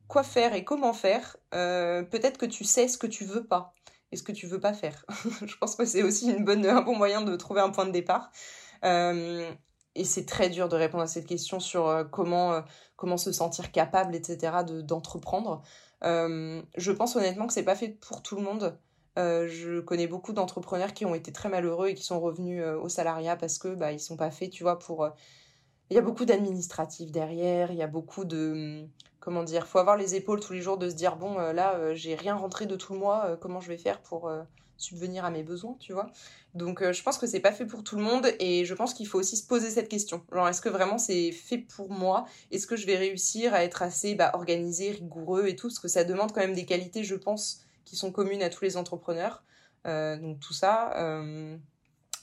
quoi 0.08 0.24
faire 0.24 0.54
et 0.54 0.64
comment 0.64 0.94
faire, 0.94 1.38
peut-être 1.52 2.38
que 2.38 2.46
tu 2.46 2.64
sais 2.64 2.88
ce 2.88 2.98
que 3.00 3.08
tu 3.08 3.26
veux 3.26 3.44
pas 3.44 3.74
et 4.12 4.18
ce 4.18 4.24
que 4.24 4.32
tu 4.32 4.46
veux 4.46 4.60
pas 4.60 4.74
faire. 4.74 5.06
je 5.46 5.56
pense 5.58 5.76
que 5.76 5.86
c'est 5.86 6.04
aussi 6.04 6.30
une 6.30 6.44
bonne, 6.46 6.66
un 6.68 6.82
bon 6.82 6.96
moyen 6.96 7.22
de 7.22 7.36
trouver 7.36 7.62
un 7.62 7.70
point 7.72 7.86
de 7.86 7.92
départ. 7.92 8.32
Et 9.96 10.06
c'est 10.06 10.26
très 10.26 10.50
dur 10.50 10.70
de 10.70 10.76
répondre 10.76 11.04
à 11.04 11.08
cette 11.08 11.26
question 11.26 11.60
sur 11.60 12.08
comment, 12.12 12.64
comment 12.96 13.18
se 13.18 13.32
sentir 13.32 13.72
capable, 13.72 14.16
etc., 14.16 14.64
d'entreprendre. 14.84 15.62
je 16.02 16.92
pense 16.92 17.16
honnêtement 17.16 17.48
que 17.48 17.54
c'est 17.54 17.64
pas 17.64 17.76
fait 17.76 17.90
pour 17.90 18.22
tout 18.22 18.36
le 18.36 18.42
monde. 18.42 18.78
Euh, 19.20 19.48
je 19.50 19.82
connais 19.82 20.08
beaucoup 20.08 20.32
d'entrepreneurs 20.32 20.94
qui 20.94 21.06
ont 21.06 21.14
été 21.14 21.34
très 21.34 21.50
malheureux 21.50 21.90
et 21.90 21.96
qui 21.96 22.04
sont 22.04 22.20
revenus 22.22 22.64
euh, 22.64 22.80
au 22.80 22.88
salariat 22.88 23.36
parce 23.36 23.58
que 23.58 23.76
bah 23.76 23.92
ils 23.92 24.00
sont 24.00 24.16
pas 24.16 24.32
faits, 24.32 24.52
tu 24.52 24.64
vois, 24.64 24.80
pour. 24.80 25.10
Euh, 25.92 25.94
il 25.94 25.96
y 25.96 25.98
a 25.98 26.02
beaucoup 26.02 26.26
d'administratifs 26.26 27.12
derrière, 27.12 27.72
il 27.72 27.78
y 27.78 27.84
a 27.84 27.88
beaucoup 27.88 28.26
de. 28.26 28.86
Comment 29.20 29.44
dire 29.44 29.68
Faut 29.68 29.78
avoir 29.78 29.98
les 29.98 30.16
épaules 30.16 30.40
tous 30.40 30.54
les 30.54 30.62
jours 30.62 30.78
de 30.78 30.90
se 30.90 30.96
dire 30.96 31.16
bon, 31.16 31.38
là, 31.38 31.94
j'ai 31.94 32.16
rien 32.16 32.36
rentré 32.36 32.66
de 32.66 32.76
tout 32.76 32.94
le 32.94 33.00
mois, 33.00 33.38
comment 33.40 33.60
je 33.60 33.68
vais 33.68 33.78
faire 33.78 34.02
pour 34.02 34.32
subvenir 34.78 35.26
à 35.26 35.30
mes 35.30 35.44
besoins, 35.44 35.76
tu 35.80 35.94
vois 35.94 36.08
Donc, 36.56 36.82
je 36.82 37.04
pense 37.04 37.20
que 37.20 37.28
c'est 37.28 37.40
pas 37.40 37.52
fait 37.52 37.68
pour 37.68 37.84
tout 37.84 37.98
le 37.98 38.02
monde 38.02 38.26
et 38.40 38.66
je 38.66 38.74
pense 38.74 38.96
qu'il 38.96 39.06
faut 39.06 39.20
aussi 39.20 39.38
se 39.38 39.46
poser 39.46 39.70
cette 39.70 39.90
question. 39.90 40.24
Genre, 40.32 40.48
est-ce 40.48 40.60
que 40.60 40.70
vraiment 40.70 40.98
c'est 40.98 41.32
fait 41.32 41.60
pour 41.60 41.92
moi? 41.92 42.26
Est-ce 42.50 42.66
que 42.66 42.76
je 42.76 42.88
vais 42.88 42.98
réussir 42.98 43.54
à 43.54 43.64
être 43.64 43.84
assez 43.84 44.16
bah, 44.16 44.32
organisé, 44.34 44.90
rigoureux 44.90 45.46
et 45.46 45.56
tout? 45.56 45.68
Parce 45.68 45.78
que 45.78 45.88
ça 45.88 46.04
demande 46.04 46.32
quand 46.32 46.42
même 46.42 46.56
des 46.56 46.66
qualités, 46.66 47.04
je 47.04 47.14
pense 47.14 47.64
qui 47.86 47.96
sont 47.96 48.12
communes 48.12 48.42
à 48.42 48.50
tous 48.50 48.64
les 48.64 48.76
entrepreneurs. 48.76 49.44
Euh, 49.86 50.18
donc 50.18 50.40
tout 50.40 50.54
ça. 50.54 50.98
Euh, 50.98 51.58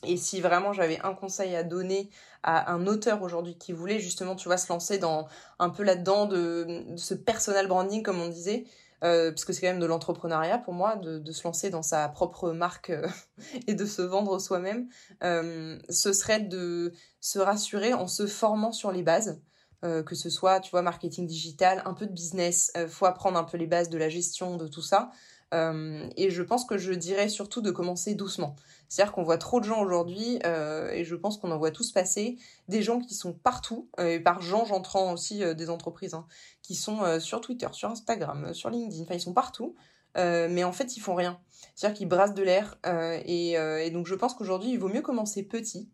et 0.04 0.16
si 0.16 0.40
vraiment 0.40 0.72
j'avais 0.72 1.00
un 1.00 1.14
conseil 1.14 1.56
à 1.56 1.62
donner 1.62 2.10
à 2.42 2.72
un 2.72 2.86
auteur 2.86 3.22
aujourd'hui 3.22 3.56
qui 3.58 3.72
voulait 3.72 3.98
justement, 3.98 4.36
tu 4.36 4.48
vois, 4.48 4.56
se 4.56 4.72
lancer 4.72 4.98
dans 4.98 5.26
un 5.58 5.70
peu 5.70 5.82
là-dedans 5.82 6.26
de, 6.26 6.84
ce 6.96 7.14
personal 7.14 7.66
branding, 7.66 8.02
comme 8.02 8.20
on 8.20 8.28
disait, 8.28 8.64
euh, 9.02 9.30
parce 9.30 9.44
que 9.44 9.52
c'est 9.52 9.60
quand 9.60 9.68
même 9.68 9.80
de 9.80 9.86
l'entrepreneuriat 9.86 10.58
pour 10.58 10.72
moi, 10.72 10.96
de, 10.96 11.32
se 11.32 11.42
lancer 11.44 11.70
dans 11.70 11.82
sa 11.82 12.08
propre 12.08 12.52
marque 12.52 12.92
et 13.66 13.74
de 13.74 13.86
se 13.86 14.02
vendre 14.02 14.38
soi-même, 14.38 14.88
ce 15.20 16.12
serait 16.12 16.40
de 16.40 16.92
se 17.20 17.38
rassurer 17.40 17.92
en 17.92 18.06
se 18.06 18.26
formant 18.26 18.72
sur 18.72 18.92
les 18.92 19.02
bases. 19.02 19.40
que 19.82 20.14
ce 20.14 20.30
soit, 20.30 20.60
tu 20.60 20.70
vois, 20.70 20.82
marketing 20.82 21.26
digital, 21.26 21.82
un 21.84 21.94
peu 21.94 22.06
de 22.06 22.12
business, 22.12 22.72
faut 22.88 23.06
apprendre 23.06 23.38
un 23.38 23.44
peu 23.44 23.56
les 23.56 23.66
bases 23.66 23.90
de 23.90 23.98
la 23.98 24.08
gestion, 24.08 24.56
de 24.56 24.68
tout 24.68 24.82
ça. 24.82 25.10
Euh, 25.54 26.08
et 26.16 26.30
je 26.30 26.42
pense 26.42 26.64
que 26.64 26.76
je 26.76 26.92
dirais 26.92 27.28
surtout 27.28 27.60
de 27.60 27.70
commencer 27.70 28.14
doucement. 28.14 28.56
C'est-à-dire 28.88 29.12
qu'on 29.12 29.22
voit 29.22 29.38
trop 29.38 29.60
de 29.60 29.64
gens 29.64 29.80
aujourd'hui, 29.80 30.38
euh, 30.44 30.90
et 30.90 31.04
je 31.04 31.14
pense 31.14 31.38
qu'on 31.38 31.50
en 31.50 31.58
voit 31.58 31.70
tous 31.70 31.92
passer, 31.92 32.36
des 32.68 32.82
gens 32.82 33.00
qui 33.00 33.14
sont 33.14 33.32
partout, 33.32 33.88
euh, 33.98 34.14
et 34.14 34.20
par 34.20 34.40
gens 34.42 34.64
j'entends 34.64 35.12
aussi 35.12 35.42
des 35.54 35.70
entreprises, 35.70 36.14
hein, 36.14 36.26
qui 36.62 36.74
sont 36.74 37.20
sur 37.20 37.40
Twitter, 37.40 37.68
sur 37.72 37.90
Instagram, 37.90 38.52
sur 38.52 38.70
LinkedIn, 38.70 39.02
enfin 39.02 39.14
ils 39.14 39.20
sont 39.20 39.34
partout, 39.34 39.74
mais 40.16 40.64
en 40.64 40.72
fait 40.72 40.96
ils 40.96 41.00
font 41.00 41.14
rien. 41.14 41.38
C'est-à-dire 41.74 41.96
qu'ils 41.96 42.08
brassent 42.08 42.34
de 42.34 42.42
l'air, 42.42 42.78
et, 43.24 43.52
et, 43.52 43.90
donc 43.90 44.06
je 44.06 44.14
pense 44.14 44.34
qu'aujourd'hui 44.34 44.70
il 44.70 44.78
vaut 44.78 44.88
mieux 44.88 45.02
commencer 45.02 45.42
petit, 45.42 45.88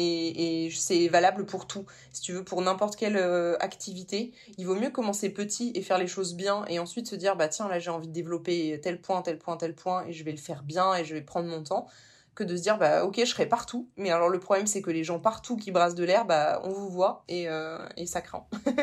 et, 0.00 0.70
c'est 0.70 1.08
valable 1.08 1.46
pour 1.46 1.66
tout. 1.66 1.84
Si 2.12 2.22
tu 2.22 2.32
veux, 2.32 2.44
pour 2.44 2.62
n'importe 2.62 2.96
quelle 2.96 3.16
euh, 3.16 3.56
activité, 3.60 4.32
il 4.58 4.66
vaut 4.66 4.74
mieux 4.74 4.90
commencer 4.90 5.30
petit 5.30 5.72
et 5.74 5.82
faire 5.82 5.98
les 5.98 6.06
choses 6.06 6.34
bien 6.34 6.64
et 6.66 6.78
ensuite 6.78 7.06
se 7.06 7.16
dire, 7.16 7.36
bah 7.36 7.48
tiens, 7.48 7.68
là 7.68 7.78
j'ai 7.78 7.90
envie 7.90 8.08
de 8.08 8.12
développer 8.12 8.80
tel 8.82 9.00
point, 9.00 9.22
tel 9.22 9.38
point, 9.38 9.56
tel 9.56 9.74
point 9.74 10.04
et 10.06 10.12
je 10.12 10.24
vais 10.24 10.32
le 10.32 10.38
faire 10.38 10.62
bien 10.62 10.94
et 10.94 11.04
je 11.04 11.14
vais 11.14 11.22
prendre 11.22 11.48
mon 11.48 11.62
temps 11.62 11.86
que 12.34 12.44
de 12.44 12.56
se 12.56 12.62
dire, 12.62 12.78
bah 12.78 13.04
ok, 13.04 13.16
je 13.18 13.24
serai 13.24 13.46
partout. 13.46 13.88
Mais 13.96 14.10
alors 14.10 14.28
le 14.28 14.40
problème, 14.40 14.66
c'est 14.66 14.82
que 14.82 14.90
les 14.90 15.04
gens 15.04 15.18
partout 15.18 15.56
qui 15.56 15.70
brassent 15.72 15.94
de 15.94 16.04
l'air, 16.04 16.24
bah 16.24 16.60
on 16.64 16.70
vous 16.70 16.88
voit 16.88 17.24
et, 17.28 17.48
euh, 17.48 17.78
et 17.96 18.06
ça 18.06 18.20
craint. 18.20 18.46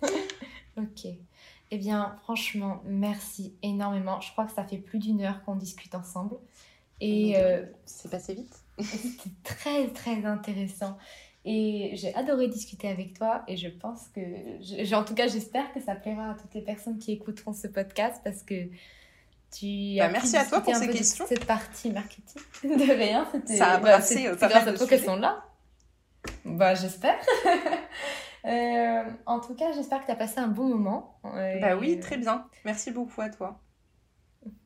ok. 0.76 1.06
Eh 1.70 1.76
bien, 1.76 2.16
franchement, 2.22 2.80
merci 2.84 3.54
énormément. 3.62 4.20
Je 4.20 4.32
crois 4.32 4.46
que 4.46 4.52
ça 4.52 4.64
fait 4.64 4.78
plus 4.78 4.98
d'une 4.98 5.20
heure 5.20 5.42
qu'on 5.44 5.56
discute 5.56 5.94
ensemble. 5.94 6.36
Et 7.00 7.36
euh, 7.36 7.64
c'est 7.84 8.10
passé 8.10 8.34
vite. 8.34 8.64
C'était 8.82 9.30
très, 9.44 9.88
très 9.88 10.24
intéressant. 10.24 10.96
Et 11.44 11.92
j'ai 11.94 12.14
adoré 12.14 12.48
discuter 12.48 12.88
avec 12.88 13.14
toi 13.14 13.42
et 13.48 13.56
je 13.56 13.68
pense 13.68 14.08
que, 14.08 14.94
en 14.94 15.04
tout 15.04 15.14
cas, 15.14 15.28
j'espère 15.28 15.72
que 15.72 15.80
ça 15.80 15.94
plaira 15.94 16.32
à 16.32 16.34
toutes 16.34 16.52
les 16.54 16.60
personnes 16.60 16.98
qui 16.98 17.12
écouteront 17.12 17.52
ce 17.52 17.68
podcast 17.68 18.20
parce 18.22 18.42
que 18.42 18.68
tu 19.56 19.96
bah, 19.96 20.06
as 20.06 20.08
merci 20.10 20.36
à 20.36 20.44
toi 20.44 20.60
pour 20.60 20.74
ces 20.74 20.88
questions. 20.88 21.26
Cette 21.26 21.46
partie 21.46 21.90
marketing. 21.90 22.42
De 22.64 22.92
rien, 22.92 23.26
c'était 23.32 23.56
ça 23.56 23.74
a 23.74 23.78
bah, 23.78 24.00
c'est 24.00 24.24
grâce 24.24 24.66
à 24.66 24.72
toi 24.74 24.86
qu'elles 24.86 25.04
sont 25.04 25.16
là. 25.16 25.44
Bah, 26.44 26.74
j'espère. 26.74 27.18
Euh, 28.44 29.02
en 29.26 29.40
tout 29.40 29.54
cas, 29.54 29.72
j'espère 29.72 30.00
que 30.00 30.06
tu 30.06 30.12
as 30.12 30.16
passé 30.16 30.38
un 30.38 30.46
bon 30.46 30.68
moment. 30.68 31.18
Bah 31.24 31.76
oui, 31.76 31.98
très 31.98 32.16
bien. 32.16 32.46
Merci 32.64 32.92
beaucoup 32.92 33.20
à 33.20 33.28
toi. 33.28 33.60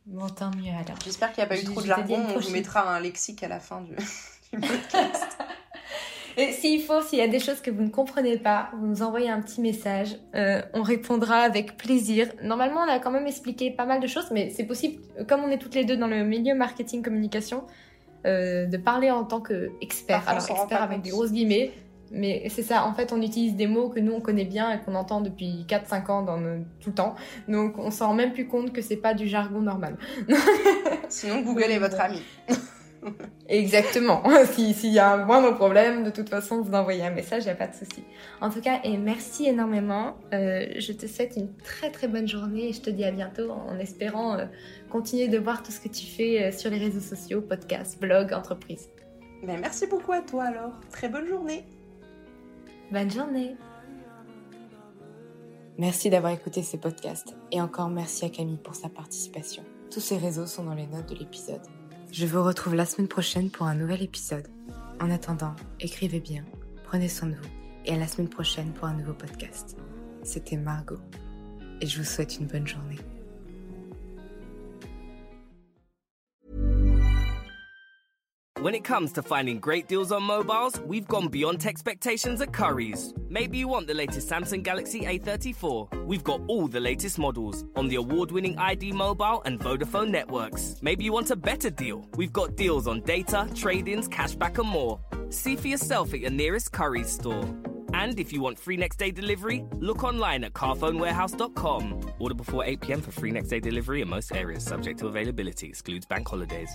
Bon, 0.06 0.28
tant 0.28 0.50
mieux 0.50 0.72
alors. 0.72 0.98
J'espère 1.04 1.32
qu'il 1.32 1.42
n'y 1.42 1.46
a 1.46 1.48
pas 1.48 1.60
eu 1.60 1.64
trop 1.64 1.80
de 1.80 1.86
jargon. 1.86 2.20
On 2.34 2.38
vous 2.38 2.50
mettra 2.50 2.94
un 2.94 3.00
lexique 3.00 3.42
à 3.42 3.48
la 3.48 3.60
fin 3.60 3.82
du, 3.82 3.94
podcast. 4.60 5.38
Et 6.36 6.52
s'il 6.52 6.82
faut, 6.82 7.02
s'il 7.02 7.18
y 7.18 7.22
a 7.22 7.28
des 7.28 7.38
choses 7.38 7.60
que 7.60 7.70
vous 7.70 7.82
ne 7.82 7.90
comprenez 7.90 8.38
pas, 8.38 8.70
vous 8.78 8.86
nous 8.86 9.02
envoyez 9.02 9.28
un 9.28 9.40
petit 9.42 9.60
message. 9.60 10.16
Euh, 10.34 10.62
on 10.72 10.82
répondra 10.82 11.36
avec 11.36 11.76
plaisir. 11.76 12.28
Normalement, 12.42 12.80
on 12.80 12.90
a 12.90 12.98
quand 12.98 13.10
même 13.10 13.26
expliqué 13.26 13.70
pas 13.70 13.84
mal 13.84 14.00
de 14.00 14.06
choses, 14.06 14.30
mais 14.30 14.48
c'est 14.48 14.64
possible, 14.64 15.02
comme 15.28 15.42
on 15.44 15.50
est 15.50 15.58
toutes 15.58 15.74
les 15.74 15.84
deux 15.84 15.96
dans 15.96 16.06
le 16.06 16.24
milieu 16.24 16.54
marketing 16.54 17.02
communication, 17.02 17.64
euh, 18.24 18.64
de 18.64 18.76
parler 18.78 19.10
en 19.10 19.24
tant 19.24 19.42
qu'expert. 19.42 20.26
Alors, 20.26 20.48
expert 20.48 20.82
avec 20.82 21.02
des 21.02 21.10
grosses 21.10 21.32
guillemets. 21.32 21.72
Mais 22.12 22.46
c'est 22.50 22.62
ça, 22.62 22.84
en 22.84 22.92
fait, 22.92 23.12
on 23.12 23.22
utilise 23.22 23.56
des 23.56 23.66
mots 23.66 23.88
que 23.88 23.98
nous, 23.98 24.12
on 24.12 24.20
connaît 24.20 24.44
bien 24.44 24.70
et 24.70 24.80
qu'on 24.80 24.94
entend 24.94 25.22
depuis 25.22 25.64
4-5 25.66 26.10
ans 26.10 26.22
dans 26.22 26.38
tout 26.80 26.90
le 26.90 26.94
temps. 26.94 27.14
Donc, 27.48 27.78
on 27.78 27.90
s'en 27.90 28.08
rend 28.08 28.14
même 28.14 28.32
plus 28.32 28.46
compte 28.46 28.72
que 28.72 28.82
c'est 28.82 28.96
pas 28.96 29.14
du 29.14 29.26
jargon 29.26 29.60
normal. 29.60 29.96
Sinon, 31.08 31.40
Google 31.40 31.70
est 31.70 31.78
votre 31.78 32.00
ami. 32.00 32.22
Exactement. 33.48 34.22
S'il 34.52 34.92
y 34.92 34.98
a 34.98 35.12
un 35.12 35.24
moindre 35.24 35.54
problème, 35.54 36.04
de 36.04 36.10
toute 36.10 36.28
façon, 36.28 36.62
vous 36.62 36.72
envoyez 36.74 37.04
un 37.04 37.10
message, 37.10 37.42
il 37.42 37.46
n'y 37.46 37.52
a 37.52 37.56
pas 37.56 37.66
de 37.66 37.74
souci. 37.74 38.04
En 38.40 38.50
tout 38.50 38.60
cas, 38.60 38.80
et 38.84 38.96
merci 38.96 39.46
énormément. 39.46 40.16
Euh, 40.32 40.66
je 40.78 40.92
te 40.92 41.06
souhaite 41.06 41.36
une 41.36 41.52
très 41.56 41.90
très 41.90 42.08
bonne 42.08 42.28
journée 42.28 42.68
et 42.68 42.72
je 42.72 42.80
te 42.80 42.90
dis 42.90 43.04
à 43.04 43.10
bientôt 43.10 43.50
en 43.50 43.78
espérant 43.78 44.38
euh, 44.38 44.46
continuer 44.90 45.28
de 45.28 45.38
voir 45.38 45.62
tout 45.62 45.72
ce 45.72 45.80
que 45.80 45.88
tu 45.88 46.06
fais 46.06 46.44
euh, 46.44 46.52
sur 46.52 46.70
les 46.70 46.78
réseaux 46.78 47.00
sociaux, 47.00 47.42
podcasts, 47.42 48.00
blogs, 48.00 48.32
entreprises. 48.32 48.88
Ben, 49.42 49.58
merci 49.60 49.86
beaucoup 49.86 50.12
à 50.12 50.20
toi 50.20 50.44
alors. 50.44 50.80
Très 50.92 51.08
bonne 51.08 51.26
journée. 51.26 51.64
Bonne 52.92 53.10
journée. 53.10 53.56
Merci 55.78 56.10
d'avoir 56.10 56.30
écouté 56.30 56.62
ce 56.62 56.76
podcast 56.76 57.34
et 57.50 57.58
encore 57.58 57.88
merci 57.88 58.26
à 58.26 58.28
Camille 58.28 58.58
pour 58.62 58.74
sa 58.74 58.90
participation. 58.90 59.64
Tous 59.90 60.00
ces 60.00 60.18
réseaux 60.18 60.46
sont 60.46 60.64
dans 60.64 60.74
les 60.74 60.86
notes 60.86 61.08
de 61.08 61.14
l'épisode. 61.14 61.62
Je 62.12 62.26
vous 62.26 62.44
retrouve 62.44 62.74
la 62.74 62.84
semaine 62.84 63.08
prochaine 63.08 63.48
pour 63.48 63.64
un 63.66 63.74
nouvel 63.74 64.02
épisode. 64.02 64.46
En 65.00 65.10
attendant, 65.10 65.54
écrivez 65.80 66.20
bien, 66.20 66.44
prenez 66.84 67.08
soin 67.08 67.30
de 67.30 67.34
vous 67.34 67.48
et 67.86 67.94
à 67.94 67.96
la 67.96 68.06
semaine 68.06 68.28
prochaine 68.28 68.74
pour 68.74 68.84
un 68.84 68.94
nouveau 68.94 69.14
podcast. 69.14 69.78
C'était 70.22 70.58
Margot 70.58 71.00
et 71.80 71.86
je 71.86 71.96
vous 71.96 72.04
souhaite 72.04 72.38
une 72.38 72.46
bonne 72.46 72.66
journée. 72.66 72.98
When 78.62 78.76
it 78.76 78.84
comes 78.84 79.10
to 79.14 79.22
finding 79.22 79.58
great 79.58 79.88
deals 79.88 80.12
on 80.12 80.22
mobiles, 80.22 80.78
we've 80.86 81.08
gone 81.08 81.26
beyond 81.26 81.66
expectations 81.66 82.40
at 82.40 82.52
Curry's. 82.52 83.12
Maybe 83.28 83.58
you 83.58 83.66
want 83.66 83.88
the 83.88 83.94
latest 83.94 84.28
Samsung 84.28 84.62
Galaxy 84.62 85.00
A34. 85.00 86.04
We've 86.06 86.22
got 86.22 86.42
all 86.46 86.68
the 86.68 86.78
latest 86.78 87.18
models 87.18 87.64
on 87.74 87.88
the 87.88 87.96
award 87.96 88.30
winning 88.30 88.56
ID 88.58 88.92
Mobile 88.92 89.42
and 89.46 89.58
Vodafone 89.58 90.10
networks. 90.10 90.76
Maybe 90.80 91.02
you 91.02 91.12
want 91.12 91.32
a 91.32 91.34
better 91.34 91.70
deal. 91.70 92.06
We've 92.14 92.32
got 92.32 92.54
deals 92.54 92.86
on 92.86 93.00
data, 93.00 93.50
trade 93.52 93.88
ins, 93.88 94.08
cashback, 94.08 94.56
and 94.58 94.68
more. 94.68 95.00
See 95.30 95.56
for 95.56 95.66
yourself 95.66 96.14
at 96.14 96.20
your 96.20 96.30
nearest 96.30 96.70
Curry's 96.70 97.10
store. 97.10 97.44
And 97.94 98.20
if 98.20 98.32
you 98.32 98.42
want 98.42 98.60
free 98.60 98.76
next 98.76 98.96
day 98.96 99.10
delivery, 99.10 99.64
look 99.80 100.04
online 100.04 100.44
at 100.44 100.52
carphonewarehouse.com. 100.52 102.12
Order 102.20 102.34
before 102.36 102.64
8 102.64 102.80
pm 102.80 103.00
for 103.00 103.10
free 103.10 103.32
next 103.32 103.48
day 103.48 103.58
delivery 103.58 104.02
in 104.02 104.08
most 104.08 104.32
areas, 104.32 104.62
subject 104.62 105.00
to 105.00 105.08
availability, 105.08 105.66
excludes 105.66 106.06
bank 106.06 106.28
holidays. 106.28 106.70